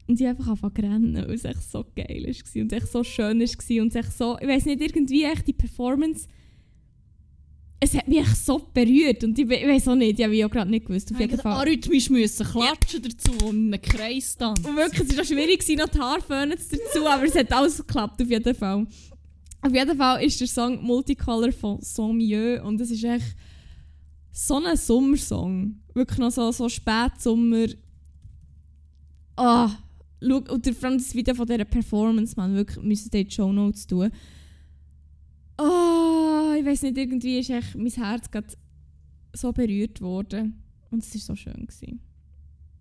Und 0.07 0.21
ich 0.21 0.27
einfach 0.27 0.49
angefangen 0.49 0.75
zu 0.75 0.83
rennen, 0.83 1.15
weil 1.17 1.35
es 1.35 1.45
echt 1.45 1.71
so 1.71 1.85
geil 1.95 2.23
war 2.25 2.63
und 2.63 2.73
echt 2.73 2.89
so 2.89 3.05
schön 3.05 3.41
war. 3.41 3.83
Und 3.83 3.89
es 3.89 3.95
echt 3.95 4.13
so, 4.17 4.39
ich 4.41 4.49
weiß 4.49 4.65
nicht, 4.67 4.81
irgendwie 4.81 5.25
echt 5.25 5.47
die 5.47 5.53
Performance, 5.53 6.27
es 7.81 7.95
hat 7.95 8.09
mich 8.09 8.19
echt 8.19 8.37
so 8.37 8.59
berührt. 8.73 9.23
Und 9.23 9.39
ich, 9.39 9.49
ich 9.49 9.67
weiß 9.69 9.89
auch 9.89 9.95
nicht, 9.95 10.19
ich 10.19 10.25
habe 10.25 10.47
auch 10.47 10.51
gerade 10.51 10.71
nicht 10.71 10.87
gewusst. 10.87 11.13
Auf 11.13 11.21
Ich 11.21 11.27
jeden 11.27 11.39
Fall. 11.41 11.53
arrhythmisch 11.53 12.11
müssen 12.11 12.47
klatschen 12.47 13.03
dazu 13.03 13.47
und 13.47 13.73
einen 13.73 13.83
Kreis 13.83 14.37
dann. 14.37 14.57
Und 14.59 14.77
wirklich, 14.77 15.09
es 15.11 15.17
war 15.17 15.25
schwierig, 15.25 15.61
gewesen, 15.61 15.79
noch 15.79 15.89
die 15.89 15.99
Haarföhne 15.99 16.57
dazu, 16.57 17.07
aber 17.07 17.25
es 17.25 17.35
hat 17.35 17.53
alles 17.53 17.77
geklappt, 17.79 18.21
auf 18.23 18.29
jeden 18.31 18.55
Fall. 18.55 18.87
Auf 19.61 19.75
jeden 19.75 19.97
Fall 19.97 20.25
ist 20.25 20.41
der 20.41 20.47
Song 20.49 20.83
Multicolor 20.83 21.53
von 21.53 21.81
Sommieux 21.81 22.63
und 22.63 22.81
es 22.81 22.91
ist 22.91 23.05
echt 23.05 23.37
so 24.39 24.63
ein 24.63 24.77
Sommersong. 24.77 25.81
Wirklich 25.95 26.19
noch 26.19 26.31
so, 26.31 26.53
so 26.53 26.69
Spätsommer. 26.69 27.67
Ah, 29.37 29.71
schau, 30.21 30.37
und 30.37 30.67
vor 30.77 30.89
allem 30.89 30.99
das 30.99 31.15
Video 31.15 31.35
von 31.35 31.47
dieser 31.47 31.65
Performance, 31.65 32.35
man, 32.37 32.55
wirklich, 32.55 32.85
müssen 32.85 33.11
die 33.11 33.29
Show 33.29 33.53
Notes 33.53 33.87
tun. 33.87 34.11
Ah, 35.57 36.55
ich 36.57 36.65
weiß 36.65 36.83
nicht, 36.83 36.99
irgendwie 36.99 37.41
ist 37.41 37.51
echt 37.51 37.75
mein 37.75 37.91
Herz 37.91 38.31
gerade 38.31 38.47
so 39.35 39.53
berührt 39.53 40.01
worden. 40.01 40.63
Und 40.91 41.03
es 41.03 41.13
war 41.15 41.21
so 41.21 41.37
schön. 41.37 41.67
Gewesen. 41.67 42.01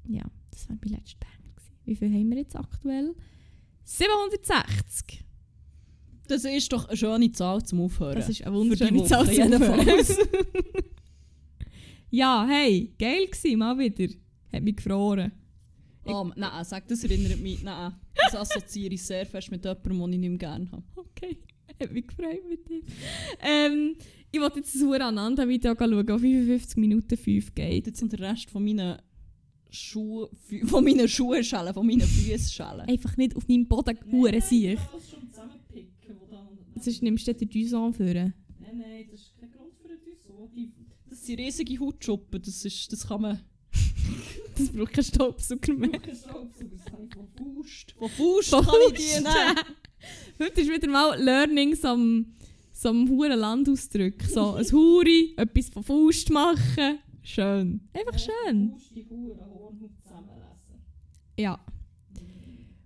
Ja, 0.07 0.25
das 0.51 0.69
war 0.69 0.77
mein 0.79 0.93
letzter. 0.93 1.25
Gewesen. 1.41 1.73
Wie 1.85 1.95
viel 1.95 2.13
haben 2.13 2.29
wir 2.29 2.37
jetzt 2.37 2.55
aktuell? 2.55 3.15
760. 3.83 5.25
Das 6.27 6.45
ist 6.45 6.71
doch 6.71 6.87
eine 6.87 6.97
schöne 6.97 7.31
Zahl 7.31 7.63
zum 7.65 7.81
Aufhören. 7.81 8.15
Das 8.15 8.29
ist 8.29 8.45
eine 8.45 8.55
wunderschöne 8.55 9.05
Zahl 9.05 9.25
zum. 9.25 9.53
Aufhören. 9.53 10.05
ja, 12.09 12.45
hey, 12.49 12.93
geil 12.97 13.27
gewesen, 13.27 13.59
mal 13.59 13.77
wieder. 13.77 14.13
Hat 14.53 14.63
mich 14.63 14.75
gefroren. 14.77 15.31
Oh, 16.05 16.29
nein, 16.35 16.63
sag, 16.63 16.87
das 16.87 17.03
erinnert 17.03 17.39
mich. 17.41 17.61
Nein, 17.63 17.93
das 18.15 18.35
assoziiere 18.35 18.93
ich 18.93 19.03
sehr 19.03 19.25
fest 19.25 19.51
mit 19.51 19.65
jemandem, 19.65 19.99
den 19.99 20.13
ich 20.13 20.19
nicht 20.19 20.29
mehr 20.29 20.37
gerne 20.37 20.71
habe. 20.71 20.83
Okay, 20.95 21.37
hat 21.81 21.91
mich 21.91 22.07
gefreut 22.07 22.47
mit 22.49 22.67
dir. 22.69 22.81
Ähm, 23.41 23.95
ich 24.31 24.39
wollte 24.39 24.59
jetzt 24.59 24.73
ein 24.75 25.01
Ananda-Video 25.01 25.75
schauen, 25.77 26.05
das 26.05 26.21
55 26.21 26.77
Minuten 26.77 27.17
5 27.17 27.53
geht. 27.55 27.87
Jetzt 27.87 28.01
und 28.01 28.11
der 28.13 28.19
Rest 28.21 28.49
von 28.49 28.63
meinen 28.63 28.97
Schuhe, 29.69 30.29
von 30.65 30.83
meinen 30.83 31.09
Schuhschellen, 31.09 31.73
von 31.73 31.85
meinen 31.85 32.01
Füßschellen. 32.01 32.87
Einfach 32.87 33.17
nicht 33.17 33.35
auf 33.35 33.45
meinem 33.49 33.67
Boden 33.67 33.97
hure 34.09 34.39
sich. 34.41 34.79
das 34.93 35.09
schon 35.09 35.29
zusammenpicken, 35.29 36.15
wo 36.19 36.25
dann... 36.27 36.47
Sonst 36.81 37.03
nimmst 37.03 37.27
du 37.27 37.33
den 37.33 37.49
Duson 37.49 37.93
für. 37.93 38.13
Nein, 38.13 38.33
nein, 38.61 39.07
das 39.11 39.19
ist 39.21 39.33
kein 39.37 39.51
Grund 39.51 39.73
für 39.81 39.89
ein 39.89 39.99
Düso. 40.05 40.49
Die- 40.55 40.71
Das 41.09 41.16
sind 41.27 41.39
riesige 41.39 41.79
Hautschuppen, 41.79 42.41
das, 42.41 42.65
ist, 42.65 42.91
das 42.91 43.07
kann 43.07 43.21
man... 43.21 43.39
Das 44.57 44.69
braucht 44.69 44.93
keinen 44.93 45.03
Staubsauger 45.03 45.73
mehr. 45.75 45.99
Das 45.99 46.23
kann 46.23 46.49
ich 46.49 47.13
von 47.13 47.27
Faust. 47.27 47.91
Von 47.91 48.09
Faust 48.09 48.51
kann 48.51 48.75
ich 48.87 48.93
die 48.93 49.23
Faust. 49.23 49.23
nehmen. 49.23 49.65
Heute 50.39 50.61
ist 50.61 50.71
wieder 50.71 50.89
mal 50.89 51.21
Learnings 51.21 51.85
am, 51.85 52.33
so 52.73 52.89
am 52.89 53.07
huren 53.07 53.37
Landausdruck. 53.37 54.23
So 54.23 54.53
ein 54.53 54.65
Huri, 54.71 55.35
etwas 55.37 55.69
von 55.69 55.83
Faust 55.83 56.31
machen. 56.31 56.97
Schön. 57.21 57.81
Einfach 57.93 58.17
schön. 58.17 58.71
Faust. 58.71 58.93
Ja. 61.37 61.59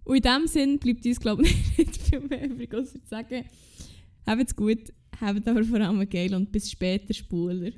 Und 0.03 0.15
in 0.18 0.22
diesem 0.22 0.47
Sinn 0.47 0.77
bleibt 0.77 1.05
uns, 1.05 1.19
glaube 1.22 1.43
ich, 1.43 1.55
nicht 1.77 1.95
viel 1.95 2.19
mehr 2.19 2.49
übrig, 2.49 2.73
als 2.73 2.91
zu 2.91 2.99
sagen, 3.05 3.45
habt's 4.26 4.53
gut, 4.53 4.91
habt 5.22 5.47
aber 5.47 5.63
vor 5.63 5.80
allem 5.80 6.09
geil 6.09 6.35
und 6.35 6.51
bis 6.51 6.69
später, 6.69 7.13
Spuler. 7.13 7.72